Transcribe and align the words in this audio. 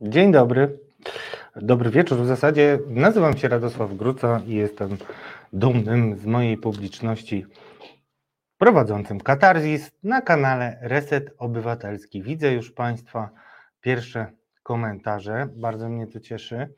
Dzień 0.00 0.32
dobry. 0.32 0.78
Dobry 1.56 1.90
wieczór. 1.90 2.18
W 2.18 2.26
zasadzie 2.26 2.78
nazywam 2.88 3.36
się 3.36 3.48
Radosław 3.48 3.94
Gruca 3.94 4.40
i 4.46 4.54
jestem 4.54 4.96
dumnym 5.52 6.16
z 6.16 6.26
mojej 6.26 6.56
publiczności 6.56 7.46
prowadzącym 8.58 9.20
Katarzis 9.20 9.90
na 10.02 10.20
kanale 10.20 10.78
Reset 10.80 11.34
Obywatelski. 11.38 12.22
Widzę 12.22 12.52
już 12.52 12.70
Państwa 12.70 13.30
pierwsze 13.80 14.32
komentarze. 14.62 15.48
Bardzo 15.52 15.88
mnie 15.88 16.06
to 16.06 16.20
cieszy. 16.20 16.74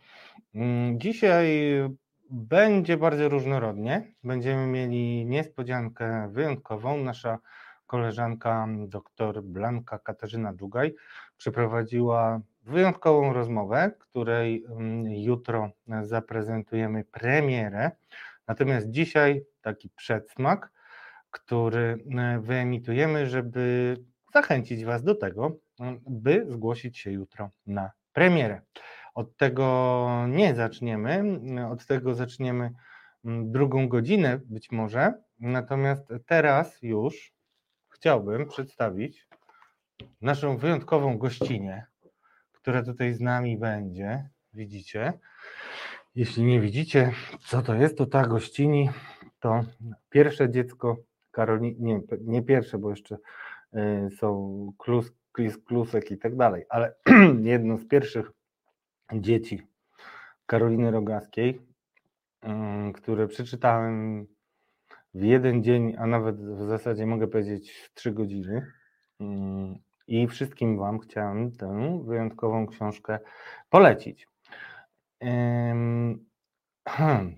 Mm, 0.55 1.00
Dzisiaj 1.00 1.46
będzie 2.30 2.96
bardzo 2.96 3.29
różnorodnie. 3.29 4.12
Będziemy 4.25 4.66
mieli 4.66 5.27
niespodziankę 5.27 6.29
wyjątkową. 6.32 6.96
Nasza 6.96 7.39
koleżanka 7.87 8.69
dr 8.89 9.43
Blanka 9.43 9.98
Katarzyna 9.98 10.53
Długaj 10.53 10.95
przeprowadziła 11.37 12.41
wyjątkową 12.69 13.32
rozmowę, 13.32 13.90
której 13.99 14.64
mm, 14.64 15.07
jutro 15.07 15.71
zaprezentujemy 16.03 17.04
premierę. 17.04 17.90
Natomiast 18.49 18.90
dzisiaj 18.90 19.45
taki 19.63 19.90
przedsmak, 19.90 20.73
który 21.31 22.04
e, 22.18 22.40
wyemitujemy, 22.40 23.26
żeby 23.26 23.96
zachęcić 24.35 24.85
Was 24.85 25.03
do 25.03 25.14
tego, 25.14 25.57
mm, 25.81 26.00
by 26.07 26.46
zgłosić 26.49 26.99
się 26.99 27.11
jutro 27.11 27.50
na 27.67 27.90
premierę. 28.12 28.61
Od 29.14 29.37
tego 29.37 30.09
nie 30.29 30.54
zaczniemy, 30.54 31.23
od 31.71 31.87
tego 31.87 32.14
zaczniemy 32.14 32.70
mm, 33.25 33.53
drugą 33.53 33.89
godzinę 33.89 34.41
być 34.45 34.70
może. 34.70 35.12
Natomiast 35.41 36.12
teraz 36.27 36.83
już 36.83 37.33
chciałbym 37.89 38.48
przedstawić 38.48 39.28
naszą 40.20 40.56
wyjątkową 40.56 41.19
gościnę, 41.19 41.87
która 42.69 42.83
tutaj 42.83 43.14
z 43.14 43.20
nami 43.20 43.58
będzie. 43.58 44.28
Widzicie? 44.55 45.12
Jeśli 46.15 46.45
nie 46.45 46.61
widzicie, 46.61 47.12
co 47.41 47.62
to 47.62 47.75
jest, 47.75 47.98
to 47.98 48.06
ta 48.06 48.27
gościni 48.27 48.91
to 49.41 49.65
pierwsze 50.11 50.51
dziecko 50.51 50.97
Karoliny, 51.31 51.77
nie, 51.79 52.01
nie 52.20 52.42
pierwsze, 52.42 52.79
bo 52.79 52.91
jeszcze 52.91 53.17
y, 53.75 54.11
są 54.17 54.73
klus, 54.79 55.12
klis, 55.33 55.59
klusek 55.59 56.11
i 56.11 56.19
tak 56.19 56.37
dalej, 56.37 56.65
ale 56.69 56.95
jedno 57.42 57.77
z 57.77 57.87
pierwszych 57.87 58.31
dzieci 59.14 59.62
Karoliny 60.47 60.91
Rogaskiej, 60.91 61.61
y, 62.45 62.92
które 62.92 63.29
przeczytałem 63.29 64.27
w 65.14 65.23
jeden 65.23 65.62
dzień, 65.62 65.97
a 65.98 66.07
nawet 66.07 66.37
w 66.37 66.69
zasadzie 66.69 67.07
mogę 67.07 67.29
powiedzieć 67.29 67.70
w 67.70 67.95
trzy 67.95 68.12
godziny. 68.12 68.67
Y, 69.20 69.88
I 70.09 70.27
wszystkim 70.27 70.78
Wam 70.78 70.98
chciałem 70.98 71.53
tę 71.53 72.01
wyjątkową 72.05 72.67
książkę 72.67 73.19
polecić. 73.70 74.28
Hmm, 76.89 77.37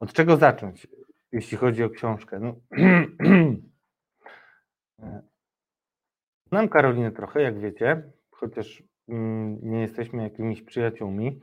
Od 0.00 0.12
czego 0.12 0.36
zacząć, 0.36 0.86
jeśli 1.32 1.56
chodzi 1.56 1.84
o 1.84 1.90
książkę? 1.90 2.40
No, 2.40 2.54
Znam 6.50 6.68
Karolinę 6.68 7.12
trochę, 7.12 7.42
jak 7.42 7.60
wiecie, 7.60 8.02
chociaż 8.30 8.82
mm, 9.08 9.58
nie 9.62 9.80
jesteśmy 9.80 10.22
jakimiś 10.22 10.62
przyjaciółmi. 10.62 11.40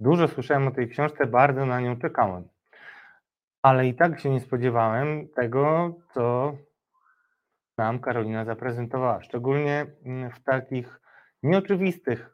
Dużo 0.00 0.28
słyszałem 0.28 0.68
o 0.68 0.70
tej 0.70 0.88
książce, 0.88 1.26
bardzo 1.26 1.66
na 1.66 1.80
nią 1.80 1.96
czekałem. 1.96 2.48
Ale 3.62 3.88
i 3.88 3.94
tak 3.94 4.20
się 4.20 4.30
nie 4.30 4.40
spodziewałem 4.40 5.28
tego, 5.28 5.94
co 6.14 6.54
nam 7.78 7.98
Karolina 7.98 8.44
zaprezentowała. 8.44 9.22
Szczególnie 9.22 9.86
mm, 10.04 10.30
w 10.30 10.40
takich 10.40 11.00
nieoczywistych 11.42 12.30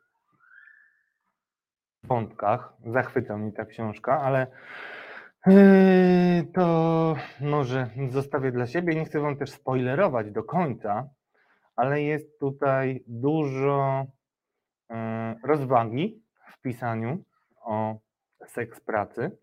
wątkach. 2.05 2.73
Zachwyca 2.87 3.39
mnie 3.39 3.53
ta 3.53 3.65
książka, 3.65 4.20
ale 4.20 4.47
yy, 5.47 6.53
to 6.55 7.17
może 7.41 7.91
zostawię 8.11 8.53
dla 8.53 8.67
siebie. 8.67 8.95
Nie 8.95 9.05
chcę 9.05 9.20
Wam 9.20 9.36
też 9.36 9.51
spoilerować 9.51 10.30
do 10.30 10.45
końca, 10.45 11.08
ale 11.77 12.03
jest 12.03 12.39
tutaj 12.41 13.05
dużo 13.07 14.07
yy, 14.91 14.97
rozwagi 15.45 16.23
w 16.53 16.61
pisaniu 16.61 17.24
o 17.61 17.98
seks 18.47 18.80
pracy. 18.80 19.39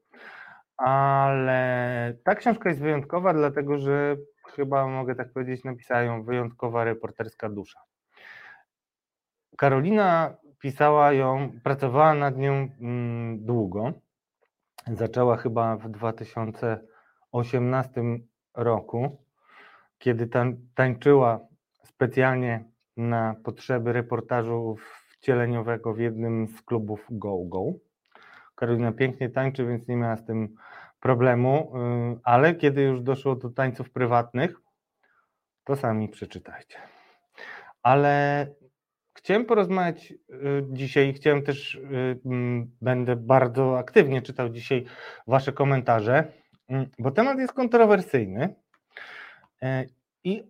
Ale 0.78 2.14
ta 2.24 2.36
książka 2.36 2.70
jest 2.70 2.82
wyjątkowa, 2.82 3.34
dlatego 3.34 3.78
że 3.78 4.18
chyba 4.56 4.88
mogę 4.88 5.16
tak 5.16 5.34
powiedzieć, 5.34 5.64
napisała 5.64 6.02
ją 6.02 6.24
wyjątkowa 6.24 6.84
reporterska 6.84 7.50
dusza. 7.50 7.80
Karolina 9.58 10.38
pisała 10.60 11.14
ją, 11.14 11.52
pracowała 11.64 12.14
nad 12.14 12.38
nią 12.38 12.70
mm, 12.82 13.46
długo. 13.46 13.94
Zaczęła 14.88 15.38
chyba 15.38 15.78
w 15.78 15.90
2018 15.90 18.02
roku, 18.56 19.18
kiedy 19.98 20.28
tań, 20.28 20.58
tańczyła 20.76 21.40
specjalnie 21.84 22.64
na 22.98 23.36
potrzeby 23.44 23.94
reportażu 23.94 24.76
wcieleniowego 25.12 25.94
w 25.94 26.00
jednym 26.00 26.48
z 26.48 26.62
klubów 26.62 27.06
Go 27.10 27.38
Go. 27.46 27.64
Karolina 28.56 28.92
pięknie 28.92 29.30
tańczy, 29.30 29.66
więc 29.66 29.88
nie 29.88 29.96
miała 29.96 30.18
z 30.18 30.26
tym 30.26 30.56
problemu, 31.00 31.72
y, 32.16 32.20
ale 32.24 32.56
kiedy 32.56 32.82
już 32.82 33.02
doszło 33.02 33.36
do 33.36 33.50
tańców 33.50 33.90
prywatnych, 33.90 34.56
to 35.64 35.76
sami 35.76 36.10
przeczytajcie. 36.10 36.78
Ale 37.84 38.48
chciałem 39.14 39.46
porozmawiać 39.46 40.12
y, 40.12 40.16
dzisiaj, 40.70 41.14
chciałem 41.14 41.44
też, 41.44 41.76
y, 41.76 42.20
mm, 42.26 42.72
będę 42.82 43.16
bardzo 43.16 43.78
aktywnie 43.78 44.22
czytał 44.22 44.50
dzisiaj 44.50 44.86
Wasze 45.28 45.54
komentarze, 45.54 46.32
bo 47.00 47.12
temat 47.12 47.40
jest 47.40 47.54
kontrowersyjny 47.54 48.56
i 50.24 50.44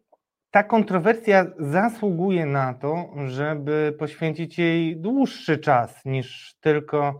ta 0.51 0.63
kontrowersja 0.63 1.45
zasługuje 1.59 2.45
na 2.45 2.73
to, 2.73 3.09
żeby 3.27 3.95
poświęcić 3.99 4.59
jej 4.59 4.97
dłuższy 4.97 5.57
czas 5.57 6.05
niż 6.05 6.55
tylko 6.61 7.19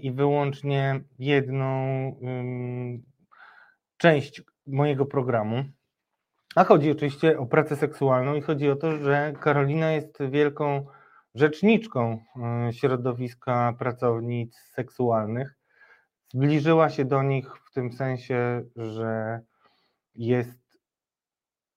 i 0.00 0.12
wyłącznie 0.12 1.00
jedną 1.18 1.76
część 3.96 4.42
mojego 4.66 5.06
programu. 5.06 5.64
A 6.56 6.64
chodzi 6.64 6.90
oczywiście 6.90 7.38
o 7.38 7.46
pracę 7.46 7.76
seksualną 7.76 8.34
i 8.34 8.40
chodzi 8.40 8.70
o 8.70 8.76
to, 8.76 8.96
że 8.96 9.32
Karolina 9.40 9.92
jest 9.92 10.18
wielką 10.30 10.86
rzeczniczką 11.34 12.18
e, 12.68 12.72
środowiska 12.72 13.74
pracownic 13.78 14.56
seksualnych. 14.58 15.54
Zbliżyła 16.28 16.90
się 16.90 17.04
do 17.04 17.22
nich 17.22 17.56
w 17.64 17.72
tym 17.72 17.92
sensie, 17.92 18.62
że 18.76 19.40
jest, 20.14 20.78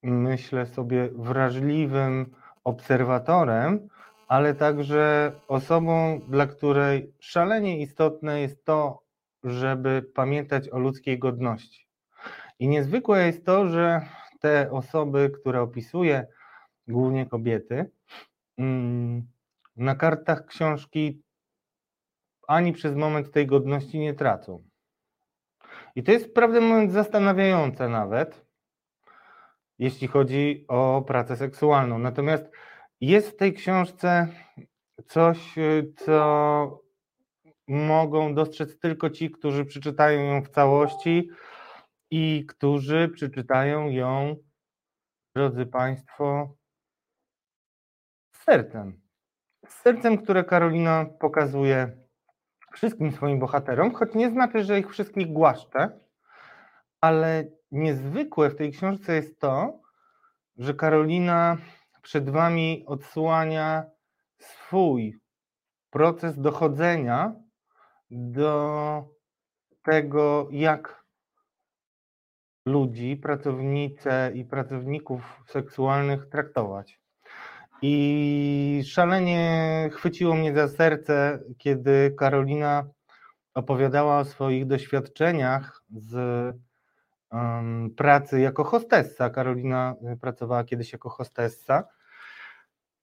myślę 0.04 0.66
sobie, 0.66 1.10
wrażliwym 1.16 2.36
obserwatorem 2.64 3.88
ale 4.30 4.56
także 4.56 5.32
osobą, 5.48 6.22
dla 6.28 6.48
której 6.48 7.14
szalenie 7.20 7.82
istotne 7.82 8.42
jest 8.42 8.66
to, 8.66 9.04
żeby 9.44 10.02
pamiętać 10.16 10.70
o 10.70 10.80
ludzkiej 10.80 11.20
godności. 11.20 11.88
I 12.60 12.68
niezwykłe 12.68 13.26
jest 13.26 13.46
to, 13.46 13.68
że 13.68 14.02
te 14.40 14.72
osoby, 14.72 15.32
które 15.42 15.62
opisuje, 15.62 16.28
głównie 16.88 17.26
kobiety, 17.26 17.92
mm, 18.58 19.28
na 19.76 19.96
kartach 19.96 20.46
książki 20.46 21.24
ani 22.48 22.74
przez 22.74 22.96
moment 22.96 23.32
tej 23.32 23.48
godności 23.48 24.00
nie 24.00 24.14
tracą. 24.14 24.64
I 25.96 26.04
to 26.04 26.12
jest, 26.12 26.34
prawdę 26.34 26.62
mówiąc, 26.62 26.92
zastanawiające 26.92 27.90
nawet, 27.90 28.46
jeśli 29.80 30.08
chodzi 30.08 30.66
o 30.68 31.04
pracę 31.08 31.36
seksualną. 31.36 32.00
Natomiast 32.00 32.52
jest 33.02 33.30
w 33.30 33.36
tej 33.36 33.54
książce 33.54 34.28
coś, 35.08 35.58
y, 35.58 35.94
co 35.98 36.84
mogą 37.68 38.36
dostrzec 38.36 38.80
tylko 38.80 39.10
ci, 39.10 39.32
którzy 39.32 39.66
przeczytają 39.66 40.34
ją 40.34 40.42
w 40.42 40.50
całości 40.50 41.30
i 42.12 42.46
którzy 42.46 43.10
przeczytają 43.10 43.90
ją, 43.90 44.36
drodzy 45.36 45.66
Państwo, 45.66 46.56
z 48.32 48.44
sercem. 48.44 49.02
Z 49.68 49.74
sercem, 49.74 50.18
które 50.18 50.44
Karolina 50.44 51.06
pokazuje 51.20 51.98
wszystkim 52.74 53.12
swoim 53.12 53.40
bohaterom, 53.40 53.94
choć 53.94 54.14
nie 54.14 54.30
znaczy, 54.30 54.64
że 54.64 54.80
ich 54.80 54.90
wszystkich 54.90 55.28
głaszcze, 55.34 56.00
ale 57.02 57.46
niezwykłe 57.72 58.50
w 58.50 58.56
tej 58.56 58.72
książce 58.72 59.16
jest 59.16 59.40
to, 59.40 59.82
że 60.58 60.74
Karolina 60.74 61.58
przed 62.02 62.30
Wami 62.30 62.84
odsłania 62.88 63.84
swój 64.38 65.20
proces 65.90 66.40
dochodzenia 66.40 67.36
do 68.12 69.04
tego, 69.84 70.48
jak 70.52 71.04
ludzi, 72.66 73.18
pracownice 73.18 74.32
i 74.36 74.46
pracowników 74.46 75.44
seksualnych 75.48 76.30
traktować. 76.30 77.00
I 77.82 78.84
szalenie 78.86 79.90
chwyciło 79.94 80.36
mnie 80.36 80.56
za 80.56 80.68
serce, 80.68 81.40
kiedy 81.58 82.16
Karolina 82.18 82.90
opowiadała 83.54 84.20
o 84.20 84.26
swoich 84.26 84.68
doświadczeniach 84.68 85.84
z 85.90 86.16
pracy 87.98 88.40
jako 88.40 88.64
hostessa. 88.64 89.30
Karolina 89.30 89.96
y, 90.14 90.18
pracowała 90.18 90.64
kiedyś 90.64 90.94
jako 90.94 91.10
hostessa 91.10 91.84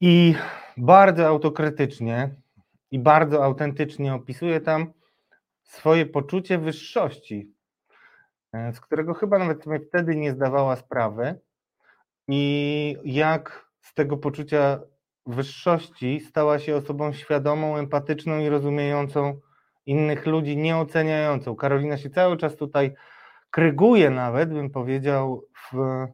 i 0.00 0.34
bardzo 0.76 1.26
autokrytycznie 1.26 2.34
i 2.90 2.98
bardzo 2.98 3.44
autentycznie 3.44 4.14
opisuje 4.14 4.60
tam 4.60 4.92
swoje 5.62 6.06
poczucie 6.06 6.58
wyższości, 6.58 7.52
e, 8.52 8.72
z 8.72 8.80
którego 8.80 9.14
chyba 9.14 9.38
nawet 9.38 9.64
sobie 9.64 9.80
wtedy 9.80 10.16
nie 10.16 10.32
zdawała 10.32 10.76
sprawy 10.76 11.40
i 12.28 12.96
jak 13.04 13.70
z 13.80 13.94
tego 13.94 14.16
poczucia 14.16 14.80
wyższości 15.26 16.20
stała 16.20 16.58
się 16.58 16.76
osobą 16.76 17.12
świadomą, 17.12 17.76
empatyczną 17.76 18.38
i 18.38 18.48
rozumiejącą 18.48 19.40
innych 19.86 20.26
ludzi, 20.26 20.56
nieoceniającą. 20.56 21.56
Karolina 21.56 21.96
się 21.96 22.10
cały 22.10 22.36
czas 22.36 22.56
tutaj 22.56 22.94
kryguje 23.50 24.10
nawet, 24.10 24.52
bym 24.52 24.70
powiedział, 24.70 25.42
w 25.72 26.06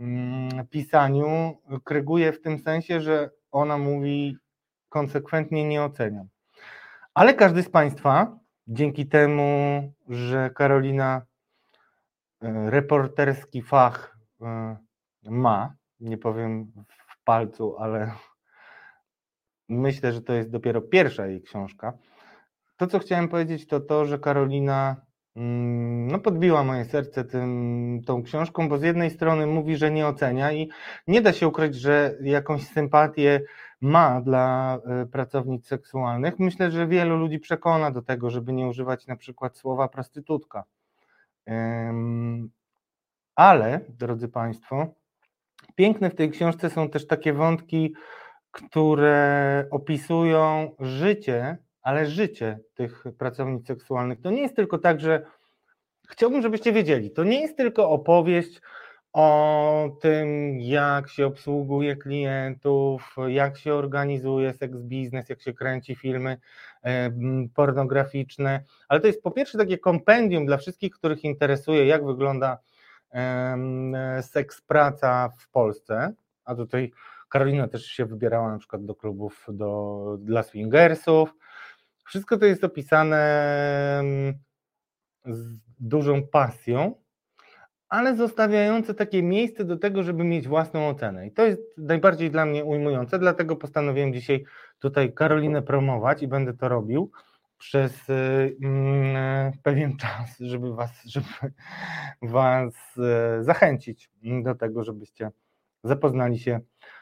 mm, 0.00 0.66
pisaniu, 0.66 1.58
kryguje 1.84 2.32
w 2.32 2.40
tym 2.40 2.58
sensie, 2.58 3.00
że 3.00 3.30
ona 3.50 3.78
mówi 3.78 4.36
konsekwentnie 4.88 5.68
nie 5.68 5.82
oceniam. 5.82 6.28
Ale 7.14 7.34
każdy 7.34 7.62
z 7.62 7.70
Państwa, 7.70 8.38
dzięki 8.66 9.06
temu, 9.06 9.82
że 10.08 10.50
Karolina 10.50 11.22
e, 12.42 12.70
reporterski 12.70 13.62
fach 13.62 14.18
e, 14.42 14.76
ma, 15.24 15.74
nie 16.00 16.18
powiem 16.18 16.72
w 16.88 17.24
palcu, 17.24 17.76
ale 17.78 18.12
myślę, 19.68 20.12
że 20.12 20.22
to 20.22 20.32
jest 20.32 20.50
dopiero 20.50 20.82
pierwsza 20.82 21.26
jej 21.26 21.42
książka. 21.42 21.92
To, 22.76 22.86
co 22.86 22.98
chciałem 22.98 23.28
powiedzieć, 23.28 23.66
to 23.66 23.80
to, 23.80 24.04
że 24.04 24.18
Karolina 24.18 24.96
no, 25.36 26.18
podbiła 26.18 26.64
moje 26.64 26.84
serce 26.84 27.24
tym, 27.24 28.02
tą 28.06 28.22
książką, 28.22 28.68
bo 28.68 28.78
z 28.78 28.82
jednej 28.82 29.10
strony 29.10 29.46
mówi, 29.46 29.76
że 29.76 29.90
nie 29.90 30.06
ocenia 30.06 30.52
i 30.52 30.68
nie 31.06 31.20
da 31.20 31.32
się 31.32 31.48
ukryć, 31.48 31.74
że 31.74 32.14
jakąś 32.22 32.66
sympatię 32.66 33.40
ma 33.80 34.20
dla 34.20 34.78
e, 34.86 35.06
pracownic 35.06 35.66
seksualnych. 35.66 36.38
Myślę, 36.38 36.70
że 36.70 36.86
wielu 36.86 37.16
ludzi 37.16 37.38
przekona 37.38 37.90
do 37.90 38.02
tego, 38.02 38.30
żeby 38.30 38.52
nie 38.52 38.66
używać 38.66 39.06
na 39.06 39.16
przykład 39.16 39.56
słowa 39.56 39.88
prostytutka. 39.88 40.64
Ale, 43.34 43.80
drodzy 43.88 44.28
Państwo, 44.28 44.86
piękne 45.74 46.10
w 46.10 46.14
tej 46.14 46.30
książce 46.30 46.70
są 46.70 46.90
też 46.90 47.06
takie 47.06 47.32
wątki, 47.32 47.94
które 48.50 49.66
opisują 49.70 50.70
życie, 50.80 51.58
ale 51.82 52.06
życie 52.06 52.58
tych 52.74 53.04
pracownic 53.18 53.66
seksualnych. 53.66 54.20
To 54.20 54.30
nie 54.30 54.42
jest 54.42 54.56
tylko 54.56 54.78
tak, 54.78 55.00
że 55.00 55.22
chciałbym, 56.08 56.42
żebyście 56.42 56.72
wiedzieli, 56.72 57.10
to 57.10 57.24
nie 57.24 57.40
jest 57.40 57.56
tylko 57.56 57.90
opowieść 57.90 58.60
o 59.12 59.88
tym, 60.00 60.58
jak 60.60 61.08
się 61.08 61.26
obsługuje 61.26 61.96
klientów, 61.96 63.16
jak 63.28 63.58
się 63.58 63.74
organizuje 63.74 64.52
seks 64.52 64.78
biznes, 64.78 65.28
jak 65.28 65.42
się 65.42 65.52
kręci 65.52 65.94
filmy 65.94 66.36
pornograficzne, 67.54 68.62
ale 68.88 69.00
to 69.00 69.06
jest 69.06 69.22
po 69.22 69.30
pierwsze 69.30 69.58
takie 69.58 69.78
kompendium 69.78 70.46
dla 70.46 70.56
wszystkich, 70.56 70.92
których 70.92 71.24
interesuje, 71.24 71.86
jak 71.86 72.06
wygląda 72.06 72.58
seks 74.22 74.60
praca 74.60 75.30
w 75.38 75.48
Polsce, 75.48 76.12
a 76.44 76.54
tutaj 76.54 76.92
Karolina 77.28 77.68
też 77.68 77.86
się 77.86 78.06
wybierała 78.06 78.52
na 78.52 78.58
przykład 78.58 78.84
do 78.84 78.94
klubów 78.94 79.46
do, 79.48 80.16
dla 80.20 80.42
swingersów. 80.42 81.34
Wszystko 82.10 82.38
to 82.38 82.44
jest 82.44 82.64
opisane 82.64 84.02
z 85.26 85.56
dużą 85.80 86.26
pasją, 86.26 86.94
ale 87.88 88.16
zostawiające 88.16 88.94
takie 88.94 89.22
miejsce 89.22 89.64
do 89.64 89.76
tego, 89.76 90.02
żeby 90.02 90.24
mieć 90.24 90.48
własną 90.48 90.88
ocenę. 90.88 91.26
I 91.26 91.32
to 91.32 91.46
jest 91.46 91.60
najbardziej 91.78 92.30
dla 92.30 92.46
mnie 92.46 92.64
ujmujące, 92.64 93.18
dlatego 93.18 93.56
postanowiłem 93.56 94.12
dzisiaj 94.12 94.44
tutaj 94.78 95.12
Karolinę 95.12 95.62
promować 95.62 96.22
i 96.22 96.28
będę 96.28 96.54
to 96.54 96.68
robił 96.68 97.10
przez 97.58 98.08
y, 98.08 98.56
mm, 98.62 99.52
pewien 99.62 99.96
czas, 99.96 100.38
żeby 100.38 100.74
was, 100.74 101.04
żeby 101.14 101.26
was 102.22 102.74
y, 103.40 103.44
zachęcić 103.44 104.10
do 104.22 104.54
tego, 104.54 104.84
żebyście 104.84 105.30
zapoznali 105.84 106.38
się 106.38 106.60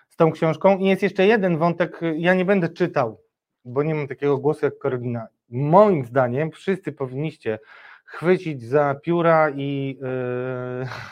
z 0.08 0.16
tą 0.16 0.32
książką. 0.32 0.78
I 0.78 0.84
jest 0.84 1.02
jeszcze 1.02 1.26
jeden 1.26 1.58
wątek, 1.58 2.00
ja 2.16 2.34
nie 2.34 2.44
będę 2.44 2.68
czytał, 2.68 3.27
bo 3.68 3.82
nie 3.82 3.94
mam 3.94 4.08
takiego 4.08 4.38
głosu 4.38 4.66
jak 4.66 4.78
Karolina. 4.78 5.26
Moim 5.50 6.04
zdaniem 6.04 6.50
wszyscy 6.50 6.92
powinniście 6.92 7.58
chwycić 8.04 8.62
za 8.62 8.94
pióra 8.94 9.50
i, 9.50 9.98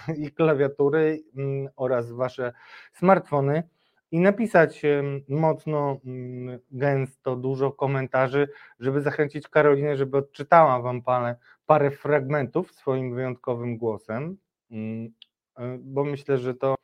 yy, 0.08 0.14
i 0.24 0.32
klawiatury 0.32 1.22
yy, 1.34 1.68
oraz 1.76 2.12
wasze 2.12 2.52
smartfony 2.92 3.62
i 4.10 4.20
napisać 4.20 4.82
mocno, 5.28 6.00
mm, 6.04 6.58
gęsto, 6.70 7.36
dużo 7.36 7.72
komentarzy, 7.72 8.48
żeby 8.80 9.00
zachęcić 9.00 9.48
Karolinę, 9.48 9.96
żeby 9.96 10.16
odczytała 10.18 10.80
wam 10.80 11.02
parę, 11.02 11.36
parę 11.66 11.90
fragmentów 11.90 12.72
swoim 12.72 13.14
wyjątkowym 13.14 13.76
głosem, 13.76 14.36
mm, 14.70 15.12
e, 15.58 15.78
bo 15.80 16.04
myślę, 16.04 16.38
że 16.38 16.54
to 16.54 16.74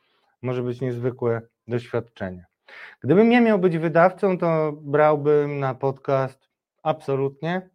może 0.43 0.63
być 0.63 0.81
niezwykłe 0.81 1.43
doświadczenie. 1.69 2.52
Gdybym 3.01 3.33
ja 3.33 3.41
miał 3.41 3.59
być 3.59 3.79
wydawcą, 3.79 4.39
to 4.39 4.73
brałbym 4.73 5.59
na 5.59 5.75
podcast 5.75 6.49
absolutnie. 6.83 7.71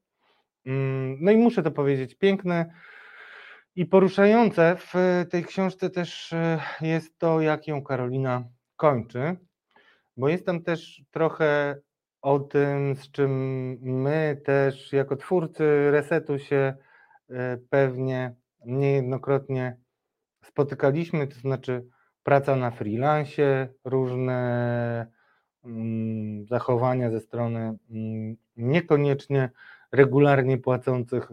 Mm, 0.66 1.18
no 1.22 1.32
i 1.32 1.38
muszę 1.38 1.64
to 1.64 1.72
powiedzieć, 1.72 2.16
piękne 2.16 2.74
i 3.76 3.86
poruszające. 3.86 4.76
W 4.80 4.94
tej 5.30 5.46
książce 5.46 5.90
też 5.90 6.34
e, 6.34 6.60
jest 6.82 7.20
to, 7.20 7.42
jak 7.42 7.68
ją 7.68 7.84
Karolina 7.84 8.44
kończy, 8.76 9.38
bo 10.18 10.30
jest 10.30 10.46
tam 10.46 10.64
też 10.64 11.02
trochę 11.12 11.80
o 12.22 12.40
tym, 12.40 12.96
z 12.96 13.12
czym 13.12 13.32
my 13.82 14.42
też 14.46 14.94
jako 14.94 15.16
twórcy 15.16 15.92
resetu 15.92 16.40
się 16.40 16.74
e, 17.30 17.58
pewnie 17.70 18.36
niejednokrotnie 18.66 19.78
spotykaliśmy, 20.44 21.28
to 21.28 21.40
znaczy 21.40 21.88
praca 22.28 22.56
na 22.56 22.72
freelancie, 22.72 23.70
różne 23.86 25.08
mm, 25.66 26.46
zachowania 26.46 27.12
ze 27.12 27.20
strony 27.20 27.78
mm, 27.90 28.38
niekoniecznie 28.58 29.50
regularnie 29.92 30.58
płacących 30.58 31.32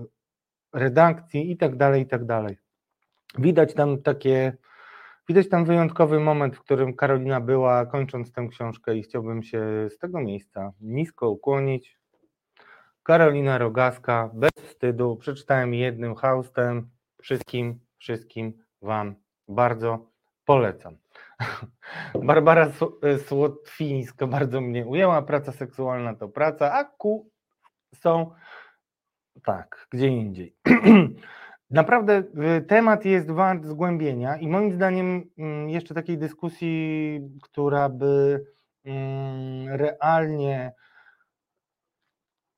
redakcji 0.73 1.51
i 1.51 1.57
tak 1.57 1.77
dalej, 1.77 2.03
i 2.03 2.07
tak 2.07 2.25
dalej. 2.25 2.59
Widać 3.39 3.75
tam 3.75 4.03
takie, 4.03 4.57
widać 5.29 5.49
tam 5.49 5.65
wyjątkowy 5.65 6.21
moment, 6.21 6.57
w 6.57 6.61
którym 6.61 6.95
Karolina 6.95 7.41
była, 7.41 7.87
kończąc 7.87 8.33
tę 8.33 8.49
książkę 8.51 8.97
i 8.97 9.03
chciałbym 9.03 9.43
się 9.43 9.89
z 9.91 9.99
tego 9.99 10.21
miejsca 10.21 10.73
nisko 10.81 11.31
ukłonić. 11.31 11.99
Karolina 13.03 13.59
Rogaska, 13.59 14.31
bez 14.35 14.53
wstydu, 14.53 15.17
przeczytałem 15.17 15.75
jednym 15.75 16.15
haustem, 16.15 16.91
wszystkim, 17.23 17.81
wszystkim 17.99 18.53
Wam 18.83 19.15
bardzo 19.49 20.14
polecam. 20.45 20.97
Barbara 22.23 22.73
Słotwińska 23.27 24.27
bardzo 24.27 24.61
mnie 24.61 24.87
ujęła, 24.87 25.23
praca 25.23 25.53
seksualna 25.53 26.15
to 26.15 26.29
praca, 26.29 26.73
a 26.73 26.85
ku 26.85 27.31
są 27.95 28.31
tak, 29.43 29.87
gdzie 29.91 30.09
indziej. 30.09 30.57
Naprawdę 31.71 32.23
y, 32.59 32.63
temat 32.63 33.05
jest 33.05 33.31
wart 33.31 33.65
zgłębienia 33.65 34.37
i 34.37 34.49
moim 34.49 34.73
zdaniem 34.73 35.31
mm, 35.39 35.71
jeszcze 35.71 35.95
takiej 35.95 36.19
dyskusji, 36.19 37.21
która 37.43 37.89
by 37.89 38.45
mm, 38.85 39.69
realnie 39.69 40.73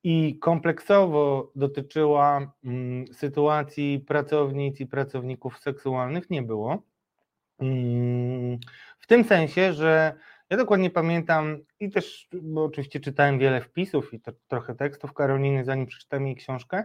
i 0.05 0.39
kompleksowo 0.39 1.53
dotyczyła 1.57 2.53
mm, 2.65 3.07
sytuacji 3.13 4.05
pracownic 4.07 4.81
i 4.81 4.87
pracowników 4.87 5.59
seksualnych 5.59 6.31
nie 6.31 6.43
było. 6.43 6.83
W 8.99 9.07
tym 9.07 9.25
sensie, 9.25 9.73
że 9.73 10.15
ja 10.51 10.57
dokładnie 10.57 10.91
pamiętam 10.91 11.59
i 11.81 11.91
też, 11.91 12.29
bo 12.43 12.65
oczywiście 12.65 13.01
czytałem 13.01 13.39
wiele 13.39 13.61
wpisów 13.61 14.15
i 14.15 14.21
to, 14.21 14.33
trochę 14.49 14.75
tekstów 14.75 15.13
Karoliny, 15.13 15.65
zanim 15.65 15.87
przeczytałem 15.87 16.27
jej 16.27 16.37
książkę, 16.37 16.85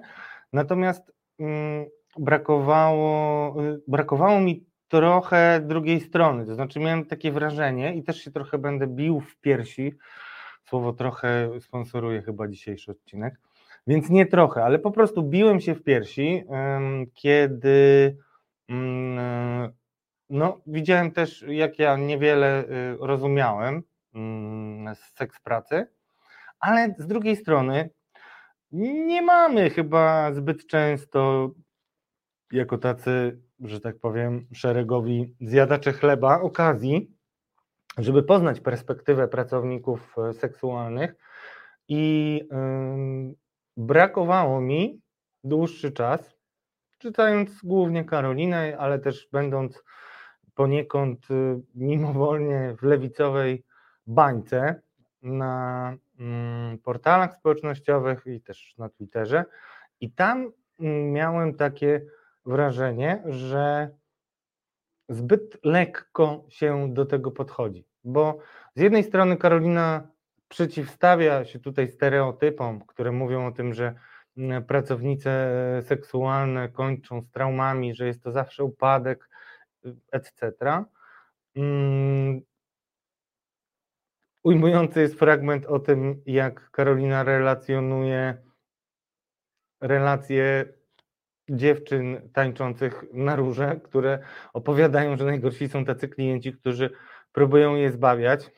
natomiast 0.53 1.11
mm, 1.39 1.85
brakowało, 2.17 3.55
brakowało 3.87 4.39
mi 4.39 4.65
trochę 4.87 5.61
drugiej 5.65 6.01
strony, 6.01 6.45
to 6.45 6.55
znaczy 6.55 6.79
miałem 6.79 7.05
takie 7.05 7.31
wrażenie 7.31 7.95
i 7.95 8.03
też 8.03 8.23
się 8.23 8.31
trochę 8.31 8.57
będę 8.57 8.87
bił 8.87 9.19
w 9.19 9.37
piersi, 9.37 9.93
słowo 10.63 10.93
trochę 10.93 11.49
sponsoruje 11.59 12.21
chyba 12.21 12.47
dzisiejszy 12.47 12.91
odcinek, 12.91 13.39
więc 13.87 14.09
nie 14.09 14.25
trochę, 14.25 14.63
ale 14.63 14.79
po 14.79 14.91
prostu 14.91 15.23
biłem 15.23 15.59
się 15.61 15.75
w 15.75 15.83
piersi, 15.83 16.43
kiedy 17.13 18.17
mm, 18.69 19.71
no, 20.31 20.61
widziałem 20.67 21.11
też, 21.11 21.45
jak 21.47 21.79
ja 21.79 21.97
niewiele 21.97 22.63
y, 22.63 22.97
rozumiałem 22.99 23.83
mm, 24.13 24.95
z 24.95 25.17
seks 25.17 25.39
pracy, 25.39 25.87
ale 26.59 26.95
z 26.97 27.07
drugiej 27.07 27.35
strony 27.35 27.89
nie 28.71 29.21
mamy 29.21 29.69
chyba 29.69 30.33
zbyt 30.33 30.67
często 30.67 31.49
jako 32.51 32.77
tacy, 32.77 33.41
że 33.59 33.79
tak 33.81 33.99
powiem, 33.99 34.47
szeregowi 34.53 35.35
zjadacze 35.41 35.93
chleba 35.93 36.41
okazji, 36.41 37.11
żeby 37.97 38.23
poznać 38.23 38.59
perspektywę 38.59 39.27
pracowników 39.27 40.15
e, 40.17 40.33
seksualnych 40.33 41.15
i 41.87 42.33
yy, 42.51 43.35
brakowało 43.77 44.61
mi 44.61 45.01
dłuższy 45.43 45.91
czas, 45.91 46.35
czytając 46.97 47.61
głównie 47.63 48.05
Karolinę, 48.05 48.77
ale 48.79 48.99
też 48.99 49.27
będąc 49.31 49.83
poniekąd 50.55 51.31
y, 51.31 51.61
mimowolnie 51.75 52.75
w 52.79 52.83
lewicowej 52.83 53.63
bańce 54.07 54.81
na 55.21 55.97
mm, 56.19 56.77
portalach 56.77 57.35
społecznościowych 57.35 58.23
i 58.25 58.41
też 58.41 58.75
na 58.77 58.89
Twitterze. 58.89 59.45
I 59.99 60.11
tam 60.11 60.51
mm, 60.79 61.11
miałem 61.11 61.55
takie 61.55 62.05
wrażenie, 62.45 63.23
że 63.25 63.89
zbyt 65.09 65.57
lekko 65.63 66.45
się 66.49 66.93
do 66.93 67.05
tego 67.05 67.31
podchodzi, 67.31 67.87
bo 68.03 68.37
z 68.75 68.81
jednej 68.81 69.03
strony 69.03 69.37
Karolina 69.37 70.07
przeciwstawia 70.47 71.45
się 71.45 71.59
tutaj 71.59 71.87
stereotypom, 71.87 72.81
które 72.85 73.11
mówią 73.11 73.47
o 73.47 73.51
tym, 73.51 73.73
że 73.73 73.95
mm, 74.37 74.63
pracownice 74.63 75.53
seksualne 75.85 76.69
kończą 76.69 77.21
z 77.21 77.31
traumami, 77.31 77.95
że 77.95 78.07
jest 78.07 78.23
to 78.23 78.31
zawsze 78.31 78.63
upadek, 78.63 79.30
etc. 80.11 80.51
Mm, 81.55 82.41
ujmujący 84.43 85.01
jest 85.01 85.15
fragment 85.15 85.65
o 85.65 85.79
tym, 85.79 86.21
jak 86.25 86.71
Karolina 86.71 87.23
relacjonuje 87.23 88.37
relacje 89.81 90.73
dziewczyn 91.49 92.29
tańczących 92.33 93.03
na 93.13 93.35
róże, 93.35 93.79
które 93.83 94.19
opowiadają, 94.53 95.17
że 95.17 95.25
najgorsi 95.25 95.69
są 95.69 95.85
tacy 95.85 96.07
klienci, 96.07 96.53
którzy 96.53 96.89
próbują 97.31 97.75
je 97.75 97.91
zbawiać. 97.91 98.51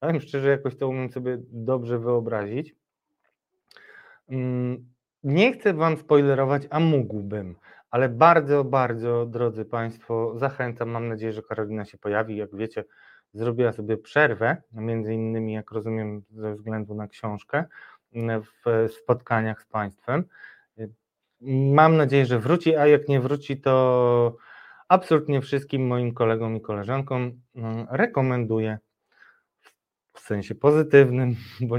Powiem 0.00 0.20
szczerze, 0.20 0.50
jakoś 0.50 0.76
to 0.76 0.88
umiem 0.88 1.12
sobie 1.12 1.38
dobrze 1.50 1.98
wyobrazić. 1.98 2.74
Mm, 4.28 4.88
nie 5.22 5.52
chcę 5.52 5.74
Wam 5.74 5.96
spoilerować, 5.96 6.62
a 6.70 6.80
mógłbym, 6.80 7.56
ale 7.96 8.08
bardzo, 8.08 8.64
bardzo, 8.64 9.26
drodzy 9.26 9.64
Państwo, 9.64 10.38
zachęcam. 10.38 10.88
Mam 10.90 11.08
nadzieję, 11.08 11.32
że 11.32 11.42
Karolina 11.42 11.84
się 11.84 11.98
pojawi. 11.98 12.36
Jak 12.36 12.56
wiecie, 12.56 12.84
zrobiła 13.32 13.72
sobie 13.72 13.96
przerwę, 13.96 14.56
między 14.72 15.14
innymi, 15.14 15.52
jak 15.52 15.70
rozumiem, 15.70 16.22
ze 16.30 16.54
względu 16.54 16.94
na 16.94 17.08
książkę, 17.08 17.64
w 18.14 18.92
spotkaniach 18.92 19.62
z 19.62 19.66
Państwem. 19.66 20.24
Mam 21.74 21.96
nadzieję, 21.96 22.26
że 22.26 22.38
wróci, 22.38 22.76
a 22.76 22.86
jak 22.86 23.08
nie 23.08 23.20
wróci, 23.20 23.60
to 23.60 24.36
absolutnie 24.88 25.40
wszystkim 25.40 25.86
moim 25.86 26.14
kolegom 26.14 26.56
i 26.56 26.60
koleżankom 26.60 27.40
mm, 27.54 27.86
rekomenduję 27.90 28.78
w 30.12 30.20
sensie 30.20 30.54
pozytywnym, 30.54 31.36
bo 31.68 31.76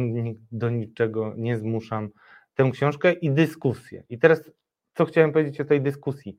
do 0.51 0.69
niczego 0.69 1.33
nie 1.38 1.57
zmuszam 1.57 2.09
tę 2.53 2.69
książkę 2.74 3.13
i 3.13 3.31
dyskusję. 3.31 4.03
I 4.09 4.19
teraz 4.19 4.51
co 4.98 5.06
chciałem 5.06 5.32
powiedzieć 5.32 5.62
o 5.62 5.66
tej 5.66 5.82
dyskusji. 5.82 6.38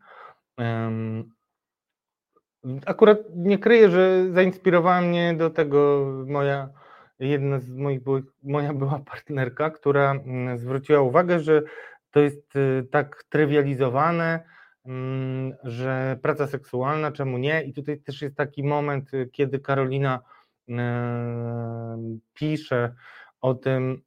Akurat 2.86 3.18
nie 3.34 3.58
kryję, 3.58 3.90
że 3.90 4.32
zainspirowała 4.32 5.00
mnie 5.00 5.34
do 5.34 5.50
tego 5.50 6.06
moja 6.26 6.68
jedna 7.18 7.58
z 7.58 7.70
moich 7.70 8.00
moja 8.42 8.74
była 8.74 8.98
partnerka, 8.98 9.70
która 9.70 10.10
mm, 10.10 10.58
zwróciła 10.58 11.00
uwagę, 11.00 11.40
że 11.40 11.62
to 12.10 12.20
jest 12.20 12.56
y, 12.56 12.86
tak 12.90 13.24
trywializowane, 13.28 14.44
mm, 14.86 15.52
że 15.64 16.18
praca 16.22 16.46
seksualna, 16.46 17.12
czemu 17.12 17.38
nie? 17.38 17.62
I 17.62 17.72
tutaj 17.72 18.00
też 18.00 18.22
jest 18.22 18.36
taki 18.36 18.64
moment, 18.64 19.14
y, 19.14 19.30
kiedy 19.32 19.58
Karolina 19.58 20.20
pisze 22.34 22.94
o 23.40 23.54
tym, 23.54 24.02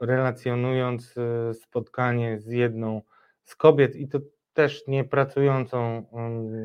relacjonując 0.00 1.14
y, 1.16 1.54
spotkanie 1.54 2.40
z 2.40 2.46
jedną 2.46 3.02
z 3.46 3.56
kobiet 3.56 3.96
i 3.96 4.08
to 4.08 4.18
też 4.52 4.86
nie 4.86 5.04
pracującą 5.04 6.06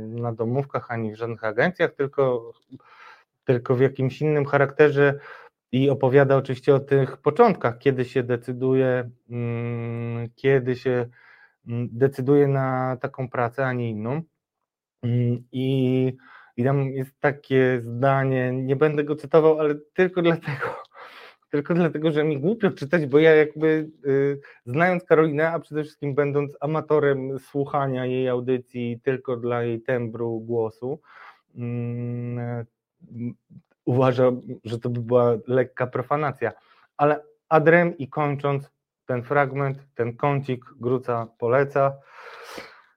na 0.07 0.33
domówkach 0.33 0.91
ani 0.91 1.11
w 1.11 1.15
żadnych 1.15 1.43
agencjach, 1.43 1.91
tylko, 1.91 2.51
tylko 3.43 3.75
w 3.75 3.81
jakimś 3.81 4.21
innym 4.21 4.45
charakterze 4.45 5.19
i 5.71 5.89
opowiada 5.89 6.37
oczywiście 6.37 6.75
o 6.75 6.79
tych 6.79 7.17
początkach, 7.17 7.77
kiedy 7.77 8.05
się 8.05 8.23
decyduje, 8.23 9.09
mm, 9.29 10.29
kiedy 10.35 10.75
się 10.75 11.09
mm, 11.67 11.89
decyduje 11.91 12.47
na 12.47 12.97
taką 13.01 13.29
pracę, 13.29 13.65
a 13.65 13.73
nie 13.73 13.89
inną. 13.89 14.21
Mm, 15.03 15.43
I, 15.51 16.17
I 16.57 16.63
tam 16.63 16.91
jest 16.91 17.19
takie 17.19 17.81
zdanie, 17.81 18.51
nie 18.51 18.75
będę 18.75 19.03
go 19.03 19.15
cytował, 19.15 19.59
ale 19.59 19.75
tylko 19.93 20.21
dlatego, 20.21 20.80
tylko 21.51 21.73
dlatego, 21.73 22.11
że 22.11 22.23
mi 22.23 22.39
głupio 22.39 22.71
czytać, 22.71 23.05
bo 23.05 23.19
ja 23.19 23.35
jakby 23.35 23.89
y, 24.05 24.39
znając 24.65 25.03
Karolinę, 25.03 25.51
a 25.51 25.59
przede 25.59 25.83
wszystkim 25.83 26.15
będąc 26.15 26.57
amatorem 26.59 27.39
słuchania 27.39 28.05
jej 28.05 28.29
audycji 28.29 28.99
tylko 29.03 29.37
dla 29.37 29.63
jej 29.63 29.81
tembru 29.81 30.39
głosu, 30.39 30.99
y, 31.55 31.59
uważam, 33.85 34.41
że 34.63 34.79
to 34.79 34.89
by 34.89 35.01
była 35.01 35.37
lekka 35.47 35.87
profanacja. 35.87 36.51
Ale 36.97 37.23
adrem 37.49 37.97
i 37.97 38.07
kończąc 38.07 38.71
ten 39.05 39.23
fragment, 39.23 39.77
ten 39.95 40.17
kącik 40.17 40.65
Gruca 40.79 41.27
poleca. 41.37 41.97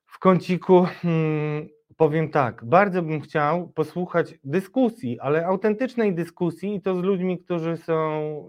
W 0.07 0.19
kąciku 0.19 0.87
hmm, 1.03 1.69
powiem 1.97 2.31
tak, 2.31 2.65
bardzo 2.65 3.03
bym 3.03 3.21
chciał 3.21 3.69
posłuchać 3.69 4.35
dyskusji, 4.45 5.21
ale 5.21 5.47
autentycznej 5.47 6.15
dyskusji 6.15 6.75
i 6.75 6.81
to 6.81 6.97
z 6.97 7.03
ludźmi, 7.03 7.39
którzy 7.39 7.77
są 7.77 8.49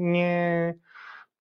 nie, 0.00 0.74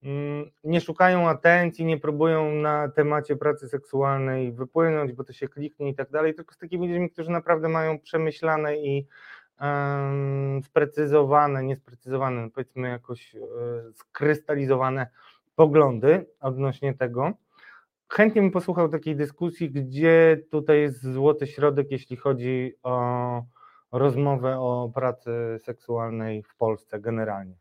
mm, 0.03 0.51
nie 0.63 0.82
szukają 0.82 1.29
atencji, 1.29 1.86
nie 1.86 1.98
próbują 1.98 2.51
na 2.51 2.89
temacie 2.89 3.36
pracy 3.36 3.67
seksualnej 3.70 4.51
wypłynąć, 4.51 5.13
bo 5.13 5.24
to 5.24 5.34
się 5.34 5.48
kliknie 5.48 5.89
i 5.89 5.96
tak 5.96 6.10
dalej, 6.10 6.36
tylko 6.36 6.55
z 6.55 6.58
takimi 6.58 6.88
ludźmi, 6.88 7.10
którzy 7.10 7.32
naprawdę 7.32 7.70
mają 7.70 8.00
przemyślane 8.00 8.77
i 8.77 9.08
sprecyzowane, 10.63 11.63
niesprecyzowane, 11.63 12.50
powiedzmy 12.51 12.89
jakoś 12.89 13.36
e, 13.36 13.39
skrystalizowane 13.94 15.08
poglądy 15.55 16.25
odnośnie 16.39 16.94
tego 16.94 17.34
chętnie 18.10 18.42
bym 18.42 18.52
posłuchał 18.52 18.90
takiej 18.90 19.16
dyskusji, 19.16 19.72
gdzie 19.72 20.42
tutaj 20.52 20.82
jest 20.82 21.04
złoty 21.04 21.48
środek, 21.48 21.92
jeśli 21.92 22.18
chodzi 22.18 22.74
o 22.84 23.44
rozmowę 23.92 24.60
o 24.60 24.92
pracy 24.94 25.60
seksualnej 25.64 26.44
w 26.44 26.56
Polsce 26.56 27.00
generalnie. 27.00 27.56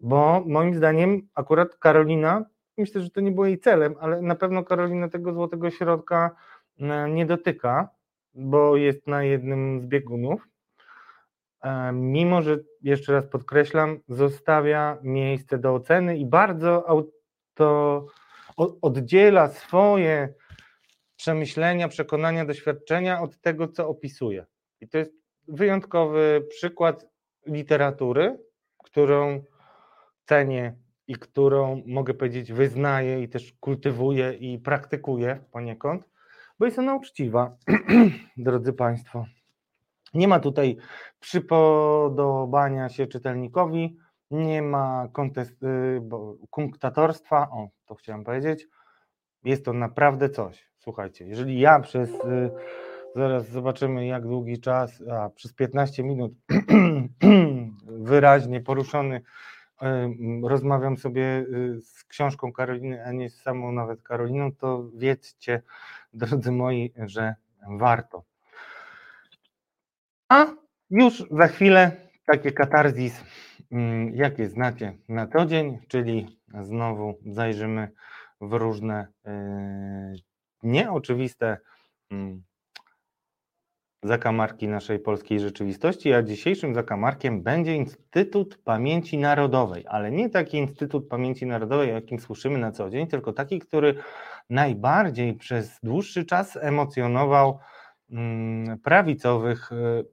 Bo 0.00 0.42
moim 0.46 0.74
zdaniem 0.74 1.28
akurat 1.34 1.76
Karolina, 1.76 2.44
myślę, 2.78 3.00
że 3.00 3.10
to 3.10 3.20
nie 3.20 3.32
było 3.32 3.46
jej 3.46 3.58
celem, 3.58 3.94
ale 4.00 4.22
na 4.22 4.34
pewno 4.34 4.64
Karolina 4.64 5.08
tego 5.08 5.32
złotego 5.32 5.70
środka 5.70 6.30
e, 6.80 7.10
nie 7.10 7.26
dotyka, 7.26 7.88
bo 8.34 8.76
jest 8.76 9.06
na 9.06 9.22
jednym 9.22 9.80
z 9.80 9.86
biegunów. 9.86 10.48
E, 11.62 11.92
mimo, 11.92 12.42
że 12.42 12.58
jeszcze 12.82 13.12
raz 13.12 13.26
podkreślam, 13.26 13.98
zostawia 14.08 14.98
miejsce 15.02 15.58
do 15.58 15.74
oceny 15.74 16.16
i 16.18 16.26
bardzo 16.26 16.88
auto 16.88 18.06
oddziela 18.56 19.48
swoje 19.48 20.34
przemyślenia, 21.16 21.88
przekonania, 21.88 22.44
doświadczenia 22.44 23.20
od 23.20 23.40
tego, 23.40 23.68
co 23.68 23.88
opisuje. 23.88 24.46
I 24.80 24.88
to 24.88 24.98
jest 24.98 25.12
wyjątkowy 25.48 26.46
przykład 26.48 27.06
literatury, 27.46 28.38
którą 28.84 29.44
cenię 30.24 30.76
i 31.06 31.14
którą 31.14 31.82
mogę 31.86 32.14
powiedzieć 32.14 32.52
wyznaję 32.52 33.22
i 33.22 33.28
też 33.28 33.52
kultywuję 33.60 34.32
i 34.32 34.58
praktykuję 34.58 35.44
poniekąd, 35.52 36.08
bo 36.58 36.66
jest 36.66 36.78
ona 36.78 36.94
uczciwa, 36.94 37.56
drodzy 38.36 38.72
Państwo. 38.72 39.26
Nie 40.14 40.28
ma 40.28 40.40
tutaj 40.40 40.76
przypodobania 41.20 42.88
się 42.88 43.06
czytelnikowi, 43.06 43.96
nie 44.30 44.62
ma 44.62 45.08
kontest, 45.12 45.62
y, 45.62 46.00
kunktatorstwa, 46.50 47.50
o, 47.50 47.68
to 47.86 47.94
chciałem 47.94 48.24
powiedzieć. 48.24 48.66
Jest 49.44 49.64
to 49.64 49.72
naprawdę 49.72 50.30
coś. 50.30 50.70
Słuchajcie, 50.78 51.26
jeżeli 51.26 51.60
ja 51.60 51.80
przez, 51.80 52.10
y, 52.10 52.50
zaraz 53.14 53.48
zobaczymy 53.48 54.06
jak 54.06 54.22
długi 54.22 54.60
czas, 54.60 55.02
a 55.10 55.30
przez 55.30 55.52
15 55.52 56.04
minut 56.04 56.32
wyraźnie 58.10 58.60
poruszony 58.60 59.16
y, 59.16 59.86
rozmawiam 60.48 60.96
sobie 60.96 61.46
z 61.80 62.04
książką 62.04 62.52
Karoliny, 62.52 63.04
a 63.06 63.12
nie 63.12 63.30
z 63.30 63.42
samą 63.42 63.72
nawet 63.72 64.02
Karoliną, 64.02 64.52
to 64.52 64.84
wiedzcie, 64.94 65.62
drodzy 66.14 66.52
moi, 66.52 66.92
że 67.06 67.34
warto. 67.68 68.24
A 70.28 70.46
już 70.90 71.24
za 71.30 71.48
chwilę 71.48 71.96
takie 72.26 72.52
katarzis, 72.52 73.24
jakie 74.12 74.48
znacie 74.48 74.98
na 75.08 75.26
co 75.26 75.46
dzień, 75.46 75.78
czyli 75.88 76.38
znowu 76.62 77.18
zajrzymy 77.26 77.88
w 78.40 78.52
różne 78.52 79.06
yy, 79.24 79.32
nieoczywiste 80.62 81.58
mm, 82.10 82.42
zakamarki 84.02 84.68
naszej 84.68 84.98
polskiej 84.98 85.40
rzeczywistości, 85.40 86.12
a 86.12 86.22
dzisiejszym 86.22 86.74
zakamarkiem 86.74 87.42
będzie 87.42 87.74
Instytut 87.74 88.58
Pamięci 88.64 89.18
Narodowej, 89.18 89.84
ale 89.88 90.10
nie 90.10 90.30
taki 90.30 90.56
Instytut 90.56 91.08
Pamięci 91.08 91.46
Narodowej, 91.46 91.90
o 91.90 91.94
jakim 91.94 92.18
słyszymy 92.18 92.58
na 92.58 92.72
co 92.72 92.90
dzień, 92.90 93.06
tylko 93.06 93.32
taki, 93.32 93.58
który 93.58 93.94
najbardziej 94.50 95.34
przez 95.34 95.78
dłuższy 95.82 96.24
czas 96.24 96.58
emocjonował 96.60 97.58
mm, 98.10 98.78
prawicowych, 98.78 99.72
y, 99.72 100.04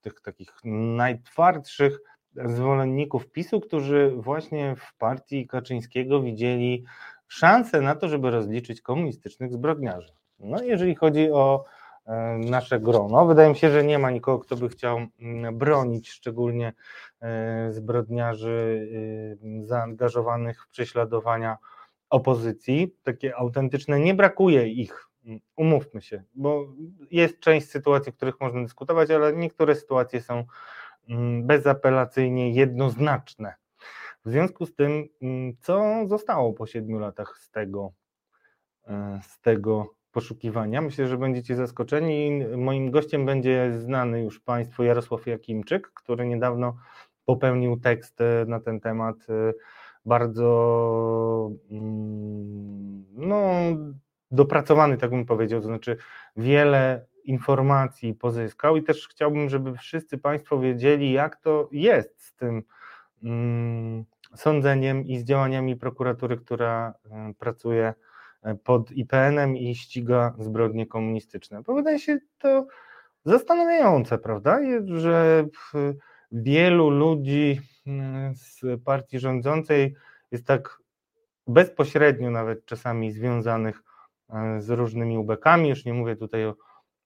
tych 0.00 0.20
takich 0.20 0.48
najtwardszych 0.64 1.98
zwolenników 2.44 3.28
PiSu, 3.28 3.60
którzy 3.60 4.12
właśnie 4.16 4.76
w 4.76 4.94
partii 4.98 5.46
Kaczyńskiego 5.46 6.22
widzieli 6.22 6.84
szansę 7.28 7.80
na 7.80 7.94
to, 7.94 8.08
żeby 8.08 8.30
rozliczyć 8.30 8.80
komunistycznych 8.80 9.52
zbrodniarzy. 9.52 10.12
No 10.38 10.62
jeżeli 10.62 10.94
chodzi 10.94 11.30
o 11.30 11.64
E, 12.06 12.38
nasze 12.38 12.80
grono. 12.80 13.26
Wydaje 13.26 13.48
mi 13.48 13.56
się, 13.56 13.70
że 13.70 13.84
nie 13.84 13.98
ma 13.98 14.10
nikogo, 14.10 14.38
kto 14.38 14.56
by 14.56 14.68
chciał 14.68 14.98
mm, 15.20 15.58
bronić 15.58 16.10
szczególnie 16.10 16.72
e, 17.20 17.72
zbrodniarzy 17.72 18.88
y, 19.44 19.66
zaangażowanych 19.66 20.64
w 20.64 20.68
prześladowania 20.68 21.58
opozycji. 22.10 22.94
Takie 23.02 23.36
autentyczne, 23.36 24.00
nie 24.00 24.14
brakuje 24.14 24.68
ich, 24.68 25.08
mm, 25.24 25.40
umówmy 25.56 26.02
się, 26.02 26.22
bo 26.34 26.66
jest 27.10 27.40
część 27.40 27.70
sytuacji, 27.70 28.12
w 28.12 28.16
których 28.16 28.40
można 28.40 28.62
dyskutować, 28.62 29.10
ale 29.10 29.32
niektóre 29.32 29.74
sytuacje 29.74 30.20
są 30.20 30.44
bezapelacyjnie 31.42 32.52
jednoznaczne. 32.52 33.54
W 34.24 34.30
związku 34.30 34.66
z 34.66 34.74
tym, 34.74 35.08
co 35.60 35.84
zostało 36.06 36.52
po 36.52 36.66
siedmiu 36.66 36.98
latach 36.98 37.38
z 37.38 37.50
tego, 37.50 37.92
e, 38.86 39.20
z 39.22 39.40
tego 39.40 39.94
poszukiwania. 40.12 40.80
Myślę, 40.80 41.06
że 41.06 41.18
będziecie 41.18 41.56
zaskoczeni. 41.56 42.44
Moim 42.56 42.90
gościem 42.90 43.26
będzie 43.26 43.72
znany 43.78 44.22
już 44.22 44.40
Państwu 44.40 44.82
Jarosław 44.82 45.26
Jakimczyk, 45.26 45.92
który 45.94 46.26
niedawno 46.26 46.76
popełnił 47.24 47.80
tekst 47.80 48.20
e, 48.20 48.44
na 48.46 48.60
ten 48.60 48.80
temat 48.80 49.16
e, 49.28 49.52
bardzo 50.04 51.50
mm, 51.70 53.04
no, 53.12 53.50
dopracowany, 54.30 54.96
tak 54.96 55.10
bym 55.10 55.26
powiedział, 55.26 55.60
to 55.60 55.66
znaczy 55.66 55.96
wiele 56.36 57.06
informacji 57.24 58.14
pozyskał 58.14 58.76
i 58.76 58.82
też 58.82 59.08
chciałbym, 59.08 59.48
żeby 59.48 59.76
wszyscy 59.76 60.18
Państwo 60.18 60.58
wiedzieli, 60.58 61.12
jak 61.12 61.36
to 61.36 61.68
jest 61.72 62.22
z 62.22 62.34
tym 62.34 62.62
mm, 63.22 64.04
sądzeniem 64.34 65.06
i 65.06 65.18
z 65.18 65.24
działaniami 65.24 65.76
prokuratury, 65.76 66.36
która 66.36 66.94
e, 67.10 67.34
pracuje 67.38 67.94
pod 68.64 68.92
IPN-em 68.92 69.56
i 69.56 69.74
ściga 69.74 70.34
zbrodnie 70.38 70.86
komunistyczne. 70.86 71.62
Bo 71.62 71.74
wydaje 71.74 71.98
się 71.98 72.18
to 72.38 72.66
zastanawiające, 73.24 74.18
prawda, 74.18 74.60
że 74.84 75.46
wielu 76.32 76.90
ludzi 76.90 77.60
z 78.34 78.60
partii 78.84 79.18
rządzącej 79.18 79.94
jest 80.30 80.46
tak 80.46 80.78
bezpośrednio 81.46 82.30
nawet 82.30 82.66
czasami 82.66 83.12
związanych 83.12 83.82
e, 84.30 84.60
z 84.60 84.70
różnymi 84.70 85.18
ubekami, 85.18 85.68
już 85.68 85.84
nie 85.84 85.94
mówię 85.94 86.16
tutaj 86.16 86.46
o, 86.46 86.54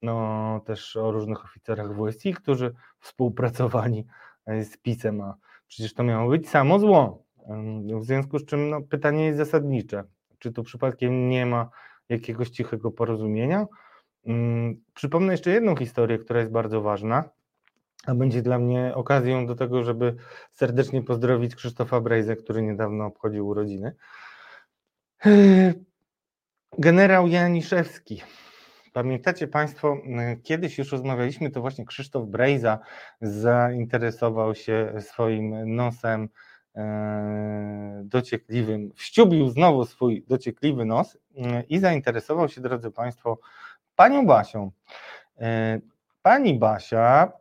no, 0.03 0.61
też 0.67 0.97
o 0.97 1.13
różnych 1.13 1.45
oficerach 1.45 1.91
WSI, 1.97 2.35
którzy 2.35 2.75
współpracowali 2.99 4.07
e, 4.47 4.65
z 4.65 4.77
PiSem, 4.77 5.21
a 5.21 5.37
przecież 5.67 5.95
to 5.95 6.03
miało 6.03 6.31
być 6.31 6.49
samo 6.49 6.79
zło. 6.79 7.27
W 8.01 8.05
związku 8.05 8.39
z 8.39 8.45
czym 8.45 8.71
no, 8.71 8.83
pytanie 8.83 9.25
jest 9.25 9.39
zasadnicze. 9.39 10.05
Czy 10.39 10.53
tu 10.53 10.63
przypadkiem 10.63 11.29
nie 11.29 11.47
ma 11.47 11.71
jakiegoś 12.09 12.51
cichego 12.51 12.91
porozumienia? 12.91 13.67
Mm, 14.27 14.83
przypomnę 14.95 15.33
jeszcze 15.33 15.51
jedną 15.51 15.77
historię, 15.77 16.19
która 16.19 16.41
jest 16.41 16.53
bardzo 16.53 16.83
ważna, 16.83 17.25
a 18.07 18.15
będzie 18.15 18.43
dla 18.43 18.59
mnie 18.59 18.93
okazją 18.95 19.47
do 19.47 19.55
tego, 19.55 19.85
żeby 19.85 20.17
serdecznie 20.53 21.03
pozdrowić 21.03 21.55
Krzysztofa 21.55 22.01
Brejzę, 22.01 22.37
który 22.37 22.63
niedawno 22.63 23.07
obchodził 23.07 23.49
urodziny. 23.49 23.97
Generał 26.79 27.29
Janiszewski. 27.29 28.23
Pamiętacie 28.97 29.49
Państwo, 29.49 29.97
kiedyś 30.43 30.79
już 30.79 30.93
rozmawialiśmy, 30.93 31.51
to 31.51 31.61
właśnie 31.61 31.85
Krzysztof 31.85 32.27
Brejza 32.29 32.79
zainteresował 33.21 34.55
się 34.55 34.93
swoim 35.01 35.75
nosem 35.77 36.29
E, 36.77 38.03
dociekliwym, 38.05 38.93
wściubił 38.95 39.49
znowu 39.49 39.85
swój 39.85 40.25
dociekliwy 40.29 40.85
nos 40.85 41.19
e, 41.37 41.63
i 41.63 41.79
zainteresował 41.79 42.49
się, 42.49 42.61
drodzy 42.61 42.91
Państwo, 42.91 43.39
panią 43.97 44.27
Basią. 44.27 44.71
E, 45.39 45.81
pani 46.23 46.59
Basia, 46.59 47.33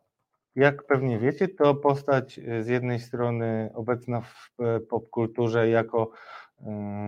jak 0.56 0.86
pewnie 0.86 1.20
wiecie, 1.20 1.48
to 1.48 1.76
postać 1.76 2.40
z 2.62 2.68
jednej 2.68 3.00
strony 3.00 3.70
obecna 3.74 4.22
w 4.22 4.52
popkulturze 4.90 5.70
jako 5.70 6.12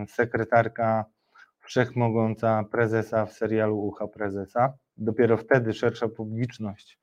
sekretarka 0.08 1.04
wszechmogąca 1.68 2.64
prezesa 2.70 3.26
w 3.26 3.32
serialu 3.32 3.78
Ucha 3.78 4.08
Prezesa. 4.08 4.72
Dopiero 4.96 5.36
wtedy 5.36 5.72
szersza 5.72 6.08
publiczność 6.08 6.98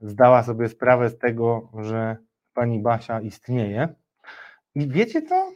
zdała 0.00 0.42
sobie 0.42 0.68
sprawę 0.68 1.10
z 1.10 1.18
tego, 1.18 1.70
że 1.78 2.16
pani 2.54 2.82
Basia 2.82 3.20
istnieje. 3.20 3.94
I 4.74 4.88
wiecie 4.88 5.22
co? 5.22 5.50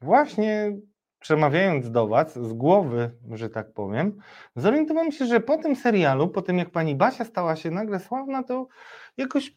Właśnie 0.00 0.76
przemawiając 1.18 1.90
do 1.90 2.08
Was 2.08 2.38
z 2.38 2.52
głowy, 2.52 3.10
że 3.30 3.50
tak 3.50 3.72
powiem, 3.72 4.18
zorientowałem 4.56 5.12
się, 5.12 5.26
że 5.26 5.40
po 5.40 5.58
tym 5.58 5.76
serialu, 5.76 6.28
po 6.28 6.42
tym 6.42 6.58
jak 6.58 6.70
pani 6.70 6.96
Basia 6.96 7.24
stała 7.24 7.56
się 7.56 7.70
nagle 7.70 8.00
sławna, 8.00 8.42
to 8.42 8.68
jakoś 9.16 9.54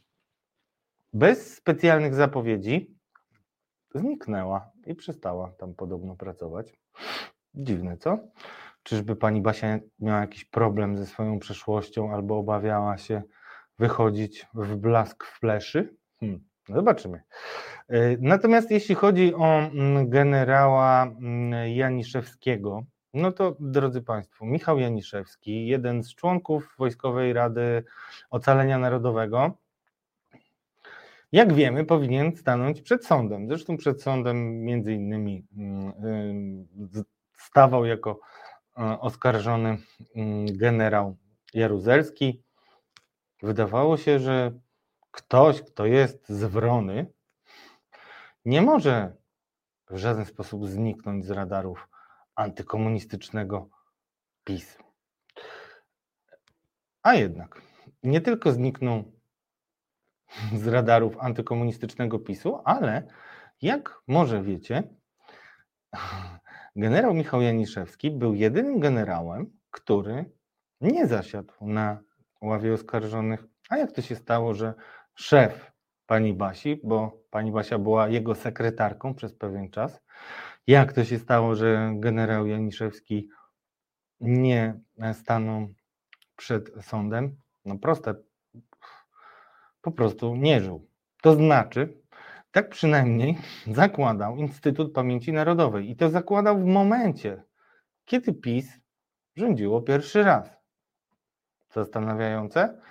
bez 1.13 1.55
specjalnych 1.55 2.15
zapowiedzi 2.15 2.95
zniknęła 3.95 4.71
i 4.85 4.95
przestała 4.95 5.51
tam 5.51 5.73
podobno 5.73 6.15
pracować. 6.15 6.79
Dziwne, 7.53 7.97
co? 7.97 8.19
Czyżby 8.83 9.15
pani 9.15 9.41
Basia 9.41 9.79
miała 9.99 10.19
jakiś 10.19 10.45
problem 10.45 10.97
ze 10.97 11.05
swoją 11.05 11.39
przeszłością 11.39 12.13
albo 12.13 12.37
obawiała 12.37 12.97
się 12.97 13.21
wychodzić 13.79 14.47
w 14.53 14.75
blask 14.75 15.23
fleszy? 15.23 15.95
Hmm. 16.19 16.49
Zobaczymy. 16.69 17.21
E, 17.87 18.17
natomiast 18.19 18.71
jeśli 18.71 18.95
chodzi 18.95 19.35
o 19.35 19.45
mm, 19.45 20.09
generała 20.09 21.03
mm, 21.03 21.69
Janiszewskiego, 21.69 22.83
no 23.13 23.31
to 23.31 23.55
drodzy 23.59 24.01
Państwo, 24.01 24.45
Michał 24.45 24.79
Janiszewski, 24.79 25.67
jeden 25.67 26.03
z 26.03 26.15
członków 26.15 26.75
Wojskowej 26.77 27.33
Rady 27.33 27.83
Ocalenia 28.29 28.79
Narodowego, 28.79 29.57
jak 31.31 31.53
wiemy, 31.53 31.85
powinien 31.85 32.37
stanąć 32.37 32.81
przed 32.81 33.05
sądem. 33.05 33.47
Zresztą 33.47 33.77
przed 33.77 34.01
sądem 34.01 34.63
między 34.63 34.93
innymi 34.93 35.45
mm, 35.57 36.67
stawał 37.49 37.85
jako 37.85 38.19
e, 38.77 38.99
oskarżony 38.99 39.77
generał 40.45 41.17
Jaruzelski. 41.53 42.43
Wydawało 43.41 43.97
się, 43.97 44.19
że 44.19 44.51
ktoś, 45.11 45.61
kto 45.61 45.85
jest 45.85 46.29
zwrony, 46.29 47.13
nie 48.45 48.61
może 48.61 49.15
w 49.89 49.97
żaden 49.97 50.25
sposób 50.25 50.67
zniknąć 50.67 51.25
z 51.25 51.31
radarów 51.31 51.87
antykomunistycznego 52.35 53.69
PiS. 54.43 54.77
A 57.03 57.13
jednak 57.13 57.61
nie 58.03 58.21
tylko 58.21 58.51
zniknął 58.51 59.03
z 60.53 60.67
radarów 60.67 61.17
antykomunistycznego 61.19 62.19
PiSu, 62.19 62.61
ale 62.65 63.07
jak 63.61 64.01
może 64.07 64.43
wiecie, 64.43 64.83
generał 66.75 67.13
Michał 67.13 67.41
Janiszewski 67.41 68.11
był 68.11 68.35
jedynym 68.35 68.79
generałem, 68.79 69.51
który 69.71 70.25
nie 70.81 71.07
zasiadł 71.07 71.53
na 71.61 71.99
ławie 72.41 72.73
oskarżonych. 72.73 73.43
A 73.69 73.77
jak 73.77 73.91
to 73.91 74.01
się 74.01 74.15
stało, 74.15 74.53
że 74.53 74.73
szef 75.15 75.71
pani 76.05 76.33
Basi, 76.33 76.81
bo 76.83 77.23
pani 77.29 77.51
Basia 77.51 77.79
była 77.79 78.07
jego 78.07 78.35
sekretarką 78.35 79.13
przez 79.13 79.33
pewien 79.33 79.69
czas. 79.69 80.01
Jak 80.67 80.93
to 80.93 81.05
się 81.05 81.19
stało, 81.19 81.55
że 81.55 81.91
generał 81.95 82.47
Janiszewski 82.47 83.29
nie 84.19 84.79
stanął 85.13 85.67
przed 86.35 86.71
sądem? 86.81 87.35
No 87.65 87.77
proste, 87.77 88.15
po 89.81 89.91
prostu 89.91 90.35
nie 90.35 90.61
żył. 90.61 90.89
To 91.21 91.35
znaczy, 91.35 92.01
tak 92.51 92.69
przynajmniej 92.69 93.37
zakładał 93.67 94.35
Instytut 94.35 94.93
Pamięci 94.93 95.33
Narodowej 95.33 95.89
i 95.89 95.95
to 95.95 96.09
zakładał 96.09 96.59
w 96.59 96.65
momencie, 96.65 97.43
kiedy 98.05 98.33
PiS 98.33 98.79
rządziło 99.35 99.81
pierwszy 99.81 100.23
raz. 100.23 100.49
Zastanawiające? 101.73 102.81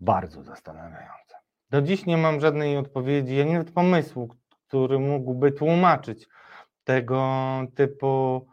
Bardzo 0.00 0.42
zastanawiające. 0.42 1.36
Do 1.70 1.82
dziś 1.82 2.06
nie 2.06 2.16
mam 2.16 2.40
żadnej 2.40 2.76
odpowiedzi, 2.76 3.40
ani 3.40 3.52
nawet 3.52 3.70
pomysłu, 3.72 4.28
który 4.68 4.98
mógłby 4.98 5.52
tłumaczyć 5.52 6.28
tego 6.84 7.22
typu 7.74 8.46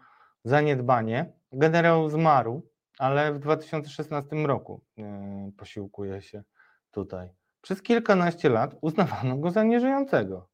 zaniedbanie. 0.43 1.33
Generał 1.51 2.09
zmarł, 2.09 2.69
ale 2.99 3.33
w 3.33 3.39
2016 3.39 4.35
roku 4.35 4.81
e, 4.97 5.51
posiłkuje 5.57 6.21
się 6.21 6.43
tutaj. 6.91 7.36
Przez 7.67 7.81
kilkanaście 7.81 8.49
lat 8.49 8.75
uznawano 8.81 9.37
go 9.37 9.51
za 9.51 9.63
nieżyjącego. 9.63 10.49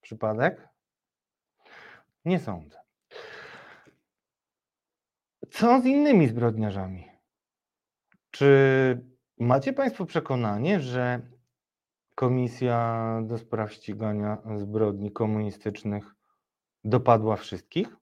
Przypadek? 0.00 0.68
Nie 2.24 2.40
sądzę. 2.40 2.78
Co 5.50 5.80
z 5.80 5.84
innymi 5.84 6.28
zbrodniarzami? 6.28 7.10
Czy 8.30 9.06
macie 9.38 9.72
Państwo 9.72 10.06
przekonanie, 10.06 10.80
że 10.80 11.20
Komisja 12.14 13.04
do 13.26 13.38
spraw 13.38 13.72
ścigania 13.72 14.38
zbrodni 14.54 15.12
komunistycznych 15.12 16.14
dopadła 16.84 17.36
wszystkich? 17.36 17.96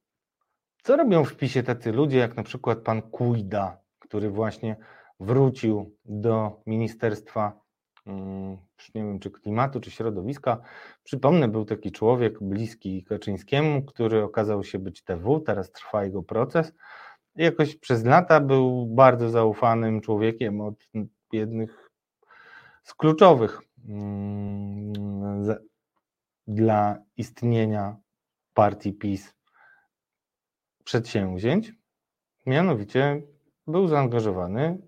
Co 0.83 0.97
robią 0.97 1.25
w 1.25 1.37
PiSie 1.37 1.63
tacy 1.63 1.93
ludzie, 1.93 2.19
jak 2.19 2.37
na 2.37 2.43
przykład 2.43 2.79
pan 2.79 3.03
Kujda, 3.03 3.79
który 3.99 4.31
właśnie 4.31 4.77
wrócił 5.21 5.97
do 6.05 6.63
Ministerstwa 6.67 7.64
nie 8.07 9.03
wiem, 9.03 9.19
czy 9.19 9.31
klimatu, 9.31 9.81
czy 9.81 9.91
środowiska. 9.91 10.61
Przypomnę, 11.05 11.49
był 11.49 11.65
taki 11.65 11.93
człowiek 11.93 12.43
bliski 12.43 13.05
Kaczyńskiemu, 13.05 13.83
który 13.83 14.23
okazał 14.23 14.65
się 14.65 14.79
być 14.79 15.03
TW, 15.03 15.41
teraz 15.41 15.73
trwa 15.73 16.05
jego 16.05 16.23
proces. 16.23 16.73
Jakoś 17.37 17.77
przez 17.77 18.05
lata 18.05 18.41
był 18.41 18.87
bardzo 18.87 19.31
zaufanym 19.31 20.01
człowiekiem 20.01 20.61
od 20.61 20.75
jednych 21.33 21.91
z 22.83 22.95
kluczowych 22.95 23.61
mm, 23.89 24.93
dla 26.47 26.99
istnienia 27.17 27.97
partii 28.55 28.93
PiS 28.93 29.35
przedsięwzięć. 30.85 31.73
Mianowicie 32.47 33.23
był 33.67 33.89
zaangażowany 33.89 34.79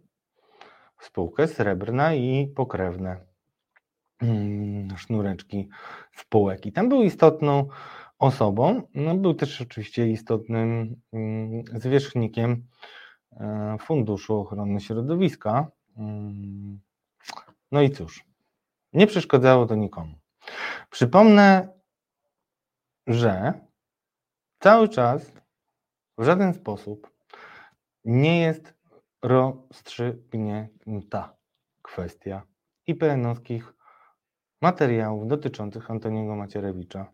spółkę 1.00 1.48
srebrna 1.48 2.14
i 2.14 2.52
pokrewne 2.56 3.16
mm, 4.22 4.98
sznureczki 4.98 5.68
spółek. 6.12 6.66
I 6.66 6.72
tam 6.72 6.88
był 6.88 7.02
istotną 7.02 7.68
osobą. 8.18 8.82
No, 8.94 9.14
był 9.14 9.34
też 9.34 9.60
oczywiście 9.60 10.08
istotnym 10.08 10.96
mm, 11.12 11.64
zwierzchnikiem 11.74 12.66
e, 13.32 13.76
Funduszu 13.80 14.40
Ochrony 14.40 14.80
Środowiska. 14.80 15.70
Mm, 15.96 16.80
no 17.72 17.82
i 17.82 17.90
cóż, 17.90 18.24
nie 18.92 19.06
przeszkadzało 19.06 19.66
to 19.66 19.74
nikomu. 19.74 20.14
Przypomnę, 20.90 21.68
że 23.06 23.52
cały 24.58 24.88
czas 24.88 25.32
w 26.18 26.24
żaden 26.24 26.54
sposób 26.54 27.10
nie 28.04 28.40
jest 28.40 28.75
rozstrzygnięta 29.26 31.36
kwestia 31.82 32.42
IPN-owskich 32.86 33.74
materiałów 34.62 35.28
dotyczących 35.28 35.90
Antoniego 35.90 36.36
Macierewicza. 36.36 37.06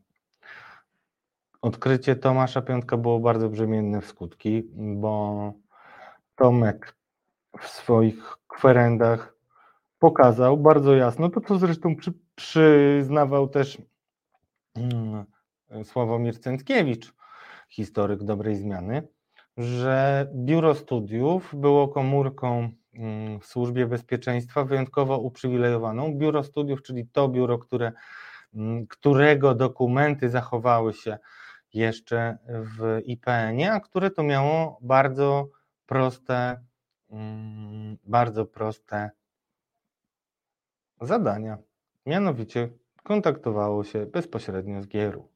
Odkrycie 1.63 2.17
Tomasza 2.17 2.63
Piątka 2.63 2.97
było 2.97 3.21
bardzo 3.21 3.49
brzemienne 3.49 4.01
w 4.01 4.07
skutki, 4.07 4.63
bo 4.75 5.53
Tomek 6.37 6.97
w 7.61 7.69
swoich 7.69 8.37
kwerendach 8.49 9.37
pokazał 9.99 10.57
bardzo 10.57 10.95
jasno, 10.95 11.29
to 11.29 11.41
co 11.41 11.59
zresztą 11.59 11.97
przy, 11.97 12.13
przyznawał 12.35 13.49
też 13.49 13.83
hmm, 14.75 15.25
Sławomir 15.85 16.41
Cęckiewicz, 16.41 17.15
historyk 17.69 18.25
dobrej 18.25 18.57
zmiany, 18.57 19.09
że 19.57 20.27
biuro 20.35 20.75
studiów 20.75 21.55
było 21.55 21.89
komórką 21.89 22.71
mm, 22.95 23.41
w 23.41 23.47
służbie 23.47 23.87
bezpieczeństwa 23.87 24.65
wyjątkowo 24.65 25.19
uprzywilejowaną. 25.19 26.15
Biuro 26.15 26.45
studiów, 26.45 26.83
czyli 26.83 27.07
to 27.07 27.29
biuro, 27.29 27.59
które, 27.59 27.93
mm, 28.55 28.87
którego 28.87 29.55
dokumenty 29.55 30.31
zachowały 30.31 30.93
się 30.93 31.19
jeszcze 31.75 32.39
w 32.49 33.01
IPN-ie, 33.05 33.73
a 33.73 33.81
które 33.81 34.11
to 34.11 34.23
miało 34.23 34.79
bardzo 34.83 35.49
proste, 35.87 36.65
mm, 37.11 37.97
bardzo 38.05 38.47
proste 38.47 39.11
zadania. 41.01 41.59
Mianowicie 42.07 42.69
kontaktowało 43.03 43.85
się 43.85 44.07
bezpośrednio 44.07 44.83
z 44.83 44.87
GRU. 44.87 45.32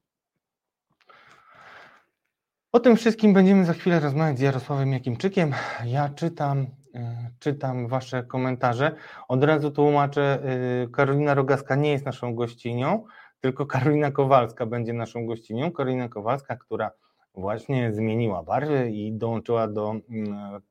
O 2.77 2.79
tym 2.79 2.95
wszystkim 2.95 3.33
będziemy 3.33 3.65
za 3.65 3.73
chwilę 3.73 3.99
rozmawiać 3.99 4.37
z 4.37 4.41
Jarosławem 4.41 4.93
Jakimczykiem. 4.93 5.53
Ja 5.85 6.09
czytam, 6.09 6.67
e, 6.95 7.31
czytam 7.39 7.87
Wasze 7.87 8.23
komentarze. 8.23 8.95
Od 9.27 9.43
razu 9.43 9.71
tłumaczę, 9.71 10.43
e, 10.83 10.87
Karolina 10.87 11.33
Rogaska 11.33 11.75
nie 11.75 11.91
jest 11.91 12.05
naszą 12.05 12.35
gościnią, 12.35 13.03
tylko 13.39 13.65
Karolina 13.65 14.11
Kowalska 14.11 14.65
będzie 14.65 14.93
naszą 14.93 15.25
gościnią. 15.25 15.71
Karolina 15.71 16.09
Kowalska, 16.09 16.55
która 16.55 16.91
właśnie 17.33 17.93
zmieniła 17.93 18.43
barwy 18.43 18.91
i 18.91 19.13
dołączyła 19.13 19.67
do 19.67 19.95
mm, 20.09 20.61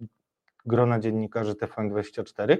grona 0.66 0.99
dziennikarzy 0.99 1.55
TVN24, 1.55 2.57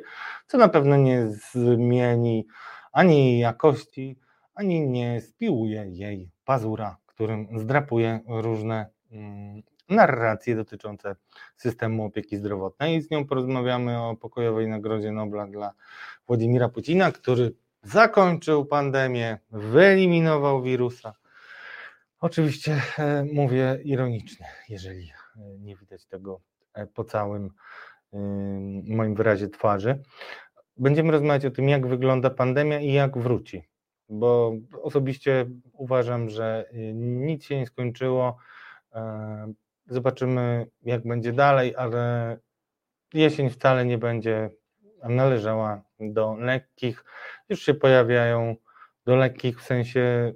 co 0.47 0.59
na 0.59 0.69
pewno 0.69 0.97
nie 0.97 1.27
zmieni 1.53 2.47
ani 2.93 3.39
jakości, 3.39 4.19
ani 4.55 4.89
nie 4.89 5.21
spiłuje 5.21 5.85
jej 5.89 6.31
pazura, 6.45 6.97
którym 7.07 7.59
zdrapuje 7.59 8.21
różne 8.29 8.96
narracje 9.89 10.57
dotyczące 10.57 11.17
systemu 11.57 12.05
opieki 12.05 12.37
zdrowotnej. 12.37 13.03
Z 13.03 13.11
nią 13.11 13.27
porozmawiamy 13.27 14.03
o 14.03 14.17
pokojowej 14.17 14.69
Nagrodzie 14.69 15.13
Nobla 15.13 15.47
dla 15.47 15.73
Władimira 16.27 16.69
Putina, 16.69 17.13
który 17.13 17.53
zakończył 17.83 18.67
pandemię, 18.67 19.39
wyeliminował 19.51 20.63
wirusa. 20.63 21.15
Oczywiście 22.21 22.83
e, 22.99 23.25
mówię 23.33 23.79
ironicznie, 23.85 24.47
jeżeli 24.69 25.11
e, 25.37 25.59
nie 25.59 25.77
widać 25.77 26.07
tego 26.07 26.41
e, 26.75 26.87
po 26.87 27.05
całym 27.05 27.51
moim 28.85 29.15
wyrazie 29.15 29.49
twarzy. 29.49 30.03
Będziemy 30.77 31.13
rozmawiać 31.13 31.45
o 31.45 31.51
tym, 31.51 31.69
jak 31.69 31.87
wygląda 31.87 32.31
pandemia 32.31 32.81
i 32.81 32.93
jak 32.93 33.19
wróci, 33.19 33.63
bo 34.09 34.53
osobiście 34.83 35.47
uważam, 35.73 36.31
że 36.31 36.71
nic 36.95 37.45
się 37.45 37.59
nie 37.59 37.67
skończyło 37.67 38.37
zobaczymy, 39.87 40.67
jak 40.83 41.07
będzie 41.07 41.33
dalej, 41.33 41.75
ale 41.77 42.39
jesień 43.15 43.51
wcale 43.51 43.85
nie 43.85 43.99
będzie 43.99 44.51
należała 45.09 45.83
do 46.01 46.37
lekkich. 46.37 47.05
Już 47.49 47.63
się 47.63 47.75
pojawiają 47.75 48.57
do 49.07 49.17
lekkich 49.17 49.61
w 49.61 49.65
sensie 49.65 50.33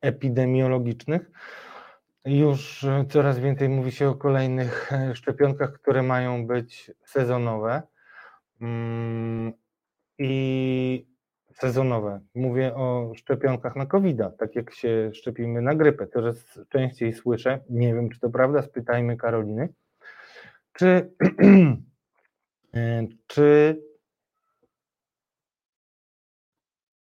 epidemiologicznych. 0.00 1.30
Już 2.24 2.86
coraz 3.08 3.38
więcej 3.38 3.68
mówi 3.68 3.92
się 3.92 4.08
o 4.08 4.14
kolejnych 4.14 4.90
szczepionkach, 5.14 5.72
które 5.72 6.02
mają 6.02 6.46
być 6.46 6.90
sezonowe. 7.04 7.82
Mm, 8.60 9.52
I 10.18 11.09
sezonowe. 11.60 12.20
Mówię 12.34 12.74
o 12.74 13.12
szczepionkach 13.16 13.76
na 13.76 13.86
covid 13.86 14.18
tak 14.38 14.56
jak 14.56 14.74
się 14.74 15.10
szczepimy 15.14 15.62
na 15.62 15.74
grypę. 15.74 16.06
Coraz 16.06 16.60
częściej 16.68 17.12
słyszę, 17.12 17.60
nie 17.70 17.94
wiem 17.94 18.08
czy 18.10 18.20
to 18.20 18.30
prawda, 18.30 18.62
spytajmy 18.62 19.16
Karoliny, 19.16 19.68
czy, 20.72 21.10
e, 22.74 23.06
czy 23.26 23.76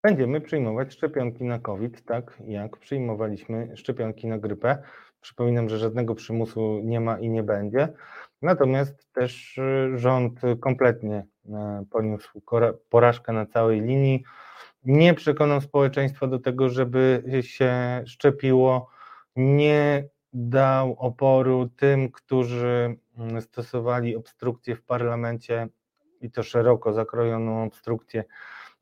będziemy 0.03 0.41
przyjmować 0.41 0.93
szczepionki 0.93 1.45
na 1.45 1.59
COVID, 1.59 2.05
tak 2.05 2.39
jak 2.47 2.77
przyjmowaliśmy 2.77 3.77
szczepionki 3.77 4.27
na 4.27 4.39
grypę. 4.39 4.83
Przypominam, 5.21 5.69
że 5.69 5.79
żadnego 5.79 6.15
przymusu 6.15 6.81
nie 6.85 7.01
ma 7.01 7.19
i 7.19 7.29
nie 7.31 7.43
będzie. 7.43 7.89
Natomiast 8.43 9.13
też 9.13 9.59
y, 9.59 9.93
rząd 9.95 10.41
kompletnie 10.61 11.17
e, 11.17 11.27
poniósł 11.91 12.41
porażkę 12.91 13.33
na 13.33 13.47
całej 13.47 13.81
linii. 13.81 14.23
Nie 14.85 15.15
przekonał 15.15 15.61
społeczeństwa 15.61 16.27
do 16.27 16.39
tego, 16.39 16.69
żeby 16.69 17.23
się 17.41 18.03
szczepiło. 18.07 18.89
Nie 19.37 20.09
dał 20.33 20.97
oporu 20.99 21.69
tym, 21.77 22.11
którzy 22.11 22.97
mm, 23.19 23.43
stosowali 23.43 24.17
obstrukcję 24.17 24.77
w 24.77 24.83
parlamencie 24.83 25.69
i 26.21 26.31
to 26.31 26.43
szeroko 26.43 26.93
zakrojoną 26.93 27.65
obstrukcję 27.65 28.25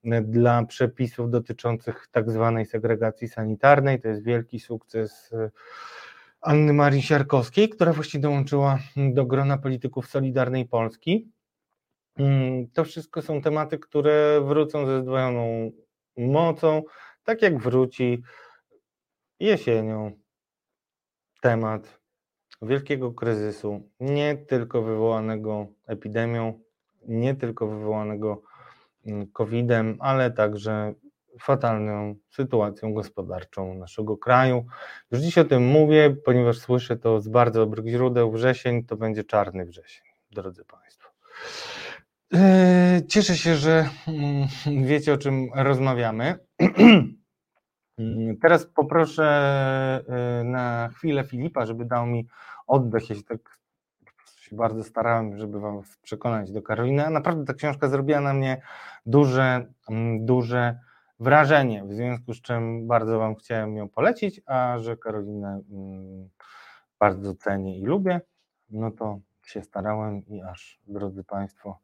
e, 0.05 0.22
dla 0.22 0.64
przepisów 0.64 1.31
dotyczących 1.31 2.09
tak 2.12 2.31
zwanej 2.31 2.66
segregacji 2.66 3.29
sanitarnej. 3.29 4.00
To 4.00 4.09
jest 4.09 4.24
wielki 4.24 4.61
sukces 4.61 5.33
e, 5.33 5.50
Anny 6.40 6.72
Marii 6.72 7.02
Siarkowskiej, 7.02 7.68
która 7.68 7.92
właśnie 7.92 8.20
dołączyła 8.20 8.79
do 8.96 9.26
grona 9.26 9.59
polityków 9.59 10.07
Solidarnej 10.07 10.66
Polski. 10.66 11.36
Mm, 12.18 12.68
to 12.70 12.85
wszystko 12.85 13.22
są 13.22 13.42
tematy, 13.42 13.79
które 13.79 14.40
wrócą 14.40 14.87
ze 14.87 15.02
zdwojoną 15.02 15.70
mocą, 16.16 16.83
tak 17.24 17.42
jak 17.42 17.59
wróci 17.59 18.22
jesienią 19.40 20.12
temat 21.40 22.00
wielkiego 22.62 23.12
kryzysu, 23.12 23.90
nie 24.00 24.37
tylko 24.37 24.83
wywołanego 24.83 25.66
epidemią, 25.87 26.61
nie 27.09 27.35
tylko 27.35 27.66
wywołanego 27.66 28.42
mm, 29.07 29.26
COVID-em, 29.26 29.96
ale 30.00 30.31
także 30.31 30.94
fatalną 31.40 32.14
sytuacją 32.31 32.94
gospodarczą 32.94 33.74
naszego 33.74 34.16
kraju. 34.16 34.64
Już 35.11 35.20
dziś 35.20 35.38
o 35.38 35.44
tym 35.44 35.62
mówię, 35.66 36.16
ponieważ 36.24 36.59
słyszę 36.59 36.96
to 36.96 37.20
z 37.20 37.29
bardzo 37.29 37.61
dobrych 37.61 37.87
źródeł. 37.87 38.33
Wrzesień 38.33 38.85
to 38.85 38.96
będzie 38.96 39.24
czarny 39.24 39.64
wrzesień, 39.64 40.07
drodzy 40.31 40.64
Państwo. 40.64 41.09
E, 42.34 43.00
cieszę 43.08 43.36
się, 43.36 43.54
że 43.54 43.88
mm, 44.08 44.48
wiecie 44.86 45.12
o 45.12 45.18
czym 45.18 45.48
rozmawiamy. 45.54 46.38
Teraz 48.42 48.66
poproszę 48.66 49.24
e, 50.08 50.44
na 50.44 50.88
chwilę 50.88 51.24
Filipa, 51.24 51.66
żeby 51.66 51.84
dał 51.84 52.06
mi 52.06 52.26
oddech. 52.66 53.10
Ja 53.10 53.16
się 53.16 53.22
tak 53.22 53.58
się 54.36 54.56
bardzo 54.56 54.84
starałem, 54.84 55.38
żeby 55.38 55.60
Wam 55.60 55.82
przekonać 56.02 56.52
do 56.52 56.62
Karoliny. 56.62 57.06
A 57.06 57.10
naprawdę 57.10 57.44
ta 57.44 57.54
książka 57.54 57.88
zrobiła 57.88 58.20
na 58.20 58.34
mnie 58.34 58.62
duże, 59.06 59.66
mm, 59.90 60.26
duże 60.26 60.78
wrażenie, 61.20 61.84
w 61.84 61.92
związku 61.92 62.34
z 62.34 62.40
czym 62.40 62.86
bardzo 62.86 63.18
Wam 63.18 63.34
chciałem 63.34 63.76
ją 63.76 63.88
polecić, 63.88 64.40
a 64.46 64.78
że 64.78 64.96
Karolinę 64.96 65.60
mm, 65.70 66.28
bardzo 66.98 67.34
cenię 67.34 67.78
i 67.78 67.84
lubię, 67.84 68.20
no 68.70 68.90
to 68.90 69.18
się 69.46 69.62
starałem 69.62 70.26
i 70.26 70.42
aż, 70.42 70.80
drodzy 70.86 71.24
Państwo, 71.24 71.80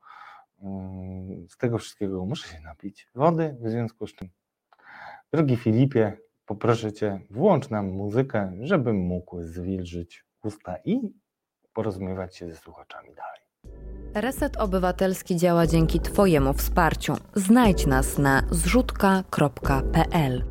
z 1.48 1.56
tego 1.56 1.78
wszystkiego 1.78 2.24
muszę 2.24 2.48
się 2.48 2.60
napić 2.60 3.08
wody, 3.14 3.56
w 3.60 3.68
związku 3.68 4.06
z 4.06 4.14
czym, 4.14 4.28
drogi 5.32 5.56
Filipie, 5.56 6.16
poproszę 6.46 6.92
Cię, 6.92 7.20
włącz 7.30 7.70
nam 7.70 7.86
muzykę, 7.86 8.52
żebym 8.60 8.96
mógł 8.96 9.42
zwilżyć 9.42 10.24
usta 10.44 10.76
i 10.84 11.00
porozumiewać 11.72 12.36
się 12.36 12.48
ze 12.48 12.56
słuchaczami 12.56 13.08
dalej. 13.14 13.42
Reset 14.14 14.56
Obywatelski 14.56 15.36
działa 15.36 15.66
dzięki 15.66 16.00
Twojemu 16.00 16.52
wsparciu. 16.52 17.14
Znajdź 17.34 17.86
nas 17.86 18.18
na 18.18 18.42
zrzutka.pl. 18.50 20.44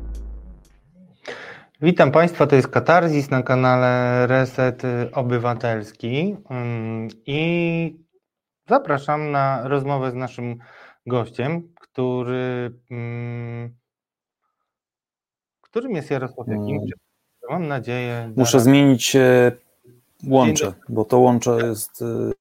Witam 1.82 2.12
Państwa, 2.12 2.46
to 2.46 2.56
jest 2.56 2.68
Katarzis 2.68 3.30
na 3.30 3.42
kanale 3.42 4.26
Reset 4.26 4.82
Obywatelski 5.12 6.36
mm, 6.50 7.08
i 7.26 8.02
zapraszam 8.68 9.30
na 9.30 9.68
rozmowę 9.68 10.10
z 10.10 10.14
naszym 10.14 10.58
gościem, 11.06 11.72
który, 11.80 12.72
mm, 12.90 13.74
którym 15.60 15.92
jest 15.92 16.10
Jarosław 16.10 16.48
mm. 16.48 16.60
Jakimczyk. 16.60 16.98
Mam 17.50 17.68
nadzieję. 17.68 18.32
Muszę 18.36 18.60
zmienić 18.60 19.16
e, 19.16 19.52
łącze, 20.28 20.74
bo 20.88 21.04
to 21.04 21.18
łącze 21.18 21.50
jest 21.50 22.02
e, 22.02 22.32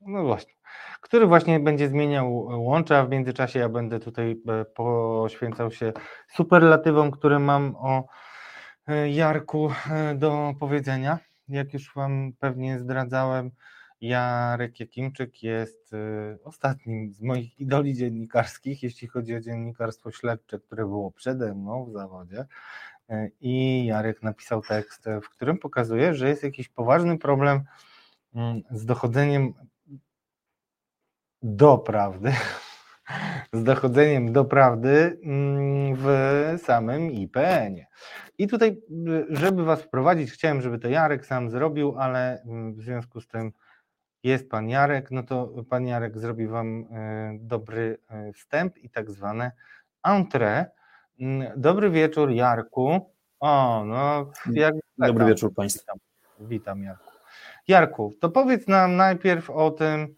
no 0.00 0.24
właśnie. 0.24 0.52
Który 1.00 1.26
właśnie 1.26 1.60
będzie 1.60 1.88
zmieniał 1.88 2.34
łącze, 2.64 2.98
a 2.98 3.04
w 3.04 3.10
międzyczasie 3.10 3.58
ja 3.58 3.68
będę 3.68 4.00
tutaj 4.00 4.42
e, 4.48 4.64
poświęcał 4.64 5.70
się 5.70 5.92
superlatywom, 6.34 7.10
które 7.10 7.38
mam 7.38 7.76
o 7.76 8.04
Jarku 9.10 9.70
do 10.14 10.54
powiedzenia. 10.60 11.18
Jak 11.48 11.74
już 11.74 11.94
Wam 11.94 12.32
pewnie 12.38 12.78
zdradzałem, 12.78 13.50
Jarek 14.00 14.80
Jakimczyk 14.80 15.42
jest 15.42 15.90
ostatnim 16.44 17.12
z 17.12 17.22
moich 17.22 17.60
idoli 17.60 17.94
dziennikarskich, 17.94 18.82
jeśli 18.82 19.08
chodzi 19.08 19.34
o 19.34 19.40
dziennikarstwo 19.40 20.10
śledcze, 20.10 20.58
które 20.58 20.84
było 20.84 21.10
przede 21.10 21.54
mną 21.54 21.84
w 21.84 21.92
zawodzie. 21.92 22.46
I 23.40 23.86
Jarek 23.86 24.22
napisał 24.22 24.62
tekst, 24.62 25.04
w 25.22 25.28
którym 25.28 25.58
pokazuje, 25.58 26.14
że 26.14 26.28
jest 26.28 26.42
jakiś 26.42 26.68
poważny 26.68 27.18
problem 27.18 27.62
mm, 28.34 28.62
z 28.70 28.84
dochodzeniem 28.84 29.54
do 31.42 31.78
prawdy, 31.78 32.32
z 33.52 33.64
dochodzeniem 33.64 34.32
do 34.32 34.44
prawdy 34.44 35.20
mm, 35.24 35.96
w 35.96 36.08
samym 36.62 37.10
IPN-ie. 37.10 37.86
I 38.38 38.48
tutaj, 38.48 38.82
żeby 39.30 39.64
Was 39.64 39.82
wprowadzić, 39.82 40.30
chciałem, 40.30 40.62
żeby 40.62 40.78
to 40.78 40.88
Jarek 40.88 41.26
sam 41.26 41.50
zrobił, 41.50 41.98
ale 41.98 42.42
mm, 42.42 42.74
w 42.74 42.82
związku 42.82 43.20
z 43.20 43.28
tym 43.28 43.52
jest 44.22 44.50
Pan 44.50 44.68
Jarek, 44.68 45.10
no 45.10 45.22
to 45.22 45.52
Pan 45.70 45.86
Jarek 45.86 46.18
zrobi 46.18 46.46
Wam 46.46 46.84
e, 46.92 47.32
dobry 47.40 47.98
e, 48.10 48.32
wstęp 48.32 48.78
i 48.78 48.90
tak 48.90 49.10
zwane 49.10 49.52
entrée. 50.06 50.64
Mm, 51.20 51.52
dobry 51.56 51.90
wieczór, 51.90 52.30
Jarku. 52.30 53.12
O, 53.40 53.84
no, 53.84 54.30
jak 54.52 54.74
Dobry 54.98 55.26
wieczór 55.26 55.54
Państwu. 55.54 55.98
Witam, 56.40 56.82
Jarku. 56.82 57.10
Jarku, 57.68 58.12
to 58.20 58.30
powiedz 58.30 58.68
nam 58.68 58.96
najpierw 58.96 59.50
o 59.50 59.70
tym, 59.70 60.14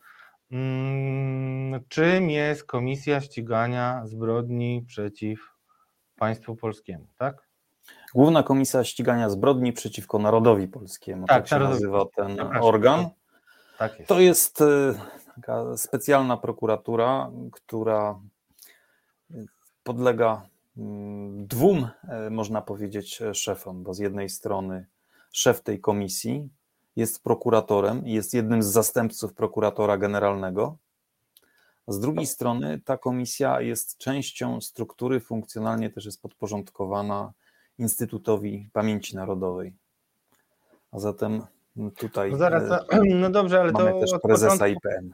Mm, 0.52 1.80
czym 1.88 2.30
jest 2.30 2.64
Komisja 2.64 3.20
Ścigania 3.20 4.02
Zbrodni 4.04 4.84
przeciw 4.88 5.52
państwu 6.16 6.56
polskiemu, 6.56 7.06
tak? 7.18 7.48
Główna 8.14 8.42
Komisja 8.42 8.84
Ścigania 8.84 9.28
Zbrodni 9.28 9.72
przeciwko 9.72 10.18
Narodowi 10.18 10.68
Polskiemu, 10.68 11.26
tak, 11.26 11.36
tak 11.36 11.48
się 11.48 11.54
narodowi. 11.54 11.74
nazywa 11.74 12.04
ten 12.16 12.40
organ. 12.62 13.06
Tak 13.82 13.98
jest. 13.98 14.08
To 14.08 14.20
jest 14.20 14.60
y, 14.60 14.94
taka 15.34 15.76
specjalna 15.76 16.36
prokuratura, 16.36 17.30
która 17.52 18.20
podlega 19.82 20.46
mm, 20.76 21.46
dwóm, 21.46 21.88
e, 22.08 22.30
można 22.30 22.62
powiedzieć, 22.62 23.22
szefom, 23.32 23.82
bo 23.82 23.94
z 23.94 23.98
jednej 23.98 24.28
strony 24.28 24.86
szef 25.32 25.60
tej 25.60 25.80
komisji, 25.80 26.48
jest 26.96 27.22
prokuratorem 27.22 28.06
i 28.06 28.12
jest 28.12 28.34
jednym 28.34 28.62
z 28.62 28.66
zastępców 28.66 29.34
prokuratora 29.34 29.96
generalnego. 29.98 30.76
Z 31.88 32.00
drugiej 32.00 32.26
strony 32.26 32.80
ta 32.84 32.98
komisja 32.98 33.60
jest 33.60 33.98
częścią 33.98 34.60
struktury, 34.60 35.20
funkcjonalnie 35.20 35.90
też 35.90 36.04
jest 36.04 36.22
podporządkowana 36.22 37.32
Instytutowi 37.78 38.68
Pamięci 38.72 39.16
Narodowej. 39.16 39.74
A 40.92 40.98
zatem 40.98 41.46
tutaj 41.96 42.30
no 42.30 42.36
zaraz, 42.36 42.70
e, 42.70 43.00
no 43.20 43.30
dobrze, 43.30 43.60
ale 43.60 43.72
mamy 43.72 43.92
to 43.92 44.00
też 44.00 44.10
prezesa 44.22 44.52
początku, 44.52 44.88
IPN. 44.88 45.10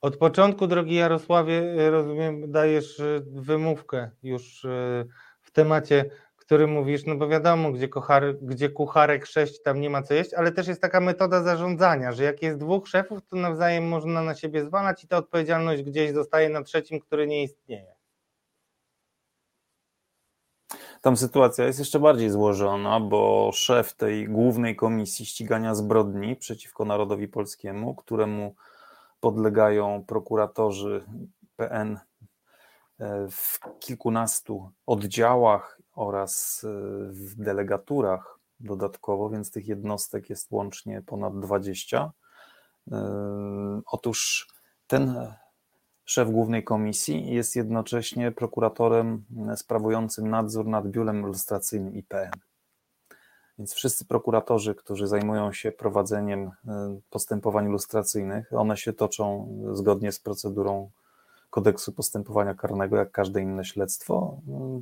Od 0.00 0.16
początku, 0.16 0.66
drogi 0.66 0.94
Jarosławie, 0.94 1.90
rozumiem, 1.90 2.50
dajesz 2.50 3.00
e, 3.00 3.20
wymówkę 3.26 4.10
już 4.22 4.64
e, 4.64 5.04
w 5.40 5.50
temacie 5.50 6.10
który 6.52 6.66
mówisz, 6.66 7.06
no 7.06 7.16
bo 7.16 7.28
wiadomo, 7.28 7.72
gdzie, 7.72 7.88
kuchar, 7.88 8.34
gdzie 8.42 8.70
kucharek 8.70 9.26
sześć, 9.26 9.62
tam 9.62 9.80
nie 9.80 9.90
ma 9.90 10.02
co 10.02 10.14
jeść, 10.14 10.34
ale 10.34 10.52
też 10.52 10.68
jest 10.68 10.80
taka 10.80 11.00
metoda 11.00 11.42
zarządzania, 11.42 12.12
że 12.12 12.24
jak 12.24 12.42
jest 12.42 12.58
dwóch 12.58 12.88
szefów, 12.88 13.20
to 13.28 13.36
nawzajem 13.36 13.88
można 13.88 14.22
na 14.22 14.34
siebie 14.34 14.64
zwalać 14.64 15.04
i 15.04 15.08
ta 15.08 15.16
odpowiedzialność 15.16 15.82
gdzieś 15.82 16.12
zostaje 16.12 16.48
na 16.48 16.62
trzecim, 16.62 17.00
który 17.00 17.26
nie 17.26 17.42
istnieje. 17.42 17.91
Tam 21.02 21.16
sytuacja 21.16 21.64
jest 21.64 21.78
jeszcze 21.78 22.00
bardziej 22.00 22.30
złożona, 22.30 23.00
bo 23.00 23.50
szef 23.54 23.94
tej 23.94 24.28
głównej 24.28 24.76
komisji 24.76 25.26
ścigania 25.26 25.74
zbrodni 25.74 26.36
przeciwko 26.36 26.84
narodowi 26.84 27.28
polskiemu, 27.28 27.94
któremu 27.94 28.54
podlegają 29.20 30.04
prokuratorzy 30.06 31.04
PN 31.56 31.98
e, 32.98 33.28
w 33.30 33.60
kilkunastu 33.80 34.70
oddziałach 34.86 35.78
oraz 35.94 36.64
y, 36.64 36.68
w 37.12 37.34
delegaturach 37.34 38.38
dodatkowo, 38.60 39.30
więc 39.30 39.50
tych 39.50 39.68
jednostek 39.68 40.30
jest 40.30 40.50
łącznie 40.50 41.02
ponad 41.02 41.40
20. 41.40 42.12
Y, 42.88 42.92
otóż 43.86 44.48
ten 44.86 45.32
szef 46.04 46.30
głównej 46.30 46.64
komisji 46.64 47.34
jest 47.34 47.56
jednocześnie 47.56 48.32
prokuratorem 48.32 49.24
sprawującym 49.56 50.30
nadzór 50.30 50.66
nad 50.66 50.88
biurem 50.88 51.26
lustracyjnym 51.26 51.94
IPN. 51.94 52.30
Więc 53.58 53.74
wszyscy 53.74 54.04
prokuratorzy, 54.04 54.74
którzy 54.74 55.06
zajmują 55.06 55.52
się 55.52 55.72
prowadzeniem 55.72 56.46
y, 56.46 56.50
postępowań 57.10 57.68
lustracyjnych, 57.68 58.52
one 58.52 58.76
się 58.76 58.92
toczą 58.92 59.48
zgodnie 59.72 60.12
z 60.12 60.20
procedurą 60.20 60.90
kodeksu 61.50 61.92
postępowania 61.92 62.54
karnego, 62.54 62.96
jak 62.96 63.10
każde 63.10 63.40
inne 63.40 63.64
śledztwo, 63.64 64.40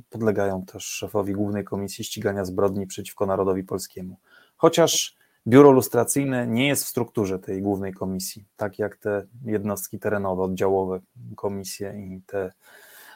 podlegają 0.09 0.65
też 0.65 0.85
szefowi 0.85 1.33
Głównej 1.33 1.63
Komisji 1.63 2.03
Ścigania 2.03 2.45
Zbrodni 2.45 2.87
przeciwko 2.87 3.25
Narodowi 3.25 3.63
Polskiemu. 3.63 4.17
Chociaż 4.57 5.17
biuro 5.47 5.71
lustracyjne 5.71 6.47
nie 6.47 6.67
jest 6.67 6.85
w 6.85 6.87
strukturze 6.87 7.39
tej 7.39 7.61
Głównej 7.61 7.93
Komisji, 7.93 8.45
tak 8.55 8.79
jak 8.79 8.97
te 8.97 9.25
jednostki 9.45 9.99
terenowe, 9.99 10.43
oddziałowe 10.43 10.99
komisje 11.35 11.93
i 11.97 12.21
te 12.25 12.51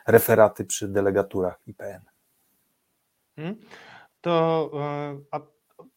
referaty 0.08 0.66
przy 0.66 0.88
delegaturach 0.88 1.60
IPN. 1.68 2.02
Hmm? 3.36 3.56
To 4.22 4.72
e, 4.74 5.18
a 5.32 5.40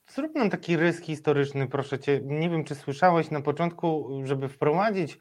zrób 0.08 0.34
nam 0.34 0.50
taki 0.50 0.76
rys 0.76 1.00
historyczny, 1.00 1.66
proszę 1.66 1.98
cię. 1.98 2.20
Nie 2.24 2.50
wiem, 2.50 2.64
czy 2.64 2.74
słyszałeś 2.74 3.30
na 3.30 3.40
początku, 3.40 4.20
żeby 4.24 4.48
wprowadzić 4.48 5.18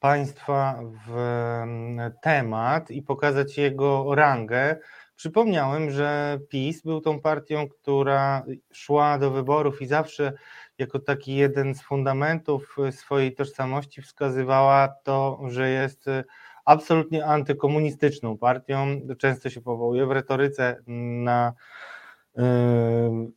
Państwa 0.00 0.80
w 1.06 1.18
mm, 1.18 2.12
temat 2.22 2.90
i 2.90 3.02
pokazać 3.02 3.58
jego 3.58 4.14
rangę, 4.14 4.76
przypomniałem, 5.20 5.90
że 5.90 6.38
PiS 6.48 6.82
był 6.82 7.00
tą 7.00 7.20
partią, 7.20 7.68
która 7.68 8.44
szła 8.72 9.18
do 9.18 9.30
wyborów 9.30 9.82
i 9.82 9.86
zawsze 9.86 10.32
jako 10.78 10.98
taki 10.98 11.34
jeden 11.34 11.74
z 11.74 11.82
fundamentów 11.82 12.76
swojej 12.90 13.34
tożsamości 13.34 14.02
wskazywała 14.02 14.88
to, 15.02 15.40
że 15.48 15.70
jest 15.70 16.06
absolutnie 16.64 17.26
antykomunistyczną 17.26 18.38
partią. 18.38 19.00
Często 19.18 19.50
się 19.50 19.60
powołuje 19.60 20.06
w 20.06 20.10
retoryce 20.10 20.82
na 20.86 21.52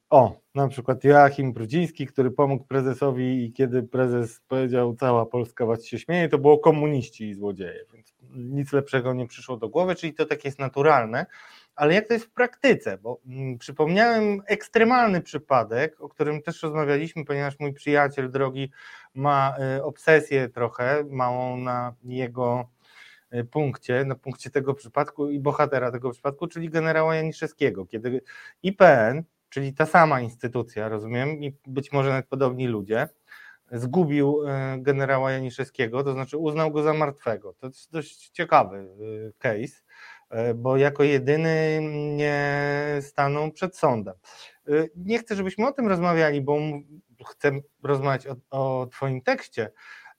o, 0.09 0.39
na 0.55 0.67
przykład 0.67 1.03
Joachim 1.03 1.53
Brudziński, 1.53 2.07
który 2.07 2.31
pomógł 2.31 2.65
prezesowi 2.65 3.45
i 3.45 3.53
kiedy 3.53 3.83
prezes 3.83 4.41
powiedział 4.47 4.95
cała 4.95 5.25
Polska 5.25 5.65
was 5.65 5.85
się 5.85 5.99
śmieje, 5.99 6.29
to 6.29 6.37
było 6.37 6.59
komuniści 6.59 7.29
i 7.29 7.33
złodzieje, 7.33 7.85
więc 7.93 8.13
nic 8.35 8.73
lepszego 8.73 9.13
nie 9.13 9.27
przyszło 9.27 9.57
do 9.57 9.69
głowy, 9.69 9.95
czyli 9.95 10.13
to 10.13 10.25
tak 10.25 10.45
jest 10.45 10.59
naturalne, 10.59 11.25
ale 11.75 11.93
jak 11.93 12.07
to 12.07 12.13
jest 12.13 12.25
w 12.25 12.31
praktyce, 12.31 12.97
bo 12.97 13.19
mm, 13.25 13.57
przypomniałem 13.57 14.41
ekstremalny 14.47 15.21
przypadek, 15.21 16.01
o 16.01 16.09
którym 16.09 16.41
też 16.41 16.63
rozmawialiśmy, 16.63 17.25
ponieważ 17.25 17.59
mój 17.59 17.73
przyjaciel 17.73 18.31
drogi 18.31 18.71
ma 19.13 19.55
y, 19.77 19.83
obsesję 19.83 20.49
trochę 20.49 21.03
małą 21.09 21.57
na 21.57 21.95
jego 22.03 22.69
y, 23.33 23.43
punkcie, 23.43 24.05
na 24.05 24.15
punkcie 24.15 24.49
tego 24.49 24.73
przypadku 24.73 25.29
i 25.29 25.39
bohatera 25.39 25.91
tego 25.91 26.11
przypadku, 26.11 26.47
czyli 26.47 26.69
generała 26.69 27.15
Janiszewskiego, 27.15 27.85
kiedy 27.85 28.21
IPN, 28.63 29.23
czyli 29.49 29.73
ta 29.73 29.85
sama 29.85 30.21
instytucja, 30.21 30.89
rozumiem, 30.89 31.43
i 31.43 31.55
być 31.67 31.91
może 31.91 32.09
nawet 32.09 32.27
podobni 32.27 32.67
ludzie, 32.67 33.07
zgubił 33.71 34.43
y, 34.43 34.47
generała 34.77 35.31
Janiszewskiego, 35.31 36.03
to 36.03 36.13
znaczy 36.13 36.37
uznał 36.37 36.71
go 36.71 36.83
za 36.83 36.93
martwego. 36.93 37.53
To 37.53 37.67
jest 37.67 37.91
dość 37.91 38.29
ciekawy 38.29 38.87
case 39.37 39.82
E, 39.82 39.82
bo 40.55 40.77
jako 40.77 41.03
jedyny 41.03 41.79
nie 42.15 42.73
staną 43.01 43.51
przed 43.51 43.77
sądem. 43.77 44.13
E, 44.67 44.71
nie 44.95 45.19
chcę, 45.19 45.35
żebyśmy 45.35 45.67
o 45.67 45.71
tym 45.71 45.87
rozmawiali, 45.87 46.41
bo 46.41 46.57
chcę 47.27 47.51
rozmawiać 47.83 48.27
o, 48.27 48.35
o 48.49 48.87
Twoim 48.87 49.21
tekście, 49.21 49.71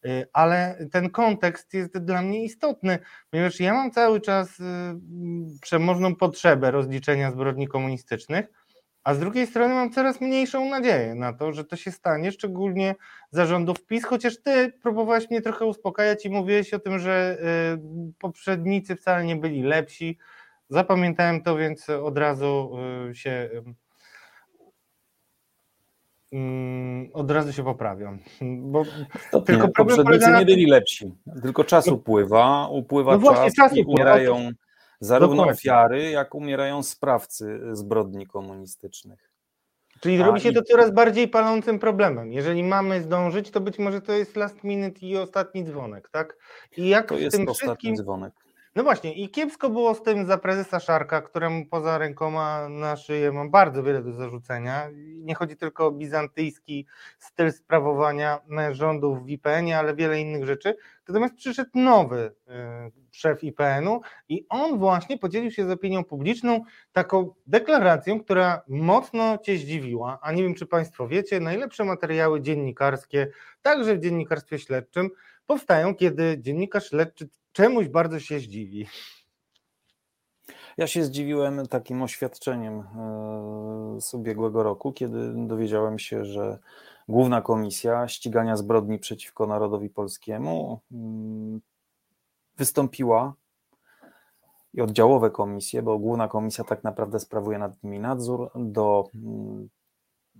e, 0.05 0.27
ale 0.33 0.87
ten 0.93 1.11
kontekst 1.11 1.75
jest 1.75 1.99
dla 1.99 2.23
mnie 2.23 2.45
istotny, 2.45 2.99
ponieważ 3.31 3.61
ja 3.61 3.75
mam 3.75 3.91
cały 3.91 4.21
czas 4.21 4.59
przemożną 5.61 6.17
potrzebę 6.17 6.71
rozliczenia 6.71 7.31
zbrodni 7.31 7.69
komunistycznych 7.69 8.47
a 9.05 9.15
z 9.15 9.19
drugiej 9.19 9.47
strony 9.47 9.75
mam 9.75 9.91
coraz 9.91 10.21
mniejszą 10.21 10.71
nadzieję 10.71 11.15
na 11.15 11.33
to, 11.33 11.53
że 11.53 11.65
to 11.65 11.77
się 11.77 11.91
stanie, 11.91 12.33
szczególnie 12.33 12.95
zarządów 13.31 13.87
PiS, 13.87 14.05
chociaż 14.05 14.43
ty 14.43 14.73
próbowałeś 14.83 15.31
mnie 15.31 15.43
trochę 15.43 15.67
uspokajać 15.67 16.27
i 16.27 16.31
mówiłeś 16.31 16.75
o 16.75 16.79
tym, 16.79 16.99
że 16.99 17.39
y, 17.75 18.13
poprzednicy 18.19 18.97
wcale 18.97 19.25
nie 19.25 19.37
byli 19.37 19.63
lepsi. 19.63 20.19
Zapamiętałem 20.69 21.43
to, 21.43 21.57
więc 21.57 21.91
od 21.91 22.19
razu 22.19 22.77
y, 23.11 23.15
się 23.15 23.51
mm, 26.33 27.11
od 27.13 27.31
razu 27.31 27.53
się 27.53 27.65
poprawią. 27.65 28.19
Bo 28.43 28.85
tylko 29.47 29.69
poprzednicy 29.69 30.31
nie 30.31 30.45
byli 30.45 30.67
lepsi, 30.67 31.13
tylko 31.43 31.65
czas 31.65 31.89
upływa, 31.89 32.69
upływa 32.69 33.19
no 33.19 33.35
czas, 33.35 33.55
czas 33.55 33.77
i 33.77 33.85
umierają 33.85 34.51
Zarówno 35.05 35.37
Dokładnie. 35.37 35.53
ofiary, 35.53 36.11
jak 36.11 36.35
umierają 36.35 36.83
sprawcy 36.83 37.61
zbrodni 37.73 38.27
komunistycznych. 38.27 39.31
Czyli 40.01 40.19
robi 40.19 40.41
się 40.41 40.53
to 40.53 40.63
coraz 40.63 40.91
bardziej 40.91 41.29
palącym 41.29 41.79
problemem. 41.79 42.33
Jeżeli 42.33 42.65
mamy 42.65 43.03
zdążyć, 43.03 43.51
to 43.51 43.61
być 43.61 43.79
może 43.79 44.01
to 44.01 44.13
jest 44.13 44.37
last 44.37 44.65
minute 44.65 45.07
i 45.07 45.17
ostatni 45.17 45.65
dzwonek, 45.65 46.09
tak? 46.13 46.37
I 46.77 46.89
jak 46.89 47.09
to 47.09 47.19
jest 47.19 47.37
tym 47.37 47.49
ostatni 47.49 47.73
wszystkim... 47.73 47.97
dzwonek. 47.97 48.44
No 48.77 48.83
właśnie, 48.83 49.15
i 49.15 49.31
kiepsko 49.31 49.71
było 49.71 49.95
z 49.95 50.03
tym 50.03 50.27
za 50.27 50.39
prezesa 50.39 50.81
Szarka, 50.81 51.23
któremu 51.23 51.67
poza 51.67 51.99
rękoma 51.99 52.69
na 52.69 52.97
szyję 52.97 53.33
mam 53.33 53.51
bardzo 53.51 53.83
wiele 53.83 54.03
do 54.03 54.13
zarzucenia. 54.13 54.91
Nie 55.17 55.35
chodzi 55.35 55.57
tylko 55.57 55.87
o 55.87 55.91
bizantyjski 55.91 56.87
styl 57.19 57.53
sprawowania 57.53 58.41
rządów 58.71 59.25
w 59.25 59.29
IPN-ie, 59.29 59.79
ale 59.79 59.95
wiele 59.95 60.21
innych 60.21 60.45
rzeczy. 60.45 60.77
Natomiast 61.09 61.35
przyszedł 61.35 61.71
nowy 61.75 62.19
y, 62.19 62.33
szef 63.13 63.45
IPN-u 63.45 64.01
i 64.29 64.47
on 64.49 64.79
właśnie 64.79 65.19
podzielił 65.19 65.51
się 65.51 65.67
z 65.67 65.71
opinią 65.71 66.05
publiczną 66.05 66.61
taką 66.93 67.35
deklaracją, 67.47 68.21
która 68.21 68.63
mocno 68.69 69.39
cię 69.39 69.57
zdziwiła. 69.57 70.19
A 70.23 70.33
nie 70.33 70.43
wiem, 70.43 70.55
czy 70.55 70.67
Państwo 70.67 71.09
wiecie, 71.09 71.41
najlepsze 71.41 71.85
materiały 71.85 72.41
dziennikarskie, 72.41 73.31
także 73.63 73.95
w 73.95 74.01
dziennikarstwie 74.01 74.59
śledczym, 74.59 75.11
powstają, 75.47 75.95
kiedy 75.95 76.37
dziennikarz 76.41 76.89
śledczy 76.89 77.29
czemuś 77.55 77.89
bardzo 77.89 78.21
się 78.21 78.41
zdziwi. 78.41 78.87
Ja 80.77 80.87
się 80.87 81.05
zdziwiłem 81.05 81.67
takim 81.67 82.03
oświadczeniem 82.03 82.81
e, 82.81 84.01
z 84.01 84.15
ubiegłego 84.15 84.63
roku, 84.63 84.93
kiedy 84.93 85.47
dowiedziałem 85.47 85.99
się, 85.99 86.25
że 86.25 86.59
Główna 87.09 87.43
Komisja 87.43 88.09
Ścigania 88.09 88.57
Zbrodni 88.57 88.99
przeciwko 88.99 89.47
Narodowi 89.47 89.91
Polskiemu 89.91 90.81
mm, 90.93 91.61
wystąpiła 92.57 93.35
i 94.75 94.81
oddziałowe 94.81 95.31
komisje, 95.31 95.83
bo 95.83 95.99
Główna 95.99 96.29
Komisja 96.29 96.65
tak 96.65 96.85
naprawdę 96.85 97.21
sprawuje 97.21 97.59
nad 97.59 97.83
nimi 97.83 98.01
nadzór, 98.01 98.51
do 98.55 99.09
mm, 99.15 99.69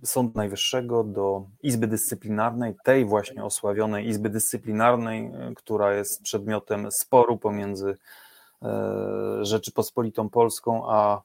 Sądu 0.03 0.31
Najwyższego, 0.35 1.03
do 1.03 1.45
Izby 1.63 1.87
Dyscyplinarnej, 1.87 2.75
tej 2.83 3.05
właśnie 3.05 3.43
osławionej 3.43 4.07
Izby 4.07 4.29
Dyscyplinarnej, 4.29 5.31
która 5.55 5.93
jest 5.93 6.21
przedmiotem 6.21 6.91
sporu 6.91 7.37
pomiędzy 7.37 7.97
e, 8.61 9.39
Rzeczypospolitą 9.41 10.29
Polską 10.29 10.89
a 10.89 11.21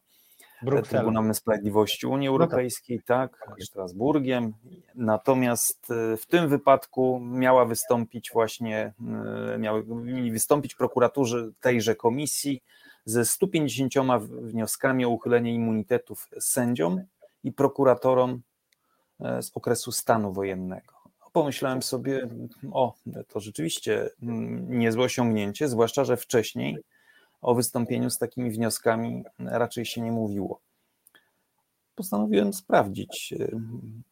Brukselą. 0.63 1.01
Trybunałem 1.03 1.35
Sprawiedliwości 1.35 2.07
Unii 2.07 2.29
no 2.29 2.39
tak. 2.39 2.41
Europejskiej, 2.41 3.03
tak, 3.07 3.47
Strasburgiem. 3.61 4.53
Natomiast 4.95 5.91
e, 5.91 6.17
w 6.17 6.27
tym 6.27 6.49
wypadku 6.49 7.21
miała 7.21 7.65
wystąpić 7.65 8.31
właśnie, 8.33 8.93
e, 9.55 9.59
miały 9.59 9.85
wystąpić 10.33 10.75
prokuratorzy 10.75 11.53
tejże 11.61 11.95
komisji 11.95 12.63
ze 13.05 13.25
150 13.25 13.95
wnioskami 14.21 15.05
o 15.05 15.09
uchylenie 15.09 15.55
immunitetów 15.55 16.29
sędziom 16.41 17.01
i 17.45 17.53
prokuratorom 17.53 18.41
E, 18.41 18.50
z 19.41 19.51
okresu 19.55 19.93
stanu 19.93 20.33
wojennego. 20.33 20.95
Pomyślałem 21.33 21.83
sobie, 21.83 22.29
o, 22.73 22.95
to 23.29 23.41
rzeczywiście 23.41 24.11
mm, 24.23 24.79
niezłe 24.79 25.05
osiągnięcie, 25.05 25.69
zwłaszcza, 25.69 26.05
że 26.05 26.17
wcześniej 26.17 26.79
o 27.43 27.55
wystąpieniu 27.55 28.11
z 28.11 28.19
takimi 28.19 28.51
wnioskami 28.51 29.25
raczej 29.39 29.85
się 29.85 30.01
nie 30.01 30.13
mówiło. 30.13 30.61
Postanowiłem 31.95 32.53
sprawdzić 32.53 33.35
e, 33.39 33.61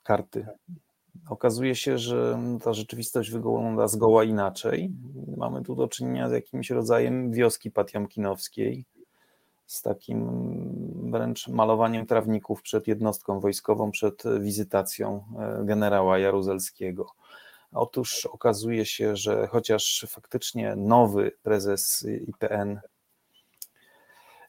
karty. 0.03 0.47
Okazuje 1.29 1.75
się, 1.75 1.99
że 1.99 2.39
ta 2.65 2.73
rzeczywistość 2.73 3.31
wygląda 3.31 3.89
zgoła 3.89 4.25
inaczej. 4.25 4.93
Mamy 5.37 5.63
tu 5.63 5.75
do 5.75 5.89
czynienia 5.89 6.29
z 6.29 6.33
jakimś 6.33 6.71
rodzajem 6.71 7.33
wioski 7.33 7.71
patiomkinowskiej, 7.71 8.85
z 9.67 9.83
takim 9.83 10.29
wręcz 11.11 11.49
malowaniem 11.49 12.07
trawników 12.07 12.63
przed 12.63 12.87
jednostką 12.87 13.41
wojskową, 13.41 13.91
przed 13.91 14.23
wizytacją 14.41 15.25
e, 15.39 15.65
generała 15.65 16.19
Jaruzelskiego. 16.19 17.07
Otóż 17.73 18.27
okazuje 18.27 18.87
się, 18.87 19.17
że 19.17 19.47
chociaż 19.47 20.07
faktycznie 20.09 20.77
nowy 20.77 21.33
prezes 21.43 22.07
IPN 22.27 22.81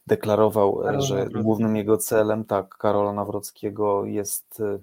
deklarował, 0.08 0.76
Karol 0.76 1.02
że 1.02 1.26
głównym 1.26 1.76
jego 1.76 1.98
celem, 1.98 2.46
tak, 2.46 2.78
Karola 2.78 3.14
Nawrockiego 3.14 4.06
jest 4.06 4.62
e, 4.62 4.80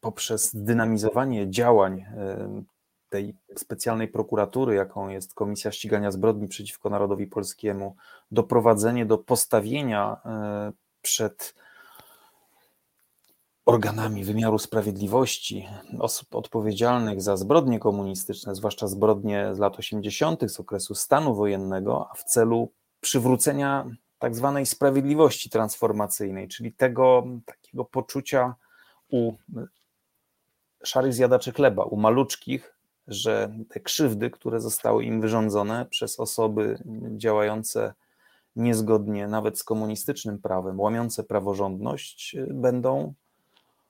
poprzez 0.00 0.56
dynamizowanie 0.56 1.50
działań 1.50 2.00
e, 2.00 2.62
tej 3.08 3.34
specjalnej 3.56 4.08
prokuratury, 4.08 4.74
jaką 4.74 5.08
jest 5.08 5.34
Komisja 5.34 5.72
Ścigania 5.72 6.10
Zbrodni 6.10 6.48
przeciwko 6.48 6.90
Narodowi 6.90 7.26
Polskiemu, 7.26 7.96
doprowadzenie 8.30 9.06
do 9.06 9.18
postawienia 9.18 10.20
e, 10.24 10.72
przed 11.02 11.54
organami 13.66 14.24
wymiaru 14.24 14.58
sprawiedliwości 14.58 15.68
osób 15.98 16.34
odpowiedzialnych 16.34 17.22
za 17.22 17.36
zbrodnie 17.36 17.78
komunistyczne, 17.78 18.54
zwłaszcza 18.54 18.88
zbrodnie 18.88 19.54
z 19.54 19.58
lat 19.58 19.78
80., 19.78 20.50
z 20.50 20.60
okresu 20.60 20.94
stanu 20.94 21.34
wojennego, 21.34 22.08
a 22.10 22.14
w 22.14 22.24
celu 22.24 22.72
przywrócenia 23.00 23.86
tak 24.18 24.36
zwanej 24.36 24.66
sprawiedliwości 24.66 25.50
transformacyjnej, 25.50 26.48
czyli 26.48 26.72
tego 26.72 27.24
takiego 27.44 27.84
poczucia 27.84 28.54
u 29.10 29.32
szarych 30.84 31.14
zjadaczy 31.14 31.52
chleba, 31.52 31.84
u 31.84 31.96
maluczkich, 31.96 32.77
że 33.08 33.54
te 33.68 33.80
krzywdy, 33.80 34.30
które 34.30 34.60
zostały 34.60 35.04
im 35.04 35.20
wyrządzone 35.20 35.86
przez 35.86 36.20
osoby 36.20 36.78
działające 37.16 37.94
niezgodnie 38.56 39.28
nawet 39.28 39.58
z 39.58 39.64
komunistycznym 39.64 40.38
prawem, 40.38 40.80
łamiące 40.80 41.24
praworządność, 41.24 42.36
będą 42.50 43.14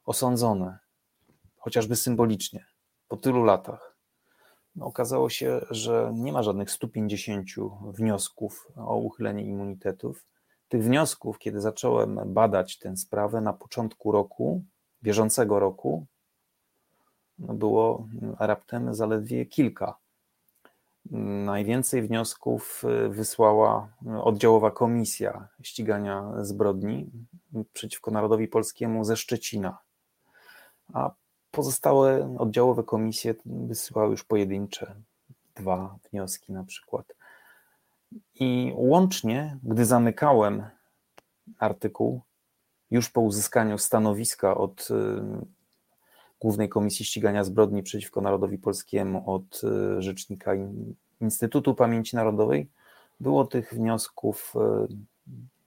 osądzone, 0.05 0.79
chociażby 1.57 1.97
symbolicznie, 1.97 2.67
po 3.09 3.17
tylu 3.17 3.45
latach. 3.45 3.97
okazało 4.81 5.31
się, 5.31 5.61
że 5.71 6.11
nie 6.15 6.33
ma 6.33 6.43
żadnych 6.43 6.71
150 6.71 7.47
wniosków 7.93 8.69
o 8.77 8.97
uchylenie 8.97 9.45
immunitetów. 9.45 10.25
Tych 10.69 10.85
wniosków, 10.85 11.39
kiedy 11.39 11.61
zacząłem 11.61 12.21
badać 12.27 12.79
tę 12.79 12.97
sprawę 12.97 13.41
na 13.41 13.53
początku 13.53 14.13
roku, 14.13 14.63
bieżącego 15.03 15.59
roku, 15.59 16.07
no 16.13 16.18
było 17.39 18.09
raptem 18.39 18.95
zaledwie 18.95 19.47
kilka. 19.47 19.97
Najwięcej 21.45 22.03
wniosków 22.03 22.83
wysłała 23.09 23.89
oddziałowa 24.23 24.71
komisja 24.71 25.49
ścigania 25.63 26.33
zbrodni 26.41 27.11
przeciwko 27.73 28.11
narodowi 28.11 28.49
polskiemu 28.49 29.05
ze 29.05 29.17
Szczecina, 29.17 29.79
a 30.93 31.11
pozostałe 31.51 32.37
oddziałowe 32.39 32.83
komisje 32.83 33.35
wysyłały 33.47 34.11
już 34.11 34.25
pojedyncze, 34.25 34.95
dwa 35.55 35.99
wnioski 36.11 36.53
na 36.53 36.65
przykład. 36.65 37.15
I 38.35 38.73
łącznie, 38.77 39.59
gdy 39.63 39.85
zamykałem 39.85 40.63
artykuł, 41.59 42.21
już 42.91 43.11
po 43.11 43.21
uzyskaniu 43.21 43.79
stanowiska 43.79 44.57
od 44.57 44.89
y, 44.91 44.95
Głównej 46.41 46.69
Komisji 46.69 47.05
Ścigania 47.05 47.45
Zbrodni 47.45 47.83
przeciwko 47.83 48.21
Narodowi 48.21 48.59
Polskiemu, 48.59 49.31
od 49.31 49.61
y, 49.99 50.03
rzecznika 50.03 50.53
Instytutu 51.21 51.75
Pamięci 51.75 52.17
Narodowej, 52.17 52.69
było 53.21 53.45
tych 53.45 53.75
wniosków 53.75 54.55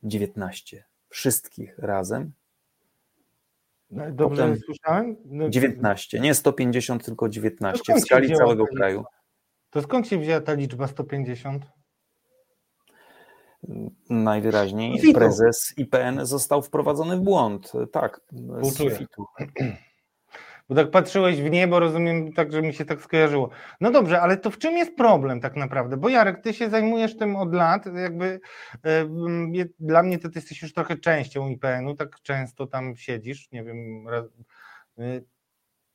19. 0.03 0.77
Y, 0.77 0.83
Wszystkich 1.09 1.79
razem. 1.79 2.31
No, 3.91 4.11
dobrze 4.11 4.41
Potem 4.43 4.59
słyszałem? 4.59 5.15
No, 5.25 5.49
19, 5.49 6.19
nie 6.19 6.35
150, 6.35 7.05
tylko 7.05 7.29
19 7.29 7.93
w 7.95 7.99
skali 7.99 8.35
całego 8.35 8.65
kraju. 8.65 9.03
To 9.69 9.81
skąd 9.81 10.07
się 10.07 10.17
wzięła 10.17 10.41
ta 10.41 10.53
liczba 10.53 10.87
150? 10.87 11.65
Najwyraźniej 14.09 15.13
prezes 15.13 15.73
IPN 15.77 16.25
został 16.25 16.61
wprowadzony 16.61 17.17
w 17.17 17.21
błąd. 17.21 17.71
Tak, 17.91 18.21
z 18.61 18.77
sufitu. 18.77 19.25
Bo 20.71 20.75
tak 20.75 20.91
patrzyłeś 20.91 21.41
w 21.41 21.49
niebo, 21.49 21.79
rozumiem, 21.79 22.33
tak, 22.33 22.51
że 22.51 22.61
mi 22.61 22.73
się 22.73 22.85
tak 22.85 23.01
skojarzyło. 23.01 23.49
No 23.81 23.91
dobrze, 23.91 24.21
ale 24.21 24.37
to 24.37 24.49
w 24.49 24.57
czym 24.57 24.77
jest 24.77 24.95
problem 24.95 25.41
tak 25.41 25.55
naprawdę? 25.55 25.97
Bo 25.97 26.09
Jarek, 26.09 26.41
ty 26.41 26.53
się 26.53 26.69
zajmujesz 26.69 27.17
tym 27.17 27.35
od 27.35 27.53
lat, 27.53 27.85
jakby 27.85 28.39
e, 28.85 29.05
dla 29.79 30.03
mnie 30.03 30.19
to 30.19 30.29
ty 30.29 30.39
jesteś 30.39 30.61
już 30.61 30.73
trochę 30.73 30.97
częścią 30.97 31.47
IPN-u, 31.47 31.95
tak 31.95 32.21
często 32.21 32.67
tam 32.67 32.95
siedzisz, 32.95 33.51
nie 33.51 33.63
wiem. 33.63 34.07
Raz, 34.09 34.25
e, 34.99 35.21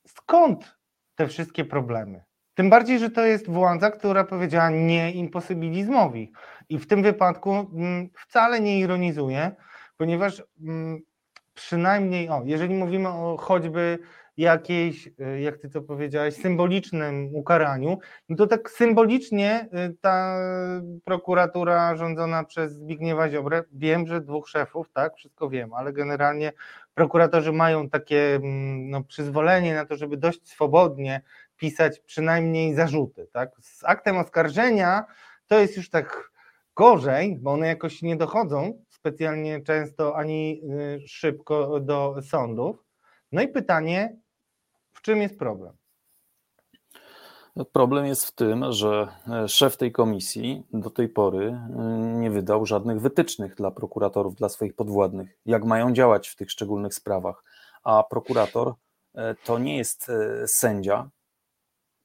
skąd 0.07 0.77
te 1.15 1.27
wszystkie 1.27 1.65
problemy? 1.65 2.23
Tym 2.53 2.69
bardziej, 2.69 2.99
że 2.99 3.09
to 3.09 3.25
jest 3.25 3.49
władza, 3.49 3.91
która 3.91 4.23
powiedziała 4.23 4.69
nie 4.69 5.11
imposybilizmowi. 5.11 6.31
I 6.69 6.79
w 6.79 6.87
tym 6.87 7.03
wypadku 7.03 7.51
mm, 7.53 8.09
wcale 8.17 8.59
nie 8.59 8.79
ironizuje, 8.79 9.51
ponieważ 9.97 10.43
mm, 10.61 10.99
przynajmniej, 11.53 12.29
o, 12.29 12.41
jeżeli 12.45 12.75
mówimy 12.75 13.09
o 13.09 13.37
choćby 13.37 13.99
jakiejś, 14.37 15.07
y, 15.07 15.41
jak 15.41 15.57
ty 15.57 15.69
to 15.69 15.81
powiedziałeś, 15.81 16.35
symbolicznym 16.35 17.35
ukaraniu, 17.35 17.97
no 18.29 18.35
to 18.35 18.47
tak 18.47 18.69
symbolicznie 18.69 19.69
y, 19.89 19.95
ta 20.01 20.39
prokuratura 21.03 21.95
rządzona 21.95 22.43
przez 22.43 22.73
Zbigniewa 22.73 23.29
Ziobrę, 23.29 23.63
wiem, 23.71 24.07
że 24.07 24.21
dwóch 24.21 24.49
szefów, 24.49 24.89
tak, 24.93 25.15
wszystko 25.15 25.49
wiem, 25.49 25.73
ale 25.73 25.93
generalnie 25.93 26.51
prokuratorzy 26.93 27.51
mają 27.51 27.89
takie 27.89 28.35
mm, 28.35 28.89
no, 28.89 29.03
przyzwolenie 29.03 29.73
na 29.73 29.85
to, 29.85 29.95
żeby 29.95 30.17
dość 30.17 30.49
swobodnie 30.49 31.21
pisać 31.57 31.99
przynajmniej 31.99 32.73
zarzuty, 32.73 33.27
tak. 33.33 33.51
Z 33.61 33.83
aktem 33.83 34.17
oskarżenia 34.17 35.05
to 35.47 35.59
jest 35.59 35.77
już 35.77 35.89
tak 35.89 36.31
gorzej, 36.75 37.37
bo 37.41 37.51
one 37.51 37.67
jakoś 37.67 38.01
nie 38.01 38.15
dochodzą 38.15 38.83
specjalnie 38.89 39.61
często 39.61 40.15
ani 40.17 40.61
y, 41.03 41.07
szybko 41.07 41.79
do 41.79 42.15
sądów. 42.21 42.85
No 43.31 43.41
i 43.41 43.47
pytanie, 43.47 44.17
czym 45.07 45.21
jest 45.21 45.39
problem? 45.39 45.73
Problem 47.71 48.05
jest 48.05 48.25
w 48.25 48.31
tym, 48.31 48.71
że 48.71 49.07
e, 49.27 49.47
szef 49.47 49.77
tej 49.77 49.91
komisji 49.91 50.63
do 50.73 50.89
tej 50.89 51.09
pory 51.09 51.47
e, 51.47 51.83
nie 52.19 52.31
wydał 52.31 52.65
żadnych 52.65 53.01
wytycznych 53.01 53.55
dla 53.55 53.71
prokuratorów, 53.71 54.35
dla 54.35 54.49
swoich 54.49 54.75
podwładnych, 54.75 55.39
jak 55.45 55.65
mają 55.65 55.93
działać 55.93 56.27
w 56.27 56.35
tych 56.35 56.51
szczególnych 56.51 56.93
sprawach. 56.93 57.43
A 57.83 58.03
prokurator 58.03 58.73
e, 59.15 59.35
to 59.35 59.59
nie 59.59 59.77
jest 59.77 60.11
sędzia. 60.45 61.09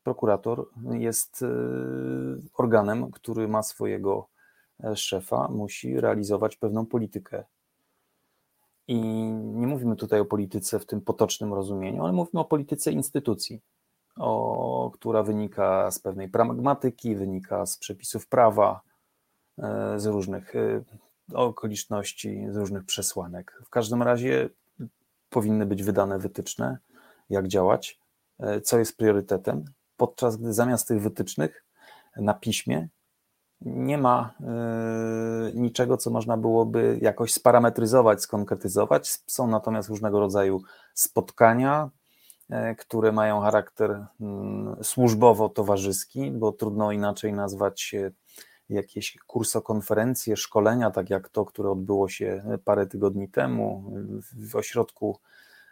Prokurator 0.03 0.67
jest 0.91 1.45
organem, 2.55 3.11
który 3.11 3.49
ma 3.49 3.63
swojego 3.63 4.29
szefa, 4.95 5.49
musi 5.49 6.01
realizować 6.01 6.57
pewną 6.57 6.87
politykę 6.87 7.45
i 8.89 9.01
nie 9.33 9.67
mówimy 9.67 9.97
tutaj 9.97 10.21
o 10.21 10.25
polityce 10.25 10.79
w 10.79 10.87
tym 10.87 11.01
potocznym 11.01 11.55
rozumieniu, 11.55 12.05
ale 12.05 12.13
mówimy 12.13 12.41
o 12.41 12.45
polityce 12.45 12.93
instytucji, 12.93 13.61
o, 14.17 14.91
która 14.95 15.23
wynika 15.23 15.91
z 15.91 15.99
pewnej 15.99 16.29
pragmatyki, 16.29 17.17
wynika 17.17 17.67
z 17.67 17.79
przepisów 17.79 18.29
prawa, 18.29 18.81
e, 19.59 20.01
z 20.01 20.07
różnych 20.07 20.57
e, 20.57 20.85
okoliczności, 21.35 22.47
z 22.51 22.57
różnych 22.57 22.85
przesłanek. 22.85 23.63
W 23.65 23.71
każdym 23.71 24.03
razie 24.03 24.49
powinny 25.31 25.67
być 25.67 25.83
wydane 25.83 26.19
wytyczne, 26.19 26.79
jak 27.31 27.49
działać, 27.49 28.01
e, 28.41 28.61
co 28.61 28.79
jest 28.79 28.97
priorytetem, 28.97 29.65
podczas 29.97 30.37
gdy 30.37 30.53
zamiast 30.53 30.89
tych 30.89 31.01
wytycznych 31.01 31.65
na 32.17 32.35
piśmie 32.35 32.89
nie 33.65 33.99
ma 33.99 34.35
y, 35.51 35.55
niczego, 35.55 35.97
co 35.97 36.11
można 36.11 36.37
byłoby 36.37 36.99
jakoś 37.03 37.33
sparametryzować, 37.33 38.23
skonkretyzować. 38.23 39.21
Są 39.27 39.47
natomiast 39.47 39.89
różnego 39.89 40.21
rodzaju 40.21 40.63
spotkania, 40.95 41.91
e, 42.51 42.75
które 42.75 43.13
mają 43.13 43.41
charakter 43.41 44.07
mm, 44.21 44.77
służbowo-towarzyski, 44.83 46.31
bo 46.31 46.53
trudno 46.53 46.93
inaczej 46.93 47.33
nazwać 47.33 47.95
jakieś 48.69 49.19
kursokonferencje, 49.27 50.37
szkolenia, 50.37 50.91
tak 50.91 51.11
jak 51.11 51.29
to, 51.29 51.45
które 51.45 51.71
odbyło 51.71 52.09
się 52.09 52.59
parę 52.65 52.87
tygodni 52.87 53.29
temu 53.29 53.93
w 54.51 54.57
ośrodku 54.57 55.19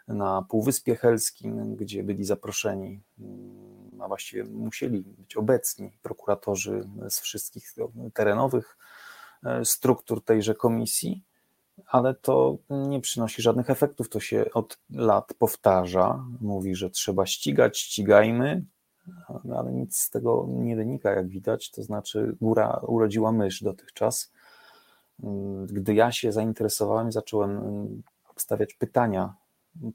na 0.07 0.45
Półwyspie 0.49 0.95
Helskim, 0.95 1.75
gdzie 1.75 2.03
byli 2.03 2.23
zaproszeni 2.23 3.01
a 4.01 4.07
właściwie 4.07 4.43
musieli 4.43 5.01
być 5.01 5.37
obecni 5.37 5.91
prokuratorzy 6.01 6.87
z 7.09 7.19
wszystkich 7.19 7.73
terenowych 8.13 8.77
e, 9.45 9.65
struktur 9.65 10.23
tejże 10.23 10.55
komisji, 10.55 11.23
ale 11.87 12.13
to 12.13 12.57
nie 12.69 13.01
przynosi 13.01 13.41
żadnych 13.41 13.69
efektów. 13.69 14.09
To 14.09 14.19
się 14.19 14.45
od 14.53 14.77
lat 14.89 15.33
powtarza. 15.33 16.25
Mówi, 16.41 16.75
że 16.75 16.89
trzeba 16.89 17.25
ścigać, 17.25 17.79
ścigajmy, 17.79 18.65
ale 19.55 19.71
nic 19.71 19.97
z 19.97 20.09
tego 20.09 20.45
nie 20.49 20.75
wynika, 20.75 21.11
jak 21.11 21.27
widać. 21.27 21.71
To 21.71 21.83
znaczy, 21.83 22.35
góra 22.41 22.81
urodziła 22.87 23.31
mysz 23.31 23.63
dotychczas. 23.63 24.31
Gdy 25.65 25.93
ja 25.93 26.11
się 26.11 26.31
zainteresowałem 26.31 27.11
zacząłem 27.11 27.61
stawiać 28.35 28.73
pytania, 28.73 29.33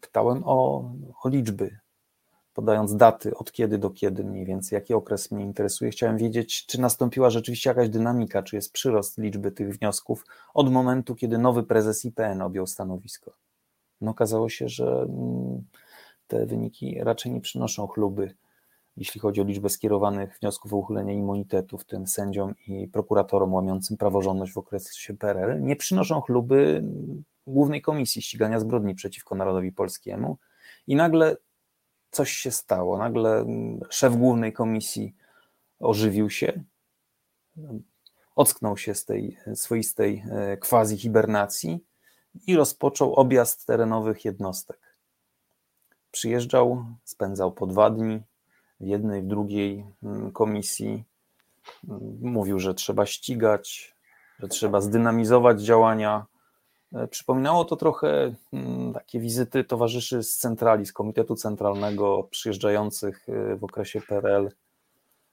pytałem 0.00 0.42
o, 0.44 0.90
o 1.22 1.28
liczby 1.28 1.78
podając 2.57 2.96
daty 2.96 3.34
od 3.34 3.52
kiedy 3.52 3.78
do 3.78 3.90
kiedy 3.90 4.24
mniej 4.24 4.44
więcej, 4.44 4.76
jaki 4.76 4.94
okres 4.94 5.30
mnie 5.30 5.44
interesuje. 5.44 5.90
Chciałem 5.90 6.18
wiedzieć, 6.18 6.66
czy 6.66 6.80
nastąpiła 6.80 7.30
rzeczywiście 7.30 7.70
jakaś 7.70 7.88
dynamika, 7.88 8.42
czy 8.42 8.57
jest 8.57 8.72
przyrost 8.72 9.18
liczby 9.18 9.52
tych 9.52 9.78
wniosków 9.78 10.24
od 10.54 10.72
momentu, 10.72 11.14
kiedy 11.14 11.38
nowy 11.38 11.62
prezes 11.62 12.04
IPN 12.04 12.42
objął 12.42 12.66
stanowisko. 12.66 13.32
No 14.00 14.11
okazało 14.11 14.48
się, 14.48 14.68
że 14.68 15.07
mm, 15.09 15.64
te 16.26 16.46
wyniki 16.46 16.98
raczej 17.00 17.32
nie 17.32 17.40
przynoszą 17.40 17.86
chluby, 17.86 18.34
jeśli 18.96 19.20
chodzi 19.20 19.40
o 19.40 19.44
liczbę 19.44 19.68
skierowanych 19.68 20.38
wniosków 20.40 20.72
o 20.72 20.76
uchylenie 20.76 21.14
immunitetu, 21.14 21.78
w 21.78 21.84
tym 21.84 22.07
sędziom 22.07 22.54
i 22.66 22.88
prokuratorom 22.88 23.54
łamiącym 23.54 23.96
praworządność 23.96 24.52
w 24.52 24.59
okresie 24.59 25.14
PRL, 25.14 25.62
nie 25.62 25.76
przynoszą 25.76 26.20
chluby 26.20 26.84
Głównej 27.46 27.82
Komisji 27.82 28.22
Ścigania 28.22 28.61
Zbrodni 28.61 28.94
przeciwko 28.94 29.34
Narodowi 29.34 29.72
Polskiemu. 29.72 30.38
I 30.86 30.96
nagle 30.96 31.36
coś 32.17 32.31
się 32.33 32.51
stało. 32.51 32.99
Nagle 32.99 33.47
szef 33.91 34.17
głównej 34.17 34.53
komisji 34.53 35.14
ożywił 35.81 36.31
się, 36.31 36.62
ocknął 38.37 38.77
się 38.77 38.95
z 38.95 39.05
tej 39.05 39.39
swoistej 39.55 40.25
e, 40.31 40.57
quasi 40.57 40.97
hibernacji 40.97 41.85
i 42.47 42.57
rozpoczął 42.57 43.14
objazd 43.14 43.67
terenowych 43.67 44.25
jednostek. 44.25 44.97
Przyjeżdżał, 46.11 46.85
spędzał 47.05 47.53
po 47.53 47.67
dwa 47.67 47.91
dni 47.91 48.23
w 48.81 48.87
jednej, 48.87 49.23
w 49.23 49.27
drugiej 49.27 49.87
mm, 50.03 50.33
komisji. 50.33 51.05
Mm, 51.89 52.19
mówił, 52.21 52.59
że 52.61 52.75
trzeba 52.75 53.07
ścigać, 53.07 53.95
że 54.39 54.49
trzeba 54.49 54.81
zdynamizować 54.81 55.62
działania 55.62 56.27
przypominało 57.11 57.64
to 57.64 57.76
trochę 57.76 58.34
mm, 58.53 58.93
takie 58.93 59.20
wizyty 59.20 59.64
towarzyszy 59.64 60.22
z 60.22 60.37
centrali, 60.37 60.87
z 60.87 60.93
Komitetu 60.93 61.34
Centralnego, 61.34 62.28
przyjeżdżających 62.30 63.28
e, 63.28 63.57
w 63.57 63.64
okresie 63.64 64.01
PRL 64.01 64.49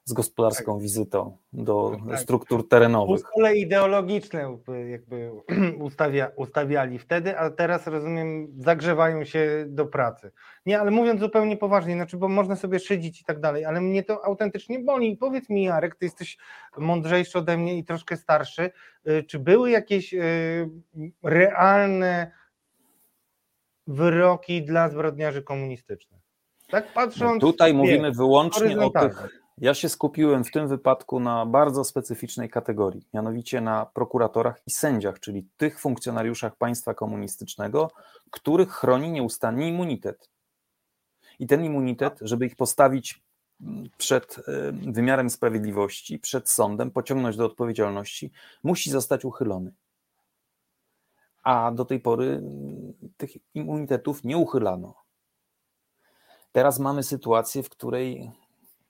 z 0.06 0.14
gospodarską 0.14 0.80
wizytą 0.80 1.38
do 1.54 1.98
Tak. 2.10 2.20
struktur 2.20 2.68
terenowych. 2.70 3.22
Usole 3.36 3.56
ideologiczne 3.56 4.58
jakby 4.92 5.32
ustawia, 5.88 6.32
ustawiali 6.36 7.00
wtedy, 7.00 7.38
a 7.40 7.50
teraz 7.50 7.88
rozumiem, 7.88 8.48
zagrzewają 8.58 9.26
się 9.26 9.66
do 9.68 9.86
pracy. 9.86 10.32
Nie, 10.66 10.80
ale 10.80 10.92
mówiąc 10.92 11.20
zupełnie 11.20 11.58
poważnie, 11.58 11.94
znaczy, 11.94 12.18
bo 12.18 12.28
można 12.30 12.56
sobie 12.56 12.80
szydzić 12.80 13.22
i 13.22 13.26
tak 13.26 13.40
dalej, 13.40 13.66
ale 13.66 13.82
mnie 13.82 14.04
to 14.04 14.26
autentycznie 14.26 14.80
boli. 14.80 15.18
Powiedz 15.18 15.50
mi, 15.50 15.64
Jarek, 15.64 15.96
ty 15.96 16.06
jesteś 16.06 16.38
mądrzejszy 16.78 17.38
ode 17.38 17.58
mnie 17.58 17.78
i 17.78 17.84
troszkę 17.84 18.18
starszy. 18.18 18.72
y, 19.08 19.24
Czy 19.24 19.40
były 19.40 19.70
jakieś 19.72 20.14
y, 20.14 20.70
realne 21.24 22.32
wyroki 23.88 24.66
dla 24.66 24.90
zbrodniarzy 24.90 25.44
komunistycznych? 25.44 26.22
Tak 26.70 26.94
patrząc. 26.94 27.42
Tutaj 27.42 27.72
wiesz, 27.72 27.78
mówimy 27.78 28.12
wyłącznie 28.12 28.80
o 28.80 28.90
tych. 28.90 29.43
Ja 29.58 29.74
się 29.74 29.90
skupiłem 29.90 30.44
w 30.44 30.52
tym 30.52 30.68
wypadku 30.68 31.20
na 31.20 31.46
bardzo 31.46 31.84
specyficznej 31.84 32.50
kategorii, 32.50 33.08
mianowicie 33.14 33.62
na 33.62 33.86
prokuratorach 33.86 34.62
i 34.68 34.72
sędziach, 34.72 35.20
czyli 35.20 35.48
tych 35.58 35.80
funkcjonariuszach 35.80 36.56
państwa 36.56 36.94
komunistycznego, 36.94 37.92
których 38.32 38.70
chroni 38.72 39.12
nieustannie 39.12 39.68
immunitet. 39.68 40.30
I 41.40 41.48
ten 41.48 41.66
immunitet, 41.66 42.18
żeby 42.22 42.46
ich 42.46 42.56
postawić 42.56 43.24
mm, 43.62 43.90
przed 43.98 44.40
e, 44.40 44.42
wymiarem 44.72 45.30
sprawiedliwości, 45.30 46.20
przed 46.20 46.50
sądem, 46.50 46.92
pociągnąć 46.92 47.38
do 47.38 47.46
odpowiedzialności, 47.46 48.32
musi 48.64 48.92
zostać 48.92 49.26
uchylony. 49.26 49.74
A 51.44 51.72
do 51.72 51.86
tej 51.86 52.00
pory 52.00 52.26
mm, 52.26 52.94
tych 53.18 53.32
immunitetów 53.54 54.24
nie 54.24 54.38
uchylano. 54.38 54.96
Teraz 56.52 56.80
mamy 56.80 57.04
sytuację, 57.04 57.64
w 57.64 57.70
której 57.70 58.32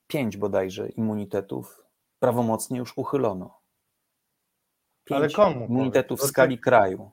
pięć 0.06 0.36
bodajże 0.36 0.88
immunitetów 0.88 1.84
prawomocnie 2.18 2.78
już 2.78 2.92
uchylono. 2.98 3.60
Pięć 5.04 5.18
Ale 5.18 5.30
komu? 5.30 5.66
immunitetów 5.66 6.20
w 6.20 6.22
skali 6.26 6.58
kraju. 6.58 7.10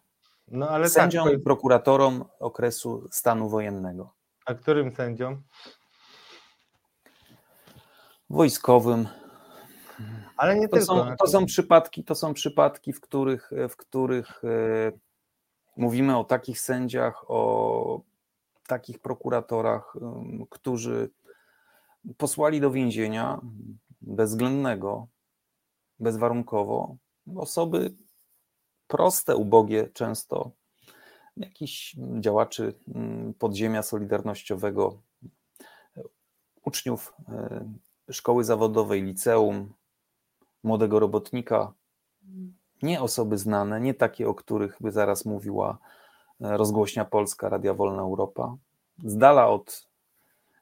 No 0.48 0.70
ale 0.70 0.89
Sędziom 0.89 1.26
tak, 1.30 1.34
i 1.38 1.39
prokuratorom 1.39 2.26
okresu 2.39 3.08
stanu 3.12 3.50
wojennego. 3.50 4.14
a 4.46 4.54
którym 4.54 4.92
sędziom? 4.92 5.42
Wojskowym. 8.30 9.08
Ale 10.38 10.56
nie 10.60 10.68
To 10.70 10.78
tylko. 10.78 10.86
są, 11.06 11.16
to 11.20 11.28
są 11.28 11.46
przypadki, 11.46 12.04
to 12.04 12.16
są 12.16 12.34
przypadki, 12.34 12.94
w 12.94 13.02
których, 13.02 13.52
w 13.70 13.76
których 13.76 14.44
e, 14.44 14.92
mówimy 15.78 16.18
o 16.18 16.24
takich 16.24 16.60
sędziach, 16.62 17.24
o 17.28 18.02
takich 18.68 19.00
prokuratorach, 19.00 19.94
którzy 20.50 21.10
posłali 22.18 22.62
do 22.62 22.72
więzienia 22.72 23.41
bezwzględnego, 24.02 25.08
bezwarunkowo 25.99 26.97
osoby 27.36 27.95
proste, 28.88 29.36
ubogie, 29.36 29.89
często 29.93 30.52
jakichś 31.38 31.95
działaczy 32.20 32.74
mm, 32.95 33.34
podziemia 33.34 33.84
solidarnościowego, 33.84 35.02
uczniów 36.66 37.14
e, 37.30 37.66
szkoły 38.12 38.43
zawodowej, 38.43 39.04
liceum, 39.04 39.74
młodego 40.64 40.99
robotnika, 40.99 41.74
nie 42.82 43.02
osoby 43.02 43.38
znane, 43.38 43.82
nie 43.82 43.93
takie, 43.93 44.30
o 44.30 44.34
których 44.34 44.78
by 44.82 44.91
zaraz 44.91 45.26
mówiła 45.26 45.78
e, 46.41 46.58
rozgłośnia 46.58 47.06
Polska, 47.06 47.49
Radia 47.49 47.74
Wolna 47.74 48.02
Europa, 48.02 48.58
z 49.04 49.18
dala 49.18 49.47
od 49.47 49.91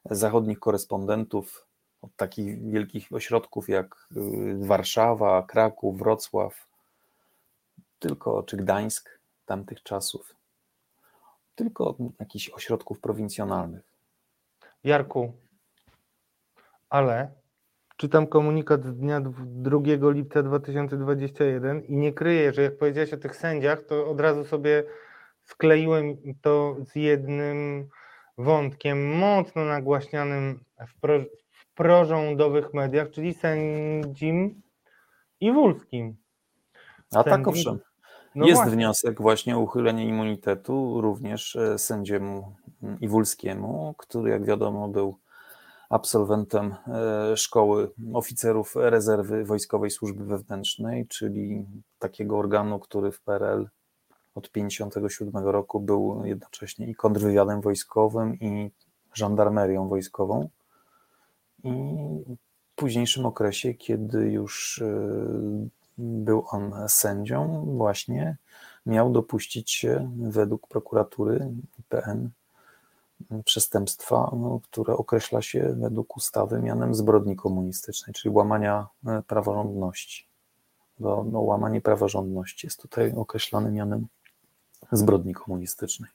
zachodnich 0.04 0.58
korespondentów, 0.58 1.66
od 2.02 2.16
takich 2.16 2.70
wielkich 2.70 3.12
ośrodków 3.12 3.68
jak 3.68 4.08
y, 4.16 4.66
Warszawa, 4.66 5.42
Kraków, 5.42 5.98
Wrocław, 5.98 6.66
tylko 7.98 8.42
czy 8.42 8.56
Gdańsk 8.56 9.18
tamtych 9.46 9.82
czasów, 9.82 10.34
tylko 11.54 11.88
od 11.88 11.96
jakichś 12.20 12.50
ośrodków 12.50 13.00
prowincjonalnych. 13.00 13.82
Jarku, 14.84 15.32
ale 16.90 17.30
czytam 17.96 18.26
komunikat 18.26 18.84
z 18.84 18.96
dnia 18.96 19.20
dw- 19.20 19.46
2 19.46 20.10
lipca 20.10 20.42
2021 20.42 21.84
i 21.84 21.96
nie 21.96 22.12
kryję, 22.12 22.52
że 22.52 22.62
jak 22.62 22.78
powiedziałeś 22.78 23.12
o 23.12 23.16
tych 23.16 23.36
sędziach, 23.36 23.82
to 23.82 24.10
od 24.10 24.20
razu 24.20 24.44
sobie 24.44 24.84
skleiłem 25.44 26.16
to 26.42 26.76
z 26.92 26.94
jednym 26.94 27.88
wątkiem 28.38 29.18
mocno 29.18 29.64
nagłaśnianym 29.64 30.64
w, 30.88 31.00
pro, 31.00 31.20
w 31.50 31.74
prorządowych 31.74 32.74
mediach, 32.74 33.10
czyli 33.10 33.34
sędzim 33.34 34.62
Iwulskim. 35.40 36.16
A 37.14 37.24
tak 37.24 37.48
owszem, 37.48 37.78
No 38.34 38.46
jest 38.46 38.56
właśnie. 38.56 38.76
wniosek 38.76 39.22
właśnie 39.22 39.56
o 39.56 39.60
uchylenie 39.60 40.06
immunitetu 40.06 41.00
również 41.00 41.56
e, 41.56 41.78
sędziemu 41.78 42.56
mm, 42.82 43.00
Iwulskiemu, 43.00 43.94
który 43.98 44.30
jak 44.30 44.44
wiadomo 44.44 44.88
był 44.88 45.18
absolwentem 45.90 46.74
e, 46.86 47.36
szkoły 47.36 47.90
oficerów 48.12 48.72
rezerwy 48.76 49.44
Wojskowej 49.44 49.90
Służby 49.90 50.24
Wewnętrznej, 50.24 51.06
czyli 51.06 51.66
takiego 51.98 52.38
organu, 52.38 52.78
który 52.78 53.12
w 53.12 53.20
PRL 53.20 53.68
od 54.34 54.52
1957 54.52 55.44
roku 55.44 55.80
był 55.80 56.24
jednocześnie 56.24 56.86
i 56.86 56.94
kontrwywiadem 56.94 57.60
wojskowym 57.60 58.34
i 58.40 58.70
żandarmerią 59.14 59.88
wojskową. 59.88 60.48
I 61.64 61.70
w 62.72 62.74
późniejszym 62.76 63.26
okresie, 63.26 63.74
kiedy 63.74 64.30
już 64.30 64.82
e, 64.82 65.68
był 65.98 66.44
on 66.50 66.72
sędzią, 66.88 67.64
właśnie 67.76 68.36
miał 68.86 69.12
dopuścić 69.12 69.70
się 69.70 70.10
według 70.18 70.66
prokuratury 70.68 71.50
IPN 71.78 72.30
przestępstwa, 73.44 74.30
no, 74.36 74.60
które 74.70 74.96
określa 74.96 75.42
się 75.42 75.74
według 75.78 76.16
ustawy 76.16 76.62
mianem 76.62 76.94
zbrodni 76.94 77.36
komunistycznej, 77.36 78.14
czyli 78.14 78.34
łamania 78.34 78.86
e, 79.06 79.22
praworządności. 79.26 80.26
No, 81.00 81.24
no, 81.32 81.40
łamanie 81.40 81.80
praworządności 81.80 82.66
jest 82.66 82.82
tutaj 82.82 83.12
określane 83.16 83.70
mianem 83.70 84.06
zbrodni 84.92 85.34
komunistycznej. 85.34 86.10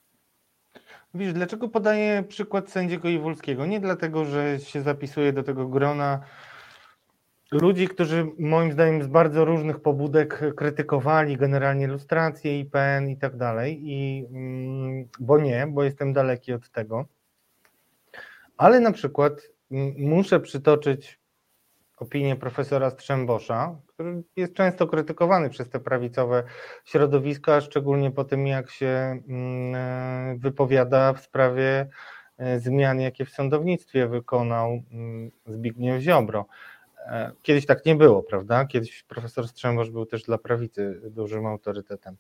Wiesz, 1.14 1.34
dlaczego 1.34 1.70
podaję 1.70 2.24
przykład 2.24 2.70
sędziego 2.70 3.10
Iwulskiego? 3.10 3.66
Nie 3.66 3.80
dlatego, 3.80 4.26
że 4.26 4.60
się 4.60 4.82
zapisuje 4.82 5.34
do 5.34 5.44
tego 5.44 5.68
grona 5.68 6.22
ludzi, 7.52 7.88
którzy 7.88 8.28
moim 8.40 8.72
zdaniem 8.72 9.04
z 9.04 9.08
bardzo 9.08 9.46
różnych 9.46 9.80
pobudek 9.80 10.56
krytykowali 10.56 11.38
generalnie 11.38 11.88
lustrację, 11.88 12.60
IPN 12.60 13.10
i 13.10 13.18
tak 13.18 13.38
dalej, 13.38 13.82
i, 13.84 14.26
mm, 14.32 15.08
bo 15.20 15.40
nie, 15.40 15.68
bo 15.68 15.84
jestem 15.84 16.14
daleki 16.14 16.54
od 16.54 16.70
tego. 16.70 17.06
Ale 18.58 18.80
na 18.80 18.92
przykład 18.92 19.34
mm, 19.72 19.94
muszę 19.98 20.40
przytoczyć 20.40 21.20
opinię 21.98 22.36
profesora 22.36 22.90
Strzembosza, 22.90 23.76
który 23.88 24.24
jest 24.36 24.54
często 24.54 24.88
krytykowany 24.88 25.50
przez 25.50 25.70
te 25.70 25.80
prawicowe 25.80 26.44
środowiska, 26.86 27.62
szczególnie 27.62 28.12
po 28.12 28.24
tym, 28.24 28.48
jak 28.48 28.70
się 28.70 29.20
mm, 29.28 29.76
e, 29.76 30.38
wypowiada 30.40 31.14
w 31.14 31.22
sprawie 31.22 31.88
e, 32.38 32.60
zmian, 32.60 33.00
jakie 33.02 33.26
w 33.26 33.30
sądownictwie 33.30 34.08
wykonał 34.08 34.82
mm, 34.92 35.32
Zbigniew 35.46 36.02
Ziobro. 36.02 36.46
E, 37.06 37.32
Kiedyś 37.42 37.66
tak 37.66 37.86
nie 37.86 37.96
było, 37.96 38.24
prawda? 38.24 38.66
Kiedyś 38.66 39.04
profesor 39.04 39.48
Strzembosz 39.48 39.90
był 39.90 40.06
też 40.06 40.24
dla 40.24 40.38
prawicy 40.38 41.02
dużym 41.04 41.46
autorytetem. 41.46 42.18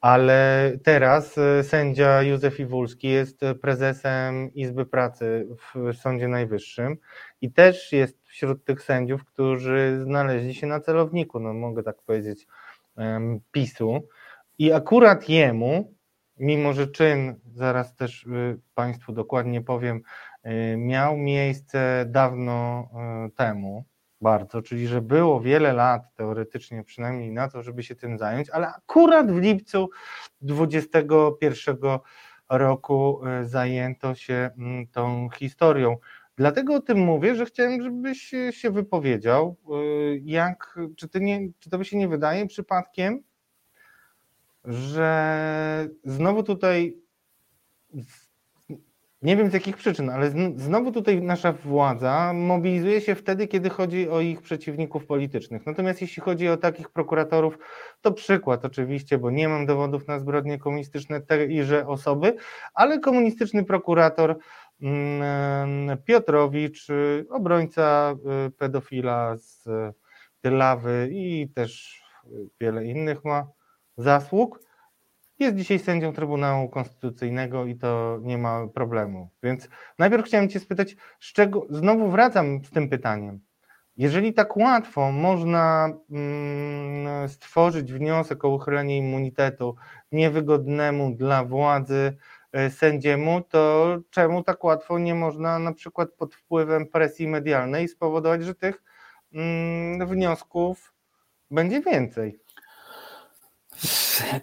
Ale 0.00 0.72
teraz 0.82 1.36
sędzia 1.62 2.22
Józef 2.22 2.60
Iwulski 2.60 3.08
jest 3.08 3.40
prezesem 3.62 4.54
Izby 4.54 4.86
Pracy 4.86 5.48
w 5.74 5.96
Sądzie 5.96 6.28
Najwyższym 6.28 6.96
i 7.40 7.52
też 7.52 7.92
jest 7.92 8.19
wśród 8.30 8.64
tych 8.64 8.82
sędziów, 8.82 9.24
którzy 9.24 10.00
znaleźli 10.04 10.54
się 10.54 10.66
na 10.66 10.80
celowniku, 10.80 11.40
no 11.40 11.54
mogę 11.54 11.82
tak 11.82 12.02
powiedzieć, 12.02 12.46
PiSu. 13.52 14.08
I 14.58 14.72
akurat 14.72 15.28
jemu, 15.28 15.94
mimo 16.36 16.72
że 16.72 16.86
czyn, 16.86 17.40
zaraz 17.54 17.96
też 17.96 18.26
y, 18.26 18.60
Państwu 18.74 19.12
dokładnie 19.12 19.60
powiem, 19.60 20.02
y, 20.46 20.76
miał 20.76 21.16
miejsce 21.16 22.04
dawno 22.08 22.88
y, 23.26 23.30
temu, 23.30 23.84
bardzo, 24.20 24.62
czyli 24.62 24.86
że 24.86 25.00
było 25.00 25.40
wiele 25.40 25.72
lat 25.72 26.14
teoretycznie 26.14 26.84
przynajmniej 26.84 27.32
na 27.32 27.48
to, 27.48 27.62
żeby 27.62 27.82
się 27.82 27.94
tym 27.94 28.18
zająć, 28.18 28.50
ale 28.50 28.68
akurat 28.68 29.32
w 29.32 29.38
lipcu 29.38 29.90
21 30.40 31.76
roku 32.48 33.20
zajęto 33.42 34.14
się 34.14 34.50
mm, 34.58 34.86
tą 34.86 35.28
historią. 35.30 35.96
Dlatego 36.40 36.74
o 36.74 36.80
tym 36.80 36.98
mówię, 36.98 37.34
że 37.34 37.46
chciałem, 37.46 37.82
żebyś 37.82 38.34
się 38.50 38.70
wypowiedział, 38.70 39.56
y, 39.82 40.20
jak, 40.24 40.78
czy, 40.96 41.08
ty 41.08 41.20
nie, 41.20 41.48
czy 41.58 41.70
to 41.70 41.78
by 41.78 41.84
się 41.84 41.96
nie 41.96 42.08
wydaje 42.08 42.46
przypadkiem, 42.46 43.22
że 44.64 45.88
znowu 46.04 46.42
tutaj 46.42 46.96
Nie 49.22 49.36
wiem 49.36 49.50
z 49.50 49.54
jakich 49.54 49.76
przyczyn, 49.76 50.10
ale 50.10 50.30
znowu 50.56 50.92
tutaj 50.92 51.22
nasza 51.22 51.52
władza 51.52 52.32
mobilizuje 52.32 53.00
się 53.00 53.14
wtedy, 53.14 53.46
kiedy 53.48 53.70
chodzi 53.70 54.08
o 54.08 54.20
ich 54.20 54.42
przeciwników 54.42 55.06
politycznych. 55.06 55.66
Natomiast 55.66 56.00
jeśli 56.00 56.22
chodzi 56.22 56.48
o 56.48 56.56
takich 56.56 56.88
prokuratorów, 56.88 57.58
to 58.00 58.12
przykład 58.12 58.64
oczywiście, 58.64 59.18
bo 59.18 59.30
nie 59.30 59.48
mam 59.48 59.66
dowodów 59.66 60.08
na 60.08 60.18
zbrodnie 60.18 60.58
komunistyczne 60.58 61.20
tejże 61.20 61.86
osoby, 61.86 62.36
ale 62.74 62.98
komunistyczny 62.98 63.64
prokurator 63.64 64.38
Piotrowicz, 66.04 66.86
obrońca 67.30 68.14
y, 68.46 68.50
pedofila 68.50 69.36
z 69.36 69.64
Tylawy 70.40 71.08
i 71.12 71.48
też 71.54 72.02
wiele 72.60 72.84
innych 72.84 73.24
ma 73.24 73.46
zasług 73.96 74.60
jest 75.40 75.56
dzisiaj 75.56 75.78
sędzią 75.78 76.12
Trybunału 76.12 76.68
Konstytucyjnego 76.68 77.66
i 77.66 77.76
to 77.76 78.18
nie 78.22 78.38
ma 78.38 78.68
problemu. 78.68 79.30
Więc 79.42 79.68
najpierw 79.98 80.26
chciałem 80.26 80.48
Cię 80.48 80.60
spytać, 80.60 80.96
z 81.20 81.32
czego, 81.32 81.66
znowu 81.70 82.10
wracam 82.10 82.64
z 82.64 82.70
tym 82.70 82.88
pytaniem. 82.88 83.40
Jeżeli 83.96 84.34
tak 84.34 84.56
łatwo 84.56 85.12
można 85.12 85.88
mm, 86.10 87.28
stworzyć 87.28 87.92
wniosek 87.92 88.44
o 88.44 88.48
uchylenie 88.48 88.98
immunitetu 88.98 89.74
niewygodnemu 90.12 91.14
dla 91.14 91.44
władzy 91.44 92.16
sędziemu, 92.70 93.40
to 93.40 93.86
czemu 94.10 94.42
tak 94.42 94.64
łatwo 94.64 94.98
nie 94.98 95.14
można 95.14 95.58
na 95.58 95.72
przykład 95.72 96.10
pod 96.12 96.34
wpływem 96.34 96.86
presji 96.86 97.28
medialnej 97.28 97.88
spowodować, 97.88 98.44
że 98.44 98.54
tych 98.54 98.82
mm, 99.32 100.08
wniosków 100.08 100.94
będzie 101.50 101.80
więcej? 101.80 102.40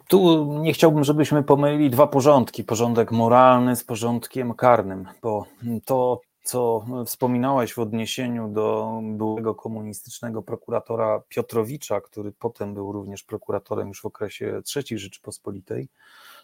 Tu 0.08 0.45
nie 0.62 0.74
chciałbym, 0.74 1.03
żebyśmy 1.03 1.43
pomylili 1.43 1.89
dwa 1.89 2.08
porządki: 2.08 2.64
porządek 2.64 3.12
moralny 3.12 3.76
z 3.76 3.84
porządkiem 3.84 4.53
karnym, 4.53 5.05
bo 5.22 5.45
to, 5.86 6.22
co 6.43 6.86
wspominałeś 7.05 7.74
w 7.74 7.80
odniesieniu 7.80 8.47
do 8.47 8.99
byłego 9.03 9.55
komunistycznego 9.55 10.41
prokuratora 10.41 11.22
Piotrowicza, 11.30 12.01
który 12.01 12.32
potem 12.32 12.74
był 12.74 12.91
również 12.91 13.24
prokuratorem 13.24 13.88
już 13.88 14.01
w 14.01 14.05
okresie 14.05 14.62
III 14.76 14.99
Rzeczypospolitej, 14.99 15.88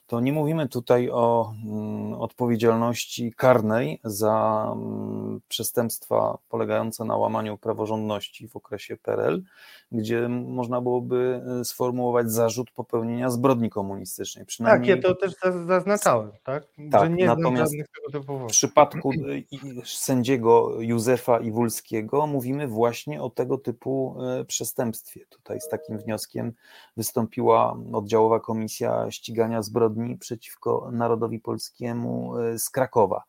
to 0.07 0.19
nie 0.19 0.33
mówimy 0.33 0.69
tutaj 0.69 1.09
o 1.09 1.53
mm, 1.65 2.13
odpowiedzialności 2.13 3.33
karnej 3.37 3.99
za 4.03 4.67
mm, 4.75 5.41
przestępstwa 5.47 6.37
polegające 6.49 7.05
na 7.05 7.17
łamaniu 7.17 7.57
praworządności 7.57 8.47
w 8.47 8.55
okresie 8.55 8.97
PRL, 8.97 9.43
gdzie 9.91 10.29
można 10.29 10.81
byłoby 10.81 11.41
e, 11.61 11.65
sformułować 11.65 12.31
zarzut 12.31 12.71
popełnienia 12.71 13.29
zbrodni 13.29 13.69
komunistycznej. 13.69 14.45
Przynajmniej... 14.45 14.95
Tak, 14.95 15.05
ja 15.05 15.09
to 15.09 15.15
też 15.15 15.33
zaznaczałem, 15.67 16.31
tak? 16.43 16.67
tak 16.91 17.03
że 17.03 17.09
nie 17.09 17.25
natomiast 17.25 17.73
w 18.13 18.45
przypadku 18.47 19.11
e, 19.11 19.85
sędziego 19.85 20.81
Józefa 20.81 21.39
Iwulskiego 21.39 22.27
mówimy 22.27 22.67
właśnie 22.67 23.21
o 23.21 23.29
tego 23.29 23.57
typu 23.57 24.17
e, 24.23 24.45
przestępstwie. 24.45 25.25
Tutaj 25.29 25.61
z 25.61 25.69
takim 25.69 25.97
wnioskiem 25.97 26.53
wystąpiła 26.97 27.77
oddziałowa 27.93 28.39
komisja 28.39 29.11
ścigania 29.11 29.61
zbrodni 29.61 30.02
przeciwko 30.19 30.89
narodowi 30.91 31.39
polskiemu 31.39 32.33
z 32.57 32.69
Krakowa. 32.69 33.23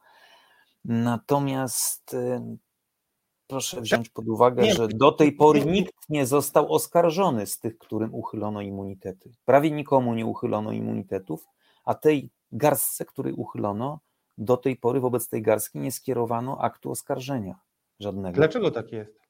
Natomiast 0.84 2.16
proszę 3.46 3.80
wziąć 3.80 4.08
pod 4.08 4.28
uwagę, 4.28 4.64
że 4.64 4.88
do 4.88 5.12
tej 5.12 5.32
pory 5.32 5.64
nikt 5.64 5.94
nie 6.08 6.26
został 6.26 6.72
oskarżony 6.72 7.46
z 7.46 7.58
tych, 7.58 7.78
którym 7.78 8.14
uchylono 8.14 8.60
immunitety. 8.60 9.32
Prawie 9.44 9.70
nikomu 9.70 10.14
nie 10.14 10.26
uchylono 10.26 10.72
immunitetów, 10.72 11.46
a 11.84 11.94
tej 11.94 12.30
garstce, 12.52 13.04
której 13.04 13.32
uchylono, 13.32 14.00
do 14.38 14.56
tej 14.56 14.76
pory 14.76 15.00
wobec 15.00 15.28
tej 15.28 15.42
garstki 15.42 15.78
nie 15.78 15.92
skierowano 15.92 16.58
aktu 16.60 16.90
oskarżenia 16.90 17.60
żadnego. 18.00 18.36
Dlaczego 18.36 18.70
tak 18.70 18.92
jest? 18.92 19.23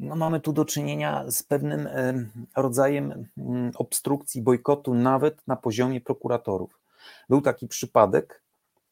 No, 0.00 0.16
mamy 0.16 0.40
tu 0.40 0.52
do 0.52 0.64
czynienia 0.64 1.24
z 1.30 1.42
pewnym 1.42 1.88
rodzajem 2.56 3.28
mm, 3.38 3.72
obstrukcji, 3.76 4.42
bojkotu, 4.42 4.94
nawet 4.94 5.46
na 5.46 5.56
poziomie 5.56 6.00
prokuratorów. 6.00 6.80
Był 7.28 7.40
taki 7.40 7.68
przypadek, 7.68 8.42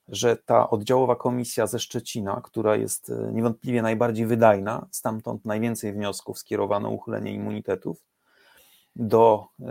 że 0.08 0.36
ta 0.36 0.70
oddziałowa 0.70 1.16
komisja 1.16 1.66
ze 1.66 1.78
Szczecina, 1.78 2.40
która 2.44 2.76
jest 2.76 3.10
e, 3.10 3.32
niewątpliwie 3.32 3.82
najbardziej 3.82 4.26
wydajna, 4.26 4.86
stamtąd 4.90 5.44
najwięcej 5.44 5.92
wniosków 5.92 6.38
skierowano 6.38 6.88
o 6.88 6.92
uchylenie 6.92 7.34
immunitetów, 7.34 8.02
do 8.96 9.48
y, 9.60 9.64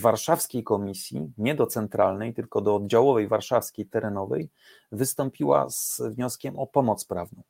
warszawskiej 0.00 0.64
komisji, 0.64 1.32
nie 1.38 1.54
do 1.54 1.66
centralnej, 1.66 2.34
tylko 2.34 2.60
do 2.60 2.76
oddziałowej 2.76 3.28
warszawskiej 3.28 3.86
terenowej, 3.86 4.50
wystąpiła 4.92 5.70
z 5.70 6.02
wnioskiem 6.10 6.58
o 6.58 6.66
pomoc 6.66 7.04
prawną. 7.04 7.42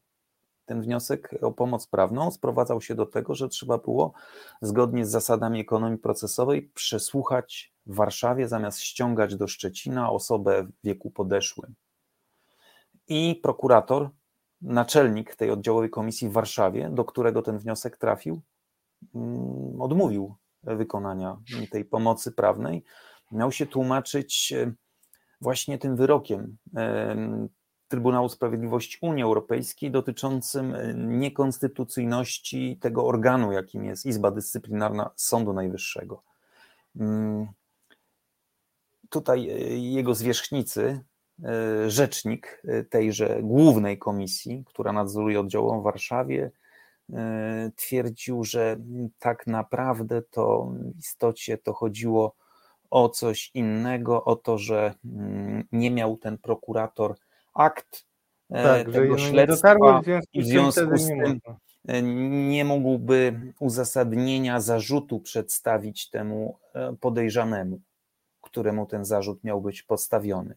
Ten 0.64 0.82
wniosek 0.82 1.34
o 1.42 1.52
pomoc 1.52 1.86
prawną 1.86 2.30
sprowadzał 2.30 2.80
się 2.80 2.94
do 2.94 3.06
tego, 3.06 3.34
że 3.34 3.48
trzeba 3.48 3.78
było 3.78 4.12
zgodnie 4.62 5.06
z 5.06 5.10
zasadami 5.10 5.60
ekonomii 5.60 5.98
procesowej 5.98 6.62
przesłuchać 6.74 7.74
w 7.86 7.94
Warszawie, 7.94 8.48
zamiast 8.48 8.80
ściągać 8.80 9.36
do 9.36 9.48
Szczecina 9.48 10.10
osobę 10.10 10.64
w 10.64 10.86
wieku 10.86 11.10
podeszłym 11.10 11.74
i 13.08 13.40
prokurator, 13.42 14.10
naczelnik 14.62 15.36
tej 15.36 15.50
oddziałowej 15.50 15.90
komisji 15.90 16.28
w 16.28 16.32
Warszawie, 16.32 16.90
do 16.92 17.04
którego 17.04 17.42
ten 17.42 17.58
wniosek 17.58 17.96
trafił, 17.96 18.40
mm, 19.14 19.80
odmówił 19.80 20.34
wykonania 20.62 21.36
tej 21.70 21.84
pomocy 21.84 22.32
prawnej. 22.32 22.84
Miał 23.32 23.52
się 23.52 23.66
tłumaczyć 23.66 24.52
e, 24.52 24.72
właśnie 25.40 25.78
tym 25.78 25.96
wyrokiem 25.96 26.56
e, 26.76 27.48
Trybunału 27.93 28.28
Sprawiedliwości 28.28 28.99
Unii 29.01 29.22
Europejskiej 29.22 29.90
dotyczącym 29.90 30.74
e, 30.74 30.95
niekonstytucyjności 30.95 32.78
tego 32.80 33.07
organu, 33.07 33.53
jakim 33.53 33.84
jest 33.84 34.07
Izba 34.07 34.30
Dyscyplinarna 34.30 35.11
Sądu 35.16 35.53
Najwyższego. 35.53 36.22
Mm, 36.97 37.47
tutaj 39.11 39.49
jego 39.93 40.14
zwierzchnicy, 40.14 41.05
E, 41.45 41.90
rzecznik 41.90 42.62
e, 42.64 42.84
tejże 42.84 43.38
głównej 43.43 43.99
komisji, 43.99 44.64
która 44.66 44.93
nadzoruje 44.93 45.40
oddział 45.40 45.80
w 45.80 45.84
Warszawie, 45.84 46.51
e, 47.12 47.70
twierdził, 47.76 48.45
że 48.45 48.76
tak 49.18 49.47
naprawdę 49.47 50.22
to 50.22 50.72
w 50.95 50.99
istocie 50.99 51.59
to 51.59 51.72
chodziło 51.72 52.34
o 52.90 53.09
coś 53.09 53.51
innego, 53.55 54.24
o 54.24 54.36
to, 54.36 54.59
że 54.59 54.95
mm, 55.05 55.64
nie 55.72 55.90
miał 55.90 56.16
ten 56.16 56.38
prokurator 56.38 57.14
akt 57.55 58.05
tak, 58.48 58.92
tego 58.92 59.18
śledztwa 59.18 60.00
i 60.32 60.42
w 60.42 60.46
związku 60.46 60.98
z 60.98 61.09
tym 61.09 61.40
nie 62.48 62.64
mógłby 62.64 63.40
uzasadnienia 63.61 64.61
zarzutu 64.61 65.20
przedstawić 65.20 66.11
temu 66.11 66.59
podejrzanemu, 67.00 67.80
któremu 68.40 68.86
ten 68.86 69.05
zarzut 69.05 69.44
miał 69.44 69.61
być 69.61 69.82
postawiony. 69.82 70.55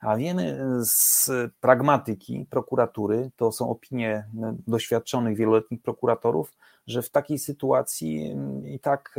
A 0.00 0.16
wiemy 0.16 0.58
z 0.80 1.30
pragmatyki 1.60 2.46
prokuratury, 2.50 3.30
to 3.36 3.52
są 3.52 3.70
opinie 3.70 4.26
doświadczonych 4.66 5.36
wieloletnich 5.36 5.82
prokuratorów, 5.82 6.52
że 6.86 7.02
w 7.02 7.10
takiej 7.10 7.38
sytuacji 7.38 8.36
i 8.64 8.80
tak 8.80 9.14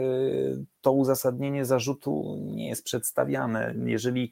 to 0.82 0.91
uzasadnienie 0.91 1.66
zarzutu 1.66 2.38
nie 2.41 2.70
jest 2.70 2.84
przedstawiane. 2.84 3.76
Jeżeli 3.86 4.32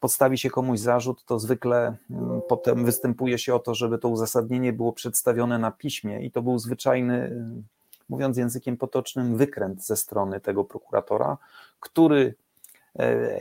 podstawi 0.00 0.38
się 0.38 0.50
komuś 0.50 0.78
zarzut, 0.80 1.24
to 1.24 1.38
zwykle 1.38 1.96
mm, 2.10 2.40
potem 2.48 2.84
występuje 2.84 3.38
się 3.38 3.54
o 3.54 3.58
to, 3.58 3.74
żeby 3.74 3.98
to 3.98 4.08
uzasadnienie 4.08 4.72
było 4.72 4.92
przedstawione 4.92 5.58
na 5.58 5.70
piśmie 5.70 6.22
i 6.22 6.30
to 6.30 6.42
był 6.42 6.58
zwyczajny, 6.58 7.44
mówiąc 8.08 8.36
językiem 8.36 8.76
potocznym, 8.76 9.36
wykręt 9.36 9.84
ze 9.84 9.96
strony 9.96 10.40
tego 10.40 10.64
prokuratora, 10.64 11.38
który 11.80 12.34
e, 12.98 13.40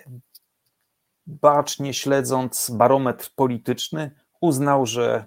bacznie 1.28 1.94
śledząc 1.94 2.70
barometr 2.70 3.32
polityczny, 3.36 4.12
uznał, 4.42 4.86
że 4.86 5.26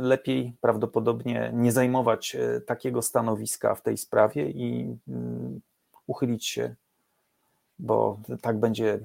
lepiej 0.00 0.56
prawdopodobnie 0.60 1.50
nie 1.54 1.72
zajmować 1.72 2.36
e, 2.36 2.60
takiego 2.60 3.02
stanowiska 3.02 3.74
w 3.74 3.82
tej 3.82 3.96
sprawie 3.96 4.50
i 4.50 4.96
mm, 5.08 5.60
uchylić 6.06 6.46
się, 6.46 6.74
bo 7.78 8.18
tak 8.40 8.60
będzie 8.60 9.00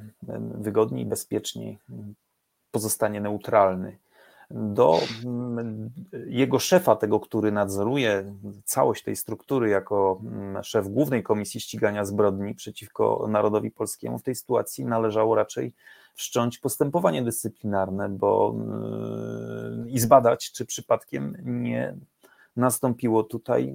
wygodniej, 0.56 1.06
bezpieczniej, 1.06 1.78
pozostanie 2.72 3.22
neutralny 3.22 3.98
do 4.52 5.00
mm, 5.26 5.90
jego 6.28 6.60
szefa, 6.60 6.96
tego, 6.96 7.20
który 7.20 7.52
nadzoruje 7.52 8.34
całość 8.66 9.04
tej 9.04 9.16
struktury, 9.16 9.70
jako 9.70 10.22
mm, 10.24 10.64
szef 10.64 10.88
Głównej 10.88 11.24
Komisji 11.24 11.60
Ścigania 11.62 12.06
Zbrodni 12.06 12.56
przeciwko 12.56 13.26
narodowi 13.30 13.72
polskiemu, 13.72 14.20
w 14.20 14.24
tej 14.24 14.36
sytuacji 14.36 14.86
należało 14.86 15.36
raczej 15.36 15.74
wszcząć 16.16 16.58
postępowanie 16.58 17.24
dyscyplinarne, 17.24 18.10
bo 18.10 18.56
mm, 18.56 19.90
i 19.90 20.00
zbadać, 20.00 20.52
czy 20.52 20.66
przypadkiem 20.66 21.38
nie 21.46 21.96
nastąpiło 22.56 23.24
tutaj 23.24 23.74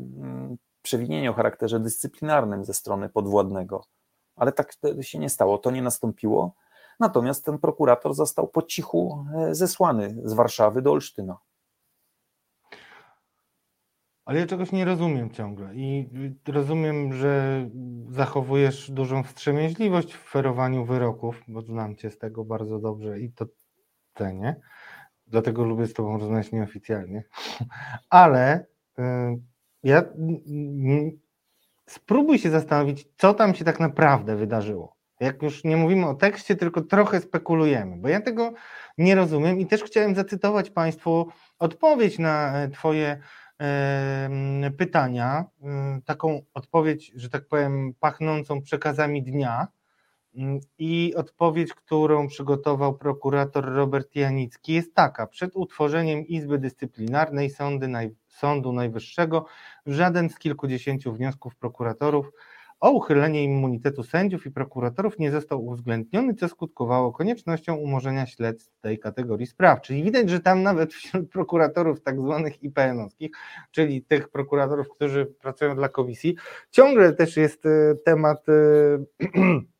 przewinienie 0.82 1.30
o 1.30 1.34
charakterze 1.34 1.80
dyscyplinarnym 1.80 2.64
ze 2.64 2.74
strony 2.74 3.08
podwładnego. 3.08 3.84
Ale 4.42 4.52
tak 4.52 4.72
się 5.00 5.18
nie 5.18 5.28
stało, 5.28 5.58
to 5.58 5.70
nie 5.70 5.82
nastąpiło. 5.82 6.54
Natomiast 7.00 7.44
ten 7.44 7.58
prokurator 7.58 8.14
został 8.14 8.48
po 8.48 8.62
cichu 8.62 9.26
e, 9.36 9.54
zesłany 9.54 10.16
z 10.24 10.32
Warszawy 10.32 10.82
do 10.82 10.92
Olsztyna. 10.92 11.38
Ale 14.24 14.40
ja 14.40 14.46
czegoś 14.46 14.72
nie 14.72 14.84
rozumiem 14.84 15.30
ciągle 15.30 15.74
i 15.74 16.10
rozumiem, 16.48 17.12
że 17.12 17.64
zachowujesz 18.10 18.90
dużą 18.90 19.22
wstrzemięźliwość 19.22 20.14
w 20.14 20.30
ferowaniu 20.30 20.84
wyroków, 20.84 21.42
bo 21.48 21.62
znam 21.62 21.96
cię 21.96 22.10
z 22.10 22.18
tego 22.18 22.44
bardzo 22.44 22.78
dobrze 22.78 23.20
i 23.20 23.32
to 23.32 23.46
cenię. 24.14 24.60
Dlatego 25.26 25.64
lubię 25.64 25.86
z 25.86 25.94
tobą 25.94 26.18
rozmawiać 26.18 26.52
nieoficjalnie. 26.52 27.24
Ale 28.10 28.66
y, 28.98 29.02
ja 29.82 30.04
spróbuj 31.86 32.38
się 32.38 32.50
zastanowić, 32.50 33.08
co 33.16 33.34
tam 33.34 33.54
się 33.54 33.64
tak 33.64 33.80
naprawdę 33.80 34.36
wydarzyło. 34.36 34.96
Jak 35.20 35.42
już 35.42 35.64
nie 35.64 35.76
mówimy 35.76 36.06
o 36.06 36.14
tekście, 36.14 36.56
tylko 36.56 36.80
trochę 36.80 37.20
spekulujemy, 37.20 37.96
bo 37.96 38.08
ja 38.08 38.20
tego 38.20 38.52
nie 38.98 39.14
rozumiem 39.14 39.58
i 39.60 39.66
też 39.66 39.82
chciałem 39.82 40.14
zacytować 40.14 40.70
Państwu 40.70 41.28
odpowiedź 41.58 42.18
na 42.18 42.58
e, 42.58 42.68
Twoje 42.68 43.18
pytania, 44.78 45.44
taką 46.04 46.40
odpowiedź, 46.54 47.12
że 47.14 47.28
tak 47.28 47.48
powiem, 47.48 47.94
pachnącą 48.00 48.62
przekazami 48.62 49.22
dnia. 49.22 49.68
Mm, 50.36 50.60
I 50.78 51.14
odpowiedź, 51.16 51.74
którą 51.74 52.28
przygotował 52.28 52.98
prokurator 52.98 53.64
Robert 53.64 54.16
Janicki, 54.16 54.72
jest 54.72 54.94
taka: 54.94 55.26
przed 55.26 55.56
utworzeniem 55.56 56.26
Izby 56.26 56.58
Dyscyplinarnej 56.58 57.50
Sądy, 57.50 57.88
Sądu 58.28 58.72
Najwyższego 58.72 59.46
żaden 59.86 60.30
z 60.30 60.38
kilkudziesięciu 60.38 61.12
wniosków 61.12 61.56
prokuratorów 61.56 62.30
o 62.82 62.90
uchylenie 62.90 63.44
immunitetu 63.44 64.02
sędziów 64.02 64.46
i 64.46 64.50
prokuratorów 64.50 65.18
nie 65.18 65.30
został 65.30 65.66
uwzględniony, 65.66 66.34
co 66.34 66.48
skutkowało 66.48 67.12
koniecznością 67.12 67.74
umorzenia 67.74 68.26
śledztw 68.26 68.80
tej 68.80 68.98
kategorii 68.98 69.46
spraw. 69.46 69.80
Czyli 69.80 70.02
widać, 70.02 70.30
że 70.30 70.40
tam 70.40 70.62
nawet 70.62 70.92
wśród 70.94 71.30
prokuratorów 71.30 72.02
tak 72.02 72.20
zwanych 72.20 72.62
IPN-owskich, 72.62 73.30
czyli 73.70 74.02
tych 74.02 74.28
prokuratorów, 74.28 74.88
którzy 74.88 75.26
pracują 75.26 75.74
dla 75.74 75.88
komisji, 75.88 76.36
ciągle 76.70 77.12
też 77.12 77.36
jest 77.36 77.66
e, 77.66 77.94
temat 78.04 78.46
e, 78.48 78.52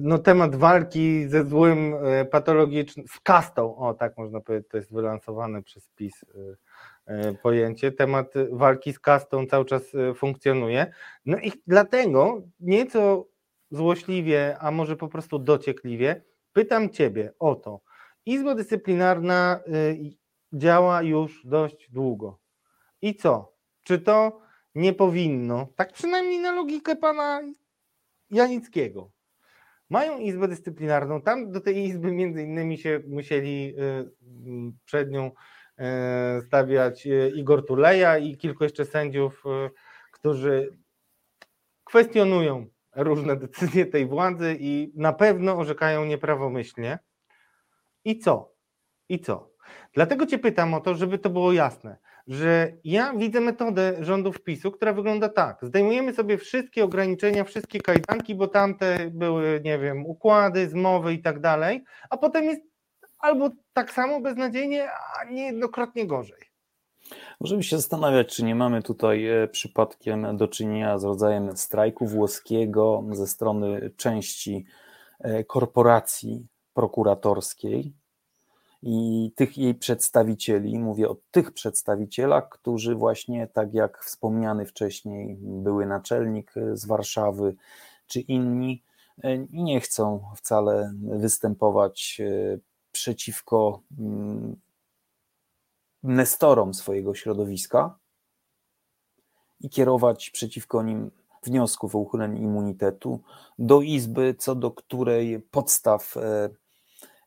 no, 0.00 0.18
temat 0.18 0.56
walki 0.56 1.28
ze 1.28 1.44
złym 1.44 1.94
patologicznym, 2.30 3.06
z 3.08 3.20
kastą, 3.20 3.76
o 3.76 3.94
tak 3.94 4.18
można 4.18 4.40
powiedzieć, 4.40 4.68
to 4.70 4.76
jest 4.76 4.92
wylansowane 4.92 5.62
przez 5.62 5.88
PiS 5.88 6.24
E, 7.06 7.34
pojęcie. 7.34 7.92
Temat 7.92 8.34
walki 8.50 8.92
z 8.92 9.00
kastą 9.00 9.46
cały 9.46 9.64
czas 9.64 9.94
e, 9.94 10.14
funkcjonuje. 10.14 10.92
No 11.26 11.38
i 11.38 11.52
dlatego 11.66 12.42
nieco 12.60 13.28
złośliwie, 13.70 14.56
a 14.60 14.70
może 14.70 14.96
po 14.96 15.08
prostu 15.08 15.38
dociekliwie, 15.38 16.22
pytam 16.52 16.90
Ciebie 16.90 17.32
o 17.38 17.54
to. 17.54 17.80
Izba 18.26 18.54
Dyscyplinarna 18.54 19.60
e, 19.66 19.70
działa 20.52 21.02
już 21.02 21.46
dość 21.46 21.90
długo. 21.90 22.38
I 23.02 23.14
co? 23.14 23.52
Czy 23.82 23.98
to 23.98 24.40
nie 24.74 24.92
powinno, 24.92 25.68
tak 25.76 25.92
przynajmniej 25.92 26.38
na 26.38 26.52
logikę 26.52 26.96
pana 26.96 27.42
Janickiego, 28.30 29.10
mają 29.90 30.18
izbę 30.18 30.48
dyscyplinarną, 30.48 31.20
tam 31.20 31.52
do 31.52 31.60
tej 31.60 31.78
izby 31.78 32.12
między 32.12 32.42
innymi 32.42 32.78
się 32.78 33.00
musieli 33.06 33.74
przed 34.84 35.10
nią 35.10 35.30
E, 35.78 36.40
stawiać 36.46 37.06
e, 37.06 37.28
Igor 37.28 37.66
Tuleja 37.66 38.18
i 38.18 38.36
kilku 38.36 38.64
jeszcze 38.64 38.84
sędziów, 38.84 39.44
którzy 40.12 40.76
kwestionują 41.84 42.66
różne 42.96 43.36
decyzje 43.36 43.86
tej 43.86 44.06
władzy 44.06 44.56
i 44.60 44.92
na 44.94 45.12
pewno 45.12 45.58
orzekają 45.58 46.04
nieprawomyślnie. 46.04 46.98
I 48.04 48.18
co? 48.18 48.54
I 49.08 49.20
co? 49.20 49.51
Dlatego 49.94 50.26
Cię 50.26 50.38
pytam 50.38 50.74
o 50.74 50.80
to, 50.80 50.94
żeby 50.94 51.18
to 51.18 51.30
było 51.30 51.52
jasne, 51.52 51.96
że 52.28 52.72
ja 52.84 53.12
widzę 53.16 53.40
metodę 53.40 53.96
rządów 54.00 54.42
PiSu, 54.42 54.72
która 54.72 54.92
wygląda 54.92 55.28
tak. 55.28 55.58
Zdejmujemy 55.62 56.14
sobie 56.14 56.38
wszystkie 56.38 56.84
ograniczenia, 56.84 57.44
wszystkie 57.44 57.80
kajdanki, 57.80 58.34
bo 58.34 58.48
tamte 58.48 59.10
były, 59.10 59.60
nie 59.64 59.78
wiem, 59.78 60.06
układy, 60.06 60.68
zmowy 60.68 61.14
i 61.14 61.22
tak 61.22 61.40
dalej, 61.40 61.84
a 62.10 62.16
potem 62.16 62.44
jest 62.44 62.60
albo 63.18 63.50
tak 63.72 63.92
samo 63.92 64.20
beznadziejnie, 64.20 64.88
a 64.90 65.24
niejednokrotnie 65.24 66.06
gorzej. 66.06 66.52
Możemy 67.40 67.62
się 67.62 67.76
zastanawiać, 67.76 68.36
czy 68.36 68.44
nie 68.44 68.54
mamy 68.54 68.82
tutaj 68.82 69.26
e, 69.26 69.48
przypadkiem 69.48 70.36
do 70.36 70.48
czynienia 70.48 70.98
z 70.98 71.04
rodzajem 71.04 71.56
strajku 71.56 72.06
włoskiego 72.06 73.04
ze 73.10 73.26
strony 73.26 73.90
części 73.96 74.64
e, 75.20 75.44
korporacji 75.44 76.46
prokuratorskiej 76.74 77.92
i 78.82 79.30
tych 79.36 79.58
jej 79.58 79.74
przedstawicieli. 79.74 80.78
Mówię 80.78 81.08
o 81.08 81.16
tych 81.30 81.52
przedstawicielach, 81.52 82.48
którzy 82.48 82.94
właśnie, 82.94 83.46
tak 83.46 83.74
jak 83.74 84.04
wspomniany 84.04 84.66
wcześniej, 84.66 85.36
były 85.40 85.86
naczelnik 85.86 86.54
z 86.72 86.86
Warszawy 86.86 87.54
czy 88.06 88.20
inni, 88.20 88.82
e, 89.22 89.38
nie 89.38 89.80
chcą 89.80 90.24
wcale 90.36 90.92
występować 91.02 92.20
przeciwko 92.92 93.80
mm, 93.98 94.56
nestorom 96.02 96.74
swojego 96.74 97.14
środowiska 97.14 97.98
i 99.60 99.70
kierować 99.70 100.30
przeciwko 100.30 100.82
nim 100.82 101.10
wniosków 101.42 101.94
o 101.94 101.98
uchylenie 101.98 102.40
immunitetu 102.40 103.20
do 103.58 103.80
Izby, 103.80 104.34
co 104.38 104.54
do 104.54 104.70
której 104.70 105.40
podstaw 105.40 106.16
e, 106.16 106.48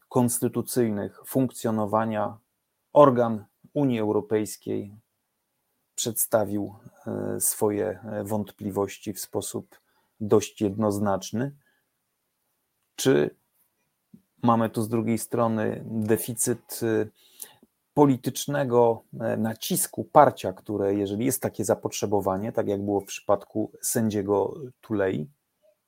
konstytucyjnych 0.09 1.21
funkcjonowania 1.25 2.37
organ 2.93 3.45
Unii 3.73 3.99
Europejskiej 3.99 4.95
przedstawił 5.95 6.75
e, 7.07 7.41
swoje 7.41 7.99
e, 8.03 8.23
wątpliwości 8.23 9.13
w 9.13 9.19
sposób 9.19 9.79
dość 10.19 10.61
jednoznaczny. 10.61 11.55
Czy 12.95 13.35
Mamy 14.45 14.69
tu 14.69 14.81
z 14.81 14.89
drugiej 14.89 15.17
strony 15.17 15.83
deficyt 15.85 16.79
y, 16.83 17.11
politycznego 17.93 19.03
e, 19.19 19.37
nacisku, 19.37 20.03
parcia, 20.03 20.53
które, 20.53 20.95
jeżeli 20.95 21.25
jest 21.25 21.41
takie 21.41 21.65
zapotrzebowanie, 21.65 22.51
tak 22.51 22.67
jak 22.67 22.81
było 22.81 23.01
w 23.01 23.05
przypadku 23.05 23.71
sędziego 23.81 24.53
Tulei, 24.81 25.29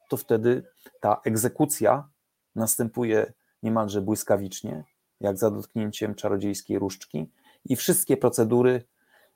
to 0.10 0.18
wtedy 0.18 0.64
ta 1.00 1.22
egzekucja 1.26 2.10
następuje 2.56 3.34
niemalże 3.64 4.02
błyskawicznie, 4.02 4.84
jak 5.20 5.38
za 5.38 5.52
dotknięciem 5.52 6.16
czarodziejskiej 6.16 6.80
różdżki, 6.80 7.32
i 7.66 7.76
wszystkie 7.76 8.18
procedury, 8.18 8.84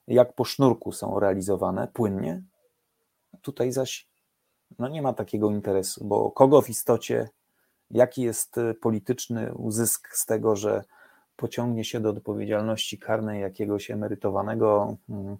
jak 0.07 0.33
po 0.33 0.45
sznurku, 0.45 0.91
są 0.91 1.19
realizowane 1.19 1.87
płynnie. 1.93 2.43
Tutaj 3.41 3.71
zaś 3.71 4.07
no 4.79 4.87
nie 4.87 5.01
ma 5.01 5.13
takiego 5.13 5.51
interesu, 5.51 6.05
bo 6.05 6.31
kogo 6.31 6.61
w 6.61 6.69
istocie 6.69 7.29
jaki 7.91 8.21
jest 8.21 8.57
y, 8.57 8.73
polityczny 8.73 9.53
uzysk 9.53 10.09
z 10.13 10.25
tego, 10.25 10.55
że 10.55 10.83
pociągnie 11.35 11.85
się 11.85 11.99
do 11.99 12.09
odpowiedzialności 12.09 12.99
karnej 12.99 13.41
jakiegoś 13.41 13.91
emerytowanego 13.91 14.97
mm, 15.09 15.37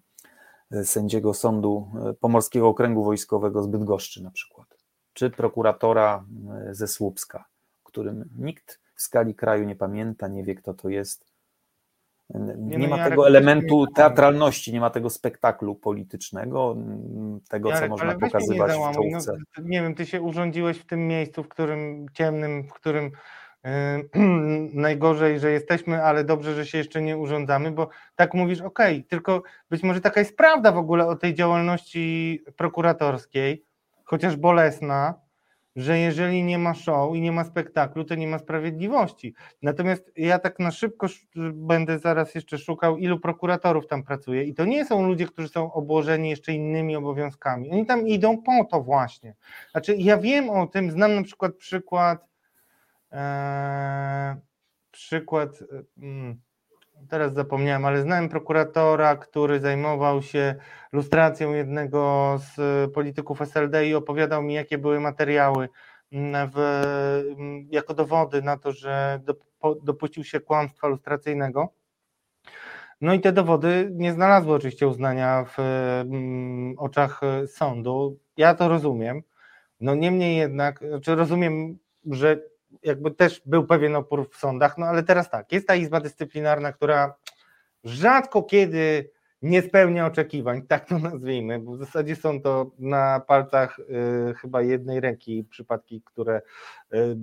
sędziego 0.84 1.34
sądu 1.34 1.92
y, 2.12 2.14
Pomorskiego 2.14 2.68
Okręgu 2.68 3.04
Wojskowego 3.04 3.64
z 3.64 3.68
Bydgoszczy 3.68 4.24
na 4.24 4.32
przykład, 4.32 4.68
czy 5.14 5.30
prokuratora 5.30 6.26
y, 6.70 6.76
ze 6.76 6.88
Słupska, 6.88 7.46
którym 7.92 8.30
nikt 8.38 8.80
w 8.96 9.02
skali 9.02 9.36
kraju 9.36 9.64
nie 9.64 9.76
pamięta, 9.76 10.28
nie 10.28 10.44
wie 10.44 10.56
kto 10.56 10.74
to 10.74 10.90
jest, 10.90 11.32
nie, 12.34 12.78
nie 12.78 12.88
no, 12.88 12.98
ma 12.98 13.10
tego 13.10 13.28
elementu 13.28 13.88
teatralności, 13.88 14.74
nie 14.74 14.80
ma 14.80 14.90
tego 14.90 15.10
spektaklu 15.10 15.76
politycznego, 15.76 16.76
tego, 17.50 17.70
Jarek, 17.70 17.84
co 17.84 17.90
można 17.90 18.20
pokazywać 18.20 18.72
w 18.72 18.94
czołówce. 18.94 19.34
No, 19.58 19.64
nie 19.64 19.82
wiem, 19.82 19.96
ty 19.96 20.06
się 20.06 20.22
urządziłeś 20.22 20.78
w 20.78 20.86
tym 20.86 21.08
miejscu, 21.08 21.44
w 21.44 21.48
którym 21.48 22.06
ciemnym, 22.14 22.64
w 22.68 22.74
którym 22.74 23.12
yy, 23.64 23.72
najgorzej, 24.74 25.40
że 25.40 25.52
jesteśmy, 25.52 26.04
ale 26.04 26.24
dobrze, 26.24 26.56
że 26.56 26.66
się 26.66 26.78
jeszcze 26.78 27.02
nie 27.02 27.18
urządzamy, 27.18 27.72
bo 27.72 27.90
tak 28.16 28.34
mówisz, 28.34 28.62
okej, 28.62 28.96
okay, 28.98 29.10
tylko 29.10 29.44
być 29.70 29.84
może 29.84 30.02
taka 30.02 30.20
jest 30.20 30.38
prawda 30.38 30.72
w 30.72 30.78
ogóle 30.78 31.08
o 31.08 31.16
tej 31.16 31.34
działalności 31.34 32.44
prokuratorskiej, 32.58 33.66
chociaż 34.04 34.36
bolesna, 34.36 35.14
że 35.76 36.00
jeżeli 36.00 36.44
nie 36.44 36.58
ma 36.58 36.74
show 36.74 37.16
i 37.16 37.22
nie 37.22 37.32
ma 37.32 37.44
spektaklu, 37.44 38.04
to 38.04 38.16
nie 38.16 38.28
ma 38.28 38.40
sprawiedliwości. 38.40 39.34
Natomiast 39.62 40.12
ja 40.16 40.40
tak 40.40 40.60
na 40.60 40.72
szybko 40.72 41.08
będę 41.54 42.00
zaraz 42.00 42.36
jeszcze 42.36 42.58
szukał, 42.58 42.98
ilu 42.98 43.20
prokuratorów 43.20 43.88
tam 43.88 44.04
pracuje 44.04 44.44
i 44.44 44.54
to 44.54 44.66
nie 44.66 44.86
są 44.86 45.08
ludzie, 45.08 45.26
którzy 45.26 45.48
są 45.48 45.74
obłożeni 45.74 46.30
jeszcze 46.30 46.54
innymi 46.54 46.96
obowiązkami. 46.96 47.72
Oni 47.72 47.86
tam 47.86 48.08
idą 48.08 48.42
po 48.42 48.66
to 48.66 48.82
właśnie. 48.82 49.36
Znaczy 49.72 49.96
ja 49.96 50.18
wiem 50.18 50.50
o 50.50 50.68
tym, 50.68 50.92
znam 50.92 51.16
na 51.16 51.24
przykład 51.24 51.56
przykład 51.56 52.28
e, 53.12 54.36
przykład 54.92 55.64
mm, 55.98 56.42
teraz 57.10 57.34
zapomniałem, 57.34 57.86
ale 57.86 58.02
znałem 58.02 58.30
prokuratora, 58.30 59.16
który 59.16 59.60
zajmował 59.60 60.22
się 60.22 60.56
lustracją 60.92 61.54
jednego 61.54 62.36
z 62.40 62.92
polityków 62.94 63.42
SLD 63.42 63.88
i 63.88 63.96
opowiadał 63.96 64.44
mi, 64.44 64.54
jakie 64.54 64.78
były 64.78 65.00
materiały 65.00 65.70
mm, 66.12 66.52
w, 66.54 66.58
mm, 67.38 67.68
jako 67.72 67.94
dowody 67.94 68.42
na 68.42 68.58
to, 68.58 68.72
że 68.72 69.22
dopuścił 69.84 70.24
się 70.24 70.40
kłamstwa 70.40 70.88
lustracyjnego. 70.88 71.74
No 73.02 73.14
i 73.14 73.20
te 73.20 73.32
dowody 73.32 73.90
nie 73.94 74.14
znalazły 74.14 74.54
oczywiście 74.54 74.88
uznania 74.88 75.46
w 75.46 75.60
mm, 75.60 76.76
oczach 76.78 77.22
sądu. 77.48 78.20
Ja 78.38 78.56
to 78.56 78.68
rozumiem. 78.68 79.22
No 79.80 79.96
niemniej 79.96 80.38
jednak, 80.38 80.80
znaczy 80.80 81.16
rozumiem, 81.16 81.78
że 82.06 82.51
jakby 82.84 83.12
też 83.12 83.42
był 83.46 83.68
pewien 83.68 83.96
opór 83.96 84.30
w 84.32 84.36
sądach, 84.36 84.78
no 84.78 84.86
ale 84.86 85.04
teraz 85.04 85.30
tak, 85.30 85.52
jest 85.52 85.68
ta 85.68 85.76
Izba 85.76 86.00
Dyscyplinarna, 86.00 86.74
która 86.74 87.16
rzadko 87.84 88.44
kiedy 88.44 89.12
nie 89.42 89.62
spełnia 89.62 90.06
oczekiwań, 90.06 90.62
tak 90.68 90.86
to 90.86 91.00
nazwijmy, 91.00 91.60
bo 91.60 91.72
w 91.72 91.80
zasadzie 91.80 92.16
są 92.16 92.42
to 92.42 92.72
na 92.80 93.20
palcach 93.20 93.80
y, 93.80 94.34
chyba 94.34 94.62
jednej 94.62 95.00
ręki 95.00 95.44
przypadki, 95.50 96.02
które 96.06 96.42
y, 96.94 97.18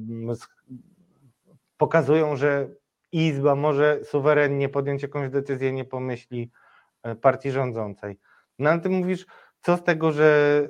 pokazują, 1.76 2.36
że 2.36 2.68
Izba 3.12 3.54
może 3.54 4.00
suwerennie 4.04 4.68
podjąć 4.68 5.02
jakąś 5.02 5.30
decyzję, 5.30 5.72
nie 5.72 5.84
pomyśli 5.84 6.50
y, 7.06 7.14
partii 7.14 7.50
rządzącej. 7.50 8.18
No 8.58 8.70
ale 8.70 8.80
ty 8.80 8.88
mówisz, 8.88 9.26
co 9.62 9.76
z 9.76 9.82
tego, 9.82 10.12
że, 10.12 10.60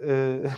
y, 0.44 0.50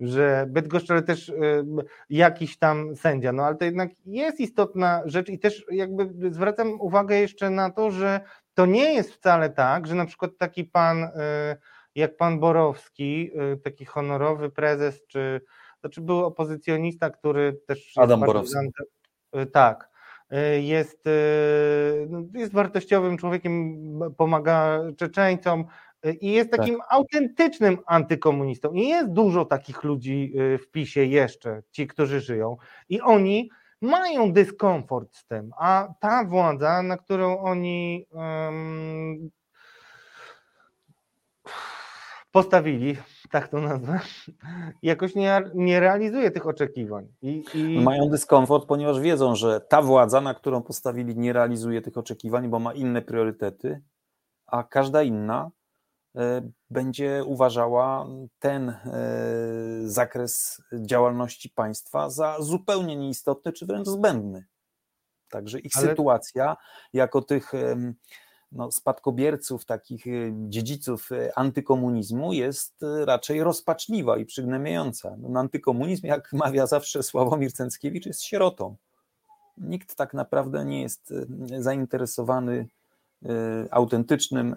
że 0.14 0.46
Bydgoszcz, 0.48 0.90
ale 0.90 1.02
też 1.02 1.28
y, 1.28 1.64
jakiś 2.10 2.58
tam 2.58 2.96
sędzia, 2.96 3.32
no 3.32 3.44
ale 3.44 3.56
to 3.56 3.64
jednak 3.64 3.90
jest 4.06 4.40
istotna 4.40 5.02
rzecz 5.04 5.28
i 5.28 5.38
też 5.38 5.66
jakby 5.70 6.30
zwracam 6.30 6.80
uwagę 6.80 7.16
jeszcze 7.16 7.50
na 7.50 7.70
to, 7.70 7.90
że 7.90 8.20
to 8.54 8.66
nie 8.66 8.94
jest 8.94 9.12
wcale 9.12 9.50
tak, 9.50 9.86
że 9.86 9.94
na 9.94 10.06
przykład 10.06 10.30
taki 10.38 10.64
pan 10.64 11.04
y, 11.04 11.10
jak 11.94 12.16
pan 12.16 12.40
Borowski, 12.40 13.30
taki 13.64 13.84
honorowy 13.84 14.50
prezes, 14.50 15.06
czy 15.06 15.40
znaczy 15.80 16.00
był 16.00 16.24
opozycjonista, 16.24 17.10
który 17.10 17.60
też 17.66 17.92
Adam 17.98 18.20
Borowski. 18.20 18.56
Tak, 19.52 19.88
jest, 20.60 21.04
no, 22.08 22.22
jest 22.34 22.52
wartościowym 22.52 23.16
człowiekiem, 23.16 23.78
pomaga 24.16 24.80
Czeczeńcom, 24.96 25.64
i 26.20 26.32
jest 26.32 26.50
tak. 26.50 26.60
takim 26.60 26.78
tak. 26.78 26.86
autentycznym 26.90 27.78
antykomunistą. 27.86 28.72
I 28.72 28.88
jest 28.88 29.12
dużo 29.12 29.44
takich 29.44 29.84
ludzi 29.84 30.32
y, 30.54 30.58
w 30.58 30.70
PiSie 30.70 31.06
jeszcze, 31.06 31.62
ci, 31.70 31.86
którzy 31.86 32.20
żyją. 32.20 32.56
I 32.88 33.00
oni 33.00 33.50
mają 33.80 34.32
dyskomfort 34.32 35.16
z 35.16 35.26
tym, 35.26 35.50
a 35.58 35.88
ta 36.00 36.24
władza, 36.24 36.82
na 36.82 36.96
którą 36.96 37.38
oni 37.38 38.06
um, 38.10 39.30
postawili, 42.32 42.96
tak 43.30 43.48
to 43.48 43.60
nazwę, 43.60 44.00
jakoś 44.82 45.14
nie, 45.14 45.42
nie 45.54 45.80
realizuje 45.80 46.30
tych 46.30 46.46
oczekiwań. 46.46 47.08
I, 47.22 47.44
i... 47.54 47.80
Mają 47.80 48.08
dyskomfort, 48.08 48.66
ponieważ 48.66 49.00
wiedzą, 49.00 49.34
że 49.34 49.60
ta 49.60 49.82
władza, 49.82 50.20
na 50.20 50.34
którą 50.34 50.62
postawili, 50.62 51.16
nie 51.16 51.32
realizuje 51.32 51.82
tych 51.82 51.98
oczekiwań, 51.98 52.48
bo 52.48 52.58
ma 52.58 52.72
inne 52.72 53.02
priorytety, 53.02 53.80
a 54.46 54.62
każda 54.62 55.02
inna 55.02 55.50
będzie 56.70 57.24
uważała 57.26 58.06
ten 58.38 58.68
e, 58.68 58.78
zakres 59.84 60.62
działalności 60.72 61.50
państwa 61.50 62.10
za 62.10 62.36
zupełnie 62.40 62.96
nieistotny 62.96 63.52
czy 63.52 63.66
wręcz 63.66 63.88
zbędny. 63.88 64.44
Także 65.30 65.60
ich 65.60 65.72
Ale... 65.76 65.88
sytuacja 65.88 66.56
jako 66.92 67.22
tych 67.22 67.52
no, 68.52 68.70
spadkobierców, 68.70 69.64
takich 69.64 70.06
e, 70.06 70.10
dziedziców 70.48 71.08
antykomunizmu 71.36 72.32
jest 72.32 72.74
raczej 73.04 73.42
rozpaczliwa 73.42 74.16
i 74.16 74.24
przygnębiająca. 74.24 75.16
No, 75.18 75.40
antykomunizm, 75.40 76.06
jak 76.06 76.32
mawia 76.32 76.66
zawsze 76.66 77.02
Sławomir 77.02 77.52
Cęckiewicz, 77.52 78.06
jest 78.06 78.22
sierotą. 78.22 78.76
Nikt 79.58 79.94
tak 79.94 80.14
naprawdę 80.14 80.64
nie 80.64 80.82
jest 80.82 81.14
zainteresowany 81.58 82.68
autentycznym 83.70 84.52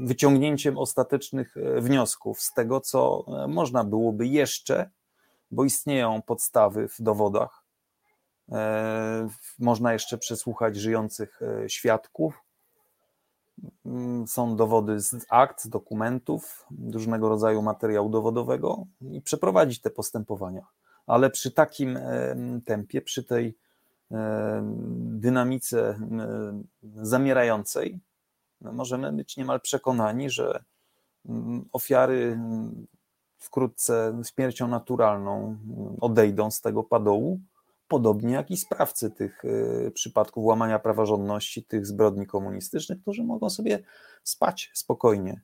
y, 0.00 0.06
wyciągnięciem 0.06 0.78
ostatecznych 0.78 1.56
y, 1.56 1.80
wniosków 1.80 2.40
z 2.40 2.52
tego, 2.52 2.80
co 2.80 3.24
można 3.48 3.84
byłoby 3.84 4.26
jeszcze, 4.26 4.90
bo 5.50 5.64
istnieją 5.64 6.22
podstawy 6.22 6.88
w 6.88 7.02
dowodach. 7.02 7.64
Można 9.58 9.92
jeszcze 9.92 10.18
przesłuchać 10.18 10.76
żyjących 10.76 11.40
świadków. 11.68 12.42
Mm, 13.86 14.26
są 14.26 14.56
dowody 14.56 15.00
z 15.00 15.26
akt, 15.28 15.62
z 15.62 15.68
dokumentów, 15.68 16.66
różnego 16.92 17.28
rodzaju 17.28 17.62
materiału 17.62 18.08
dowodowego 18.08 18.86
i 19.00 19.22
przeprowadzić 19.22 19.80
te 19.80 19.90
postępowania. 19.90 20.66
Ale 21.06 21.30
przy 21.30 21.50
takim 21.50 21.98
tempie, 22.64 23.02
przy 23.02 23.24
tej 23.24 23.56
dynamice 25.20 25.98
zamierającej, 27.02 28.00
no, 28.60 28.72
możemy 28.72 29.12
być 29.12 29.36
niemal 29.36 29.60
przekonani, 29.60 30.30
że 30.30 30.64
mm, 31.28 31.64
ofiary 31.72 32.32
mm, 32.32 32.86
wkrótce 33.38 34.22
śmiercią 34.34 34.68
naturalną 34.68 35.36
mm, 35.46 35.96
odejdą 36.00 36.50
z 36.50 36.60
tego 36.60 36.84
padołu, 36.84 37.40
podobnie 37.88 38.34
jak 38.34 38.50
i 38.50 38.56
sprawcy 38.56 39.10
tych 39.10 39.42
e, 39.44 39.90
przypadków 39.90 40.44
łamania 40.44 40.78
praworządności, 40.78 41.64
tych 41.64 41.86
zbrodni 41.86 42.26
komunistycznych, 42.26 43.00
którzy 43.00 43.24
mogą 43.24 43.50
sobie 43.50 43.78
spać 44.22 44.70
spokojnie 44.74 45.40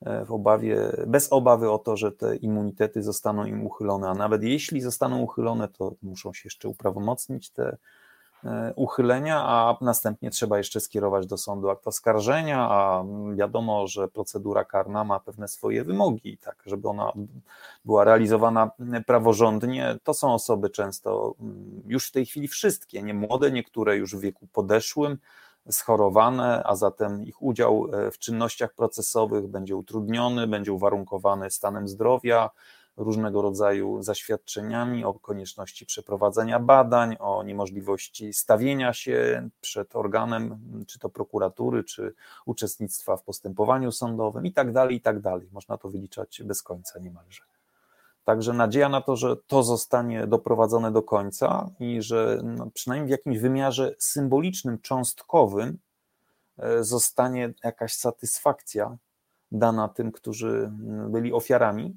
e, 0.00 0.24
w 0.24 0.32
obawie, 0.32 0.92
bez 1.06 1.32
obawy 1.32 1.70
o 1.70 1.78
to, 1.78 1.96
że 1.96 2.12
te 2.12 2.36
immunitety 2.36 3.02
zostaną 3.02 3.44
im 3.44 3.66
uchylone, 3.66 4.08
a 4.08 4.14
nawet 4.14 4.42
jeśli 4.42 4.80
zostaną 4.80 5.20
uchylone, 5.22 5.68
to 5.68 5.94
muszą 6.02 6.32
się 6.32 6.42
jeszcze 6.44 6.68
uprawomocnić 6.68 7.50
te 7.50 7.64
E, 7.64 7.76
uchylenia, 8.76 9.42
a 9.46 9.76
następnie 9.80 10.30
trzeba 10.30 10.58
jeszcze 10.58 10.80
skierować 10.80 11.26
do 11.26 11.38
sądu 11.38 11.70
akt 11.70 11.86
oskarżenia, 11.86 12.68
a 12.70 13.04
wiadomo, 13.34 13.86
że 13.86 14.08
procedura 14.08 14.64
karna 14.64 15.04
ma 15.04 15.20
pewne 15.20 15.48
swoje 15.48 15.84
wymogi, 15.84 16.38
tak, 16.38 16.62
żeby 16.66 16.88
ona 16.88 17.12
była 17.84 18.04
realizowana 18.04 18.70
praworządnie. 19.06 19.98
To 20.04 20.14
są 20.14 20.34
osoby 20.34 20.70
często 20.70 21.34
już 21.86 22.08
w 22.08 22.12
tej 22.12 22.26
chwili 22.26 22.48
wszystkie, 22.48 23.02
nie 23.02 23.14
młode, 23.14 23.50
niektóre 23.50 23.96
już 23.96 24.16
w 24.16 24.20
wieku 24.20 24.46
podeszłym, 24.52 25.18
schorowane, 25.70 26.62
a 26.64 26.76
zatem 26.76 27.24
ich 27.24 27.42
udział 27.42 27.88
e, 27.92 28.10
w 28.10 28.18
czynnościach 28.18 28.74
procesowych 28.74 29.46
będzie 29.46 29.76
utrudniony, 29.76 30.46
będzie 30.46 30.72
uwarunkowany 30.72 31.50
stanem 31.50 31.88
zdrowia, 31.88 32.50
różnego 32.96 33.42
rodzaju 33.42 34.02
zaświadczeniami 34.02 35.04
o 35.04 35.14
konieczności 35.14 35.86
przeprowadzenia 35.86 36.60
badań, 36.60 37.16
o 37.20 37.42
niemożliwości 37.42 38.32
stawienia 38.32 38.92
się 38.92 39.48
przed 39.60 39.96
organem, 39.96 40.58
czy 40.86 40.98
to 40.98 41.08
prokuratury, 41.08 41.84
czy 41.84 42.14
uczestnictwa 42.46 43.16
w 43.16 43.22
postępowaniu 43.22 43.92
sądowym 43.92 44.46
i 44.46 44.52
tak 44.52 44.72
dalej, 44.72 44.96
i 44.96 45.00
tak 45.00 45.20
dalej. 45.20 45.48
Można 45.52 45.78
to 45.78 45.88
wyliczać 45.88 46.42
bez 46.44 46.62
końca 46.62 46.98
niemalże. 46.98 47.42
Także 48.24 48.52
nadzieja 48.52 48.88
na 48.88 49.00
to, 49.00 49.16
że 49.16 49.36
to 49.36 49.62
zostanie 49.62 50.26
doprowadzone 50.26 50.92
do 50.92 51.02
końca 51.02 51.70
i 51.80 52.02
że 52.02 52.40
no, 52.44 52.70
przynajmniej 52.74 53.08
w 53.08 53.10
jakimś 53.10 53.38
wymiarze 53.38 53.94
symbolicznym, 53.98 54.78
cząstkowym 54.78 55.78
e, 56.58 56.84
zostanie 56.84 57.52
jakaś 57.64 57.94
satysfakcja 57.94 58.96
dana 59.52 59.88
tym, 59.88 60.12
którzy 60.12 60.70
byli 61.08 61.32
ofiarami 61.32 61.96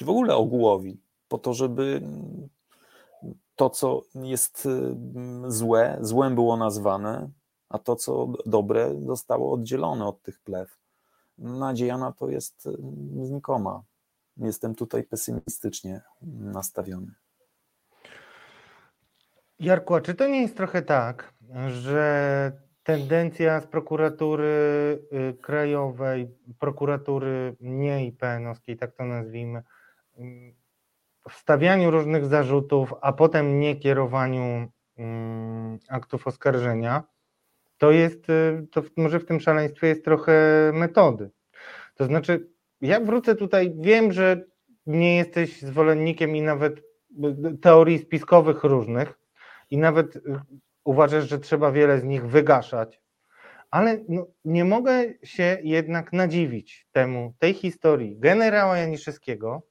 czy 0.00 0.04
w 0.04 0.10
ogóle 0.10 0.36
ogółowi, 0.36 1.00
po 1.28 1.38
to, 1.38 1.54
żeby 1.54 2.02
to, 3.56 3.70
co 3.70 4.02
jest 4.14 4.66
mm, 4.66 5.52
złe, 5.52 5.98
złem 6.00 6.34
było 6.34 6.56
nazwane, 6.56 7.30
a 7.68 7.78
to, 7.78 7.96
co 7.96 8.32
dobre, 8.46 8.94
zostało 9.06 9.52
oddzielone 9.52 10.06
od 10.06 10.22
tych 10.22 10.40
plew. 10.40 10.78
Nadzieja 11.38 11.98
na 11.98 12.12
to 12.12 12.28
jest 12.28 12.66
mm, 12.66 13.26
znikoma. 13.26 13.82
Jestem 14.36 14.74
tutaj 14.74 15.04
pesymistycznie 15.04 16.02
nastawiony. 16.32 17.14
Jarku, 19.58 19.94
a 19.94 20.00
czy 20.00 20.14
to 20.14 20.26
nie 20.26 20.42
jest 20.42 20.56
trochę 20.56 20.82
tak, 20.82 21.34
że 21.68 22.52
tendencja 22.82 23.60
z 23.60 23.66
prokuratury 23.66 24.46
y, 25.12 25.42
krajowej, 25.42 26.28
prokuratury 26.58 27.56
nie 27.60 28.06
IPN-owskiej, 28.06 28.76
tak 28.76 28.96
to 28.96 29.04
nazwijmy, 29.04 29.62
wstawianiu 31.30 31.90
różnych 31.90 32.26
zarzutów, 32.26 32.94
a 33.00 33.12
potem 33.12 33.60
nie 33.60 33.76
kierowaniu 33.76 34.68
mm, 34.96 35.78
aktów 35.88 36.26
oskarżenia, 36.26 37.02
to 37.78 37.90
jest, 37.90 38.30
y, 38.30 38.66
to 38.70 38.82
może 38.96 39.20
w 39.20 39.26
tym 39.26 39.40
szaleństwie 39.40 39.86
jest 39.86 40.04
trochę 40.04 40.32
metody. 40.74 41.30
To 41.94 42.04
znaczy, 42.04 42.48
ja 42.80 43.00
wrócę 43.00 43.34
tutaj, 43.34 43.74
wiem, 43.76 44.12
że 44.12 44.44
nie 44.86 45.16
jesteś 45.16 45.62
zwolennikiem 45.62 46.36
i 46.36 46.42
nawet 46.42 46.78
y, 46.78 46.82
teorii 47.62 47.98
spiskowych 47.98 48.64
różnych 48.64 49.18
i 49.70 49.78
nawet 49.78 50.16
y, 50.16 50.20
uważasz, 50.84 51.28
że 51.28 51.38
trzeba 51.38 51.72
wiele 51.72 52.00
z 52.00 52.04
nich 52.04 52.26
wygaszać, 52.26 53.00
ale 53.70 54.04
no, 54.08 54.26
nie 54.44 54.64
mogę 54.64 55.04
się 55.22 55.58
jednak 55.62 56.12
nadziwić 56.12 56.86
temu, 56.92 57.34
tej 57.38 57.54
historii 57.54 58.18
generała 58.18 58.78
Janiszewskiego, 58.78 59.69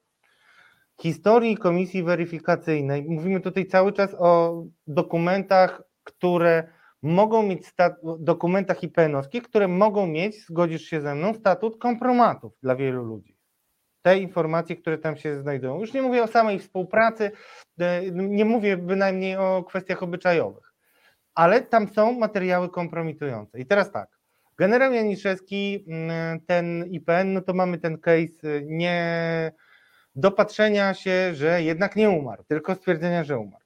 historii 1.00 1.56
komisji 1.56 2.02
weryfikacyjnej, 2.02 3.04
mówimy 3.08 3.40
tutaj 3.40 3.66
cały 3.66 3.92
czas 3.92 4.16
o 4.18 4.62
dokumentach, 4.86 5.82
które 6.04 6.68
mogą 7.02 7.42
mieć 7.42 7.62
dokumentach 8.18 8.82
IPN-owskich, 8.82 9.42
które 9.42 9.68
mogą 9.68 10.06
mieć, 10.06 10.46
zgodzisz 10.46 10.82
się 10.82 11.00
ze 11.00 11.14
mną, 11.14 11.34
statut 11.34 11.78
kompromatów 11.78 12.52
dla 12.62 12.76
wielu 12.76 13.04
ludzi. 13.04 13.36
Te 14.02 14.18
informacje, 14.18 14.76
które 14.76 14.98
tam 14.98 15.16
się 15.16 15.40
znajdują. 15.40 15.80
Już 15.80 15.92
nie 15.92 16.02
mówię 16.02 16.22
o 16.22 16.26
samej 16.26 16.58
współpracy, 16.58 17.30
e, 17.78 18.10
nie 18.10 18.44
mówię 18.44 18.76
bynajmniej 18.76 19.36
o 19.36 19.64
kwestiach 19.68 20.02
obyczajowych, 20.02 20.74
ale 21.34 21.60
tam 21.60 21.88
są 21.88 22.18
materiały 22.18 22.68
kompromitujące. 22.68 23.60
I 23.60 23.66
teraz 23.66 23.92
tak, 23.92 24.08
generał 24.58 24.92
Janiszewski, 24.92 25.84
mm, 25.88 26.40
ten 26.40 26.84
IPN, 26.86 27.32
no 27.32 27.40
to 27.40 27.54
mamy 27.54 27.78
ten 27.78 27.98
case 27.98 28.44
y, 28.44 28.66
nie 30.16 30.22
dopatrzenia 30.22 30.94
się, 30.94 31.34
że 31.34 31.62
jednak 31.62 31.96
nie 31.96 32.10
umarł, 32.10 32.44
tylko 32.44 32.74
stwierdzenia, 32.74 33.24
że 33.24 33.38
umarł. 33.38 33.64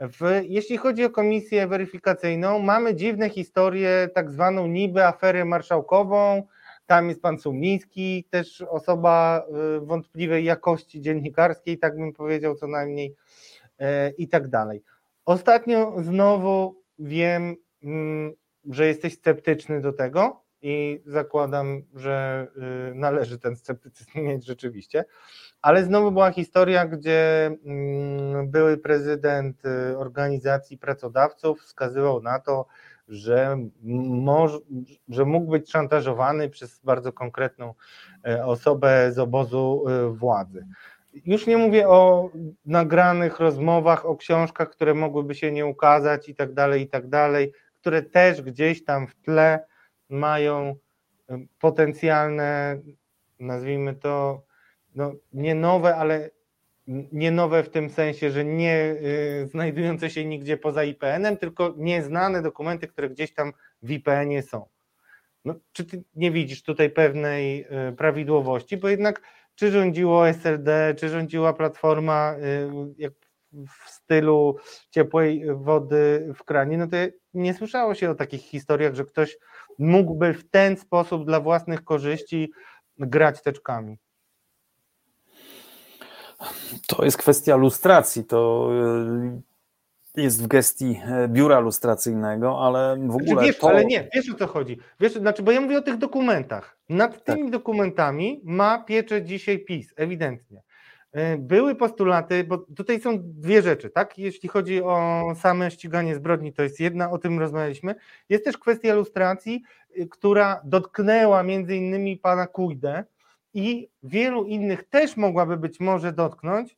W, 0.00 0.40
jeśli 0.42 0.76
chodzi 0.76 1.04
o 1.04 1.10
komisję 1.10 1.66
weryfikacyjną, 1.66 2.58
mamy 2.58 2.94
dziwne 2.94 3.30
historie, 3.30 4.08
tak 4.14 4.30
zwaną 4.30 4.66
niby 4.66 5.04
aferę 5.04 5.44
marszałkową. 5.44 6.42
Tam 6.86 7.08
jest 7.08 7.22
pan 7.22 7.38
Sumliński, 7.38 8.24
też 8.30 8.62
osoba 8.62 9.46
y, 9.76 9.80
wątpliwej 9.80 10.44
jakości 10.44 11.00
dziennikarskiej, 11.00 11.78
tak 11.78 11.96
bym 11.96 12.12
powiedział 12.12 12.54
co 12.54 12.66
najmniej, 12.66 13.14
e, 13.78 14.10
i 14.10 14.28
tak 14.28 14.48
dalej. 14.48 14.82
Ostatnio 15.24 15.94
znowu 16.02 16.82
wiem, 16.98 17.56
mm, 17.82 18.32
że 18.70 18.86
jesteś 18.86 19.14
sceptyczny 19.14 19.80
do 19.80 19.92
tego 19.92 20.42
i 20.62 21.02
zakładam, 21.06 21.82
że 21.94 22.46
y, 22.90 22.94
należy 22.94 23.38
ten 23.38 23.56
sceptycyzm 23.56 24.10
mieć 24.22 24.46
rzeczywiście. 24.46 25.04
Ale 25.62 25.84
znowu 25.84 26.12
była 26.12 26.30
historia, 26.30 26.86
gdzie 26.86 27.50
mm, 27.64 28.50
były 28.50 28.76
prezydent 28.76 29.64
y, 29.64 29.98
organizacji 29.98 30.78
pracodawców 30.78 31.60
wskazywał 31.60 32.22
na 32.22 32.38
to, 32.38 32.66
że, 33.08 33.58
moż, 33.82 34.52
że 35.08 35.24
mógł 35.24 35.50
być 35.50 35.70
szantażowany 35.70 36.48
przez 36.48 36.80
bardzo 36.84 37.12
konkretną 37.12 37.74
e, 38.26 38.46
osobę 38.46 39.12
z 39.12 39.18
obozu 39.18 39.84
y, 39.88 40.10
władzy. 40.10 40.66
Już 41.24 41.46
nie 41.46 41.56
mówię 41.56 41.88
o 41.88 42.30
nagranych 42.66 43.40
rozmowach, 43.40 44.06
o 44.06 44.16
książkach, 44.16 44.70
które 44.70 44.94
mogłyby 44.94 45.34
się 45.34 45.52
nie 45.52 45.66
ukazać 45.66 46.28
i 46.28 46.34
tak 46.34 46.54
dalej, 46.54 46.82
i 46.82 46.88
tak 46.88 47.08
dalej, 47.08 47.52
które 47.80 48.02
też 48.02 48.42
gdzieś 48.42 48.84
tam 48.84 49.06
w 49.06 49.14
tle 49.14 49.66
mają 50.08 50.76
y, 51.30 51.48
potencjalne, 51.58 52.80
nazwijmy 53.40 53.94
to, 53.94 54.47
no, 54.98 55.12
nie 55.32 55.54
nowe, 55.54 55.96
ale 55.96 56.30
nie 57.12 57.30
nowe 57.30 57.62
w 57.62 57.70
tym 57.70 57.90
sensie, 57.90 58.30
że 58.30 58.44
nie 58.44 58.96
y, 59.42 59.48
znajdujące 59.50 60.10
się 60.10 60.24
nigdzie 60.24 60.56
poza 60.56 60.84
IPN-em, 60.84 61.36
tylko 61.36 61.74
nieznane 61.76 62.42
dokumenty, 62.42 62.88
które 62.88 63.10
gdzieś 63.10 63.34
tam 63.34 63.52
w 63.82 63.90
IPN-ie 63.90 64.42
są. 64.42 64.66
No, 65.44 65.54
czy 65.72 65.84
ty 65.84 66.02
nie 66.14 66.30
widzisz 66.30 66.62
tutaj 66.62 66.90
pewnej 66.90 67.66
y, 67.88 67.92
prawidłowości, 67.92 68.76
bo 68.76 68.88
jednak 68.88 69.22
czy 69.54 69.70
rządziło 69.70 70.28
SLD, 70.28 70.94
czy 70.98 71.08
rządziła 71.08 71.52
Platforma 71.52 72.34
y, 72.34 72.70
jak 72.98 73.12
w 73.52 73.90
stylu 73.90 74.56
ciepłej 74.90 75.44
wody 75.54 76.32
w 76.34 76.44
kranie, 76.44 76.78
no 76.78 76.86
to 76.86 76.96
nie 77.34 77.54
słyszało 77.54 77.94
się 77.94 78.10
o 78.10 78.14
takich 78.14 78.42
historiach, 78.42 78.94
że 78.94 79.04
ktoś 79.04 79.38
mógłby 79.78 80.34
w 80.34 80.50
ten 80.50 80.76
sposób 80.76 81.26
dla 81.26 81.40
własnych 81.40 81.84
korzyści 81.84 82.52
grać 82.98 83.42
teczkami. 83.42 83.98
To 86.86 87.04
jest 87.04 87.16
kwestia 87.16 87.56
lustracji. 87.56 88.24
To 88.24 88.70
y, 90.16 90.20
jest 90.22 90.42
w 90.44 90.46
gestii 90.46 91.00
e, 91.06 91.28
biura 91.28 91.58
lustracyjnego, 91.60 92.60
ale 92.66 92.96
w 92.96 93.00
Znaczy, 93.00 93.24
ogóle 93.24 93.46
wiesz, 93.46 93.58
to. 93.58 93.68
ale 93.68 93.84
nie, 93.84 94.08
wiesz 94.14 94.30
o 94.30 94.34
co 94.34 94.46
chodzi. 94.46 94.78
Wiesz, 95.00 95.12
znaczy, 95.12 95.42
bo 95.42 95.52
ja 95.52 95.60
mówię 95.60 95.78
o 95.78 95.82
tych 95.82 95.96
dokumentach. 95.96 96.78
Nad 96.88 97.24
Tak. 97.24 97.36
tymi 97.36 97.50
dokumentami 97.50 98.40
ma 98.44 98.78
pieczę 98.84 99.22
dzisiaj 99.22 99.58
PiS, 99.58 99.92
ewidentnie. 99.96 100.62
Y, 101.16 101.38
Były 101.38 101.74
postulaty, 101.74 102.44
bo 102.44 102.58
tutaj 102.58 103.00
są 103.00 103.18
dwie 103.22 103.62
rzeczy, 103.62 103.90
tak? 103.90 104.18
Jeśli 104.18 104.48
chodzi 104.48 104.82
o 104.82 105.22
same 105.40 105.70
ściganie 105.70 106.14
zbrodni, 106.14 106.52
to 106.52 106.62
jest 106.62 106.80
jedna, 106.80 107.10
o 107.10 107.18
tym 107.18 107.38
rozmawialiśmy. 107.38 107.94
Jest 108.28 108.44
też 108.44 108.58
kwestia 108.58 108.94
lustracji, 108.94 109.62
y, 109.98 110.06
która 110.10 110.60
dotknęła 110.64 111.42
między 111.42 111.76
innymi 111.76 112.16
pana 112.16 112.46
Kujdę 112.46 113.04
i 113.54 113.90
wielu 114.02 114.44
innych 114.44 114.84
też 114.84 115.16
mogłaby 115.16 115.56
być 115.56 115.80
może 115.80 116.12
dotknąć, 116.12 116.76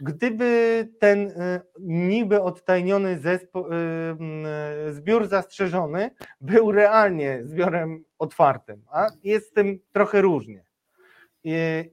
gdyby 0.00 0.88
ten 0.98 1.18
y, 1.28 1.60
niby 1.80 2.42
odtajniony 2.42 3.18
zespo, 3.18 3.68
y, 3.68 4.88
y, 4.88 4.92
zbiór 4.92 5.26
zastrzeżony 5.26 6.10
był 6.40 6.72
realnie 6.72 7.40
zbiorem 7.44 8.04
otwartym, 8.18 8.84
a 8.92 9.06
jest 9.22 9.48
z 9.48 9.52
tym 9.52 9.78
trochę 9.92 10.20
różnie. 10.20 10.64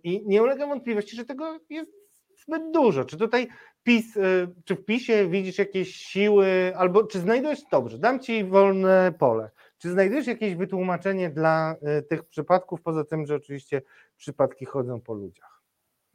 I, 0.04 0.24
nie 0.26 0.44
ulega 0.44 0.68
wątpliwości, 0.68 1.16
że 1.16 1.26
tego 1.26 1.60
jest 1.70 1.92
zbyt 2.38 2.72
dużo. 2.72 3.06
Czy 3.06 3.18
tutaj 3.18 3.48
PiS, 3.84 4.18
czy 4.66 4.76
w 4.76 4.86
PiSie 4.86 5.28
widzisz 5.30 5.58
jakieś 5.58 5.96
siły, 5.96 6.74
albo 6.78 7.04
czy 7.04 7.20
znajdujesz, 7.20 7.60
dobrze, 7.72 8.00
dam 8.00 8.20
Ci 8.20 8.44
wolne 8.44 9.14
pole, 9.20 9.52
czy 9.82 9.92
znajdujesz 9.92 10.28
jakieś 10.28 10.56
wytłumaczenie 10.56 11.30
dla 11.30 11.76
y, 12.00 12.02
tych 12.04 12.24
przypadków, 12.24 12.82
poza 12.82 13.04
tym, 13.04 13.26
że 13.26 13.36
oczywiście 13.36 13.82
przypadki 14.18 14.66
chodzą 14.66 15.02
po 15.02 15.14
ludziach? 15.14 15.62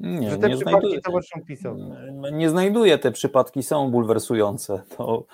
Nie, 0.01 0.31
że 0.31 0.39
te 0.39 0.49
nie 0.49 0.55
przypadki 0.57 0.81
znajduję. 0.81 1.01
towarzyszą 1.01 1.41
PiSowi. 1.45 1.83
Nie 2.33 2.51
znajduję, 2.51 2.99
te 2.99 3.13
przypadki 3.13 3.63
są 3.63 3.91
bulwersujące. 3.91 4.83
To 4.97 5.27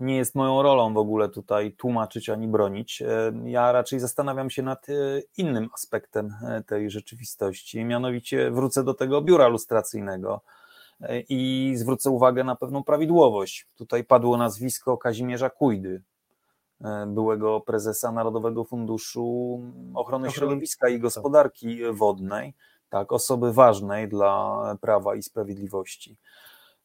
nie 0.00 0.16
jest 0.16 0.34
moją 0.34 0.62
rolą 0.62 0.94
w 0.94 0.98
ogóle 0.98 1.28
tutaj 1.28 1.72
tłumaczyć 1.72 2.28
ani 2.28 2.48
bronić. 2.48 3.02
E, 3.02 3.32
Ja 3.44 3.72
raczej 3.72 4.00
zastanawiam 4.00 4.50
się 4.50 4.62
nad 4.62 4.88
e, 4.88 4.92
innym 5.36 5.68
aspektem 5.74 6.34
e, 6.48 6.62
tej 6.62 6.90
rzeczywistości, 6.90 7.84
mianowicie 7.84 8.50
wrócę 8.50 8.84
do 8.84 8.94
tego 8.94 9.22
biura 9.22 9.48
lustracyjnego 9.48 10.40
e, 11.00 11.20
i 11.20 11.72
zwrócę 11.76 12.10
uwagę 12.10 12.44
na 12.44 12.56
pewną 12.56 12.84
prawidłowość. 12.84 13.66
Tutaj 13.76 14.04
padło 14.04 14.36
nazwisko 14.36 14.98
Kazimierza 14.98 15.50
Kujdy, 15.50 15.94
e, 15.94 16.13
byłego 17.06 17.60
prezesa 17.60 18.12
Narodowego 18.12 18.64
Funduszu 18.64 19.60
Ochrony 19.94 20.30
Środowiska 20.30 20.88
i 20.88 20.98
Gospodarki 20.98 21.78
Wodnej, 21.92 22.54
tak, 22.88 23.12
osoby 23.12 23.52
ważnej 23.52 24.08
dla 24.08 24.60
Prawa 24.80 25.14
i 25.14 25.22
Sprawiedliwości. 25.22 26.16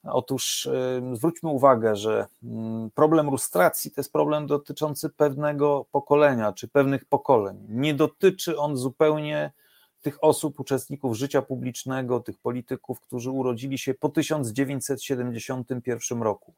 Otóż 0.04 0.66
y, 0.66 1.02
zwróćmy 1.14 1.50
uwagę, 1.50 1.96
że 1.96 2.28
mm, 2.44 2.92
problem 2.92 3.30
lustracji 3.30 3.92
to 3.92 4.02
jest 4.02 4.12
problem 4.12 4.48
dotyczący 4.48 5.10
pewnego 5.10 5.86
pokolenia 5.92 6.54
czy 6.54 6.68
pewnych 6.68 7.06
pokoleń. 7.06 7.66
Nie 7.70 7.94
dotyczy 7.94 8.58
on 8.58 8.78
zupełnie 8.78 9.52
tych 10.02 10.24
osób, 10.24 10.60
uczestników 10.60 11.18
życia 11.18 11.42
publicznego, 11.42 12.20
tych 12.20 12.38
polityków, 12.38 13.02
którzy 13.02 13.32
urodzili 13.32 13.78
się 13.78 13.94
po 13.94 14.10
1971 14.10 16.22
roku. 16.22 16.54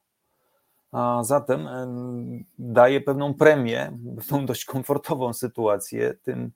A 0.91 1.23
zatem 1.23 1.67
em, 1.67 2.45
daje 2.59 3.01
pewną 3.01 3.33
premię, 3.33 3.97
pewną 4.17 4.45
dość 4.45 4.65
komfortową 4.65 5.33
sytuację 5.33 6.13
tym, 6.23 6.51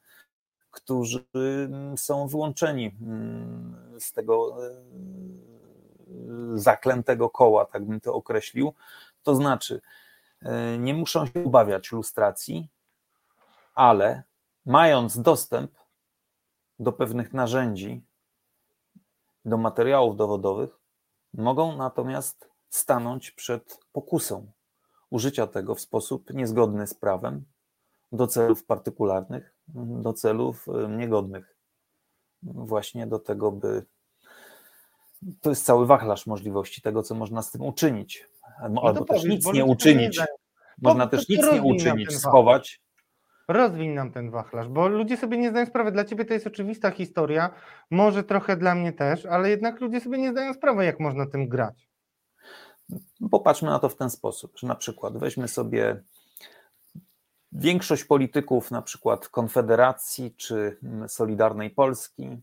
którzy 0.71 1.25
mm, 1.33 1.97
są 1.97 2.27
wyłączeni 2.27 2.97
mm, 3.01 3.99
z 3.99 4.13
tego 4.13 4.65
e, 4.67 4.85
zaklętego 6.53 7.29
koła, 7.29 7.65
tak 7.65 7.85
bym 7.85 8.01
to 8.01 8.13
określił. 8.13 8.73
To 9.23 9.35
znaczy, 9.35 9.81
e, 10.41 10.77
nie 10.77 10.93
muszą 10.93 11.25
się 11.25 11.43
obawiać 11.45 11.91
lustracji, 11.91 12.69
ale 13.75 14.23
mając 14.65 15.21
dostęp 15.21 15.71
do 16.79 16.91
pewnych 16.91 17.33
narzędzi, 17.33 18.05
do 19.45 19.57
materiałów 19.57 20.17
dowodowych, 20.17 20.79
mogą 21.33 21.77
natomiast 21.77 22.54
stanąć 22.75 23.31
przed 23.31 23.79
pokusą 23.91 24.51
użycia 25.09 25.47
tego 25.47 25.75
w 25.75 25.81
sposób 25.81 26.33
niezgodny 26.33 26.87
z 26.87 26.93
prawem 26.93 27.45
do 28.11 28.27
celów 28.27 28.65
partykularnych, 28.65 29.53
do 30.01 30.13
celów 30.13 30.65
niegodnych. 30.89 31.55
Właśnie 32.43 33.07
do 33.07 33.19
tego, 33.19 33.51
by. 33.51 33.85
To 35.41 35.49
jest 35.49 35.65
cały 35.65 35.85
wachlarz 35.85 36.27
możliwości 36.27 36.81
tego, 36.81 37.03
co 37.03 37.15
można 37.15 37.41
z 37.41 37.51
tym 37.51 37.61
uczynić. 37.61 38.29
Albo 38.59 38.93
to 38.93 39.05
też 39.05 39.23
nic 39.23 39.53
nie 39.53 39.65
uczynić. 39.65 40.21
Można 40.81 41.07
też 41.07 41.29
nic 41.29 41.51
nie 41.53 41.61
uczynić, 41.61 42.17
schować. 42.17 42.81
Rozwiń 43.47 43.89
nam 43.89 44.11
ten 44.11 44.31
wachlarz, 44.31 44.67
bo 44.67 44.87
ludzie 44.87 45.17
sobie 45.17 45.37
nie 45.37 45.49
zdają 45.49 45.65
sprawy. 45.65 45.91
Dla 45.91 46.05
ciebie 46.05 46.25
to 46.25 46.33
jest 46.33 46.47
oczywista 46.47 46.91
historia, 46.91 47.49
może 47.91 48.23
trochę 48.23 48.57
dla 48.57 48.75
mnie 48.75 48.93
też, 48.93 49.25
ale 49.25 49.49
jednak 49.49 49.81
ludzie 49.81 50.01
sobie 50.01 50.17
nie 50.17 50.31
zdają 50.31 50.53
sprawy, 50.53 50.85
jak 50.85 50.99
można 50.99 51.25
tym 51.25 51.47
grać. 51.47 51.89
Popatrzmy 53.31 53.69
na 53.69 53.79
to 53.79 53.89
w 53.89 53.95
ten 53.95 54.09
sposób, 54.09 54.51
że 54.59 54.67
na 54.67 54.75
przykład 54.75 55.17
weźmy 55.17 55.47
sobie 55.47 56.03
większość 57.51 58.03
polityków, 58.03 58.71
na 58.71 58.81
przykład 58.81 59.29
Konfederacji 59.29 60.33
czy 60.37 60.77
mm, 60.83 61.09
Solidarnej 61.09 61.69
Polski, 61.69 62.37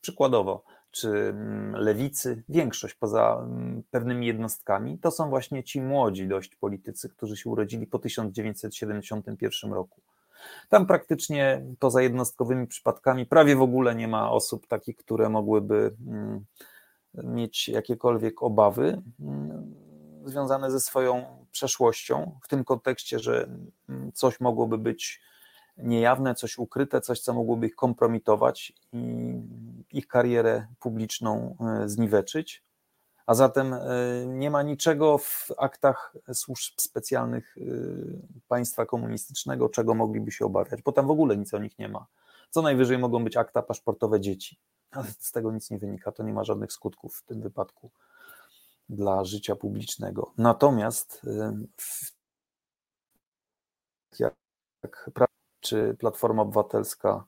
przykładowo, 0.00 0.64
czy 0.90 1.08
mm, 1.08 1.72
lewicy, 1.76 2.42
większość 2.48 2.94
poza 2.94 3.38
mm, 3.42 3.82
pewnymi 3.90 4.26
jednostkami, 4.26 4.98
to 4.98 5.10
są 5.10 5.30
właśnie 5.30 5.64
ci 5.64 5.80
młodzi 5.80 6.28
dość 6.28 6.56
politycy, 6.56 7.08
którzy 7.08 7.36
się 7.36 7.50
urodzili 7.50 7.86
po 7.86 7.98
1971 7.98 9.72
roku. 9.72 10.00
Tam 10.68 10.86
praktycznie 10.86 11.66
poza 11.78 12.02
jednostkowymi 12.02 12.66
przypadkami 12.66 13.26
prawie 13.26 13.56
w 13.56 13.62
ogóle 13.62 13.94
nie 13.94 14.08
ma 14.08 14.30
osób 14.30 14.66
takich, 14.66 14.96
które 14.96 15.28
mogłyby 15.28 15.94
mm, 16.06 16.44
mieć 17.24 17.68
jakiekolwiek 17.68 18.42
obawy 18.42 19.02
związane 20.24 20.70
ze 20.70 20.80
swoją 20.80 21.24
przeszłością, 21.52 22.38
w 22.42 22.48
tym 22.48 22.64
kontekście, 22.64 23.18
że 23.18 23.48
coś 24.14 24.40
mogłoby 24.40 24.78
być 24.78 25.20
niejawne, 25.78 26.34
coś 26.34 26.58
ukryte, 26.58 27.00
coś, 27.00 27.20
co 27.20 27.34
mogłoby 27.34 27.66
ich 27.66 27.76
kompromitować 27.76 28.72
i 28.92 29.34
ich 29.92 30.08
karierę 30.08 30.66
publiczną 30.80 31.56
e, 31.60 31.88
zniweczyć. 31.88 32.64
A 33.26 33.34
zatem 33.34 33.74
e, 33.74 33.80
nie 34.26 34.50
ma 34.50 34.62
niczego 34.62 35.18
w 35.18 35.48
aktach 35.58 36.16
służb 36.32 36.74
specjalnych 36.76 37.56
e, 37.58 37.62
państwa 38.48 38.86
komunistycznego, 38.86 39.68
czego 39.68 39.94
mogliby 39.94 40.30
się 40.30 40.44
obawiać, 40.44 40.82
bo 40.82 40.92
tam 40.92 41.06
w 41.06 41.10
ogóle 41.10 41.36
nic 41.36 41.54
o 41.54 41.58
nich 41.58 41.78
nie 41.78 41.88
ma. 41.88 42.06
Co 42.50 42.62
najwyżej 42.62 42.98
mogą 42.98 43.24
być 43.24 43.36
akta 43.36 43.62
paszportowe 43.62 44.20
dzieci, 44.20 44.58
ale 44.90 45.06
z 45.18 45.32
tego 45.32 45.52
nic 45.52 45.70
nie 45.70 45.78
wynika, 45.78 46.12
to 46.12 46.22
nie 46.22 46.32
ma 46.32 46.44
żadnych 46.44 46.72
skutków 46.72 47.16
w 47.16 47.22
tym 47.22 47.40
wypadku 47.40 47.90
dla 48.88 49.24
życia 49.24 49.56
publicznego. 49.56 50.32
Natomiast 50.38 51.22
jak 54.18 55.10
czy 55.60 55.96
Platforma 55.98 56.42
Obywatelska, 56.42 57.24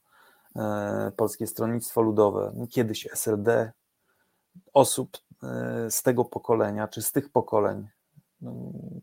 e, 0.56 1.12
Polskie 1.16 1.46
Stronnictwo 1.46 2.02
Ludowe, 2.02 2.66
kiedyś 2.70 3.06
SLD, 3.06 3.72
osób 4.72 5.18
e, 5.42 5.90
z 5.90 6.02
tego 6.02 6.24
pokolenia, 6.24 6.88
czy 6.88 7.02
z 7.02 7.12
tych 7.12 7.28
pokoleń, 7.28 7.88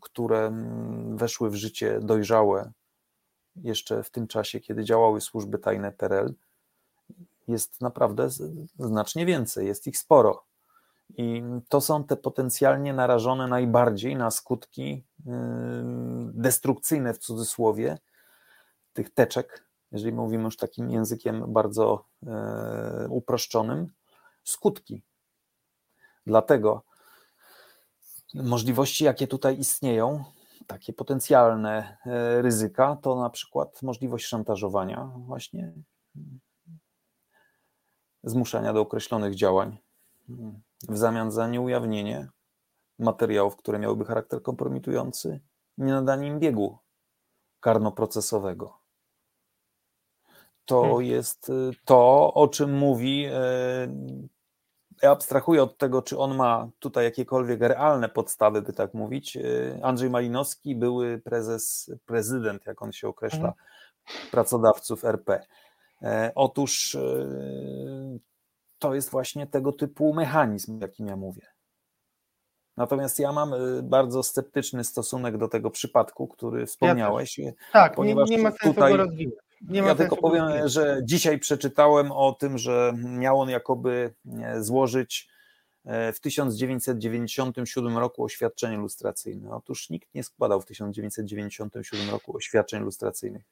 które 0.00 0.52
weszły 1.14 1.50
w 1.50 1.54
życie 1.54 2.00
dojrzałe 2.02 2.72
jeszcze 3.56 4.02
w 4.02 4.10
tym 4.10 4.26
czasie, 4.26 4.60
kiedy 4.60 4.84
działały 4.84 5.20
służby 5.20 5.58
tajne 5.58 5.92
PRL, 5.92 6.34
jest 7.48 7.80
naprawdę 7.80 8.28
znacznie 8.78 9.26
więcej, 9.26 9.66
jest 9.66 9.86
ich 9.86 9.98
sporo. 9.98 10.44
I 11.16 11.42
to 11.68 11.80
są 11.80 12.04
te 12.04 12.16
potencjalnie 12.16 12.92
narażone 12.92 13.48
najbardziej 13.48 14.16
na 14.16 14.30
skutki 14.30 15.04
destrukcyjne 16.32 17.14
w 17.14 17.18
cudzysłowie 17.18 17.98
tych 18.92 19.14
teczek, 19.14 19.64
jeżeli 19.92 20.12
mówimy 20.12 20.44
już 20.44 20.56
takim 20.56 20.90
językiem 20.90 21.52
bardzo 21.52 22.04
e, 22.26 23.06
uproszczonym, 23.10 23.92
skutki. 24.44 25.02
Dlatego 26.26 26.82
możliwości, 28.34 29.04
jakie 29.04 29.26
tutaj 29.26 29.58
istnieją, 29.58 30.24
takie 30.66 30.92
potencjalne 30.92 31.98
e, 32.06 32.42
ryzyka, 32.42 32.96
to 33.02 33.16
na 33.16 33.30
przykład 33.30 33.82
możliwość 33.82 34.26
szantażowania, 34.26 35.10
właśnie 35.16 35.72
zmuszania 38.24 38.72
do 38.72 38.80
określonych 38.80 39.34
działań 39.34 39.78
w 40.88 40.96
zamian 40.96 41.30
za 41.30 41.48
nieujawnienie 41.48 42.28
materiałów, 42.98 43.56
które 43.56 43.78
miałyby 43.78 44.04
charakter 44.04 44.42
kompromitujący, 44.42 45.40
nie 45.78 45.92
nadanie 45.92 46.26
im 46.28 46.38
biegu 46.38 46.78
karnoprocesowego 47.60 48.78
to 50.68 50.82
hmm. 50.82 51.04
jest 51.04 51.48
y, 51.48 51.70
to, 51.84 52.34
o 52.34 52.48
czym 52.48 52.72
mówi. 52.72 53.26
Y, 53.26 53.30
ja 55.02 55.10
abstrahuję 55.10 55.62
od 55.62 55.78
tego, 55.78 56.02
czy 56.02 56.18
on 56.18 56.36
ma 56.36 56.68
tutaj 56.78 57.04
jakiekolwiek 57.04 57.60
realne 57.60 58.08
podstawy, 58.08 58.62
by 58.62 58.72
tak 58.72 58.94
mówić. 58.94 59.36
Y, 59.36 59.80
Andrzej 59.82 60.10
Malinowski, 60.10 60.76
były 60.76 61.18
prezes, 61.18 61.90
prezydent, 62.06 62.66
jak 62.66 62.82
on 62.82 62.92
się 62.92 63.08
określa, 63.08 63.38
hmm. 63.38 64.30
pracodawców 64.30 65.04
RP. 65.04 65.46
E, 66.02 66.32
otóż 66.34 66.96
to 68.78 68.94
jest 68.94 69.10
właśnie 69.10 69.46
tego 69.46 69.72
typu 69.72 70.14
mechanizm, 70.14 70.80
jakim 70.80 71.06
ja 71.06 71.16
mówię. 71.16 71.46
Natomiast 72.76 73.18
ja 73.18 73.32
mam 73.32 73.54
bardzo 73.82 74.22
sceptyczny 74.22 74.84
stosunek 74.84 75.36
do 75.36 75.48
tego 75.48 75.70
przypadku, 75.70 76.28
który 76.28 76.66
wspomniałeś. 76.66 77.38
Ja 77.38 77.52
tak, 77.72 77.94
ponieważ 77.94 78.30
nie, 78.30 78.36
nie 78.36 78.42
ma 78.42 78.50
sensu 78.50 78.74
tutaj, 78.74 78.92
go 78.92 78.96
rozwijać 78.96 79.48
ja 79.60 79.94
tylko 79.94 80.16
powiem, 80.16 80.68
że 80.68 81.00
dzisiaj 81.04 81.38
przeczytałem 81.38 82.12
o 82.12 82.32
tym, 82.32 82.58
że 82.58 82.92
miał 82.96 83.40
on 83.40 83.50
jakoby 83.50 84.14
e, 84.42 84.62
złożyć 84.62 85.28
e, 85.84 86.12
w 86.12 86.20
1997 86.20 87.98
roku 87.98 88.24
oświadczenie 88.24 88.76
lustracyjne. 88.76 89.50
Otóż 89.50 89.90
nikt 89.90 90.14
nie 90.14 90.24
składał 90.24 90.60
w 90.60 90.66
1997 90.66 92.10
roku 92.10 92.36
oświadczeń 92.36 92.82
lustracyjnych. 92.82 93.42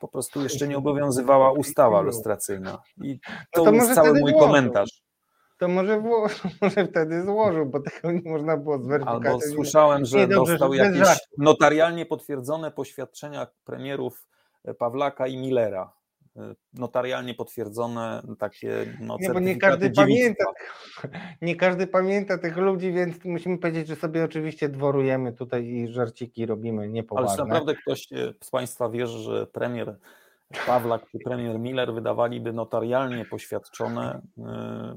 Po 0.00 0.08
prostu 0.08 0.42
jeszcze 0.42 0.68
nie 0.68 0.78
obowiązywała 0.78 1.52
ustawa 1.52 2.00
lustracyjna. 2.00 2.78
I 3.02 3.20
to, 3.52 3.64
no 3.64 3.70
to 3.70 3.76
jest 3.76 3.94
cały 3.94 4.08
mój 4.08 4.30
złożył. 4.30 4.38
komentarz. 4.38 5.02
To 5.58 5.68
może, 5.68 6.02
może 6.62 6.86
wtedy 6.86 7.22
złożył, 7.22 7.66
bo 7.66 7.80
tego 7.80 8.12
nie 8.12 8.30
można 8.30 8.56
było 8.56 8.78
zweryfikować. 8.78 9.26
Albo 9.26 9.40
słyszałem, 9.40 10.04
że 10.04 10.18
nie, 10.18 10.28
dobrze, 10.28 10.52
dostał 10.52 10.74
jakieś 10.74 11.08
notarialnie 11.38 12.06
potwierdzone 12.06 12.70
poświadczenia 12.70 13.46
premierów 13.64 14.26
Pawlaka 14.78 15.26
i 15.26 15.36
Millera. 15.36 15.95
E, 16.38 16.54
notarialnie 16.74 17.34
potwierdzone 17.34 18.22
takie 18.38 18.96
no, 19.00 19.16
nie, 19.20 19.30
bo 19.30 19.40
nie 19.40 19.56
każdy 19.56 19.90
pamięta, 19.90 20.44
nie 21.42 21.56
każdy 21.56 21.86
pamięta 21.86 22.38
tych 22.38 22.56
ludzi, 22.56 22.92
więc 22.92 23.24
musimy 23.24 23.58
powiedzieć, 23.58 23.88
że 23.88 23.96
sobie 23.96 24.24
oczywiście 24.24 24.68
dworujemy 24.68 25.32
tutaj 25.32 25.66
i 25.66 25.88
żarciki 25.88 26.46
robimy 26.46 26.88
niepoważne. 26.88 27.28
Ale 27.28 27.36
czy 27.36 27.44
naprawdę 27.44 27.74
ktoś 27.74 28.12
e, 28.12 28.34
z 28.40 28.50
Państwa 28.50 28.88
wierzy, 28.88 29.18
że 29.18 29.46
premier 29.46 29.96
Pawlak 30.66 31.10
czy 31.10 31.18
premier 31.18 31.58
Miller 31.58 31.94
wydawaliby 31.94 32.52
notarialnie 32.52 33.24
poświadczone 33.24 34.22
e, 34.38 34.96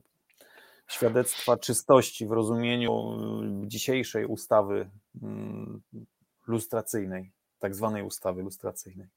świadectwa 0.88 1.58
czystości 1.58 2.28
w 2.28 2.32
rozumieniu 2.32 3.18
dzisiejszej 3.66 4.26
ustawy 4.26 4.90
mm, 5.24 5.82
lustracyjnej, 6.48 7.32
tak 7.60 7.76
zwanej 7.76 8.04
ustawy 8.04 8.42
lustracyjnej? 8.42 9.08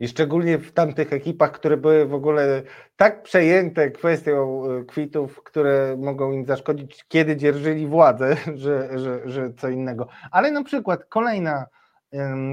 I 0.00 0.08
szczególnie 0.08 0.58
w 0.58 0.72
tamtych 0.72 1.12
ekipach, 1.12 1.52
które 1.52 1.76
były 1.76 2.06
w 2.06 2.14
ogóle 2.14 2.62
tak 2.96 3.22
przejęte 3.22 3.90
kwestią 3.90 4.62
e, 4.64 4.84
kwitów, 4.84 5.42
które 5.42 5.96
mogą 5.98 6.32
im 6.32 6.46
zaszkodzić, 6.46 7.04
kiedy 7.08 7.36
dzierżyli 7.36 7.86
władzę, 7.86 8.36
że, 8.54 8.98
że, 8.98 9.20
że 9.24 9.52
co 9.52 9.68
innego. 9.68 10.08
Ale 10.30 10.50
na 10.50 10.64
przykład 10.64 11.04
kolejna, 11.04 11.66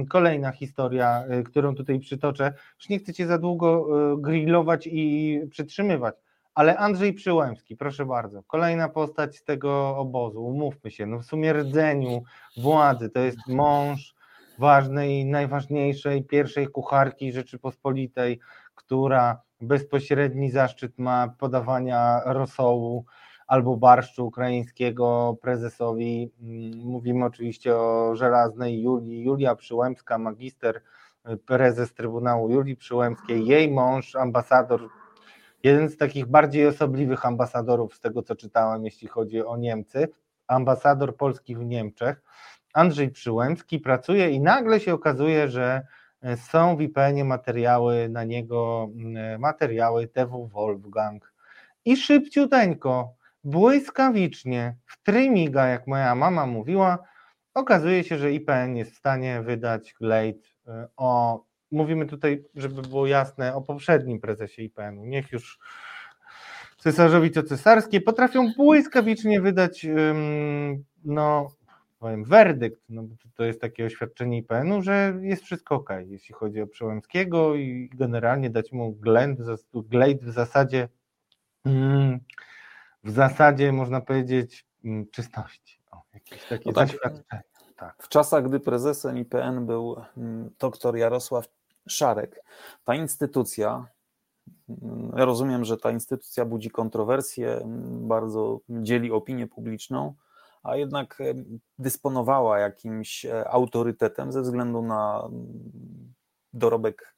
kolejna 0.10 0.52
historia, 0.52 1.24
e, 1.30 1.44
którą 1.44 1.76
tutaj 1.76 2.00
przytoczę, 2.00 2.54
już 2.80 2.90
nie 2.90 3.00
chcecie 3.00 3.28
za 3.28 3.38
długo 3.38 3.88
e, 4.14 4.22
grillować 4.22 4.88
i 4.92 5.40
przytrzymywać, 5.52 6.16
ale 6.56 6.78
Andrzej 6.78 7.14
Przyłębski, 7.14 7.76
proszę 7.76 8.06
bardzo, 8.06 8.44
kolejna 8.44 8.90
postać 8.90 9.38
z 9.38 9.44
tego 9.44 9.98
obozu, 9.98 10.46
umówmy 10.46 10.92
się, 10.92 11.06
no 11.06 11.20
w 11.20 11.26
sumie 11.26 11.54
rdzeniu 11.54 12.24
władzy, 12.58 13.10
to 13.10 13.20
jest 13.20 13.48
mąż 13.48 14.17
ważnej, 14.60 15.26
najważniejszej 15.26 16.24
pierwszej 16.24 16.68
kucharki 16.68 17.32
Rzeczypospolitej, 17.32 18.40
która 18.76 19.42
bezpośredni 19.62 20.52
zaszczyt 20.52 20.98
ma 20.98 21.28
podawania 21.38 22.22
rosołu 22.26 23.06
albo 23.48 23.78
barszczu 23.78 24.28
ukraińskiego 24.28 25.38
prezesowi. 25.42 26.32
Mm, 26.42 26.80
mówimy 26.80 27.26
oczywiście 27.26 27.76
o 27.76 28.16
żelaznej 28.16 28.82
Julii. 28.82 29.24
Julia 29.24 29.56
Przyłębska, 29.56 30.18
magister, 30.18 30.82
prezes 31.46 31.94
Trybunału 31.94 32.50
Julii 32.50 32.76
Przyłębskiej, 32.76 33.46
jej 33.46 33.72
mąż, 33.72 34.16
ambasador, 34.16 34.90
jeden 35.64 35.90
z 35.90 35.98
takich 35.98 36.26
bardziej 36.26 36.68
osobliwych 36.68 37.26
ambasadorów 37.26 37.96
z 37.96 38.00
tego, 38.00 38.24
co 38.24 38.36
czytałem, 38.36 38.86
jeśli 38.86 39.08
chodzi 39.08 39.46
o 39.46 39.58
Niemcy, 39.58 40.08
ambasador 40.48 41.16
Polski 41.18 41.56
w 41.56 41.66
Niemczech. 41.66 42.24
Andrzej 42.74 43.10
Przyłębski 43.10 43.80
pracuje 43.80 44.30
i 44.30 44.40
nagle 44.40 44.80
się 44.80 44.94
okazuje, 44.94 45.48
że 45.48 45.88
e, 46.22 46.38
są 46.38 46.78
w 46.78 46.82
IPN-ie 46.82 47.26
materiały 47.26 48.10
na 48.10 48.24
niego, 48.24 48.90
e, 49.16 49.38
materiały 49.38 50.08
TW 50.08 50.48
Wolfgang. 50.48 51.34
I 51.86 51.98
szybciuteńko, 51.98 53.14
błyskawicznie, 53.44 54.76
w 54.86 55.04
trymiga, 55.04 55.68
jak 55.68 55.88
moja 55.88 56.16
mama 56.16 56.46
mówiła, 56.46 57.00
okazuje 57.54 58.04
się, 58.04 58.18
że 58.18 58.32
IPN 58.32 58.76
jest 58.76 58.92
w 58.92 58.98
stanie 58.98 59.42
wydać 59.42 59.96
glejt 60.00 60.56
e, 60.68 60.88
o, 60.98 61.44
mówimy 61.72 62.06
tutaj, 62.06 62.44
żeby 62.56 62.82
było 62.82 63.08
jasne, 63.08 63.56
o 63.56 63.62
poprzednim 63.62 64.20
prezesie 64.20 64.62
IPN-u. 64.62 65.06
Niech 65.06 65.32
już 65.32 65.60
cesarzowi 66.78 67.32
co 67.32 67.44
cesarskie 67.44 68.02
potrafią 68.02 68.54
błyskawicznie 68.58 69.42
wydać 69.42 69.86
no, 71.04 71.52
powiem, 72.00 72.24
werdykt, 72.24 72.82
no 72.90 73.04
to 73.36 73.44
jest 73.44 73.62
takie 73.62 73.86
oświadczenie 73.86 74.38
IPN-u, 74.38 74.82
że 74.82 75.14
jest 75.22 75.44
wszystko 75.44 75.76
ok, 75.76 75.90
jeśli 76.06 76.36
chodzi 76.36 76.62
o 76.62 76.68
Przełęckiego 76.68 77.56
i 77.56 77.90
generalnie 77.94 78.50
dać 78.50 78.72
mu 78.72 78.98
glejt 79.74 80.24
w 80.24 80.32
zasadzie 80.32 80.90
mm, 81.66 82.20
w 83.04 83.12
zasadzie 83.12 83.72
można 83.72 84.02
powiedzieć 84.02 84.66
mm, 84.86 85.08
czystości. 85.12 85.80
O, 85.92 86.02
jakieś 86.14 86.44
takie 86.44 86.70
No 86.70 86.74
tak. 86.74 86.88
zaświadczenie. 86.88 87.44
Tak. 87.78 88.04
W 88.04 88.08
czasach, 88.08 88.48
gdy 88.48 88.60
prezesem 88.60 89.18
IPN 89.18 89.66
był 89.66 90.02
mm, 90.18 90.50
dr 90.60 90.96
Jarosław 90.96 91.48
Szarek, 91.88 92.44
ta 92.84 92.96
instytucja, 92.96 93.88
ja 95.18 95.26
rozumiem, 95.26 95.66
że 95.66 95.78
ta 95.78 95.92
instytucja 95.92 96.46
budzi 96.46 96.70
kontrowersje, 96.70 97.62
bardzo 97.88 98.60
dzieli 98.70 99.12
opinię 99.12 99.48
publiczną, 99.48 100.16
a 100.68 100.76
jednak 100.76 101.18
dysponowała 101.80 102.60
jakimś 102.60 103.26
e, 103.26 103.50
autorytetem 103.50 104.32
ze 104.32 104.42
względu 104.42 104.82
na 104.82 105.24
mm, 105.26 106.14
dorobek 106.54 107.16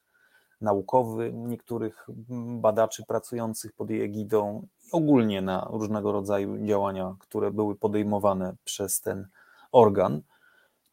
naukowy 0.62 1.34
niektórych 1.34 2.08
mm, 2.30 2.62
badaczy 2.62 3.04
pracujących 3.06 3.74
pod 3.74 3.90
jej 3.90 4.02
egidą, 4.02 4.68
ogólnie 4.92 5.42
na 5.42 5.68
różnego 5.72 6.12
rodzaju 6.12 6.66
działania, 6.68 7.16
które 7.20 7.52
były 7.52 7.76
podejmowane 7.76 8.56
przez 8.64 9.02
ten 9.02 9.28
organ, 9.72 10.22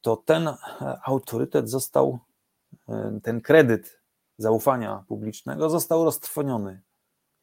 to 0.00 0.16
ten 0.16 0.48
e, 0.48 0.56
autorytet 1.04 1.70
został, 1.70 2.18
ten 3.22 3.40
kredyt 3.40 4.00
zaufania 4.38 5.04
publicznego 5.08 5.70
został 5.70 6.04
roztrwoniony 6.04 6.82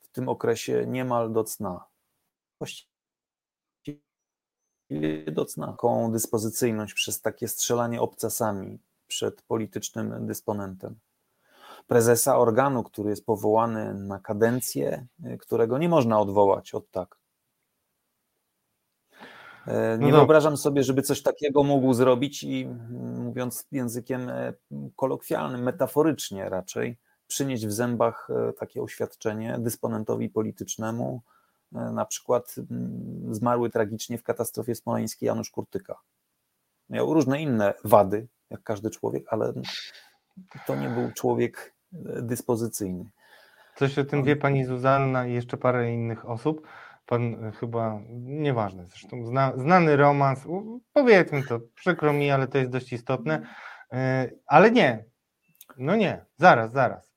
w 0.02 0.10
tym 0.10 0.30
okresie 0.30 0.86
niemal 0.88 1.32
do 1.32 1.44
cna. 1.44 1.86
Właściwie 2.60 2.93
do 5.32 5.46
cna. 5.46 5.68
Taką 5.68 6.12
dyspozycyjność 6.12 6.94
przez 6.94 7.22
takie 7.22 7.48
strzelanie 7.48 8.02
obcasami 8.02 8.80
przed 9.08 9.42
politycznym 9.42 10.28
dysponentem. 10.28 10.96
Prezesa 11.88 12.38
organu, 12.38 12.84
który 12.84 13.10
jest 13.10 13.26
powołany 13.26 13.94
na 13.94 14.20
kadencję, 14.20 15.06
y, 15.26 15.38
którego 15.38 15.78
nie 15.78 15.90
można 15.90 16.20
odwołać 16.20 16.74
od 16.74 16.92
tak. 16.92 17.18
E, 19.68 19.98
No 19.98 19.98
Nie 19.98 20.12
dobra. 20.12 20.18
wyobrażam 20.18 20.58
sobie, 20.58 20.84
żeby 20.84 21.02
coś 21.02 21.22
takiego 21.22 21.64
mógł 21.64 21.94
zrobić 21.94 22.44
i 22.44 22.68
mówiąc 23.18 23.68
językiem 23.72 24.30
e, 24.30 24.54
kolokwialnym, 24.96 25.64
metaforycznie 25.64 26.50
raczej, 26.50 26.98
przynieść 27.28 27.68
w 27.68 27.72
zębach 27.72 28.28
e, 28.30 28.54
takie 28.54 28.82
oświadczenie 28.82 29.56
dysponentowi 29.60 30.30
politycznemu, 30.30 31.22
na 31.74 32.06
przykład 32.06 32.56
mm, 32.58 33.36
zmarły 33.36 33.70
tragicznie 33.70 34.18
w 34.18 34.24
katastrofie 34.24 34.76
smoleńskiej 34.76 35.28
Janusz 35.28 35.50
Kurtyka. 35.50 36.00
Miał 36.90 37.14
różne 37.14 37.42
inne 37.42 37.74
wady, 37.84 38.28
jak 38.50 38.64
każdy 38.64 38.90
człowiek, 38.90 39.24
ale 39.28 39.54
to 40.66 40.76
nie 40.76 40.90
był 40.90 41.12
człowiek 41.12 41.76
e, 41.94 42.22
dyspozycyjny. 42.22 43.10
Coś 43.76 44.00
o 44.00 44.06
tym 44.06 44.24
wie 44.24 44.36
pani 44.36 44.66
Zuzanna 44.66 45.28
i 45.28 45.34
jeszcze 45.34 45.58
parę 45.58 45.94
innych 45.94 46.30
osób. 46.30 46.68
Pan 47.06 47.46
e, 47.46 47.52
chyba, 47.52 48.02
nieważne 48.20 48.86
zresztą, 48.86 49.26
zna, 49.26 49.54
znany 49.58 49.96
romans, 49.96 50.40
powiedzmy 50.94 51.44
to, 51.44 51.60
przykro 51.76 52.14
mi, 52.14 52.32
ale 52.32 52.48
to 52.48 52.58
jest 52.58 52.72
dość 52.72 52.94
istotne. 52.94 53.48
E, 53.92 54.30
Ale 54.46 54.72
nie, 54.72 55.06
no 55.78 55.96
nie, 55.96 56.26
zaraz, 56.38 56.72
zaraz. 56.72 57.14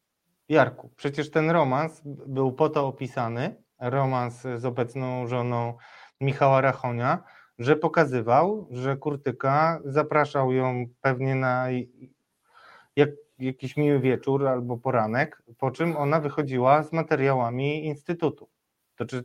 Jarku, 0.48 0.90
przecież 0.96 1.30
ten 1.30 1.50
romans 1.50 2.02
był 2.04 2.52
po 2.52 2.68
to 2.68 2.86
opisany, 2.86 3.62
romans 3.80 4.42
z 4.56 4.64
obecną 4.64 5.26
żoną 5.26 5.74
Michała 6.20 6.60
Rachonia, 6.60 7.22
że 7.58 7.76
pokazywał, 7.76 8.68
że 8.70 8.96
Kurtyka 8.96 9.80
zapraszał 9.84 10.52
ją 10.52 10.86
pewnie 11.00 11.34
na 11.34 11.66
jak, 12.96 13.10
jakiś 13.38 13.76
miły 13.76 14.00
wieczór 14.00 14.46
albo 14.46 14.76
poranek, 14.76 15.42
po 15.58 15.70
czym 15.70 15.96
ona 15.96 16.20
wychodziła 16.20 16.82
z 16.82 16.92
materiałami 16.92 17.84
Instytutu. 17.86 18.48
To 18.96 19.04
czy, 19.04 19.24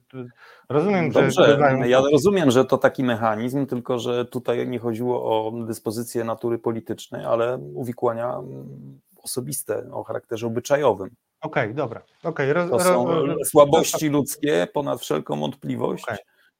rozumiem, 0.69 1.11
że 1.11 1.21
Dobrze, 1.21 1.57
bywają- 1.57 1.83
ja 1.83 2.01
rozumiem, 2.11 2.51
że 2.51 2.65
to 2.65 2.77
taki 2.77 3.03
mechanizm, 3.03 3.65
tylko 3.65 3.99
że 3.99 4.25
tutaj 4.25 4.67
nie 4.67 4.79
chodziło 4.79 5.23
o 5.23 5.51
dyspozycje 5.65 6.23
natury 6.23 6.59
politycznej, 6.59 7.25
ale 7.25 7.57
uwikłania 7.57 8.35
mm, 8.35 8.99
osobiste 9.23 9.91
o 9.91 10.03
charakterze 10.03 10.47
obyczajowym. 10.47 11.09
Okej, 11.41 11.75
dobra. 11.75 12.03
Okej, 12.23 12.53
roz, 12.53 12.69
To 12.69 12.79
są 12.79 13.07
słabości 13.45 14.09
ludzkie 14.09 14.67
ponad 14.73 15.01
wszelką 15.01 15.39
wątpliwość, 15.39 16.03
Okej. 16.03 16.17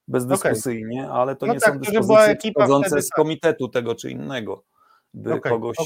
bezdyskusyjnie, 0.08 1.10
ale 1.10 1.36
to 1.36 1.45
No 1.45 1.53
nie 1.53 1.60
tak, 1.60 1.74
są 1.74 1.80
dyspozycje 1.80 2.52
wtedy, 2.80 3.02
z 3.02 3.10
tak. 3.10 3.16
komitetu 3.16 3.68
tego 3.70 3.95
czy 3.95 4.12
innego, 4.12 4.64
by 5.14 5.40
kogoś 5.40 5.78
e, 5.80 5.86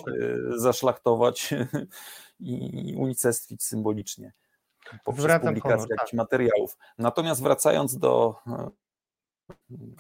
zaszlachtować 0.58 1.54
i 2.40 2.96
unicestwić 2.98 3.64
symbolicznie 3.64 4.34
poprzez 5.04 5.24
Zwracam 5.24 5.48
publikację 5.48 5.78
honor, 5.78 5.90
jakichś 5.90 6.12
tak. 6.12 6.18
materiałów. 6.18 6.78
Natomiast 6.98 7.44
wracając 7.44 7.98
do 7.98 8.36
e, 8.48 8.70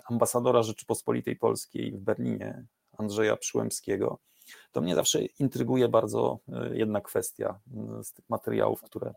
ambasadora 0.09 0.63
Rzeczypospolitej 0.63 1.35
Polskiej 1.35 1.91
w 1.91 1.99
Berlinie, 1.99 2.65
Andrzeja 2.97 3.37
Przyłębskiego, 3.37 4.19
to 4.71 4.81
mnie 4.81 4.95
zawsze 4.95 5.21
intryguje 5.25 5.89
bardzo 5.89 6.39
e, 6.53 6.77
jedna 6.77 7.01
kwestia 7.01 7.59
e, 7.99 8.03
z 8.03 8.13
tych 8.13 8.29
materiałów, 8.29 8.81
które 8.81 9.13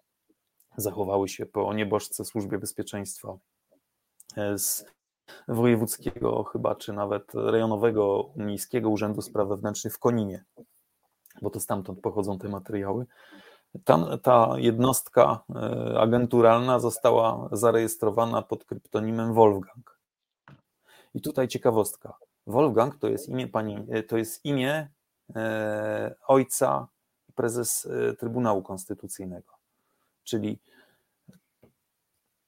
zachowały 0.77 1.29
się 1.29 1.47
po 1.47 1.75
nieboszce 1.75 2.25
Służbie 2.25 2.59
Bezpieczeństwa 2.59 3.39
e, 4.37 4.59
z 4.59 4.85
wojewódzkiego 5.49 6.45
chyba, 6.45 6.75
czy 6.75 6.93
nawet 6.93 7.35
rejonowego 7.35 8.31
miejskiego 8.37 8.89
Urzędu 8.89 9.23
Spraw 9.23 9.49
Wewnętrznych 9.49 9.95
w 9.95 9.99
Koninie, 9.99 10.45
bo 11.43 11.51
to 11.51 11.61
stamtąd 11.61 12.01
pochodzą 12.01 12.39
te 12.39 12.49
materiały. 12.49 13.07
Tam 13.85 14.19
ta 14.23 14.55
jednostka 14.57 15.45
e, 15.55 16.01
agenturalna 16.01 16.79
została 16.79 17.49
zarejestrowana 17.53 18.43
pod 18.43 18.65
kryptonimem 18.65 19.35
Wolfgang. 19.35 19.99
I 21.15 21.21
tutaj 21.21 21.49
ciekawostka. 21.49 22.15
Wolfgang 22.47 22.99
to 22.99 23.09
jest 23.09 23.29
imię 23.29 23.49
pani, 23.49 23.87
to 24.09 24.17
jest 24.17 24.45
imię 24.45 24.89
ojca 26.27 26.89
prezes 27.39 27.87
e, 27.87 28.15
Trybunału 28.15 28.63
Konstytucyjnego. 28.63 29.53
Czyli 30.25 30.59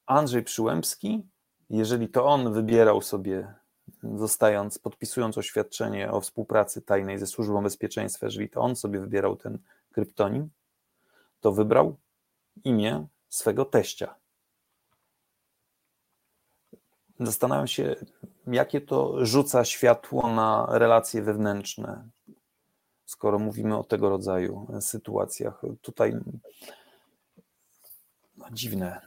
Andrzej 0.07 0.43
Przyłębski, 0.43 1.23
jeżeli 1.70 2.09
to 2.09 2.27
on 2.27 2.52
wybierał 2.52 3.02
sobie, 3.02 3.55
zostając, 4.02 4.78
podpisując 4.78 5.39
oświadczenie 5.39 6.11
o 6.11 6.20
współpracy 6.20 6.82
tajnej 6.82 7.19
ze 7.19 7.27
Służbą 7.27 7.62
Bezpieczeństwa, 7.62 8.27
jeżeli 8.27 8.48
to 8.48 8.61
on 8.61 8.77
sobie 8.77 9.01
wybierał 9.01 9.36
ten 9.36 9.59
kryptonim, 9.93 10.51
to 11.40 11.52
wybrał 11.52 11.97
imię 12.65 13.07
swego 13.28 13.65
teścia. 13.65 14.15
Zastanawiam 17.20 17.66
się, 17.66 17.97
jakie 18.47 18.81
to 18.81 19.27
rzuca 19.27 19.65
światło 19.65 20.35
na 20.35 20.66
relacje 20.70 21.23
wewnętrzne, 21.23 22.09
skoro 23.10 23.38
mówimy 23.38 23.78
o 23.78 23.84
tego 23.84 24.08
rodzaju 24.08 24.66
sytuacjach. 24.80 25.62
Tutaj 25.80 26.14
no, 28.36 28.46
dziwne. 28.52 29.00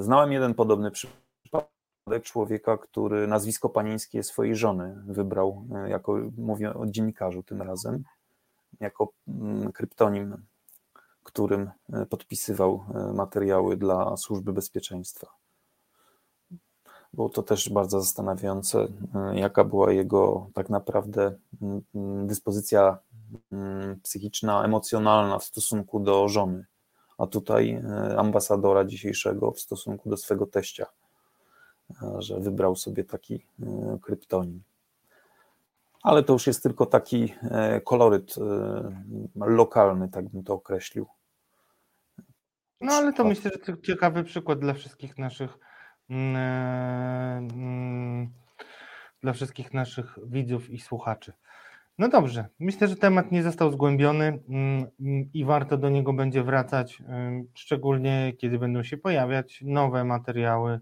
Znałem 0.00 0.32
jeden 0.32 0.54
podobny 0.54 0.90
przypadek 0.90 2.22
człowieka, 2.22 2.78
który 2.78 3.26
nazwisko 3.26 3.68
panieńskie 3.68 4.22
swojej 4.22 4.56
żony 4.56 5.02
wybrał, 5.06 5.64
e, 5.74 5.90
jako 5.90 6.18
mówię 6.38 6.74
o 6.74 6.86
dziennikarzu 6.86 7.42
tym 7.42 7.62
razem, 7.62 8.04
jako 8.80 9.12
mm, 9.28 9.72
kryptonim, 9.72 10.36
którym 11.22 11.70
e, 11.92 12.06
podpisywał 12.06 12.84
e, 12.94 13.12
materiały 13.12 13.76
dla 13.76 14.16
służby 14.16 14.52
bezpieczeństwa. 14.52 15.26
Było 17.12 17.28
to 17.28 17.42
też 17.42 17.68
bardzo 17.68 18.00
zastanawiające, 18.00 18.86
jaka 19.32 19.64
była 19.64 19.92
jego 19.92 20.50
tak 20.54 20.70
naprawdę 20.70 21.38
mm, 21.62 21.82
mm, 21.94 22.26
dyspozycja 22.26 22.98
psychiczna, 24.02 24.64
emocjonalna 24.64 25.38
w 25.38 25.44
stosunku 25.44 26.00
do 26.00 26.28
żony 26.28 26.66
a 27.18 27.26
tutaj 27.26 27.70
e, 27.70 28.16
ambasadora 28.18 28.84
dzisiejszego 28.84 29.52
w 29.52 29.60
stosunku 29.60 30.10
do 30.10 30.16
swego 30.16 30.46
teścia, 30.46 30.86
e, 32.02 32.22
że 32.22 32.40
wybrał 32.40 32.76
sobie 32.76 33.04
taki 33.04 33.34
e, 33.34 33.98
kryptonim. 34.02 34.62
Ale 36.02 36.22
to 36.22 36.32
już 36.32 36.46
jest 36.46 36.62
tylko 36.62 36.86
taki 36.86 37.34
koloryt 37.84 38.34
lokalny, 39.36 40.08
tak 40.08 40.28
bym 40.28 40.44
to 40.44 40.54
określił. 40.54 41.06
No 42.80 42.92
ale 42.92 43.12
to 43.12 43.24
myślę, 43.24 43.50
że 43.50 43.58
to 43.58 43.82
ciekawy 43.82 44.24
przykład 44.24 44.58
dla 44.58 44.74
wszystkich 44.74 45.18
naszych 45.18 45.58
mm, 46.10 46.36
mm, 47.50 48.32
dla 49.22 49.32
wszystkich 49.32 49.74
naszych 49.74 50.18
widzów 50.26 50.70
i 50.70 50.80
słuchaczy. 50.80 51.32
No 51.98 52.08
dobrze, 52.08 52.48
myślę, 52.58 52.88
że 52.88 52.96
temat 52.96 53.32
nie 53.32 53.42
został 53.42 53.70
zgłębiony 53.70 54.24
mm, 54.24 54.86
mm, 55.00 55.30
i 55.34 55.44
warto 55.44 55.76
do 55.76 55.88
niego 55.88 56.12
będzie 56.12 56.42
wracać, 56.42 57.02
szczególnie 57.54 58.32
kiedy 58.38 58.58
będą 58.58 58.82
się 58.82 58.96
pojawiać 58.96 59.62
nowe 59.62 60.04
materiały, 60.04 60.80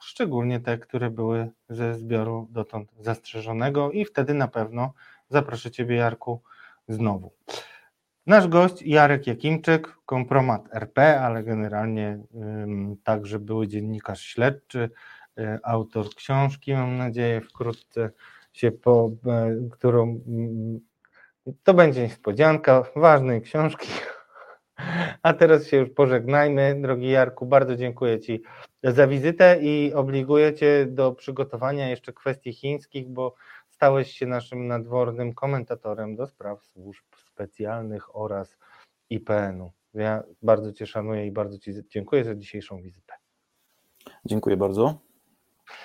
szczególnie 0.00 0.60
te, 0.60 0.78
które 0.78 1.10
były 1.10 1.50
ze 1.68 1.94
zbioru 1.94 2.48
dotąd 2.50 2.92
zastrzeżonego 3.00 3.90
i 3.90 4.04
wtedy 4.04 4.34
na 4.34 4.48
pewno 4.48 4.92
zaproszę 5.28 5.70
Ciebie 5.70 5.96
Jarku 5.96 6.42
znowu. 6.88 7.32
Nasz 8.26 8.48
gość 8.48 8.82
Jarek 8.82 9.26
Jakimczyk, 9.26 9.96
kompromat 10.06 10.68
RP, 10.74 11.20
ale 11.20 11.42
generalnie 11.42 12.18
także 13.04 13.38
były 13.38 13.68
dziennikarz 13.68 14.20
śledczy, 14.22 14.90
autor 15.62 16.14
książki, 16.14 16.74
mam 16.74 16.96
nadzieję, 16.96 17.40
wkrótce 17.40 18.10
się 18.52 18.72
po, 18.72 19.10
którą 19.70 20.20
to 21.62 21.74
będzie 21.74 22.02
niespodzianka 22.02 22.84
ważnej 22.96 23.42
książki. 23.42 23.88
A 25.22 25.32
teraz 25.32 25.66
się 25.66 25.76
już 25.76 25.90
pożegnajmy. 25.90 26.80
Drogi 26.82 27.10
Jarku, 27.10 27.46
bardzo 27.46 27.76
dziękuję 27.76 28.20
Ci 28.20 28.42
za 28.82 29.06
wizytę 29.06 29.58
i 29.60 29.92
obliguję 29.94 30.54
Cię 30.54 30.86
do 30.86 31.12
przygotowania 31.12 31.88
jeszcze 31.88 32.12
kwestii 32.12 32.52
chińskich, 32.52 33.08
bo 33.08 33.34
stałeś 33.68 34.12
się 34.12 34.26
naszym 34.26 34.66
nadwornym 34.66 35.34
komentatorem 35.34 36.16
do 36.16 36.26
spraw 36.26 36.64
służb 36.64 37.04
specjalnych 37.16 38.16
oraz 38.16 38.58
IPN-u. 39.10 39.72
Ja 39.94 40.22
bardzo 40.42 40.72
Cię 40.72 40.86
szanuję 40.86 41.26
i 41.26 41.32
bardzo 41.32 41.58
Ci 41.58 41.72
dziękuję 41.88 42.24
za 42.24 42.34
dzisiejszą 42.34 42.82
wizytę. 42.82 43.14
Dziękuję 44.24 44.56
bardzo. 44.56 44.98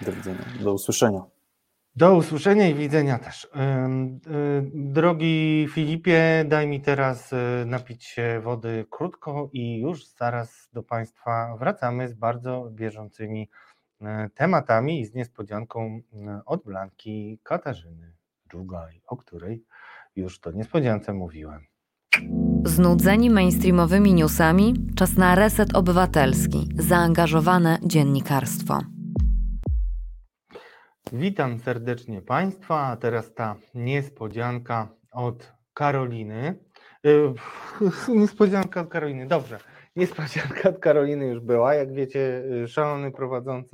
Do 0.02 0.12
widzenia. 0.12 0.46
Do 0.62 0.74
usłyszenia. 0.74 1.37
Do 1.98 2.16
usłyszenia 2.16 2.70
i 2.70 2.76
widzenia 2.76 3.20
też. 3.20 3.48
Drogi 4.74 5.68
Filipie, 5.74 6.46
daj 6.48 6.68
mi 6.68 6.82
teraz 6.82 7.34
y, 7.34 7.36
napić 7.66 8.04
się 8.04 8.42
wody 8.44 8.86
krótko 8.90 9.50
i 9.54 9.80
już 9.80 10.08
zaraz 10.08 10.70
do 10.74 10.84
Państwa 10.84 11.56
wracamy 11.60 12.08
z 12.10 12.14
bardzo 12.14 12.70
bieżącymi 12.72 13.50
y, 14.02 14.06
tematami 14.36 15.02
i 15.02 15.06
z 15.06 15.14
niespodzianką 15.14 16.02
od 16.46 16.64
Blanki 16.64 17.40
Katarzyny 17.44 18.14
Dżugaj, 18.52 19.02
o 19.08 19.18
której 19.18 19.64
już 20.16 20.40
to 20.40 20.52
niespodziance 20.52 21.14
mówiłem. 21.14 21.66
Znudzeni 22.66 23.30
mainstreamowymi 23.30 24.14
newsami? 24.14 24.74
Czas 24.96 25.18
na 25.18 25.36
reset 25.36 25.76
obywatelski, 25.76 26.70
zaangażowane 26.78 27.78
dziennikarstwo. 27.84 28.97
Witam 31.14 31.60
serdecznie 31.60 32.22
Państwa, 32.22 32.88
a 32.88 32.98
teraz 32.98 33.34
ta 33.34 33.56
niespodzianka 33.76 34.88
od 35.12 35.54
Karoliny. 35.74 36.56
Yy, 37.04 37.34
niespodzianka 38.20 38.82
od 38.82 38.90
Karoliny, 38.90 39.28
dobrze. 39.28 39.60
Niespodzianka 39.96 40.70
od 40.70 40.80
Karoliny 40.80 41.26
już 41.26 41.40
była. 41.40 41.74
Jak 41.74 41.94
wiecie, 41.94 42.44
y, 42.64 42.68
szalony 42.68 43.12
prowadzący 43.12 43.72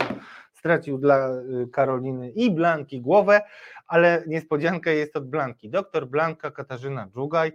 stracił 0.53 0.97
dla 0.97 1.29
y, 1.29 1.67
Karoliny 1.71 2.31
i 2.31 2.51
Blanki 2.51 3.01
głowę, 3.01 3.41
ale 3.87 4.23
niespodzianka 4.27 4.91
jest 4.91 5.17
od 5.17 5.29
Blanki. 5.29 5.69
Doktor 5.69 6.07
Blanka 6.07 6.51
Katarzyna 6.51 7.07
Dżugaj, 7.07 7.51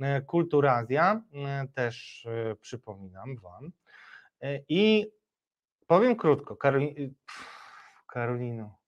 y, 0.00 0.22
Kulturazja, 0.26 1.22
też 1.74 2.26
przypominam 2.60 3.36
Wam. 3.36 3.72
I 4.68 5.12
powiem 5.86 6.16
krótko, 6.16 6.56
Karolino 8.06 8.79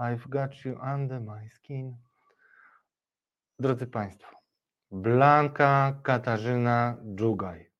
I've 0.00 0.28
got 0.28 0.64
you 0.64 0.78
under 0.94 1.20
my 1.20 1.48
skin. 1.48 1.96
Drodzy 3.58 3.86
Państwo, 3.86 4.36
Blanka 4.90 6.00
Katarzyna 6.02 6.96
Dżugaj 7.14 7.70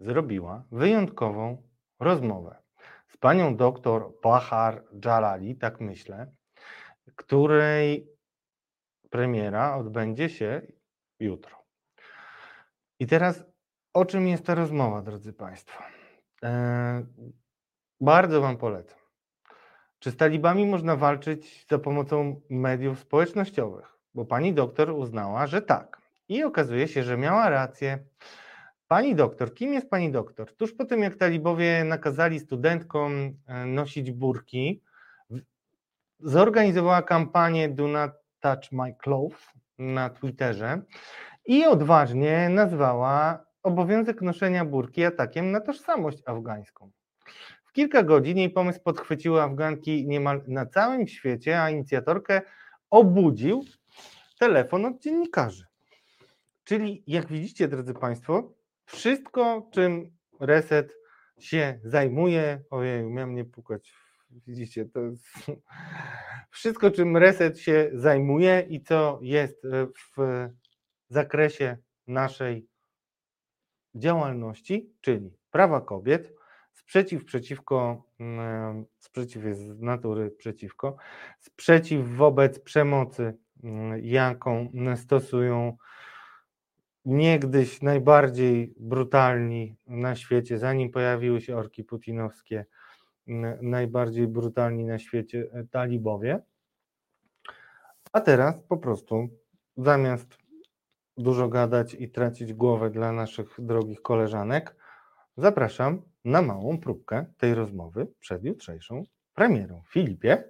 zrobiła 0.00 0.64
wyjątkową 0.72 1.68
rozmowę 2.00 2.62
z 3.08 3.16
panią 3.16 3.56
doktor 3.56 4.12
Bahar 4.22 4.84
Jalali, 5.04 5.56
tak 5.56 5.80
myślę, 5.80 6.32
której 7.16 8.08
premiera 9.10 9.76
odbędzie 9.76 10.28
się 10.28 10.62
jutro. 11.20 11.64
I 12.98 13.06
teraz 13.06 13.44
o 13.94 14.04
czym 14.04 14.28
jest 14.28 14.46
ta 14.46 14.54
rozmowa, 14.54 15.02
drodzy 15.02 15.32
Państwo? 15.32 15.82
Eee, 16.42 17.06
bardzo 18.00 18.40
Wam 18.40 18.56
polecam. 18.56 19.01
Czy 20.02 20.10
z 20.10 20.16
talibami 20.16 20.66
można 20.66 20.96
walczyć 20.96 21.66
za 21.70 21.78
pomocą 21.78 22.40
mediów 22.50 22.98
społecznościowych? 22.98 23.98
Bo 24.14 24.24
pani 24.24 24.54
doktor 24.54 24.90
uznała, 24.90 25.46
że 25.46 25.62
tak. 25.62 25.98
I 26.28 26.44
okazuje 26.44 26.88
się, 26.88 27.02
że 27.02 27.16
miała 27.16 27.50
rację. 27.50 27.98
Pani 28.88 29.14
doktor, 29.14 29.54
kim 29.54 29.72
jest 29.72 29.90
pani 29.90 30.12
doktor? 30.12 30.56
Tuż 30.56 30.72
po 30.72 30.84
tym, 30.84 31.02
jak 31.02 31.14
talibowie 31.14 31.84
nakazali 31.84 32.40
studentkom 32.40 33.12
e, 33.46 33.66
nosić 33.66 34.10
burki, 34.10 34.82
zorganizowała 36.20 37.02
kampanię 37.02 37.68
Do 37.68 37.88
Not 37.88 38.12
Touch 38.40 38.72
My 38.72 38.94
Clothes 38.94 39.48
na 39.78 40.10
Twitterze 40.10 40.82
i 41.46 41.66
odważnie 41.66 42.48
nazwała 42.48 43.44
obowiązek 43.62 44.22
noszenia 44.22 44.64
burki 44.64 45.04
atakiem 45.04 45.50
na 45.50 45.60
tożsamość 45.60 46.22
afgańską 46.26 46.90
kilka 47.72 48.02
godzin 48.02 48.38
jej 48.38 48.50
pomysł 48.50 48.80
podchwyciły 48.80 49.42
Afganki 49.42 50.06
niemal 50.06 50.42
na 50.48 50.66
całym 50.66 51.08
świecie, 51.08 51.62
a 51.62 51.70
inicjatorkę 51.70 52.42
obudził 52.90 53.64
telefon 54.38 54.84
od 54.84 55.02
dziennikarzy. 55.02 55.64
Czyli 56.64 57.04
jak 57.06 57.26
widzicie, 57.26 57.68
drodzy 57.68 57.94
Państwo, 57.94 58.54
wszystko, 58.84 59.68
czym 59.72 60.10
reset 60.40 60.94
się 61.38 61.80
zajmuje, 61.84 62.62
ojej, 62.70 63.04
miałem 63.04 63.34
nie 63.34 63.44
pukać, 63.44 63.94
widzicie, 64.30 64.84
to 64.84 65.00
jest 65.00 65.24
wszystko, 66.50 66.90
czym 66.90 67.16
reset 67.16 67.58
się 67.58 67.90
zajmuje 67.94 68.66
i 68.68 68.82
co 68.82 69.18
jest 69.22 69.66
w 70.16 70.48
zakresie 71.08 71.76
naszej 72.06 72.68
działalności, 73.94 74.92
czyli 75.00 75.30
prawa 75.50 75.80
kobiet, 75.80 76.41
Sprzeciw 76.92 77.24
przeciwko, 77.24 78.04
mm, 78.20 78.84
sprzeciw 78.98 79.44
jest 79.44 79.60
z 79.60 79.80
natury 79.80 80.30
przeciwko, 80.30 80.96
sprzeciw 81.40 82.08
wobec 82.08 82.58
przemocy, 82.58 83.34
mm, 83.64 84.00
jaką 84.04 84.68
stosują 84.96 85.76
niegdyś 87.04 87.82
najbardziej 87.82 88.74
brutalni 88.76 89.76
na 89.86 90.16
świecie, 90.16 90.58
zanim 90.58 90.90
pojawiły 90.90 91.40
się 91.40 91.56
orki 91.56 91.84
putinowskie, 91.84 92.66
mm, 93.28 93.70
najbardziej 93.70 94.28
brutalni 94.28 94.84
na 94.84 94.98
świecie 94.98 95.46
e, 95.52 95.64
talibowie. 95.64 96.42
A 98.12 98.20
teraz 98.20 98.62
po 98.68 98.76
prostu 98.76 99.28
zamiast 99.76 100.38
dużo 101.16 101.48
gadać 101.48 101.94
i 101.94 102.10
tracić 102.10 102.54
głowę 102.54 102.90
dla 102.90 103.12
naszych 103.12 103.48
drogich 103.58 104.02
koleżanek, 104.02 104.76
zapraszam 105.36 106.11
na 106.24 106.42
małą 106.42 106.78
próbkę 106.78 107.24
tej 107.38 107.54
rozmowy 107.54 108.06
przed 108.20 108.44
jutrzejszą 108.44 109.04
premierą. 109.34 109.82
Filipie? 109.88 110.44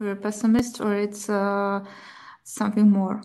You're 0.00 0.12
a 0.12 0.16
pessimist 0.16 0.80
or 0.80 0.96
it's 0.96 1.28
uh, 1.28 1.86
something 2.44 2.90
more? 2.90 3.20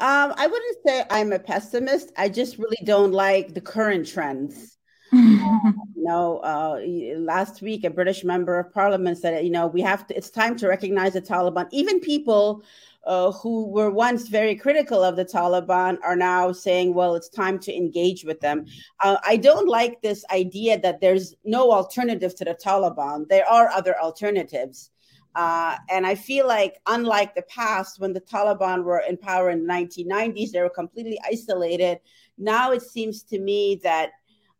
Um, 0.00 0.32
I 0.36 0.46
wouldn't 0.46 0.76
say 0.86 1.04
I'm 1.10 1.32
a 1.32 1.38
pessimist. 1.38 2.12
I 2.16 2.28
just 2.28 2.58
really 2.58 2.84
don't 2.84 3.12
like 3.12 3.54
the 3.54 3.60
current 3.60 4.06
trends. 4.06 4.78
you 5.12 6.04
know, 6.04 6.38
uh, 6.38 6.80
last 7.16 7.62
week 7.62 7.84
a 7.84 7.90
British 7.90 8.24
member 8.24 8.58
of 8.58 8.72
parliament 8.72 9.18
said, 9.18 9.42
you 9.44 9.50
know, 9.50 9.66
we 9.66 9.80
have 9.80 10.06
to, 10.06 10.16
it's 10.16 10.30
time 10.30 10.56
to 10.58 10.68
recognize 10.68 11.14
the 11.14 11.22
Taliban. 11.22 11.66
Even 11.72 11.98
people 11.98 12.62
uh, 13.08 13.32
who 13.32 13.66
were 13.66 13.90
once 13.90 14.28
very 14.28 14.54
critical 14.54 15.02
of 15.02 15.16
the 15.16 15.24
Taliban 15.24 15.96
are 16.04 16.14
now 16.14 16.52
saying, 16.52 16.92
well, 16.92 17.14
it's 17.14 17.30
time 17.30 17.58
to 17.60 17.74
engage 17.74 18.22
with 18.22 18.38
them. 18.40 18.66
Uh, 19.02 19.16
I 19.24 19.38
don't 19.38 19.66
like 19.66 20.02
this 20.02 20.26
idea 20.30 20.78
that 20.80 21.00
there's 21.00 21.34
no 21.42 21.72
alternative 21.72 22.34
to 22.36 22.44
the 22.44 22.54
Taliban. 22.54 23.26
There 23.26 23.48
are 23.48 23.70
other 23.70 23.98
alternatives. 23.98 24.90
Uh, 25.34 25.76
and 25.88 26.06
I 26.06 26.16
feel 26.16 26.46
like, 26.46 26.80
unlike 26.86 27.34
the 27.34 27.42
past, 27.42 27.98
when 27.98 28.12
the 28.12 28.20
Taliban 28.20 28.84
were 28.84 29.02
in 29.08 29.16
power 29.16 29.48
in 29.48 29.66
the 29.66 29.72
1990s, 29.72 30.50
they 30.50 30.60
were 30.60 30.68
completely 30.68 31.18
isolated. 31.24 32.00
Now 32.36 32.72
it 32.72 32.82
seems 32.82 33.22
to 33.24 33.38
me 33.38 33.80
that 33.84 34.10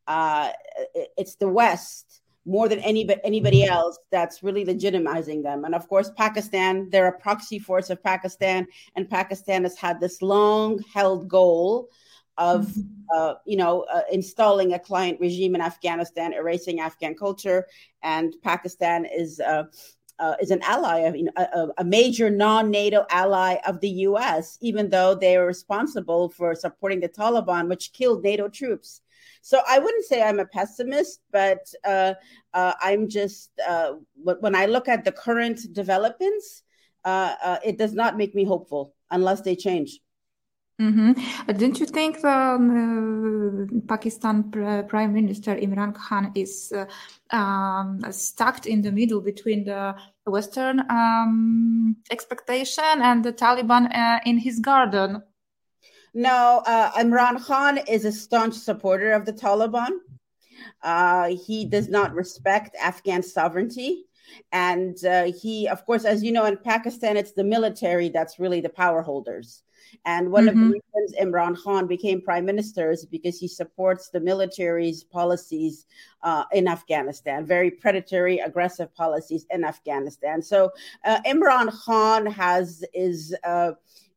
uh, 0.06 0.52
it's 1.18 1.34
the 1.34 1.48
West 1.48 2.22
more 2.48 2.68
than 2.68 2.78
anybody 2.80 3.20
anybody 3.24 3.64
else 3.64 3.98
that's 4.10 4.42
really 4.42 4.64
legitimizing 4.64 5.42
them. 5.42 5.64
And 5.64 5.74
of 5.74 5.88
course, 5.88 6.10
Pakistan, 6.16 6.88
they're 6.90 7.08
a 7.08 7.18
proxy 7.18 7.58
force 7.58 7.90
of 7.90 8.02
Pakistan, 8.02 8.66
and 8.96 9.08
Pakistan 9.08 9.62
has 9.64 9.76
had 9.76 10.00
this 10.00 10.22
long 10.22 10.82
held 10.94 11.28
goal 11.28 11.90
of 12.38 12.66
mm-hmm. 12.66 12.82
uh, 13.14 13.34
you 13.44 13.56
know 13.56 13.82
uh, 13.92 14.02
installing 14.10 14.72
a 14.72 14.78
client 14.78 15.20
regime 15.20 15.54
in 15.54 15.60
Afghanistan, 15.60 16.32
erasing 16.32 16.80
Afghan 16.80 17.14
culture, 17.14 17.66
and 18.02 18.34
Pakistan 18.42 19.04
is. 19.04 19.40
Uh, 19.40 19.64
uh, 20.20 20.34
is 20.40 20.50
an 20.50 20.60
ally 20.62 20.98
of 20.98 21.14
a, 21.36 21.68
a, 21.78 21.84
major 21.84 22.28
non-NATO 22.28 23.06
ally 23.08 23.54
of 23.64 23.78
the 23.78 23.88
U.S., 24.10 24.58
even 24.60 24.90
though 24.90 25.14
they 25.14 25.36
are 25.36 25.46
responsible 25.46 26.28
for 26.28 26.56
supporting 26.56 26.98
the 26.98 27.08
Taliban, 27.08 27.68
which 27.68 27.92
killed 27.92 28.24
NATO 28.24 28.48
troops. 28.48 29.00
So 29.48 29.62
I 29.66 29.78
wouldn't 29.78 30.04
say 30.04 30.20
I'm 30.20 30.40
a 30.40 30.44
pessimist, 30.44 31.22
but 31.32 31.72
uh, 31.82 32.12
uh, 32.52 32.74
I'm 32.82 33.08
just 33.08 33.50
uh, 33.66 33.92
when 34.22 34.54
I 34.54 34.66
look 34.66 34.88
at 34.88 35.06
the 35.06 35.12
current 35.12 35.72
developments, 35.72 36.64
uh, 37.02 37.34
uh, 37.42 37.56
it 37.64 37.78
does 37.78 37.94
not 37.94 38.18
make 38.18 38.34
me 38.34 38.44
hopeful 38.44 38.92
unless 39.10 39.40
they 39.40 39.56
change. 39.56 40.00
Mm-hmm. 40.78 41.12
Don't 41.56 41.80
you 41.80 41.86
think 41.86 42.20
the 42.20 42.28
uh, 42.28 43.86
Pakistan 43.88 44.50
Prime 44.86 45.14
Minister 45.14 45.56
Imran 45.56 45.94
Khan 45.94 46.30
is 46.34 46.70
uh, 46.76 47.34
um, 47.34 48.00
stuck 48.10 48.66
in 48.66 48.82
the 48.82 48.92
middle 48.92 49.22
between 49.22 49.64
the 49.64 49.96
Western 50.26 50.80
um, 50.90 51.96
expectation 52.10 53.00
and 53.00 53.24
the 53.24 53.32
Taliban 53.32 53.88
uh, 53.96 54.20
in 54.26 54.36
his 54.36 54.60
garden? 54.60 55.22
No, 56.14 56.62
uh, 56.66 56.92
Imran 56.92 57.44
Khan 57.44 57.78
is 57.88 58.04
a 58.04 58.12
staunch 58.12 58.54
supporter 58.54 59.12
of 59.12 59.24
the 59.24 59.32
Taliban. 59.32 59.90
Uh, 60.82 61.36
he 61.46 61.64
does 61.64 61.88
not 61.88 62.14
respect 62.14 62.76
Afghan 62.80 63.22
sovereignty. 63.22 64.04
And 64.52 65.02
uh, 65.04 65.32
he, 65.32 65.68
of 65.68 65.84
course, 65.86 66.04
as 66.04 66.22
you 66.22 66.32
know, 66.32 66.44
in 66.44 66.56
Pakistan, 66.58 67.16
it's 67.16 67.32
the 67.32 67.44
military 67.44 68.08
that's 68.08 68.38
really 68.38 68.60
the 68.60 68.68
power 68.68 69.02
holders. 69.02 69.62
And 70.04 70.30
one 70.30 70.46
mm-hmm. 70.46 70.48
of 70.48 70.54
the 70.54 70.80
reasons 70.96 71.14
Imran 71.20 71.62
Khan 71.62 71.86
became 71.86 72.20
prime 72.20 72.44
minister 72.44 72.90
is 72.90 73.06
because 73.06 73.38
he 73.38 73.48
supports 73.48 74.10
the 74.10 74.20
military's 74.20 75.02
policies 75.02 75.86
uh, 76.22 76.44
in 76.52 76.68
Afghanistan, 76.68 77.46
very 77.46 77.70
predatory, 77.70 78.38
aggressive 78.38 78.94
policies 78.94 79.46
in 79.50 79.64
Afghanistan. 79.64 80.42
So 80.42 80.70
uh, 81.04 81.20
Imran 81.26 81.72
Khan 81.84 82.26
has 82.26 82.84
is. 82.92 83.34
Uh, 83.44 83.72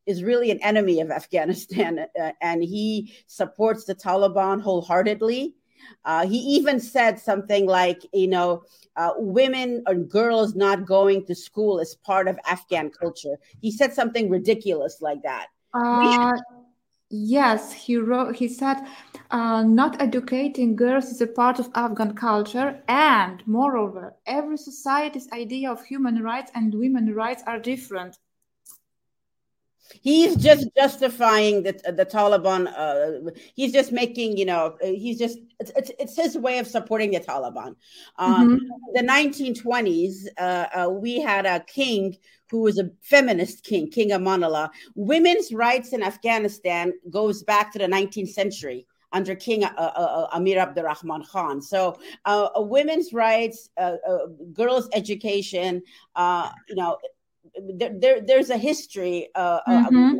is 0.05 0.23
really 0.23 0.51
an 0.51 0.61
enemy 0.61 0.99
of 1.01 1.11
Afghanistan, 1.11 1.99
uh, 2.21 2.31
and 2.41 2.63
he 2.63 3.13
supports 3.27 3.85
the 3.85 3.95
Taliban 3.95 4.61
wholeheartedly. 4.61 5.55
Uh, 6.05 6.27
he 6.27 6.37
even 6.37 6.79
said 6.79 7.19
something 7.19 7.65
like, 7.65 8.01
you 8.13 8.27
know, 8.27 8.63
uh, 8.95 9.11
women 9.17 9.83
and 9.87 10.09
girls 10.09 10.55
not 10.55 10.85
going 10.85 11.25
to 11.25 11.35
school 11.35 11.79
is 11.79 11.95
part 11.95 12.27
of 12.27 12.39
Afghan 12.45 12.89
culture. 12.89 13.37
He 13.61 13.71
said 13.71 13.93
something 13.93 14.29
ridiculous 14.29 15.01
like 15.01 15.23
that. 15.23 15.47
Uh, 15.73 16.33
yes, 17.09 17.71
he 17.71 17.97
wrote. 17.97 18.35
He 18.35 18.47
said, 18.47 18.77
uh, 19.31 19.63
"Not 19.63 20.01
educating 20.01 20.75
girls 20.75 21.05
is 21.05 21.21
a 21.21 21.27
part 21.27 21.59
of 21.59 21.69
Afghan 21.75 22.13
culture, 22.15 22.83
and 22.87 23.41
moreover, 23.45 24.15
every 24.25 24.57
society's 24.57 25.29
idea 25.31 25.71
of 25.71 25.83
human 25.83 26.21
rights 26.21 26.51
and 26.53 26.73
women's 26.73 27.15
rights 27.15 27.43
are 27.47 27.59
different." 27.59 28.17
He's 30.01 30.35
just 30.35 30.67
justifying 30.75 31.63
the 31.63 31.73
the 31.95 32.05
Taliban. 32.05 32.67
Uh, 32.75 33.31
he's 33.55 33.71
just 33.71 33.91
making, 33.91 34.37
you 34.37 34.45
know, 34.45 34.77
he's 34.81 35.17
just 35.17 35.39
it's, 35.59 35.71
it's, 35.75 35.91
it's 35.99 36.15
his 36.15 36.37
way 36.37 36.59
of 36.59 36.67
supporting 36.67 37.11
the 37.11 37.19
Taliban. 37.19 37.75
Um, 38.17 38.59
mm-hmm. 38.59 38.65
The 38.93 39.03
1920s, 39.03 40.27
uh, 40.37 40.65
uh, 40.73 40.89
we 40.89 41.19
had 41.19 41.45
a 41.45 41.59
king 41.61 42.17
who 42.49 42.61
was 42.61 42.79
a 42.79 42.89
feminist 43.01 43.63
king, 43.63 43.89
King 43.89 44.09
Amanullah. 44.09 44.69
Women's 44.95 45.53
rights 45.53 45.93
in 45.93 46.03
Afghanistan 46.03 46.93
goes 47.09 47.43
back 47.43 47.71
to 47.73 47.79
the 47.79 47.87
19th 47.87 48.29
century 48.29 48.85
under 49.13 49.35
King 49.35 49.63
uh, 49.63 49.73
uh, 49.77 49.79
uh 49.79 50.27
Amir 50.33 50.59
Abdurrahman 50.59 51.23
Khan. 51.25 51.61
So, 51.61 51.97
uh, 52.25 52.49
women's 52.55 53.13
rights, 53.13 53.69
girls' 54.53 54.89
education, 54.93 55.81
you 56.15 56.75
know 56.75 56.97
there, 57.59 57.91
there 57.97 58.21
there's 58.21 58.49
a 58.49 58.57
history 58.57 59.29
uh, 59.35 59.59
uh 59.67 59.89
mm-hmm. 59.89 60.15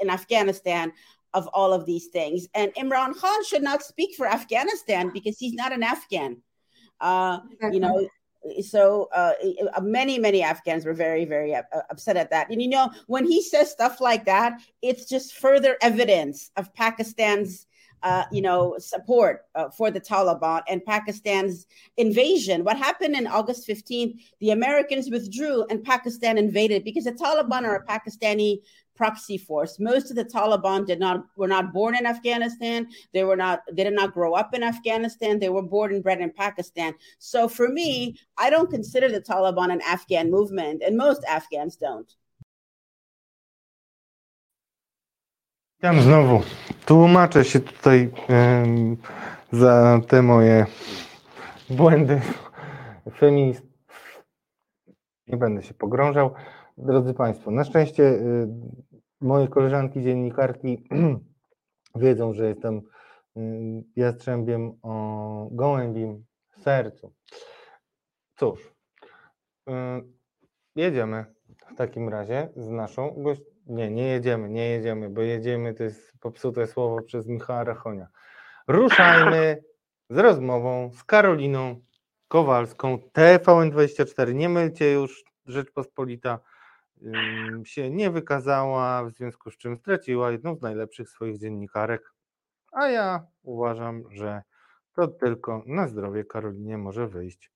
in 0.00 0.10
Afghanistan 0.10 0.92
of 1.34 1.48
all 1.48 1.72
of 1.72 1.84
these 1.84 2.06
things. 2.06 2.48
And 2.54 2.72
Imran 2.74 3.14
Khan 3.16 3.44
should 3.44 3.62
not 3.62 3.82
speak 3.82 4.16
for 4.16 4.26
Afghanistan 4.26 5.10
because 5.12 5.38
he's 5.38 5.52
not 5.52 5.72
an 5.72 5.82
Afghan. 5.82 6.42
Uh, 7.00 7.40
You 7.72 7.80
know, 7.80 8.08
so 8.62 9.08
uh, 9.12 9.32
many 9.82 10.18
many 10.18 10.42
Afghans 10.42 10.84
were 10.84 10.94
very 10.94 11.24
very 11.24 11.54
upset 11.90 12.16
at 12.16 12.30
that. 12.30 12.50
And 12.50 12.62
you 12.62 12.68
know, 12.68 12.90
when 13.06 13.26
he 13.26 13.42
says 13.42 13.70
stuff 13.70 14.00
like 14.00 14.24
that, 14.26 14.60
it's 14.82 15.04
just 15.06 15.34
further 15.34 15.76
evidence 15.82 16.50
of 16.56 16.72
Pakistan's 16.74 17.66
uh, 18.06 18.24
you 18.30 18.40
know, 18.40 18.76
support 18.78 19.46
uh, 19.56 19.68
for 19.68 19.90
the 19.90 20.00
Taliban 20.00 20.62
and 20.68 20.84
Pakistan's 20.84 21.66
invasion. 21.96 22.62
What 22.62 22.76
happened 22.76 23.16
in 23.16 23.26
August 23.26 23.66
15th? 23.66 24.22
The 24.38 24.50
Americans 24.50 25.10
withdrew 25.10 25.66
and 25.70 25.82
Pakistan 25.82 26.38
invaded 26.38 26.84
because 26.84 27.02
the 27.02 27.10
Taliban 27.10 27.64
are 27.64 27.74
a 27.74 27.84
Pakistani 27.84 28.60
proxy 28.94 29.36
force. 29.36 29.80
Most 29.80 30.10
of 30.10 30.16
the 30.16 30.24
Taliban 30.24 30.86
did 30.86 31.00
not 31.00 31.24
were 31.36 31.48
not 31.48 31.72
born 31.72 31.96
in 31.96 32.06
Afghanistan. 32.06 32.86
They 33.12 33.24
were 33.24 33.36
not 33.36 33.62
they 33.72 33.82
did 33.82 33.94
not 33.94 34.14
grow 34.14 34.34
up 34.34 34.54
in 34.54 34.62
Afghanistan. 34.62 35.40
They 35.40 35.48
were 35.48 35.62
born 35.62 35.92
and 35.92 36.00
bred 36.00 36.20
in 36.20 36.30
Pakistan. 36.30 36.94
So 37.18 37.48
for 37.48 37.68
me, 37.68 38.16
I 38.38 38.50
don't 38.50 38.70
consider 38.70 39.08
the 39.08 39.20
Taliban 39.20 39.72
an 39.72 39.80
Afghan 39.80 40.30
movement, 40.30 40.84
and 40.86 40.96
most 40.96 41.24
Afghans 41.24 41.74
don't. 41.74 42.14
Tam 45.80 46.00
znowu 46.00 46.40
tłumaczę 46.86 47.44
się 47.44 47.60
tutaj 47.60 48.10
za 49.52 50.00
te 50.08 50.22
moje 50.22 50.66
błędy 51.70 52.20
feminist. 53.18 53.66
Nie 55.26 55.36
będę 55.36 55.62
się 55.62 55.74
pogrążał. 55.74 56.34
Drodzy 56.78 57.14
Państwo, 57.14 57.50
na 57.50 57.64
szczęście 57.64 58.02
y, 58.02 58.48
moje 59.20 59.48
koleżanki 59.48 60.02
dziennikarki 60.02 60.88
wiedzą, 61.94 62.32
że 62.32 62.48
jestem 62.48 62.80
y, 63.36 63.40
jastrzębiem 63.96 64.78
o 64.82 65.48
gołębim 65.52 66.24
sercu. 66.58 67.12
Cóż, 68.36 68.74
y, 69.68 69.72
jedziemy 70.76 71.24
w 71.72 71.74
takim 71.74 72.08
razie 72.08 72.48
z 72.56 72.70
naszą 72.70 73.14
gością. 73.16 73.55
Nie, 73.66 73.90
nie 73.90 74.08
jedziemy, 74.08 74.48
nie 74.48 74.68
jedziemy, 74.68 75.10
bo 75.10 75.20
jedziemy 75.20 75.74
to 75.74 75.82
jest 75.82 76.12
popsute 76.20 76.66
słowo 76.66 77.02
przez 77.02 77.26
Michała 77.26 77.64
Rachonia. 77.64 78.08
Ruszajmy 78.68 79.62
z 80.10 80.18
rozmową 80.18 80.90
z 80.92 81.04
Karoliną 81.04 81.80
Kowalską, 82.28 82.98
TVN24. 83.14 84.34
Nie 84.34 84.48
mylcie 84.48 84.92
już, 84.92 85.24
Rzeczpospolita 85.46 86.38
się 87.64 87.90
nie 87.90 88.10
wykazała, 88.10 89.04
w 89.04 89.10
związku 89.10 89.50
z 89.50 89.56
czym 89.56 89.76
straciła 89.76 90.30
jedną 90.30 90.56
z 90.56 90.62
najlepszych 90.62 91.10
swoich 91.10 91.38
dziennikarek. 91.38 92.12
A 92.72 92.88
ja 92.88 93.26
uważam, 93.42 94.04
że 94.10 94.42
to 94.92 95.08
tylko 95.08 95.62
na 95.66 95.88
zdrowie 95.88 96.24
Karolinie 96.24 96.78
może 96.78 97.08
wyjść. 97.08 97.50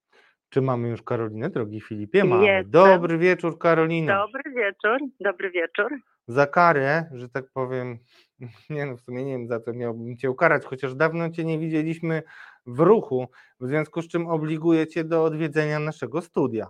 Czy 0.50 0.60
mamy 0.60 0.88
już 0.88 1.02
Karolinę, 1.02 1.50
drogi 1.50 1.80
Filipie? 1.80 2.24
Mamy. 2.24 2.46
Jestem. 2.46 2.70
Dobry 2.70 3.18
wieczór, 3.18 3.58
Karolino. 3.58 4.26
Dobry 4.26 4.42
wieczór, 4.56 4.98
dobry 5.20 5.50
wieczór. 5.50 5.90
Za 6.28 6.46
karę, 6.46 7.04
że 7.12 7.28
tak 7.28 7.44
powiem, 7.54 7.98
nie 8.70 8.86
no, 8.86 8.96
w 8.96 9.00
sumie 9.00 9.24
nie 9.24 9.32
wiem 9.32 9.48
za 9.48 9.60
co 9.60 9.72
miałbym 9.72 10.16
cię 10.16 10.30
ukarać, 10.30 10.64
chociaż 10.64 10.94
dawno 10.94 11.30
cię 11.30 11.44
nie 11.44 11.58
widzieliśmy 11.58 12.22
w 12.66 12.80
ruchu, 12.80 13.28
w 13.60 13.66
związku 13.66 14.02
z 14.02 14.08
czym 14.08 14.26
obliguję 14.26 14.86
cię 14.86 15.04
do 15.04 15.24
odwiedzenia 15.24 15.78
naszego 15.78 16.22
studia. 16.22 16.66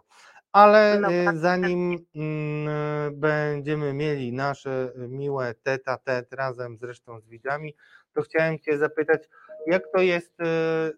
Ale 0.53 0.99
no, 1.01 1.13
y, 1.13 1.39
zanim 1.39 1.99
mm, 2.15 3.21
będziemy 3.21 3.93
mieli 3.93 4.33
nasze 4.33 4.93
miłe 4.97 5.55
teta 5.63 5.99
tet 5.99 6.33
razem 6.33 6.79
zresztą 6.79 7.21
z 7.21 7.29
widzami, 7.29 7.77
to 8.13 8.23
chciałem 8.23 8.59
cię 8.59 8.79
zapytać, 8.79 9.29
jak 9.67 9.83
to 9.95 10.01
jest 10.01 10.41
y, 10.41 10.45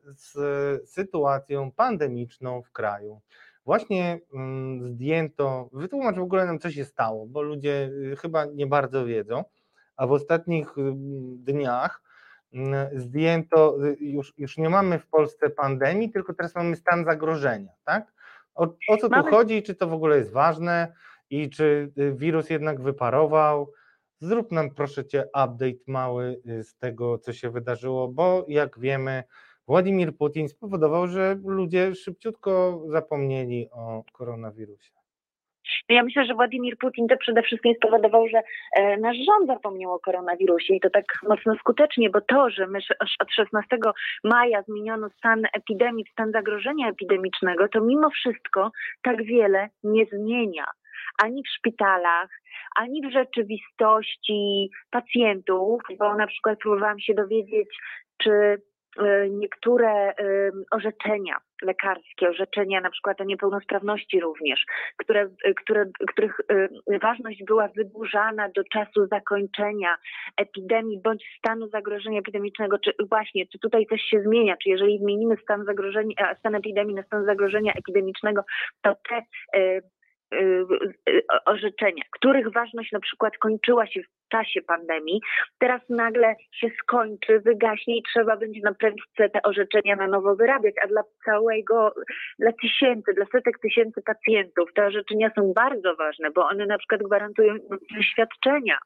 z 0.04 0.90
sytuacją 0.90 1.72
pandemiczną 1.72 2.62
w 2.62 2.70
kraju. 2.70 3.20
Właśnie 3.64 4.20
mm, 4.34 4.92
zdjęto, 4.92 5.68
wytłumacz 5.72 6.16
w 6.16 6.22
ogóle 6.22 6.46
nam, 6.46 6.58
co 6.58 6.70
się 6.70 6.84
stało, 6.84 7.26
bo 7.26 7.42
ludzie 7.42 7.90
y, 8.12 8.16
chyba 8.16 8.44
nie 8.44 8.66
bardzo 8.66 9.04
wiedzą, 9.06 9.44
a 9.96 10.06
w 10.06 10.12
ostatnich 10.12 10.78
y, 10.78 10.92
dniach 11.36 12.02
mm, 12.52 13.00
zdjęto, 13.00 13.76
już, 14.00 14.34
już 14.38 14.58
nie 14.58 14.70
mamy 14.70 14.98
w 14.98 15.06
Polsce 15.06 15.50
pandemii, 15.50 16.10
tylko 16.10 16.34
teraz 16.34 16.54
mamy 16.54 16.76
stan 16.76 17.04
zagrożenia, 17.04 17.72
tak? 17.84 18.12
O, 18.54 18.64
o 18.88 18.96
co 18.96 19.08
tu 19.08 19.22
chodzi, 19.30 19.62
czy 19.62 19.74
to 19.74 19.86
w 19.86 19.92
ogóle 19.92 20.16
jest 20.18 20.32
ważne 20.32 20.92
i 21.30 21.50
czy 21.50 21.92
wirus 21.96 22.50
jednak 22.50 22.80
wyparował? 22.80 23.72
Zrób 24.22 24.52
nam 24.52 24.70
proszę 24.74 25.04
Cię 25.04 25.24
update 25.26 25.84
mały 25.86 26.40
y, 26.46 26.64
z 26.64 26.76
tego, 26.76 27.18
co 27.18 27.32
się 27.32 27.50
wydarzyło, 27.50 28.08
bo 28.08 28.44
jak 28.48 28.78
wiemy, 28.78 29.22
Władimir 29.68 30.16
Putin 30.16 30.48
spowodował, 30.48 31.06
że 31.06 31.36
ludzie 31.44 31.94
szybciutko 31.94 32.82
zapomnieli 32.88 33.68
o 33.72 34.04
koronawirusie. 34.12 34.92
No 35.88 35.94
ja 35.94 36.02
myślę, 36.02 36.24
że 36.26 36.34
Władimir 36.34 36.78
Putin 36.78 37.08
to 37.08 37.16
przede 37.16 37.42
wszystkim 37.42 37.74
spowodował, 37.74 38.28
że 38.28 38.42
e, 38.76 38.96
nasz 38.96 39.16
rząd 39.16 39.46
zapomniał 39.46 39.92
o 39.92 40.00
koronawirusie 40.00 40.74
i 40.74 40.80
to 40.80 40.90
tak 40.90 41.04
mocno 41.28 41.54
skutecznie, 41.54 42.10
bo 42.10 42.20
to, 42.20 42.50
że 42.50 42.66
my 42.66 42.78
od 43.20 43.32
16 43.32 43.78
maja 44.24 44.62
zmieniono 44.62 45.08
stan 45.10 45.42
epidemii 45.52 46.04
stan 46.12 46.32
zagrożenia 46.32 46.88
epidemicznego, 46.88 47.68
to 47.68 47.80
mimo 47.80 48.10
wszystko 48.10 48.70
tak 49.02 49.24
wiele 49.24 49.68
nie 49.84 50.06
zmienia 50.06 50.64
ani 51.18 51.42
w 51.42 51.48
szpitalach, 51.58 52.30
ani 52.76 53.02
w 53.02 53.12
rzeczywistości 53.12 54.70
pacjentów, 54.90 55.80
bo 55.98 56.14
na 56.14 56.26
przykład 56.26 56.58
próbowałam 56.58 57.00
się 57.00 57.14
dowiedzieć, 57.14 57.68
czy 58.18 58.30
e, 58.30 59.28
niektóre 59.30 60.14
orzeczenia 60.70 61.36
lekarskie, 61.62 62.28
orzeczenia 62.28 62.80
na 62.80 62.90
przykład 62.90 63.20
o 63.20 63.24
niepełnosprawności 63.24 64.20
również, 64.20 64.64
które, 64.96 65.28
które, 65.62 65.86
których 66.08 66.40
ważność 67.02 67.44
była 67.46 67.68
wydłużana 67.68 68.48
do 68.48 68.64
czasu 68.64 69.06
zakończenia 69.06 69.96
epidemii 70.36 71.00
bądź 71.04 71.24
stanu 71.38 71.68
zagrożenia 71.68 72.18
epidemicznego, 72.18 72.78
czy 72.78 72.92
właśnie, 73.08 73.46
czy 73.46 73.58
tutaj 73.58 73.86
coś 73.86 74.02
się 74.02 74.22
zmienia, 74.22 74.56
czy 74.62 74.68
jeżeli 74.68 74.98
zmienimy 74.98 75.36
stan 75.42 75.64
zagrożenia, 75.64 76.34
stan 76.38 76.54
epidemii 76.54 76.94
na 76.94 77.02
stan 77.02 77.24
zagrożenia 77.24 77.72
epidemicznego, 77.72 78.44
to 78.82 78.94
te 79.08 79.22
orzeczenia, 81.46 82.02
których 82.10 82.52
ważność 82.52 82.92
na 82.92 83.00
przykład 83.00 83.38
kończyła 83.38 83.86
się 83.86 84.00
w 84.02 84.28
czasie 84.28 84.62
pandemii, 84.62 85.20
teraz 85.58 85.80
nagle 85.88 86.34
się 86.54 86.68
skończy, 86.82 87.40
wygaśnie 87.40 87.98
i 87.98 88.02
trzeba 88.02 88.36
będzie 88.36 88.60
na 88.64 88.74
prędce 88.74 89.28
te 89.28 89.42
orzeczenia 89.42 89.96
na 89.96 90.06
nowo 90.06 90.36
wyrabiać, 90.36 90.74
a 90.84 90.86
dla 90.86 91.02
całego, 91.24 91.94
dla 92.38 92.52
tysięcy, 92.62 93.12
dla 93.14 93.26
setek 93.32 93.58
tysięcy 93.58 94.02
pacjentów 94.02 94.72
te 94.74 94.86
orzeczenia 94.86 95.30
są 95.34 95.52
bardzo 95.52 95.96
ważne, 95.96 96.30
bo 96.30 96.48
one 96.48 96.66
na 96.66 96.78
przykład 96.78 97.02
gwarantują 97.02 97.54
świadczenia. 98.12 98.78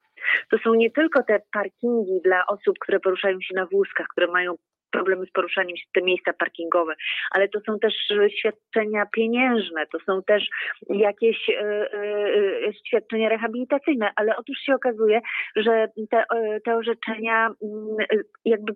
To 0.51 0.59
są 0.59 0.75
nie 0.75 0.91
tylko 0.91 1.23
te 1.23 1.41
parkingi 1.53 2.21
dla 2.25 2.47
osób, 2.47 2.79
które 2.79 3.01
poruszają 3.01 3.41
się 3.41 3.55
na 3.55 3.67
wózkach, 3.67 4.07
które 4.07 4.27
mają 4.27 4.55
problemy 4.91 5.27
z 5.27 5.31
poruszaniem 5.31 5.77
się, 5.77 5.85
te 5.95 6.03
miejsca 6.03 6.33
parkingowe, 6.33 6.95
ale 7.31 7.49
to 7.49 7.61
są 7.67 7.79
też 7.79 7.95
e, 8.11 8.31
świadczenia 8.31 9.07
pieniężne, 9.07 9.87
to 9.93 9.99
są 10.07 10.23
też 10.23 10.49
jakieś 10.89 11.51
e, 11.51 11.55
e, 11.93 12.73
świadczenia 12.87 13.29
rehabilitacyjne, 13.29 14.11
ale 14.17 14.37
otóż 14.37 14.59
się 14.59 14.75
okazuje, 14.75 15.21
że 15.57 15.89
te, 16.11 16.25
te 16.65 16.77
orzeczenia 16.77 17.47
mm, 17.63 17.97
jakby 18.45 18.73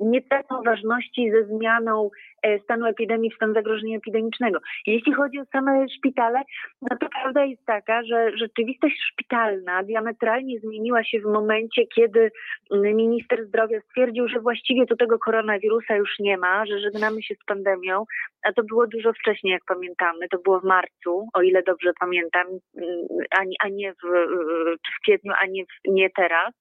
nie 0.00 0.22
tracą 0.22 0.62
ważności 0.62 1.30
ze 1.30 1.44
zmianą 1.44 2.10
e, 2.42 2.58
stanu 2.58 2.86
epidemii 2.86 3.30
w 3.30 3.34
stan 3.34 3.54
zagrożenia 3.54 3.96
epidemicznego. 3.96 4.58
Jeśli 4.86 5.12
chodzi 5.12 5.40
o 5.40 5.44
same 5.44 5.88
szpitale, 5.88 6.42
no 6.82 6.96
to 7.00 7.06
prawda 7.22 7.44
jest 7.44 7.64
taka, 7.66 8.02
że 8.02 8.36
rzeczywistość 8.36 8.96
szpitalna 9.12 9.82
diametralnie 9.82 10.60
zmieniła 10.60 11.04
się 11.04 11.20
w 11.20 11.24
momencie, 11.24 11.86
kiedy 11.86 12.30
minister 12.70 13.46
zdrowia 13.46 13.80
stwierdził, 13.80 14.28
że 14.28 14.40
właściwie 14.40 14.86
tu 14.86 14.96
tego 14.96 15.18
koronawirusa 15.18 15.96
już 15.96 16.18
nie 16.18 16.38
ma, 16.38 16.66
że 16.66 16.80
żegnamy 16.80 17.22
się 17.22 17.34
z 17.34 17.44
pandemią, 17.44 18.04
a 18.42 18.52
to 18.52 18.62
było 18.62 18.86
dużo 18.86 19.12
wcześniej, 19.12 19.52
jak 19.52 19.64
pamiętamy. 19.64 20.28
To 20.28 20.38
było 20.38 20.60
w 20.60 20.64
marcu, 20.64 21.28
o 21.34 21.42
ile 21.42 21.62
dobrze 21.62 21.92
pamiętam, 22.00 22.46
mm, 22.46 23.06
a 23.60 23.68
nie, 23.68 23.92
w, 23.92 24.06
w 24.96 25.02
kwietniu, 25.02 25.32
a 25.42 25.46
nie, 25.46 25.64
w, 25.64 25.68
nie 25.88 26.10
teraz. 26.10 26.54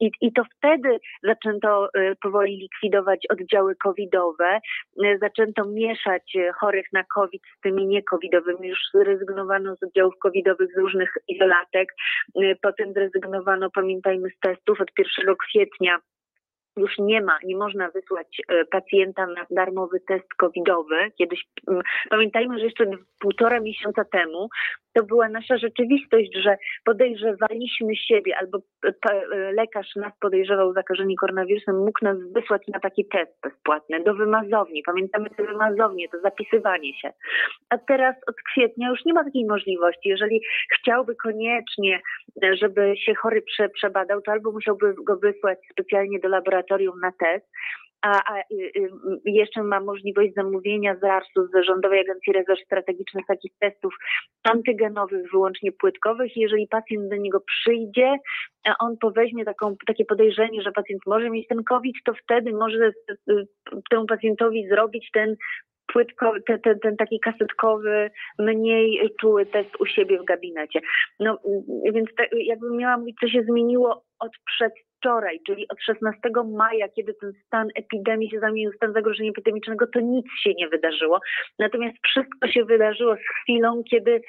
I, 0.00 0.10
I 0.20 0.32
to 0.32 0.42
wtedy 0.56 0.98
zaczęto 1.22 1.88
y, 1.96 2.16
powoli 2.34 2.56
likwidować 2.56 3.26
oddziały 3.30 3.76
covidowe, 3.76 4.60
y, 5.04 5.18
zaczęto 5.20 5.64
mieszać 5.64 6.36
y, 6.36 6.52
chorych 6.60 6.86
na 6.92 7.04
COVID 7.04 7.42
z 7.58 7.60
tymi 7.60 7.86
niecovidowymi. 7.86 8.68
Już 8.68 8.78
zrezygnowano 8.94 9.76
z 9.76 9.82
oddziałów 9.82 10.14
covidowych 10.18 10.68
z 10.74 10.78
różnych 10.78 11.14
izolatek, 11.28 11.88
potem 12.62 12.92
zrezygnowano, 12.92 13.70
pamiętajmy, 13.70 14.28
z 14.30 14.38
testów 14.40 14.80
od 14.80 14.88
1 14.98 15.34
kwietnia 15.36 15.98
już 16.76 16.98
nie 16.98 17.22
ma, 17.22 17.38
nie 17.44 17.56
można 17.56 17.90
wysłać 17.90 18.40
e, 18.48 18.64
pacjenta 18.64 19.26
na 19.26 19.46
darmowy 19.50 20.00
test 20.00 20.34
covidowy. 20.34 21.10
Kiedyś, 21.18 21.44
pamiętajmy, 22.10 22.58
że 22.58 22.64
jeszcze 22.64 22.84
półtora 23.20 23.60
miesiąca 23.60 24.04
temu 24.04 24.48
to 24.94 25.02
była 25.02 25.28
nasza 25.28 25.58
rzeczywistość, 25.58 26.30
że 26.34 26.56
podejrzewaliśmy 26.84 27.96
siebie 27.96 28.36
albo 28.36 28.58
e, 28.84 29.52
lekarz 29.52 29.96
nas 29.96 30.12
podejrzewał 30.20 30.68
o 30.68 30.72
zakażenie 30.72 31.16
koronawirusem, 31.16 31.78
mógł 31.78 32.04
nas 32.04 32.16
wysłać 32.32 32.62
na 32.68 32.80
taki 32.80 33.04
test 33.04 33.32
bezpłatny 33.42 34.02
do 34.02 34.14
wymazowni. 34.14 34.82
Pamiętamy 34.82 35.30
te 35.30 35.44
wymazownie, 35.44 36.08
to 36.08 36.20
zapisywanie 36.20 37.00
się. 37.00 37.12
A 37.70 37.78
teraz 37.78 38.16
od 38.26 38.36
kwietnia 38.52 38.88
już 38.88 39.04
nie 39.04 39.12
ma 39.12 39.24
takiej 39.24 39.46
możliwości. 39.46 40.08
Jeżeli 40.08 40.40
chciałby 40.74 41.16
koniecznie, 41.16 42.00
e, 42.44 42.56
żeby 42.56 42.94
się 42.96 43.14
chory 43.14 43.42
prze, 43.42 43.68
przebadał, 43.68 44.22
to 44.22 44.32
albo 44.32 44.52
musiałby 44.52 44.94
go 44.94 45.16
wysłać 45.16 45.58
specjalnie 45.72 46.20
do 46.20 46.28
laboratorium 46.28 47.00
na 47.00 47.12
test, 47.12 47.46
a, 48.04 48.34
a 48.34 48.40
y, 48.40 48.44
y, 48.52 48.90
jeszcze 49.24 49.62
ma 49.62 49.80
możliwość 49.80 50.34
zamówienia 50.34 50.96
z 50.96 51.02
RARS-u, 51.02 51.46
z 51.46 51.66
Rządowej 51.66 52.00
Agencji 52.00 52.32
Rezerw 52.32 52.60
Strategicznych, 52.64 53.26
takich 53.26 53.52
testów 53.60 53.94
antygenowych, 54.42 55.30
wyłącznie 55.30 55.72
płytkowych. 55.72 56.36
Jeżeli 56.36 56.68
pacjent 56.68 57.10
do 57.10 57.16
niego 57.16 57.40
przyjdzie, 57.40 58.16
on 58.80 58.96
poweźmie 58.98 59.44
taką, 59.44 59.76
takie 59.86 60.04
podejrzenie, 60.04 60.62
że 60.62 60.72
pacjent 60.72 61.02
może 61.06 61.30
mieć 61.30 61.48
ten 61.48 61.64
COVID, 61.64 61.96
to 62.04 62.12
wtedy 62.14 62.52
może 62.52 62.92
temu 63.90 64.06
pacjentowi 64.06 64.68
zrobić 64.68 65.10
ten 65.12 65.36
płytko, 65.92 66.32
ten, 66.46 66.60
ten, 66.60 66.78
ten, 66.80 66.96
taki 66.96 67.20
kasetkowy, 67.20 68.10
mniej 68.38 69.10
czuły 69.20 69.46
test 69.46 69.70
u 69.80 69.86
siebie 69.86 70.18
w 70.18 70.24
gabinecie. 70.24 70.80
No 71.20 71.38
więc 71.92 72.08
te, 72.16 72.26
jakbym 72.32 72.76
miała 72.76 72.98
mówić, 72.98 73.16
co 73.20 73.28
się 73.28 73.42
zmieniło 73.42 74.04
od 74.18 74.32
przedwczoraj, 75.04 75.40
czyli 75.46 75.68
od 75.68 75.82
16 75.82 76.20
maja, 76.44 76.88
kiedy 76.88 77.14
ten 77.14 77.32
stan 77.46 77.68
epidemii 77.74 78.30
się 78.30 78.40
zamienił 78.40 78.72
w 78.72 78.76
stan 78.76 78.92
zagrożenia 78.92 79.30
epidemicznego, 79.30 79.86
to 79.86 80.00
nic 80.00 80.26
się 80.42 80.54
nie 80.54 80.68
wydarzyło. 80.68 81.20
Natomiast 81.58 81.96
wszystko 82.02 82.48
się 82.48 82.64
wydarzyło 82.64 83.16
z 83.16 83.42
chwilą, 83.42 83.82
kiedy, 83.90 84.22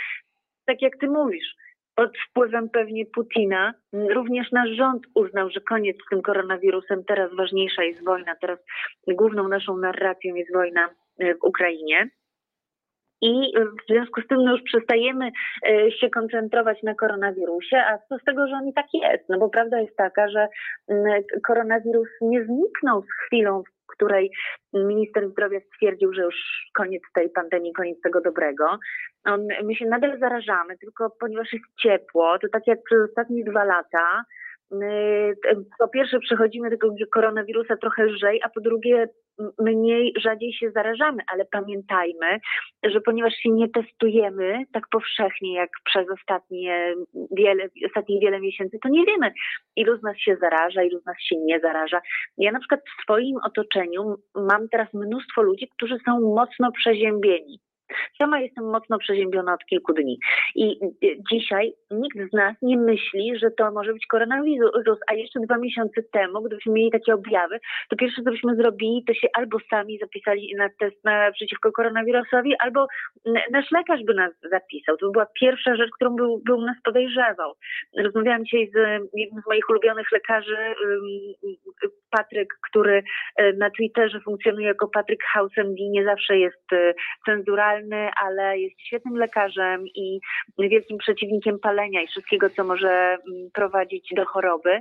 tak 0.66 0.82
jak 0.82 0.98
ty 0.98 1.08
mówisz, 1.08 1.56
pod 1.96 2.12
wpływem 2.30 2.70
pewnie 2.70 3.06
Putina, 3.06 3.74
również 3.94 4.52
nasz 4.52 4.70
rząd 4.70 5.04
uznał, 5.16 5.50
że 5.50 5.62
koniec 5.62 5.98
z 6.06 6.10
tym 6.10 6.22
koronawirusem, 6.22 7.04
teraz 7.04 7.36
ważniejsza 7.36 7.84
jest 7.84 8.06
wojna, 8.06 8.36
teraz 8.42 8.60
główną 9.08 9.48
naszą 9.48 9.78
narracją 9.78 10.36
jest 10.36 10.54
wojna 10.54 10.90
w 11.20 11.44
Ukrainie. 11.44 12.10
I 13.22 13.54
w 13.58 13.94
związku 13.94 14.22
z 14.22 14.28
tym 14.28 14.44
no 14.44 14.52
już 14.52 14.62
przestajemy 14.62 15.32
e, 15.68 15.92
się 15.92 16.10
koncentrować 16.10 16.84
na 16.84 16.96
koronawirusie, 16.96 17.78
a 17.78 17.98
co 17.98 18.18
z 18.18 18.24
tego, 18.24 18.48
że 18.48 18.56
on 18.56 18.68
i 18.68 18.74
tak 18.74 18.86
jest? 18.94 19.30
No 19.30 19.40
bo 19.40 19.50
prawda 19.50 19.82
jest 19.82 19.96
taka, 19.96 20.30
że 20.30 20.48
mm, 20.88 21.24
koronawirus 21.48 22.08
nie 22.22 22.46
zniknął 22.46 23.02
z 23.02 23.26
chwilą, 23.26 23.64
w 23.64 23.92
której 23.96 24.32
minister 24.74 25.30
zdrowia 25.30 25.60
stwierdził, 25.60 26.14
że 26.14 26.22
już 26.22 26.36
koniec 26.74 27.04
tej 27.14 27.30
pandemii, 27.30 27.74
koniec 27.74 28.02
tego 28.02 28.22
dobrego. 28.22 28.78
On, 29.26 29.48
my 29.64 29.76
się 29.76 29.86
nadal 29.86 30.20
zarażamy, 30.20 30.78
tylko 30.78 31.10
ponieważ 31.20 31.54
jest 31.54 31.66
ciepło, 31.82 32.40
to 32.40 32.48
tak 32.52 32.68
jak 32.68 32.84
przez 32.84 33.10
ostatnie 33.10 33.44
dwa 33.44 33.64
lata, 33.64 34.24
po 35.80 35.88
pierwsze 35.88 36.20
przechodzimy 36.20 36.70
tego 36.70 36.96
koronawirusa 37.14 37.78
trochę 37.78 38.06
lżej, 38.06 38.42
a 38.44 38.50
po 38.50 38.62
drugie 38.62 39.10
mniej, 39.60 40.14
rzadziej 40.18 40.54
się 40.54 40.72
zarażamy, 40.72 41.24
ale 41.34 41.46
pamiętajmy, 41.46 42.40
że 42.84 43.02
ponieważ 43.02 43.34
się 43.34 43.50
nie 43.50 43.70
testujemy 43.70 44.64
tak 44.74 44.84
powszechnie 44.92 45.56
jak 45.56 45.70
przez 45.86 46.10
ostatnie 46.10 46.96
wiele, 47.38 47.70
ostatnie 47.86 48.20
wiele 48.20 48.40
miesięcy, 48.40 48.78
to 48.84 48.90
nie 48.90 49.06
wiemy, 49.06 49.32
ilu 49.76 49.98
z 49.98 50.04
nas 50.04 50.18
się 50.18 50.38
zaraża, 50.42 50.84
ilu 50.84 51.00
z 51.00 51.06
nas 51.06 51.16
się 51.20 51.36
nie 51.38 51.60
zaraża. 51.60 52.02
Ja 52.38 52.52
na 52.52 52.60
przykład 52.60 52.82
w 52.82 53.02
swoim 53.04 53.38
otoczeniu 53.44 54.16
mam 54.36 54.70
teraz 54.70 54.94
mnóstwo 54.94 55.42
ludzi, 55.42 55.70
którzy 55.78 55.98
są 56.06 56.22
mocno 56.22 56.72
przeziębieni. 56.72 57.60
Sama 58.18 58.40
jestem 58.40 58.66
mocno 58.66 58.98
przeziębiona 58.98 59.54
od 59.54 59.66
kilku 59.66 59.94
dni 59.94 60.20
i 60.56 60.80
y, 61.04 61.18
dzisiaj 61.32 61.74
nikt 61.92 62.30
z 62.30 62.34
nas 62.34 62.56
nie 62.62 62.78
myśli, 62.78 63.40
że 63.40 63.52
to 63.52 63.72
może 63.72 63.94
być 63.94 64.06
koronawirus, 64.06 65.00
a 65.08 65.14
jeszcze 65.14 65.40
dwa 65.40 65.58
miesiące 65.58 66.04
temu, 66.14 66.42
gdybyśmy 66.42 66.74
mieli 66.74 66.92
takie 66.92 67.14
objawy, 67.14 67.60
to 67.90 67.96
pierwsze 67.96 68.22
co 68.24 68.32
byśmy 68.32 68.56
zrobili, 68.56 69.04
to 69.08 69.14
się 69.14 69.28
albo 69.34 69.58
sami 69.70 70.00
zapisali 70.00 70.56
na 70.58 70.70
test 70.80 71.04
na, 71.04 71.32
przeciwko 71.32 71.72
koronawirusowi, 71.72 72.56
albo 72.60 72.88
nasz 73.52 73.72
lekarz 73.72 74.04
by 74.04 74.14
nas 74.14 74.34
zapisał. 74.52 74.98
To 74.98 75.12
była 75.12 75.26
pierwsza 75.40 75.76
rzecz, 75.76 75.90
którą 75.96 76.16
był, 76.16 76.42
był 76.46 76.62
nas 76.62 76.78
podejrzewał. 76.84 77.54
Rozmawiałam 77.98 78.46
dzisiaj 78.46 78.72
z 78.74 78.78
jednym 79.14 79.44
z 79.44 79.48
moich 79.48 79.70
ulubionych 79.70 80.12
lekarzy, 80.12 80.58
Patryk, 82.18 82.54
który 82.70 83.04
e, 83.36 83.54
na 83.54 83.70
Twitterze 83.70 84.20
funkcjonuje 84.20 84.68
jako 84.68 84.88
Patryk 84.88 85.20
HouseMD, 85.34 85.78
nie 85.80 86.06
zawsze 86.06 86.38
jest 86.38 86.74
e, 86.74 86.94
ale 88.24 88.60
jest 88.60 88.82
świetnym 88.82 89.16
lekarzem 89.16 89.88
i 89.88 90.20
wielkim 90.60 90.98
przeciwnikiem 90.98 91.60
palenia 91.60 92.02
i 92.02 92.08
wszystkiego, 92.08 92.50
co 92.50 92.64
może 92.64 92.90
mm, 92.90 93.50
prowadzić 93.54 94.10
do 94.16 94.26
choroby. 94.26 94.80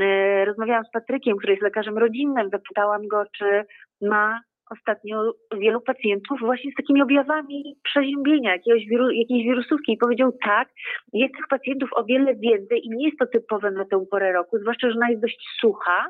E, 0.00 0.44
rozmawiałam 0.44 0.84
z 0.84 0.90
Patrykiem, 0.90 1.36
który 1.36 1.52
jest 1.52 1.62
lekarzem 1.62 1.98
rodzinnym, 1.98 2.50
zapytałam 2.50 3.08
go, 3.08 3.24
czy 3.38 3.64
ma 4.02 4.40
ostatnio 4.70 5.32
wielu 5.58 5.80
pacjentów 5.80 6.40
właśnie 6.40 6.70
z 6.72 6.74
takimi 6.74 7.02
objawami 7.02 7.76
przeziębienia, 7.82 8.52
jakiegoś 8.52 8.86
wiru, 8.86 9.10
jakiejś 9.10 9.44
wirusówki 9.44 9.92
i 9.92 9.96
powiedział 9.96 10.32
tak, 10.44 10.68
jest 11.12 11.34
tych 11.34 11.48
pacjentów 11.48 11.90
o 11.92 12.04
wiele 12.04 12.34
więcej 12.34 12.80
i 12.86 12.90
nie 12.90 13.06
jest 13.06 13.18
to 13.18 13.26
typowe 13.26 13.70
na 13.70 13.84
tę 13.84 14.04
porę 14.10 14.32
roku, 14.32 14.58
zwłaszcza, 14.58 14.90
że 14.90 14.96
ona 14.96 15.10
jest 15.10 15.22
dość 15.22 15.38
sucha. 15.60 16.06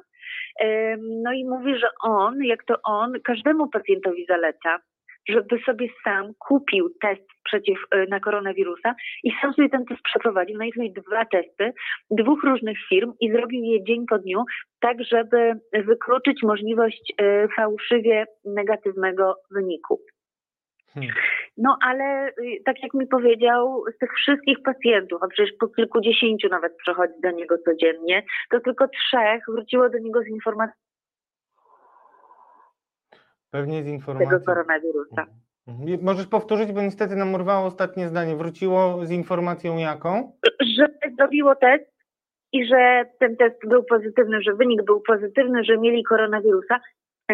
No 1.00 1.32
i 1.32 1.44
mówi, 1.44 1.78
że 1.78 1.86
on, 2.02 2.44
jak 2.44 2.64
to 2.64 2.74
on, 2.84 3.12
każdemu 3.24 3.68
pacjentowi 3.68 4.26
zaleca 4.26 4.78
żeby 5.28 5.58
sobie 5.66 5.88
sam 6.04 6.32
kupił 6.38 6.90
test 7.00 7.28
przeciw 7.44 7.78
y, 7.94 8.06
na 8.10 8.20
koronawirusa 8.20 8.94
i 9.22 9.32
sam 9.40 9.54
sobie 9.54 9.68
ten 9.68 9.84
test 9.84 10.02
przeprowadził. 10.02 10.58
No 10.58 10.64
i 10.64 10.72
tutaj 10.72 10.92
dwa 10.92 11.24
testy 11.24 11.72
dwóch 12.10 12.44
różnych 12.44 12.78
firm 12.88 13.12
i 13.20 13.32
zrobił 13.32 13.64
je 13.64 13.84
dzień 13.84 14.06
po 14.06 14.18
dniu, 14.18 14.44
tak 14.80 15.04
żeby 15.04 15.52
wykluczyć 15.72 16.42
możliwość 16.42 17.12
y, 17.20 17.48
fałszywie 17.56 18.26
negatywnego 18.44 19.34
wyniku. 19.50 20.00
Hmm. 20.94 21.12
No 21.56 21.78
ale 21.82 22.28
y, 22.28 22.62
tak 22.64 22.82
jak 22.82 22.94
mi 22.94 23.06
powiedział, 23.06 23.84
z 23.94 23.98
tych 23.98 24.12
wszystkich 24.14 24.62
pacjentów, 24.62 25.22
a 25.22 25.28
przecież 25.28 25.52
po 25.60 25.68
kilkudziesięciu 25.68 26.48
nawet 26.48 26.76
przechodzi 26.76 27.20
do 27.22 27.30
niego 27.30 27.58
codziennie, 27.58 28.22
to 28.50 28.60
tylko 28.60 28.88
trzech 28.88 29.44
wróciło 29.48 29.90
do 29.90 29.98
niego 29.98 30.22
z 30.22 30.26
informacją 30.26 30.84
Pewnie 33.54 33.82
z 33.82 33.84
tego 33.84 33.94
informacji. 33.94 34.46
koronawirusa. 34.46 35.26
Mhm. 35.68 35.98
Możesz 36.02 36.26
powtórzyć, 36.26 36.72
bo 36.72 36.82
niestety 36.82 37.16
nam 37.16 37.34
urwało 37.34 37.66
ostatnie 37.66 38.08
zdanie. 38.08 38.36
Wróciło 38.36 39.06
z 39.06 39.10
informacją 39.10 39.78
jaką? 39.78 40.32
Że 40.76 40.86
zrobiło 41.18 41.54
test 41.54 41.84
i 42.52 42.66
że 42.66 43.04
ten 43.18 43.36
test 43.36 43.56
był 43.68 43.84
pozytywny, 43.84 44.42
że 44.42 44.54
wynik 44.54 44.82
był 44.82 45.00
pozytywny, 45.00 45.64
że 45.64 45.78
mieli 45.78 46.04
koronawirusa. 46.04 46.80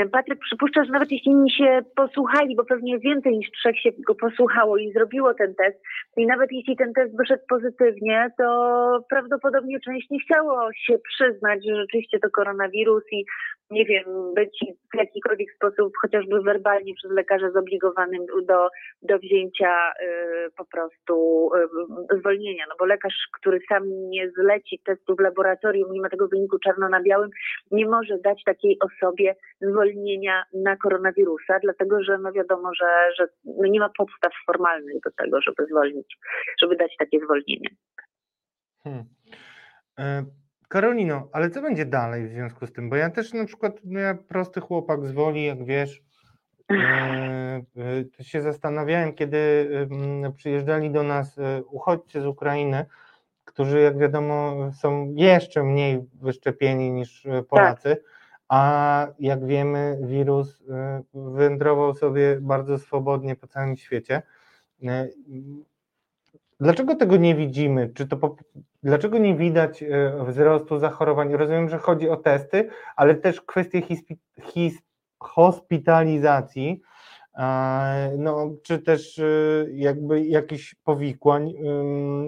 E, 0.01 0.09
Patryk 0.09 0.39
przypuszcza, 0.39 0.85
że 0.85 0.93
nawet 0.93 1.12
jeśli 1.12 1.32
inni 1.32 1.51
się 1.51 1.82
posłuchali, 1.97 2.56
bo 2.56 2.64
pewnie 2.64 2.98
więcej 2.98 3.39
niż 3.39 3.51
trzech 3.51 3.81
się 3.81 3.90
go 4.06 4.14
posłuchało 4.14 4.77
i 4.77 4.93
zrobiło 4.93 5.35
ten 5.35 5.55
test, 5.55 5.78
i 6.16 6.27
nawet 6.27 6.52
jeśli 6.52 6.77
ten 6.77 6.93
test 6.93 7.16
wyszedł 7.16 7.43
pozytywnie, 7.48 8.31
to 8.39 9.05
prawdopodobnie 9.10 9.81
część 9.81 10.10
nie 10.10 10.20
chciało 10.20 10.72
się 10.72 10.98
przyznać, 10.98 11.64
że 11.66 11.77
rzeczywiście 11.77 12.18
to 12.18 12.31
koronawirus 12.31 13.05
i 13.12 13.24
nie 13.70 13.85
wiem, 13.85 14.05
być 14.35 14.64
w 14.94 14.97
jakikolwiek 14.97 15.48
sposób, 15.55 15.93
chociażby 16.02 16.43
werbalnie 16.43 16.94
przez 16.94 17.10
lekarza 17.10 17.51
zobligowanym 17.51 18.27
do, 18.43 18.68
do 19.02 19.18
wzięcia 19.18 19.93
y, 19.93 20.51
po 20.56 20.64
prostu 20.64 21.14
y, 22.12 22.18
zwolnienia. 22.18 22.64
No 22.68 22.74
bo 22.78 22.85
lekarz, 22.85 23.28
który 23.40 23.60
sam 23.68 23.82
nie 24.10 24.31
zleci 24.31 24.81
testu 24.85 25.16
w 25.16 25.20
laboratorium, 25.20 25.93
nie 25.93 26.01
ma 26.01 26.09
tego 26.09 26.28
wyniku 26.28 26.59
czarno 26.59 26.89
na 26.89 27.02
białym, 27.02 27.31
nie 27.70 27.86
może 27.86 28.18
dać 28.18 28.44
takiej 28.44 28.78
osobie 28.81 29.35
zwolnienia 29.60 29.90
na 30.55 30.77
koronawirusa, 30.77 31.59
dlatego 31.62 32.03
że 32.03 32.19
no 32.19 32.33
wiadomo, 32.33 32.75
że, 32.75 32.87
że 33.19 33.29
no 33.45 33.67
nie 33.67 33.81
ma 33.81 33.91
podstaw 33.99 34.33
formalnych 34.47 35.03
do 35.05 35.11
tego, 35.11 35.41
żeby 35.41 35.67
zwolnić, 35.71 36.19
żeby 36.62 36.77
dać 36.77 36.97
takie 36.99 37.19
zwolnienie. 37.25 37.69
Hmm. 38.85 39.05
E, 39.99 40.25
Karolino, 40.69 41.29
ale 41.33 41.51
co 41.51 41.62
będzie 41.62 41.87
dalej 41.87 42.29
w 42.29 42.31
związku 42.31 42.67
z 42.67 42.73
tym? 42.73 42.91
Bo 42.91 42.97
ja 42.97 43.11
też 43.11 43.33
na 43.33 43.45
przykład, 43.45 43.81
no 43.85 44.01
ja 44.01 44.15
prosty 44.15 44.61
chłopak 44.61 45.07
z 45.07 45.12
woli, 45.12 45.45
jak 45.45 45.65
wiesz, 45.65 46.03
e, 46.71 47.62
e, 48.21 48.25
się 48.25 48.43
zastanawiałem, 48.43 49.15
kiedy 49.15 49.69
przyjeżdżali 50.37 50.91
do 50.91 51.03
nas 51.03 51.39
e, 51.39 51.62
uchodźcy 51.62 52.21
z 52.21 52.27
Ukrainy, 52.27 52.87
którzy 53.45 53.81
jak 53.81 53.99
wiadomo 53.99 54.71
są 54.73 55.12
jeszcze 55.17 55.62
mniej 55.62 56.01
wyszczepieni 56.23 56.91
niż 56.91 57.27
e, 57.27 57.43
Polacy, 57.43 57.97
a 58.51 59.06
jak 59.18 59.47
wiemy 59.47 59.98
wirus 60.02 60.62
e, 60.70 61.02
wędrował 61.14 61.94
sobie 61.94 62.39
bardzo 62.40 62.78
swobodnie 62.78 63.36
po 63.36 63.47
całym 63.47 63.77
świecie. 63.77 64.22
E, 64.85 65.09
Dlaczego 66.60 66.94
tego 66.94 67.16
nie 67.16 67.35
widzimy? 67.35 67.89
Czy 67.94 68.09
to 68.09 68.16
po, 68.16 68.36
dlaczego 68.82 69.18
nie 69.18 69.36
widać 69.36 69.82
e, 69.82 70.24
wzrostu 70.28 70.78
zachorowań? 70.78 71.32
Rozumiem, 71.32 71.68
że 71.68 71.78
chodzi 71.78 72.09
o 72.09 72.16
testy, 72.16 72.68
ale 72.97 73.14
też 73.14 73.40
kwestie 73.40 73.82
hispi, 73.82 74.18
his, 74.43 74.78
hospitalizacji, 75.18 76.81
no, 78.18 78.51
czy 78.62 78.78
też 78.78 79.20
jakby 79.72 80.24
jakichś 80.24 80.74
powikłań. 80.74 81.52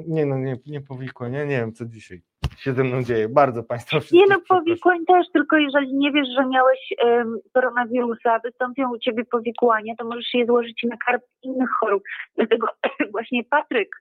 Nie 0.06 0.26
no, 0.26 0.38
nie, 0.38 0.58
nie 0.66 0.80
powikłań, 0.80 1.32
ja 1.32 1.44
nie 1.44 1.56
wiem 1.56 1.72
co 1.72 1.86
dzisiaj 1.86 2.22
się 2.56 2.73
ze 2.73 2.85
mną 2.85 3.02
dzieje. 3.02 3.28
Bardzo 3.28 3.62
Państwa 3.62 3.97
Nie 3.97 4.01
wszystkich 4.01 4.28
no, 4.28 4.36
przepraszam. 4.36 4.64
powikłań 4.64 5.05
też, 5.06 5.27
tylko 5.32 5.56
jeżeli 5.56 5.94
nie 5.94 6.12
wiesz, 6.12 6.28
że 6.36 6.47
miałeś 6.47 6.78
em, 6.98 7.39
koronawirusa, 7.55 8.39
wystąpią 8.39 8.93
u 8.93 8.98
ciebie 8.98 9.24
powikłania, 9.24 9.94
to 9.98 10.05
możesz 10.05 10.35
je 10.35 10.47
złożyć 10.47 10.82
na 10.85 10.97
karp 10.97 11.23
innych 11.43 11.70
chorób. 11.81 12.02
Dlatego 12.36 12.66
właśnie 13.12 13.44
Patryk 13.44 13.97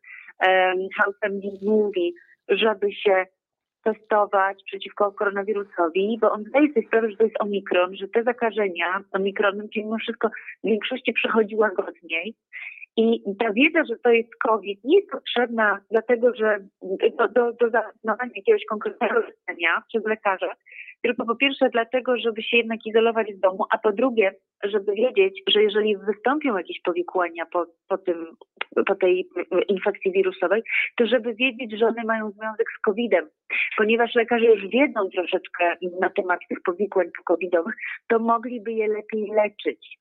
um, 0.48 0.88
Hausem 0.98 1.42
mówi, 1.62 2.14
żeby 2.50 2.94
się 2.94 3.26
testować 3.84 4.64
przeciwko 4.66 5.12
koronawirusowi, 5.12 6.18
bo 6.22 6.32
on 6.32 6.44
zdaje 6.44 6.68
sobie 6.68 6.88
sprawę, 6.88 7.12
że 7.12 7.18
to 7.18 7.24
jest 7.24 7.42
omikron, 7.42 7.96
że 7.96 8.08
te 8.08 8.24
zakażenia 8.24 9.04
omikronem 9.12 9.68
mimo 9.76 9.98
wszystko 9.98 10.30
w 10.64 10.68
większości 10.68 11.14
przechodzi 11.14 11.56
łagodniej. 11.56 12.36
I 12.98 13.22
ta 13.40 13.54
wiedza, 13.54 13.84
że 13.90 13.96
to 14.04 14.10
jest 14.10 14.36
COVID, 14.36 14.84
nie 14.84 14.98
jest 14.98 15.12
potrzebna 15.12 15.80
dlatego, 15.92 16.36
że 16.36 16.60
do, 17.18 17.28
do, 17.28 17.54
do 17.54 17.70
zaznaczenia 17.70 18.32
jakiegoś 18.36 18.66
konkretnego 18.70 19.20
leczenia 19.20 19.84
przez 19.88 20.06
lekarza, 20.06 20.54
tylko 21.02 21.26
po 21.26 21.36
pierwsze 21.36 21.70
dlatego, 21.70 22.18
żeby 22.18 22.44
się 22.44 22.58
jednak 22.58 22.80
izolować 22.86 23.34
w 23.34 23.40
domu, 23.40 23.66
a 23.72 23.78
po 23.78 23.92
drugie, 23.92 24.32
żeby 24.64 24.94
wiedzieć, 24.94 25.42
że 25.48 25.64
jeżeli 25.64 25.98
wystąpią 25.98 26.58
jakieś 26.58 26.82
powikłania 26.82 27.46
po, 27.46 27.66
po, 27.88 27.98
tym, 27.98 28.28
po 28.88 28.96
tej 28.96 29.30
infekcji 29.68 30.12
wirusowej, 30.12 30.62
to 30.98 31.08
żeby 31.08 31.34
wiedzieć, 31.34 31.80
że 31.80 31.88
one 31.88 32.04
mają 32.04 32.32
związek 32.32 32.68
z 32.78 32.82
COVID-em. 32.82 33.30
Ponieważ 33.78 34.16
lekarze 34.16 34.46
już 34.46 34.68
wiedzą 34.68 35.10
troszeczkę 35.16 35.76
na 36.02 36.10
temat 36.10 36.40
tych 36.50 36.58
powikłań 36.66 37.08
covidowych, 37.26 37.76
to 38.08 38.20
mogliby 38.20 38.72
je 38.72 38.88
lepiej 38.88 39.32
leczyć. 39.36 39.98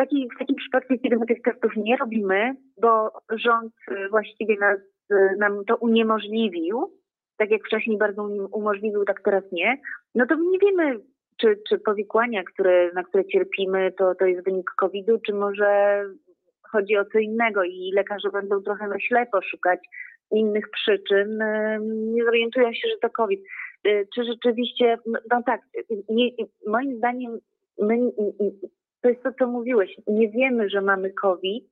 W 0.00 0.02
takim, 0.02 0.28
w 0.36 0.38
takim 0.38 0.56
przypadku, 0.56 0.94
kiedy 1.02 1.16
my 1.16 1.26
tych 1.26 1.42
testów 1.42 1.76
nie 1.76 1.96
robimy, 1.96 2.54
bo 2.80 3.12
rząd 3.30 3.72
y, 3.90 4.08
właściwie 4.08 4.56
nas, 4.56 4.78
y, 5.12 5.36
nam 5.38 5.64
to 5.64 5.76
uniemożliwił, 5.76 6.92
tak 7.36 7.50
jak 7.50 7.64
wcześniej 7.66 7.98
bardzo 7.98 8.28
umożliwił, 8.52 9.04
tak 9.04 9.20
teraz 9.24 9.44
nie, 9.52 9.80
no 10.14 10.26
to 10.26 10.34
nie 10.34 10.58
wiemy, 10.58 11.00
czy, 11.40 11.60
czy 11.68 11.78
powikłania, 11.78 12.42
które, 12.44 12.92
na 12.94 13.02
które 13.02 13.24
cierpimy, 13.24 13.92
to, 13.98 14.14
to 14.14 14.26
jest 14.26 14.44
wynik 14.44 14.70
COVID-u, 14.70 15.18
czy 15.26 15.32
może 15.32 16.02
chodzi 16.62 16.96
o 16.96 17.04
co 17.04 17.18
innego 17.18 17.64
i 17.64 17.92
lekarze 17.94 18.30
będą 18.30 18.62
trochę 18.62 18.88
na 18.88 19.00
ślepo 19.00 19.42
szukać 19.42 19.80
innych 20.30 20.70
przyczyn, 20.70 21.42
ym, 21.42 22.14
nie 22.14 22.24
zorientują 22.24 22.72
się, 22.72 22.88
że 22.88 22.98
to 23.02 23.10
COVID. 23.10 23.40
Y, 23.86 24.08
Czy 24.14 24.24
rzeczywiście, 24.24 24.98
no 25.06 25.18
no 25.30 25.42
tak, 25.46 25.60
y, 25.90 26.02
nie, 26.08 26.30
moim 26.66 26.96
zdaniem 26.96 27.38
my, 27.78 27.94
y, 27.94 28.44
y, 28.44 28.79
to 29.02 29.08
jest 29.08 29.22
to, 29.22 29.32
co 29.38 29.46
mówiłeś, 29.46 29.96
nie 30.06 30.28
wiemy, 30.28 30.68
że 30.68 30.80
mamy 30.80 31.10
COVID, 31.10 31.68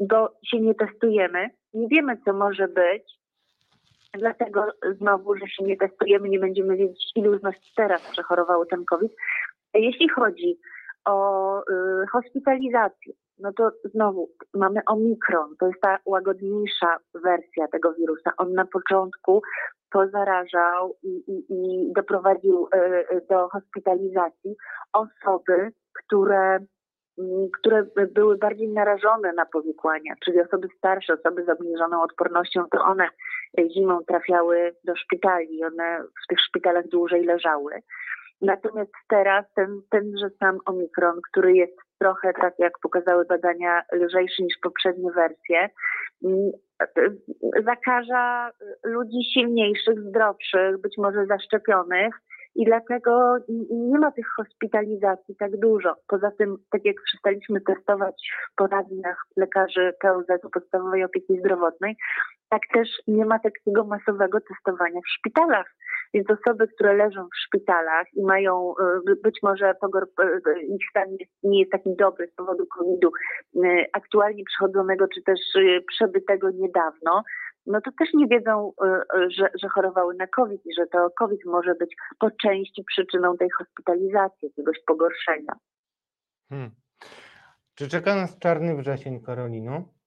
bo 0.00 0.32
się 0.46 0.60
nie 0.60 0.74
testujemy, 0.74 1.50
nie 1.74 1.88
wiemy, 1.88 2.16
co 2.24 2.32
może 2.32 2.68
być, 2.68 3.18
dlatego 4.14 4.66
znowu, 4.96 5.36
że 5.36 5.46
się 5.48 5.64
nie 5.64 5.76
testujemy, 5.76 6.28
nie 6.28 6.38
będziemy 6.38 6.76
wiedzieć, 6.76 7.12
ilu 7.16 7.38
z 7.38 7.42
nas 7.42 7.54
teraz 7.76 8.10
przechorowało 8.10 8.66
ten 8.66 8.84
COVID. 8.84 9.12
Jeśli 9.74 10.08
chodzi 10.08 10.58
o 11.04 11.60
y, 11.60 12.06
hospitalizację, 12.12 13.12
no 13.38 13.52
to 13.52 13.70
znowu 13.84 14.30
mamy 14.54 14.80
omikron, 14.86 15.56
to 15.60 15.66
jest 15.66 15.80
ta 15.80 15.98
łagodniejsza 16.06 16.96
wersja 17.14 17.68
tego 17.68 17.92
wirusa. 17.92 18.32
On 18.36 18.52
na 18.52 18.66
początku 18.66 19.42
pozarażał 19.90 20.96
i, 21.02 21.08
i, 21.08 21.44
i 21.48 21.92
doprowadził 21.92 22.68
y, 22.74 22.78
y, 22.78 23.26
do 23.30 23.48
hospitalizacji. 23.48 24.56
Osoby, 24.92 25.72
które, 26.06 26.58
mm, 27.18 27.48
które 27.60 27.86
były 28.14 28.38
bardziej 28.38 28.68
narażone 28.68 29.32
na 29.32 29.46
powikłania, 29.46 30.14
czyli 30.24 30.40
osoby 30.40 30.68
starsze, 30.78 31.14
osoby 31.14 31.44
z 31.44 31.48
obniżoną 31.48 32.02
odpornością, 32.02 32.64
to 32.70 32.84
one 32.84 33.08
zimą 33.74 33.98
trafiały 34.08 34.74
do 34.84 34.96
szpitali, 34.96 35.64
one 35.64 36.02
w 36.24 36.26
tych 36.28 36.40
szpitalach 36.40 36.88
dłużej 36.88 37.24
leżały. 37.24 37.72
Natomiast 38.40 38.92
teraz 39.08 39.44
ten, 39.54 39.80
tenże 39.90 40.30
sam 40.38 40.58
omikron, 40.66 41.20
który 41.30 41.52
jest 41.52 41.78
trochę, 42.00 42.32
tak 42.32 42.54
jak 42.58 42.72
pokazały 42.82 43.24
badania, 43.24 43.82
lżejszy 43.92 44.42
niż 44.42 44.54
poprzednie 44.62 45.10
wersje, 45.12 45.68
mm, 46.24 46.50
zakaża 47.64 48.50
ludzi 48.84 49.24
silniejszych, 49.34 50.00
zdrowszych, 50.00 50.80
być 50.80 50.94
może 50.98 51.26
zaszczepionych 51.26 52.14
i 52.58 52.64
dlatego 52.64 53.36
nie 53.70 53.98
ma 53.98 54.12
tych 54.12 54.26
hospitalizacji 54.36 55.36
tak 55.36 55.56
dużo. 55.56 55.94
Poza 56.08 56.30
tym, 56.30 56.56
tak 56.70 56.84
jak 56.84 56.96
przestaliśmy 57.04 57.60
testować 57.60 58.30
w 58.52 58.54
poradniach 58.56 59.16
lekarzy 59.36 59.92
POZ 60.00 60.26
podstawowej 60.52 61.04
opieki 61.04 61.38
zdrowotnej, 61.38 61.96
tak 62.48 62.62
też 62.72 62.88
nie 63.06 63.24
ma 63.24 63.38
takiego 63.38 63.84
masowego 63.84 64.38
testowania 64.40 65.00
w 65.00 65.10
szpitalach. 65.18 65.66
Więc 66.14 66.26
osoby, 66.30 66.68
które 66.68 66.94
leżą 66.96 67.24
w 67.24 67.38
szpitalach 67.46 68.06
i 68.14 68.22
mają 68.22 68.74
y, 69.10 69.16
być 69.22 69.38
może 69.42 69.74
pogor, 69.80 70.02
y, 70.02 70.62
ich 70.62 70.90
stan 70.90 71.08
nie 71.42 71.60
jest 71.60 71.72
taki 71.72 71.96
dobry 71.96 72.26
z 72.26 72.34
powodu 72.34 72.66
COVID-u, 72.66 73.10
aktualnie 73.92 74.44
przechodzonego 74.44 75.08
czy 75.14 75.22
też 75.22 75.40
przebytego 75.88 76.50
niedawno, 76.50 77.22
no 77.68 77.80
to 77.80 77.90
też 77.98 78.08
nie 78.14 78.26
wiedzą, 78.26 78.72
y, 78.84 79.18
y, 79.18 79.30
że, 79.30 79.50
że 79.62 79.68
chorowały 79.68 80.14
na 80.14 80.26
COVID 80.26 80.66
i 80.66 80.74
że 80.74 80.86
to 80.86 81.10
COVID 81.18 81.44
może 81.44 81.74
być 81.74 81.96
po 82.18 82.30
części 82.30 82.84
przyczyną 82.84 83.36
tej 83.36 83.48
hospitalizacji, 83.50 84.48
jakiegoś 84.48 84.76
pogorszenia. 84.86 85.52
Hmm. 86.48 86.70
Czy 87.74 87.88
czeka 87.88 88.14
nas 88.14 88.38
czarny 88.38 88.76
wrzesień, 88.76 89.20
Karolino? 89.20 89.97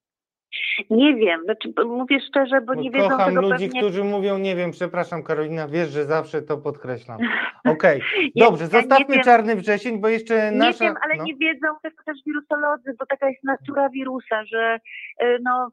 Nie 0.90 1.14
wiem, 1.14 1.40
znaczy, 1.44 1.72
mówię 1.86 2.20
szczerze, 2.20 2.60
bo 2.60 2.74
nie 2.74 2.90
wiedzą 2.90 3.08
Kocham 3.08 3.28
tego 3.28 3.40
ludzi, 3.40 3.64
pewnie... 3.64 3.80
którzy 3.80 4.04
mówią, 4.04 4.38
nie 4.38 4.56
wiem, 4.56 4.70
przepraszam 4.70 5.22
Karolina, 5.22 5.68
wiesz, 5.68 5.90
że 5.90 6.04
zawsze 6.04 6.42
to 6.42 6.58
podkreślam. 6.58 7.18
Okej, 7.64 8.02
Ja- 8.34 8.46
dobrze, 8.46 8.64
ja 8.64 8.70
nie 8.70 8.80
zostawmy 8.80 9.14
wiem. 9.14 9.24
czarny 9.24 9.56
wrzesień, 9.56 10.00
bo 10.00 10.08
jeszcze 10.08 10.34
Nie 10.52 10.58
nasza... 10.58 10.84
wiem, 10.84 10.94
ale 11.04 11.14
no. 11.16 11.24
nie 11.24 11.36
wiedzą 11.36 11.66
tego 11.82 12.02
też 12.06 12.18
wirusolodzy, 12.26 12.94
bo 12.98 13.06
taka 13.06 13.28
jest 13.28 13.44
natura 13.44 13.88
wirusa, 13.88 14.44
że 14.44 14.78
y, 15.22 15.38
no, 15.42 15.68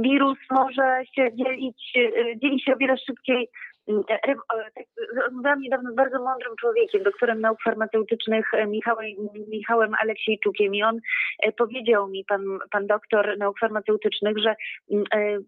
wirus 0.00 0.38
może 0.50 1.00
się 1.14 1.28
dzielić, 1.36 1.92
y, 1.96 2.38
dzieli 2.42 2.60
się 2.60 2.74
o 2.74 2.76
wiele 2.76 2.96
szybciej. 2.98 3.48
Y, 3.88 4.18
re- 4.26 4.34
o, 4.34 4.56
tak, 4.74 4.86
Rozmawiałam 5.24 5.60
niedawno 5.60 5.92
z 5.92 5.94
bardzo 5.94 6.18
mądrym 6.18 6.56
człowiekiem, 6.60 7.02
doktorem 7.02 7.40
nauk 7.40 7.62
farmaceutycznych 7.62 8.54
e, 8.54 8.66
Michałem, 8.66 9.06
Michałem 9.48 9.94
Aleksiejczukiem 10.02 10.74
i 10.74 10.82
on 10.82 10.98
e, 11.42 11.52
powiedział 11.52 12.08
mi, 12.08 12.24
pan, 12.24 12.42
pan 12.70 12.86
doktor 12.86 13.38
nauk 13.38 13.58
farmaceutycznych, 13.58 14.38
że 14.38 14.54
mm, 14.90 15.04
e, 15.14 15.38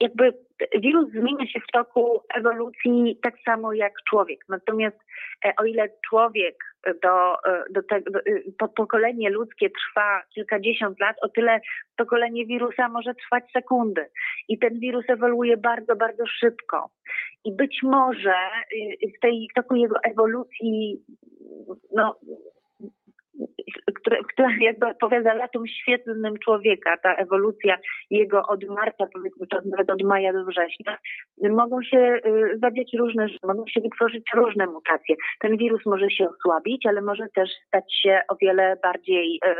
jakby 0.00 0.32
wirus 0.78 1.10
zmienia 1.10 1.46
się 1.46 1.60
w 1.60 1.72
toku 1.72 2.22
ewolucji 2.34 3.18
tak 3.22 3.34
samo 3.44 3.72
jak 3.72 3.92
człowiek. 4.10 4.40
Natomiast 4.48 4.96
e, 5.44 5.52
o 5.58 5.64
ile 5.64 5.88
człowiek 6.08 6.69
do, 7.02 7.36
do 7.70 7.82
tego, 7.82 8.10
do, 8.10 8.20
y, 8.26 8.52
po, 8.58 8.68
pokolenie 8.68 9.30
ludzkie 9.30 9.70
trwa 9.70 10.22
kilkadziesiąt 10.34 11.00
lat, 11.00 11.16
o 11.22 11.28
tyle 11.28 11.60
pokolenie 11.96 12.46
wirusa 12.46 12.88
może 12.88 13.14
trwać 13.14 13.44
sekundy. 13.52 14.06
I 14.48 14.58
ten 14.58 14.78
wirus 14.80 15.04
ewoluuje 15.08 15.56
bardzo, 15.56 15.96
bardzo 15.96 16.26
szybko. 16.26 16.90
I 17.44 17.52
być 17.52 17.78
może 17.82 18.34
y, 18.74 19.08
w 19.18 19.20
tej 19.20 19.48
w 19.50 19.54
toku 19.54 19.76
jego 19.76 19.96
ewolucji, 20.04 21.04
no, 21.94 22.16
które, 23.94 24.16
która 24.32 24.48
jakby 24.60 24.86
odpowiada 24.86 25.34
latom 25.34 25.66
świetlnym 25.66 26.38
człowieka, 26.38 26.96
ta 27.02 27.14
ewolucja 27.14 27.78
jego 28.10 28.42
od 28.46 28.64
marca, 28.64 29.06
powiedzmy, 29.12 29.46
czy 29.46 29.68
nawet 29.68 29.90
od 29.90 30.02
maja 30.02 30.32
do 30.32 30.44
września, 30.44 30.98
mogą 31.50 31.82
się 31.82 31.98
y, 31.98 32.58
zadziać 32.62 32.92
różne 32.98 33.28
rzeczy, 33.28 33.46
mogą 33.46 33.64
się 33.66 33.80
wytworzyć 33.80 34.24
różne 34.34 34.66
mutacje. 34.66 35.16
Ten 35.40 35.56
wirus 35.56 35.86
może 35.86 36.10
się 36.10 36.28
osłabić, 36.28 36.86
ale 36.86 37.02
może 37.02 37.26
też 37.34 37.50
stać 37.66 37.94
się 38.02 38.20
o 38.28 38.36
wiele 38.42 38.76
bardziej, 38.82 39.40
y, 39.46 39.50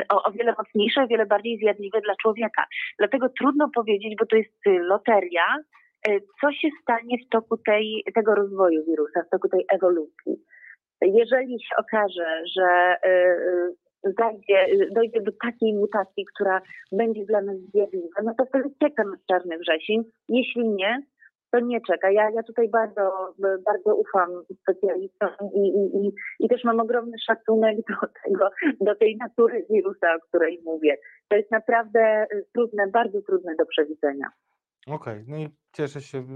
y, 0.00 0.06
o, 0.08 0.22
o 0.22 0.32
wiele 0.32 0.54
mocniejszy, 0.58 1.00
o 1.00 1.06
wiele 1.06 1.26
bardziej 1.26 1.58
zjadliwy 1.58 2.00
dla 2.00 2.14
człowieka. 2.22 2.64
Dlatego 2.98 3.28
trudno 3.40 3.70
powiedzieć, 3.74 4.14
bo 4.18 4.26
to 4.26 4.36
jest 4.36 4.56
loteria, 4.66 5.46
co 6.40 6.52
się 6.52 6.68
stanie 6.82 7.18
w 7.26 7.28
toku 7.28 7.56
tej, 7.56 8.04
tego 8.14 8.34
rozwoju 8.34 8.84
wirusa, 8.86 9.22
w 9.26 9.30
toku 9.30 9.48
tej 9.48 9.64
ewolucji. 9.68 10.36
Jeżeli 11.02 11.60
się 11.60 11.76
okaże, 11.78 12.42
że 12.56 12.96
y, 13.06 13.10
y, 14.06 14.14
y, 14.82 14.90
dojdzie 14.94 15.20
do 15.20 15.32
takiej 15.44 15.74
mutacji, 15.74 16.24
która 16.34 16.62
będzie 16.92 17.24
dla 17.24 17.40
nas 17.40 17.56
zjawiska, 17.56 18.22
no 18.22 18.34
to 18.38 18.44
wtedy 18.44 18.70
czeka 18.82 19.04
nas 19.04 19.18
czarny 19.28 19.58
wrzesień. 19.58 20.04
Jeśli 20.28 20.68
nie, 20.68 21.02
to 21.52 21.60
nie 21.60 21.80
czeka. 21.80 22.10
Ja, 22.10 22.30
ja 22.30 22.42
tutaj 22.42 22.68
bardzo, 22.68 23.34
bardzo 23.38 23.96
ufam 23.96 24.30
specjalistom 24.62 25.30
i, 25.54 25.60
i, 25.60 26.06
i, 26.06 26.12
i 26.40 26.48
też 26.48 26.64
mam 26.64 26.80
ogromny 26.80 27.16
szacunek 27.26 27.76
do 27.76 28.08
tego, 28.24 28.50
do 28.80 28.94
tej 28.94 29.16
natury 29.16 29.66
wirusa, 29.70 30.14
o 30.14 30.28
której 30.28 30.60
mówię. 30.64 30.96
To 31.28 31.36
jest 31.36 31.50
naprawdę 31.50 32.26
trudne, 32.54 32.86
bardzo 32.92 33.22
trudne 33.22 33.54
do 33.58 33.66
przewidzenia. 33.66 34.26
Okej, 34.86 35.24
no 35.26 35.36
i 35.36 35.48
cieszę 35.72 36.02
się. 36.02 36.26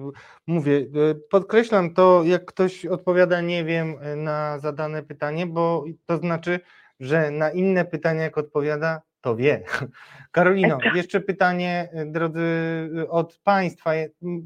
Mówię, 0.47 0.77
e, 0.77 1.15
podkreślam 1.31 1.95
to, 1.95 2.23
jak 2.25 2.45
ktoś 2.45 2.87
odpowiada 2.87 3.41
nie 3.41 3.65
wiem 3.65 3.97
e, 4.01 4.17
na 4.17 4.59
zadane 4.59 5.03
pytanie, 5.03 5.47
bo 5.47 5.85
to 6.07 6.17
znaczy, 6.17 6.61
że 7.01 7.31
na 7.31 7.51
inne 7.51 7.85
pytania 7.85 8.23
jak 8.23 8.39
odpowiada, 8.39 9.03
to 9.21 9.37
wie. 9.37 9.63
Karolino, 10.33 10.79
jeszcze 10.95 11.21
pytanie, 11.21 11.89
e, 11.93 12.07
drodzy, 12.07 12.41
od 13.09 13.39
Państwa. 13.45 13.91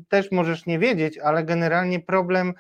Też 0.09 0.33
możesz 0.33 0.67
nie 0.67 0.79
wiedzieć, 0.79 1.19
ale 1.19 1.45
generalnie 1.45 2.01
problem 2.01 2.55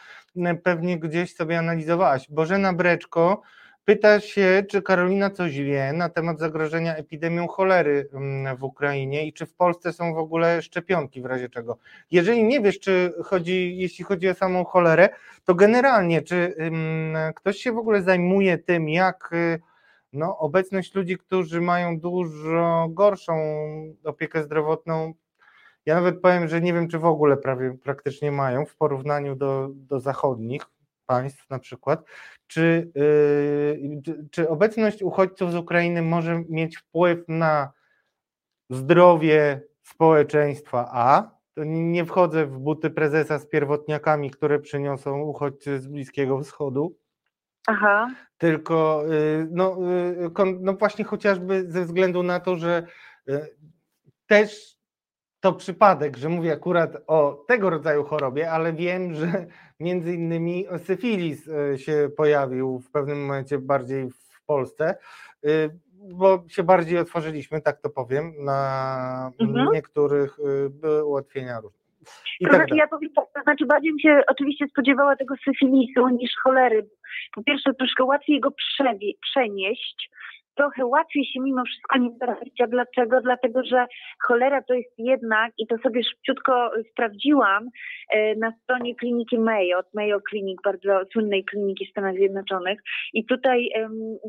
pewnie 0.64 0.98
gdzieś 0.98 1.34
sobie 1.34 1.58
analizowałaś. 1.58 2.30
Bożena 2.30 2.72
Breczko 2.72 3.42
pyta 3.84 4.20
się, 4.20 4.64
czy 4.68 4.82
Karolina 4.82 5.30
coś 5.30 5.58
wie 5.58 5.92
na 5.92 6.08
temat 6.08 6.38
zagrożenia 6.38 6.96
epidemią 6.96 7.48
cholery 7.48 8.08
mm, 8.12 8.56
w 8.56 8.64
Ukrainie 8.64 9.26
i 9.26 9.32
czy 9.32 9.46
w 9.46 9.54
Polsce 9.54 9.92
są 9.92 10.14
w 10.14 10.18
ogóle 10.18 10.62
szczepionki 10.62 11.22
w 11.22 11.26
razie 11.26 11.48
czego. 11.48 11.78
Jeżeli 12.10 12.44
nie 12.44 12.60
wiesz, 12.60 12.80
czy 12.80 13.12
chodzi, 13.24 13.76
jeśli 13.76 14.04
chodzi 14.04 14.28
o 14.28 14.34
samą 14.34 14.64
cholerę, 14.64 15.08
to 15.44 15.54
generalnie, 15.54 16.22
czy 16.22 16.54
ym, 16.60 17.14
ktoś 17.34 17.56
się 17.56 17.72
w 17.72 17.78
ogóle 17.78 18.02
zajmuje 18.02 18.58
tym, 18.58 18.88
jak 18.88 19.30
y, 19.32 19.60
no, 20.12 20.38
obecność 20.38 20.94
ludzi, 20.94 21.18
którzy 21.18 21.60
mają 21.60 22.00
dużo 22.00 22.88
gorszą 22.90 23.34
opiekę 24.04 24.42
zdrowotną, 24.42 25.14
ja 25.86 25.94
nawet 25.94 26.20
powiem, 26.20 26.48
że 26.48 26.60
nie 26.60 26.72
wiem, 26.72 26.88
czy 26.88 26.98
w 26.98 27.04
ogóle 27.04 27.36
prawie 27.36 27.76
praktycznie 27.82 28.32
mają 28.32 28.66
w 28.66 28.76
porównaniu 28.76 29.36
do, 29.36 29.68
do 29.72 30.00
zachodnich 30.00 30.62
państw 31.06 31.50
na 31.50 31.58
przykład, 31.58 32.04
czy, 32.46 32.90
yy, 32.94 34.02
czy, 34.04 34.28
czy 34.30 34.48
obecność 34.48 35.02
uchodźców 35.02 35.52
z 35.52 35.54
Ukrainy 35.54 36.02
może 36.02 36.44
mieć 36.48 36.76
wpływ 36.76 37.18
na 37.28 37.72
zdrowie 38.70 39.62
społeczeństwa 39.82 40.88
A, 40.92 41.30
to 41.54 41.64
nie 41.64 42.04
wchodzę 42.04 42.46
w 42.46 42.58
buty 42.58 42.90
prezesa 42.90 43.38
z 43.38 43.46
pierwotniakami, 43.46 44.30
które 44.30 44.58
przyniosą 44.60 45.20
uchodźcy 45.20 45.80
z 45.80 45.86
Bliskiego 45.86 46.40
Wschodu, 46.40 46.96
Aha. 47.66 48.10
tylko 48.38 49.04
y, 49.12 49.48
no, 49.50 49.78
y, 50.26 50.30
kon- 50.30 50.58
no 50.60 50.72
właśnie 50.72 51.04
chociażby 51.04 51.70
ze 51.70 51.84
względu 51.84 52.22
na 52.22 52.40
to, 52.40 52.56
że 52.56 52.86
też 54.26 54.78
to 55.44 55.52
przypadek, 55.52 56.16
że 56.16 56.28
mówię 56.28 56.52
akurat 56.52 56.90
o 57.06 57.44
tego 57.48 57.70
rodzaju 57.70 58.04
chorobie, 58.04 58.50
ale 58.50 58.72
wiem, 58.72 59.14
że 59.14 59.46
między 59.80 60.14
innymi 60.14 60.64
syfilis 60.78 61.46
y, 61.48 61.78
się 61.78 62.08
pojawił 62.16 62.78
w 62.78 62.90
pewnym 62.90 63.22
momencie 63.26 63.58
bardziej 63.58 64.10
w 64.10 64.44
Polsce, 64.46 64.96
y, 65.46 65.70
bo 66.12 66.44
się 66.48 66.62
bardziej 66.62 66.98
otworzyliśmy, 66.98 67.60
tak 67.60 67.80
to 67.80 67.90
powiem, 67.90 68.32
na 68.44 69.30
Mhm. 69.40 69.68
niektórych 69.72 70.38
y, 70.98 71.04
ułatwienia 71.04 71.60
różne. 71.60 71.78
I 72.40 72.44
To 72.44 72.50
tak 72.50 72.60
znaczy, 72.60 72.76
ja 72.76 72.86
powiem 72.88 73.10
tak, 73.16 73.24
to 73.34 73.42
znaczy 73.42 73.66
bardziej 73.66 73.90
bym 73.92 74.00
się 74.00 74.22
oczywiście 74.28 74.66
spodziewała 74.68 75.16
tego 75.16 75.34
syfilisu 75.44 76.08
niż 76.08 76.30
cholery. 76.42 76.88
Po 77.34 77.42
pierwsze, 77.42 77.74
troszkę 77.74 78.04
łatwiej 78.04 78.40
go 78.40 78.50
przenieść, 79.22 80.10
trochę 80.56 80.86
łatwiej 80.86 81.24
się 81.24 81.40
mimo 81.40 81.62
wszystko 81.64 81.98
nim 81.98 82.12
zarazić. 82.20 82.60
A 82.60 82.66
dlaczego? 82.66 83.20
Dlatego, 83.20 83.64
że 83.64 83.86
cholera 84.26 84.62
to 84.62 84.74
jest 84.74 84.94
jednak, 84.98 85.52
i 85.58 85.66
to 85.66 85.78
sobie 85.78 86.04
szybciutko 86.04 86.70
sprawdziłam 86.90 87.68
e, 88.10 88.34
na 88.34 88.52
stronie 88.62 88.94
kliniki 88.94 89.38
Mayo, 89.38 89.78
od 89.78 89.94
Mayo 89.94 90.18
Clinic, 90.30 90.58
bardzo 90.64 91.00
słynnej 91.12 91.44
kliniki 91.44 91.86
Stanach 91.86 92.14
Zjednoczonych. 92.14 92.80
I 93.12 93.26
tutaj 93.26 93.68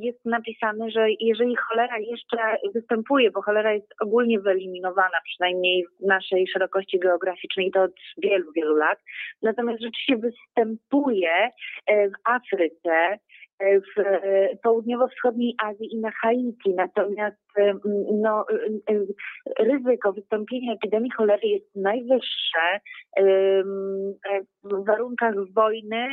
jest 0.02 0.26
napisane, 0.26 0.91
że 0.91 1.07
jeżeli 1.19 1.56
cholera 1.56 1.97
jeszcze 1.99 2.38
występuje, 2.73 3.31
bo 3.31 3.41
cholera 3.41 3.73
jest 3.73 3.93
ogólnie 4.02 4.39
wyeliminowana, 4.39 5.18
przynajmniej 5.23 5.85
w 6.02 6.06
naszej 6.06 6.47
szerokości 6.47 6.99
geograficznej, 6.99 7.72
to 7.72 7.84
od 7.84 7.91
wielu, 8.18 8.52
wielu 8.52 8.76
lat. 8.76 8.99
Natomiast 9.41 9.81
rzeczywiście 9.81 10.18
występuje 10.18 11.49
e, 11.88 12.10
w 12.10 12.14
Afryce, 12.26 13.18
w 13.60 13.99
e, 13.99 14.49
południowo-wschodniej 14.64 15.56
Azji 15.64 15.94
i 15.94 15.99
na 15.99 16.11
Haiti. 16.11 16.73
Natomiast 16.76 17.38
e, 17.57 17.73
no, 18.14 18.45
e, 18.90 19.64
ryzyko 19.64 20.14
wystąpienia 20.14 20.73
epidemii 20.73 21.11
cholery 21.11 21.48
jest 21.48 21.76
najwyższe 21.76 22.80
w 24.64 24.86
warunkach 24.86 25.34
wojny, 25.56 26.07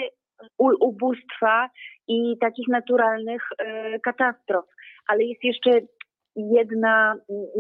ubóstwa 0.59 1.69
i 2.09 2.39
takich 2.41 2.69
naturalnych 2.69 3.43
katastrof. 4.03 4.65
Ale 5.09 5.25
jest 5.25 5.45
jeszcze 5.45 5.71
jedna, 6.37 7.15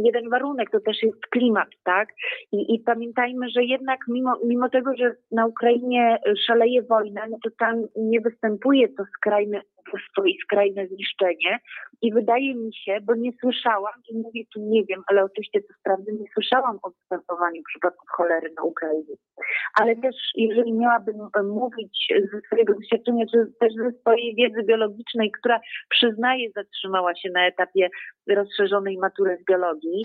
jeden 0.04 0.30
warunek, 0.30 0.70
to 0.70 0.80
też 0.80 1.02
jest 1.02 1.26
klimat, 1.30 1.68
tak? 1.84 2.08
I, 2.52 2.74
I 2.74 2.80
pamiętajmy, 2.80 3.50
że 3.50 3.64
jednak 3.64 4.00
mimo, 4.08 4.38
mimo 4.46 4.68
tego, 4.68 4.96
że 4.96 5.14
na 5.30 5.46
Ukrainie 5.46 6.18
szaleje 6.46 6.82
wojna, 6.82 7.26
no 7.30 7.36
to 7.44 7.50
tam 7.58 7.86
nie 7.96 8.20
występuje 8.20 8.88
to 8.88 9.04
skrajne 9.16 9.60
ubóstwo 9.92 10.24
i 10.24 10.38
skrajne 10.44 10.86
zniszczenie. 10.86 11.58
I 12.02 12.12
wydaje 12.12 12.54
mi 12.54 12.74
się, 12.74 12.98
bo 13.02 13.14
nie 13.14 13.30
słyszałam, 13.40 13.92
i 14.08 14.16
mówię 14.16 14.42
tu 14.54 14.60
nie 14.60 14.84
wiem, 14.84 15.02
ale 15.06 15.24
oczywiście 15.24 15.60
to 15.60 15.74
sprawdzę, 15.80 16.12
nie 16.12 16.26
słyszałam 16.34 16.78
o 16.82 16.90
występowaniu 16.90 17.62
przypadków 17.68 18.08
cholery 18.16 18.52
na 18.56 18.62
Ukrainie. 18.62 19.14
Ale 19.80 19.96
też, 19.96 20.16
jeżeli 20.34 20.72
miałabym 20.72 21.16
e, 21.38 21.42
mówić 21.42 22.12
ze 22.32 22.40
swojego 22.40 22.74
doświadczenia, 22.74 23.24
czy 23.32 23.52
też 23.60 23.72
ze 23.74 23.92
swojej 24.00 24.34
wiedzy 24.34 24.62
biologicznej, 24.62 25.30
która 25.30 25.60
przyznaję 25.90 26.48
zatrzymała 26.56 27.14
się 27.14 27.30
na 27.30 27.46
etapie 27.46 27.88
rozszerzonej 28.28 28.98
matury 28.98 29.38
z 29.42 29.44
biologii, 29.44 30.04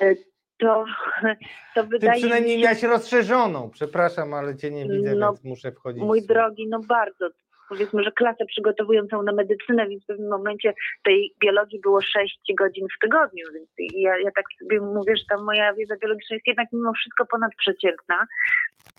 e, 0.00 0.14
to, 0.58 0.84
to 1.74 1.82
Ty 1.82 1.88
wydaje 1.88 2.20
przynajmniej 2.20 2.56
mi 2.56 2.62
się, 2.62 2.68
miałeś 2.68 2.82
rozszerzoną, 2.82 3.70
przepraszam, 3.70 4.34
ale 4.34 4.56
cię 4.56 4.70
nie 4.70 4.88
widzę, 4.88 5.14
No, 5.14 5.26
więc 5.32 5.44
muszę 5.44 5.72
wchodzić. 5.72 6.02
mój 6.02 6.22
drogi, 6.26 6.68
no 6.68 6.80
bardzo, 6.88 7.28
powiedzmy, 7.68 8.02
że 8.02 8.12
klasę 8.12 8.44
przygotowującą 8.46 9.22
na 9.22 9.32
medycynę, 9.32 9.88
więc 9.88 10.04
w 10.04 10.06
pewnym 10.06 10.28
momencie 10.28 10.74
tej 11.04 11.34
biologii 11.40 11.80
było 11.80 12.00
6 12.00 12.40
godzin 12.58 12.86
w 12.96 13.00
tygodniu, 13.00 13.44
więc 13.54 13.68
ja, 13.78 14.18
ja 14.18 14.30
tak 14.36 14.44
sobie 14.58 14.80
mówię, 14.80 15.16
że 15.16 15.24
ta 15.28 15.42
moja 15.42 15.74
wiedza 15.74 15.96
biologiczna 15.96 16.34
jest 16.36 16.46
jednak 16.46 16.68
mimo 16.72 16.92
wszystko 16.92 17.26
ponadprzeciętna, 17.26 18.26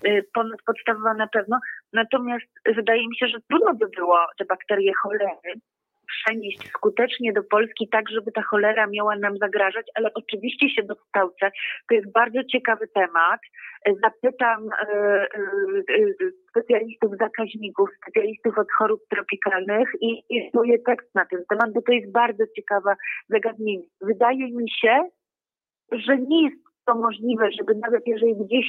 y, 0.07 0.25
ponadpodstawowa 0.33 1.13
na 1.13 1.27
pewno, 1.27 1.59
natomiast 1.93 2.45
wydaje 2.65 3.07
mi 3.07 3.17
się, 3.17 3.27
że 3.27 3.37
trudno 3.49 3.73
by 3.73 3.87
było 3.87 4.19
te 4.37 4.45
bakterie 4.45 4.91
cholery 5.03 5.27
przenieść 6.07 6.69
skutecznie 6.69 7.33
do 7.33 7.43
Polski, 7.43 7.89
tak 7.91 8.09
żeby 8.09 8.31
ta 8.31 8.41
cholera 8.41 8.87
miała 8.87 9.15
nam 9.15 9.37
zagrażać, 9.37 9.85
ale 9.95 10.13
oczywiście 10.13 10.69
się 10.69 10.83
dokształcę. 10.83 11.51
To 11.89 11.95
jest 11.95 12.11
bardzo 12.11 12.43
ciekawy 12.43 12.87
temat. 12.87 13.39
Zapytam 14.03 14.69
e, 14.71 14.87
e, 14.87 15.27
e, 15.89 16.31
specjalistów 16.49 17.11
zakaźników, 17.19 17.89
specjalistów 18.01 18.57
od 18.57 18.67
chorób 18.77 19.01
tropikalnych 19.09 19.89
i 20.01 20.23
rysuję 20.41 20.79
tekst 20.79 21.15
na 21.15 21.25
ten 21.25 21.43
temat, 21.49 21.73
bo 21.73 21.81
to 21.81 21.91
jest 21.91 22.11
bardzo 22.11 22.43
ciekawe 22.55 22.95
zagadnienie. 23.29 23.87
Wydaje 24.01 24.51
mi 24.51 24.69
się, 24.69 25.09
że 25.91 26.17
nie 26.17 26.43
jest 26.43 26.67
to 26.85 26.95
możliwe, 26.95 27.51
żeby 27.51 27.75
nawet 27.75 28.07
jeżeli 28.07 28.35
gdzieś 28.35 28.65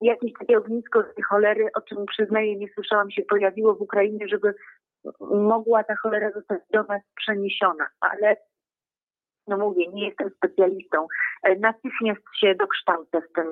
jakieś 0.00 0.32
takie 0.38 0.58
ognisko 0.58 1.02
tej 1.02 1.24
cholery, 1.24 1.68
o 1.74 1.80
czym 1.80 2.06
przyznaję, 2.06 2.56
nie 2.56 2.68
słyszałam, 2.74 3.10
się 3.10 3.22
pojawiło 3.22 3.74
w 3.74 3.80
Ukrainie, 3.80 4.28
żeby 4.28 4.54
mogła 5.20 5.84
ta 5.84 5.96
cholera 5.96 6.30
zostać 6.30 6.60
do 6.72 6.82
nas 6.82 7.02
przeniesiona, 7.16 7.86
ale 8.00 8.36
no 9.48 9.58
mówię, 9.58 9.88
nie 9.92 10.06
jestem 10.08 10.30
specjalistą. 10.30 11.06
E, 11.42 11.56
natychmiast 11.56 12.20
się 12.40 12.54
dokształcę 12.54 13.20
w 13.20 13.32
tym, 13.32 13.46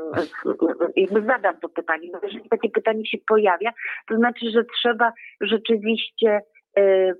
jakby 0.96 1.22
zadam 1.22 1.60
to 1.60 1.68
pytanie, 1.68 2.08
bo 2.12 2.18
jeżeli 2.22 2.48
takie 2.48 2.70
pytanie 2.70 3.06
się 3.06 3.18
pojawia, 3.26 3.72
to 4.08 4.16
znaczy, 4.16 4.50
że 4.50 4.64
trzeba 4.64 5.12
rzeczywiście 5.40 6.40
e, 6.76 7.12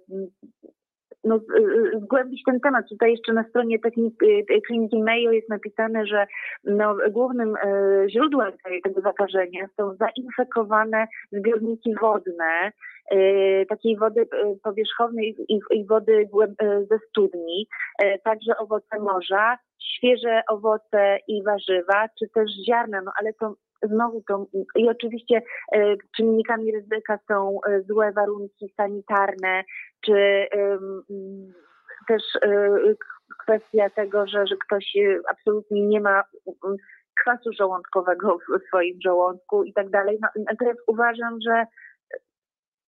no, 1.26 1.40
zgłębić 2.02 2.42
ten 2.46 2.60
temat. 2.60 2.88
Tutaj 2.88 3.10
jeszcze 3.10 3.32
na 3.32 3.44
stronie 3.48 3.78
e, 3.78 4.60
kliniki 4.60 5.02
Mayo 5.02 5.32
jest 5.32 5.48
napisane, 5.48 6.06
że 6.06 6.26
no, 6.64 6.96
głównym 7.10 7.54
źródłem 8.08 8.52
tego 8.84 9.00
zakażenia 9.00 9.68
są 9.76 9.94
zainfekowane 9.94 11.06
zbiorniki 11.32 11.94
wodne, 12.00 12.72
takiej 13.68 13.96
wody 13.96 14.28
powierzchownej 14.62 15.36
i, 15.70 15.84
wody 15.86 16.28
ze 16.90 16.98
studni, 17.08 17.66
także 18.24 18.56
owoce 18.56 18.98
morza, 19.00 19.58
świeże 19.82 20.42
owoce 20.50 21.18
i 21.28 21.42
warzywa, 21.42 22.08
czy 22.18 22.28
też 22.28 22.50
ziarna, 22.66 23.02
no 23.02 23.12
ale 23.20 23.32
to 23.32 23.54
znowu 23.82 24.22
to 24.28 24.46
i 24.76 24.88
oczywiście 24.88 25.42
czynnikami 26.16 26.72
ryzyka 26.72 27.18
są 27.28 27.60
złe 27.88 28.12
warunki 28.12 28.68
sanitarne, 28.76 29.64
czy 30.04 30.48
też 32.08 32.22
kwestia 33.42 33.90
tego, 33.90 34.26
że, 34.26 34.46
że 34.46 34.56
ktoś 34.66 34.96
absolutnie 35.28 35.86
nie 35.86 36.00
ma 36.00 36.24
kwasu 37.20 37.52
żołądkowego 37.52 38.38
w 38.38 38.66
swoim 38.66 38.98
żołądku 39.04 39.64
i 39.64 39.72
tak 39.72 39.90
dalej. 39.90 40.18
No, 40.22 40.28
natomiast 40.50 40.80
uważam, 40.86 41.38
że 41.46 41.66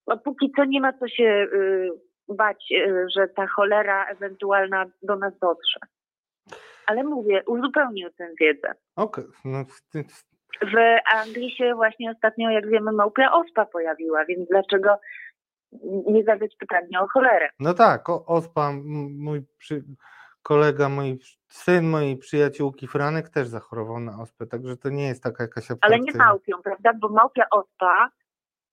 no, 0.07 0.19
póki 0.19 0.53
co 0.57 0.65
nie 0.65 0.81
ma 0.81 0.93
co 0.93 1.09
się 1.09 1.49
y, 1.53 1.89
bać, 2.29 2.69
y, 2.73 3.07
że 3.17 3.29
ta 3.29 3.47
cholera 3.47 4.07
ewentualna 4.07 4.87
do 5.03 5.17
nas 5.17 5.39
dotrze. 5.39 5.81
Ale 6.87 7.05
mówię, 7.05 7.43
uzupełnię 7.47 8.11
tę 8.19 8.29
wiedzę. 8.41 8.73
Okej. 8.97 9.25
Okay. 9.25 9.35
No, 9.45 9.65
w 10.63 10.77
Anglii 11.15 11.51
się 11.51 11.75
właśnie 11.75 12.11
ostatnio, 12.11 12.51
jak 12.51 12.69
wiemy, 12.69 12.93
małpia 12.93 13.33
ospa 13.33 13.67
pojawiła, 13.67 14.25
więc 14.25 14.49
dlaczego 14.49 15.01
nie 16.07 16.25
zadać 16.25 16.57
pytania 16.57 17.03
o 17.03 17.09
cholerę? 17.09 17.49
No 17.61 17.75
tak, 17.75 18.09
o, 18.09 18.27
ospa, 18.27 18.73
mój 19.19 19.43
przy, 19.59 19.85
kolega, 20.43 20.89
mój 20.89 21.19
syn 21.49 21.89
mojej 21.89 22.17
przyjaciółki 22.17 22.87
Franek 22.87 23.29
też 23.29 23.49
zachorował 23.49 24.01
na 24.01 24.23
ospę, 24.23 24.47
także 24.47 24.77
to 24.77 24.89
nie 24.89 25.07
jest 25.07 25.23
taka 25.23 25.45
jakaś 25.45 25.71
abstrakcja. 25.71 25.97
Ale 25.97 26.01
nie 26.01 26.13
małpią, 26.19 26.63
prawda? 26.63 26.93
Bo 27.01 27.09
małpia 27.09 27.45
ospa 27.51 28.11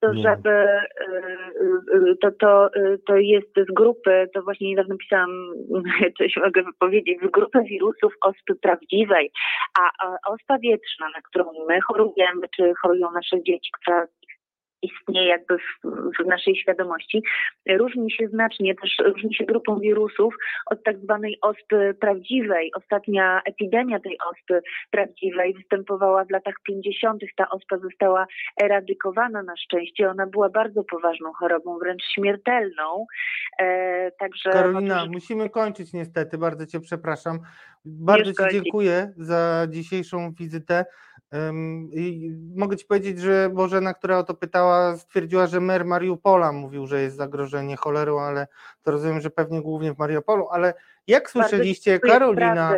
to 0.06 0.14
żeby 0.14 0.50
y, 0.50 2.10
y, 2.12 2.16
to, 2.22 2.32
to, 2.32 2.76
y, 2.76 3.00
to 3.06 3.18
jest 3.18 3.54
z 3.70 3.74
grupy, 3.74 4.28
to 4.34 4.42
właśnie 4.42 4.70
niedawno 4.70 4.98
pisałam, 4.98 5.30
coś 6.18 6.38
mogę 6.38 6.64
powiedzieć, 6.80 7.20
z 7.28 7.32
grupy 7.32 7.64
wirusów 7.64 8.14
ospy 8.22 8.56
prawdziwej, 8.62 9.32
a, 9.80 10.06
a 10.06 10.32
ospa 10.32 10.58
wietrzna, 10.60 11.10
na 11.16 11.22
którą 11.22 11.46
my 11.68 11.82
chorujemy, 11.82 12.48
czy 12.56 12.74
chorują 12.82 13.12
nasze 13.12 13.44
dzieci, 13.44 13.70
która 13.82 14.08
istnieje 14.86 15.28
jakby 15.28 15.58
w, 15.58 15.88
w, 16.20 16.26
naszej 16.26 16.56
świadomości, 16.56 17.24
różni 17.70 18.12
się 18.12 18.28
znacznie, 18.28 18.76
też 18.76 18.98
różni 19.06 19.36
się 19.36 19.46
grupą 19.46 19.80
wirusów 19.80 20.36
od 20.66 20.84
tak 20.84 20.98
zwanej 20.98 21.38
ospy 21.42 21.96
prawdziwej. 22.00 22.72
Ostatnia 22.76 23.42
epidemia 23.46 24.00
tej 24.00 24.18
ospy 24.32 24.62
prawdziwej 24.92 25.54
występowała 25.54 26.26
w 26.26 26.30
latach 26.30 26.56
50. 26.64 27.24
Ta 27.36 27.50
ospa 27.50 27.78
została 27.78 28.28
eradykowana 28.62 29.44
na 29.44 29.58
szczęście. 29.58 30.10
Ona 30.10 30.28
była 30.28 30.50
bardzo 30.50 30.84
poważną 30.84 31.34
chorobą, 31.34 31.78
wręcz 31.80 32.04
śmiertelną. 32.04 33.06
E, 33.60 34.12
także 34.12 34.50
Karolina, 34.50 35.06
musimy 35.06 35.50
kończyć 35.50 35.94
niestety, 35.94 36.38
bardzo 36.38 36.66
Cię 36.66 36.80
przepraszam. 36.80 37.40
Bardzo 37.86 38.32
Ci 38.32 38.52
dziękuję 38.52 39.14
za 39.18 39.68
dzisiejszą 39.70 40.34
wizytę. 40.34 40.86
I 41.92 42.32
mogę 42.56 42.78
Ci 42.78 42.86
powiedzieć, 42.86 43.20
że 43.20 43.50
Bożena, 43.54 43.94
która 43.94 44.18
o 44.18 44.24
to 44.24 44.34
pytała, 44.34 44.98
stwierdziła, 44.98 45.48
że 45.48 45.60
mer 45.60 45.86
Mariupola 45.86 46.52
mówił, 46.52 46.88
że 46.88 47.02
jest 47.02 47.16
zagrożenie 47.16 47.76
cholerą, 47.76 48.20
ale 48.20 48.48
to 48.82 48.92
rozumiem, 48.92 49.22
że 49.22 49.30
pewnie 49.30 49.62
głównie 49.62 49.94
w 49.94 49.98
Mariupolu, 49.98 50.48
ale 50.52 50.74
jak 51.08 51.30
słyszeliście, 51.30 52.00
Karolina 52.00 52.76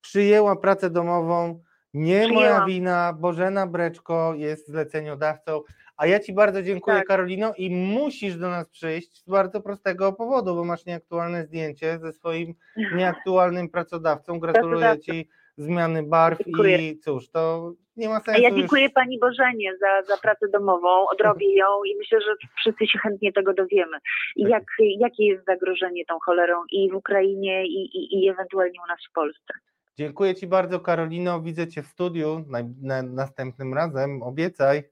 przyjęła 0.00 0.56
pracę 0.56 0.90
domową, 0.90 1.62
nie 1.94 2.28
moja 2.28 2.64
wina, 2.64 3.12
Bożena 3.12 3.66
Breczko 3.66 4.34
jest 4.34 4.68
zleceniodawcą, 4.68 5.60
a 5.96 6.06
ja 6.06 6.20
Ci 6.20 6.32
bardzo 6.32 6.62
dziękuję 6.62 6.96
tak. 6.96 7.06
Karolino 7.06 7.54
i 7.56 7.70
musisz 7.70 8.36
do 8.36 8.50
nas 8.50 8.68
przyjść 8.68 9.22
z 9.22 9.28
bardzo 9.28 9.60
prostego 9.60 10.12
powodu, 10.12 10.54
bo 10.54 10.64
masz 10.64 10.86
nieaktualne 10.86 11.44
zdjęcie 11.44 11.98
ze 11.98 12.12
swoim 12.12 12.54
nieaktualnym 12.96 13.68
pracodawcą, 13.68 14.38
gratuluję 14.38 14.98
Ci 14.98 15.28
zmiany 15.56 16.02
barw 16.02 16.38
dziękuję. 16.44 16.90
i 16.90 16.98
cóż, 16.98 17.30
to 17.30 17.72
nie 17.96 18.08
ma 18.08 18.20
sensu. 18.20 18.42
Ja 18.42 18.50
dziękuję 18.50 18.82
już... 18.82 18.92
Pani 18.92 19.18
Bożenie 19.18 19.76
za, 19.80 20.02
za 20.02 20.16
pracę 20.16 20.48
domową, 20.48 21.08
odrobię 21.08 21.56
ją 21.56 21.84
i 21.84 21.96
myślę, 21.96 22.20
że 22.20 22.34
wszyscy 22.56 22.86
się 22.86 22.98
chętnie 22.98 23.32
tego 23.32 23.54
dowiemy. 23.54 23.98
Tak. 24.00 24.50
jak, 24.50 24.64
jakie 24.98 25.26
jest 25.26 25.44
zagrożenie 25.44 26.04
tą 26.04 26.18
cholerą 26.18 26.62
i 26.70 26.90
w 26.90 26.94
Ukrainie 26.94 27.66
i, 27.66 27.98
i, 27.98 28.24
i 28.24 28.28
ewentualnie 28.28 28.78
u 28.84 28.88
nas 28.88 28.98
w 29.10 29.12
Polsce. 29.12 29.54
Dziękuję 29.98 30.34
Ci 30.34 30.46
bardzo 30.46 30.80
Karolino, 30.80 31.40
widzę 31.40 31.68
Cię 31.68 31.82
w 31.82 31.86
studiu 31.86 32.44
na, 32.48 32.58
na, 32.82 33.02
następnym 33.02 33.74
razem, 33.74 34.22
obiecaj. 34.22 34.82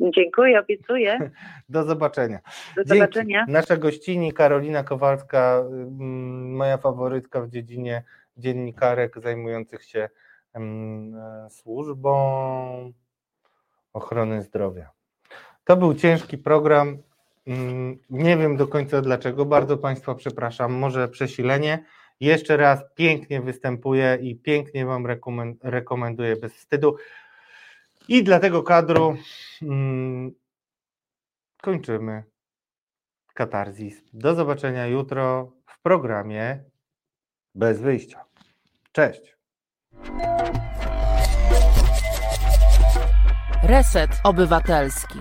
Dziękuję, 0.00 0.60
obiecuję. 0.60 1.30
Do 1.68 1.84
zobaczenia. 1.84 2.38
Do 2.76 2.82
zobaczenia. 2.84 3.38
Dzięki. 3.38 3.52
Nasza 3.52 3.76
gościni 3.76 4.32
Karolina 4.32 4.84
Kowalska, 4.84 5.64
mm, 5.70 6.56
moja 6.56 6.78
faworytka 6.78 7.40
w 7.40 7.48
dziedzinie 7.48 8.02
dziennikarek 8.38 9.20
zajmujących 9.20 9.84
się 9.84 10.08
e, 10.54 10.60
służbą 11.50 12.92
ochrony 13.92 14.42
zdrowia. 14.42 14.90
To 15.64 15.76
był 15.76 15.94
ciężki 15.94 16.38
program. 16.38 16.98
Mm, 17.46 17.98
nie 18.10 18.36
wiem 18.36 18.56
do 18.56 18.68
końca 18.68 19.00
dlaczego. 19.02 19.44
Bardzo 19.44 19.78
Państwa 19.78 20.14
przepraszam. 20.14 20.72
Może 20.72 21.08
przesilenie. 21.08 21.84
Jeszcze 22.20 22.56
raz 22.56 22.80
pięknie 22.94 23.40
występuję 23.40 24.18
i 24.20 24.36
pięknie 24.36 24.86
Wam 24.86 25.06
rekomenduję 25.62 26.36
bez 26.36 26.54
wstydu. 26.54 26.96
I 28.08 28.24
dla 28.24 28.40
tego 28.40 28.62
kadru 28.62 29.16
mm, 29.62 30.32
kończymy 31.62 32.22
katarzis. 33.34 34.02
Do 34.12 34.34
zobaczenia 34.34 34.86
jutro 34.86 35.52
w 35.66 35.82
programie 35.82 36.64
Bez 37.58 37.80
wyjścia. 37.80 38.24
Cześć. 38.92 39.36
Reset 43.62 44.10
Obywatelski. 44.24 45.18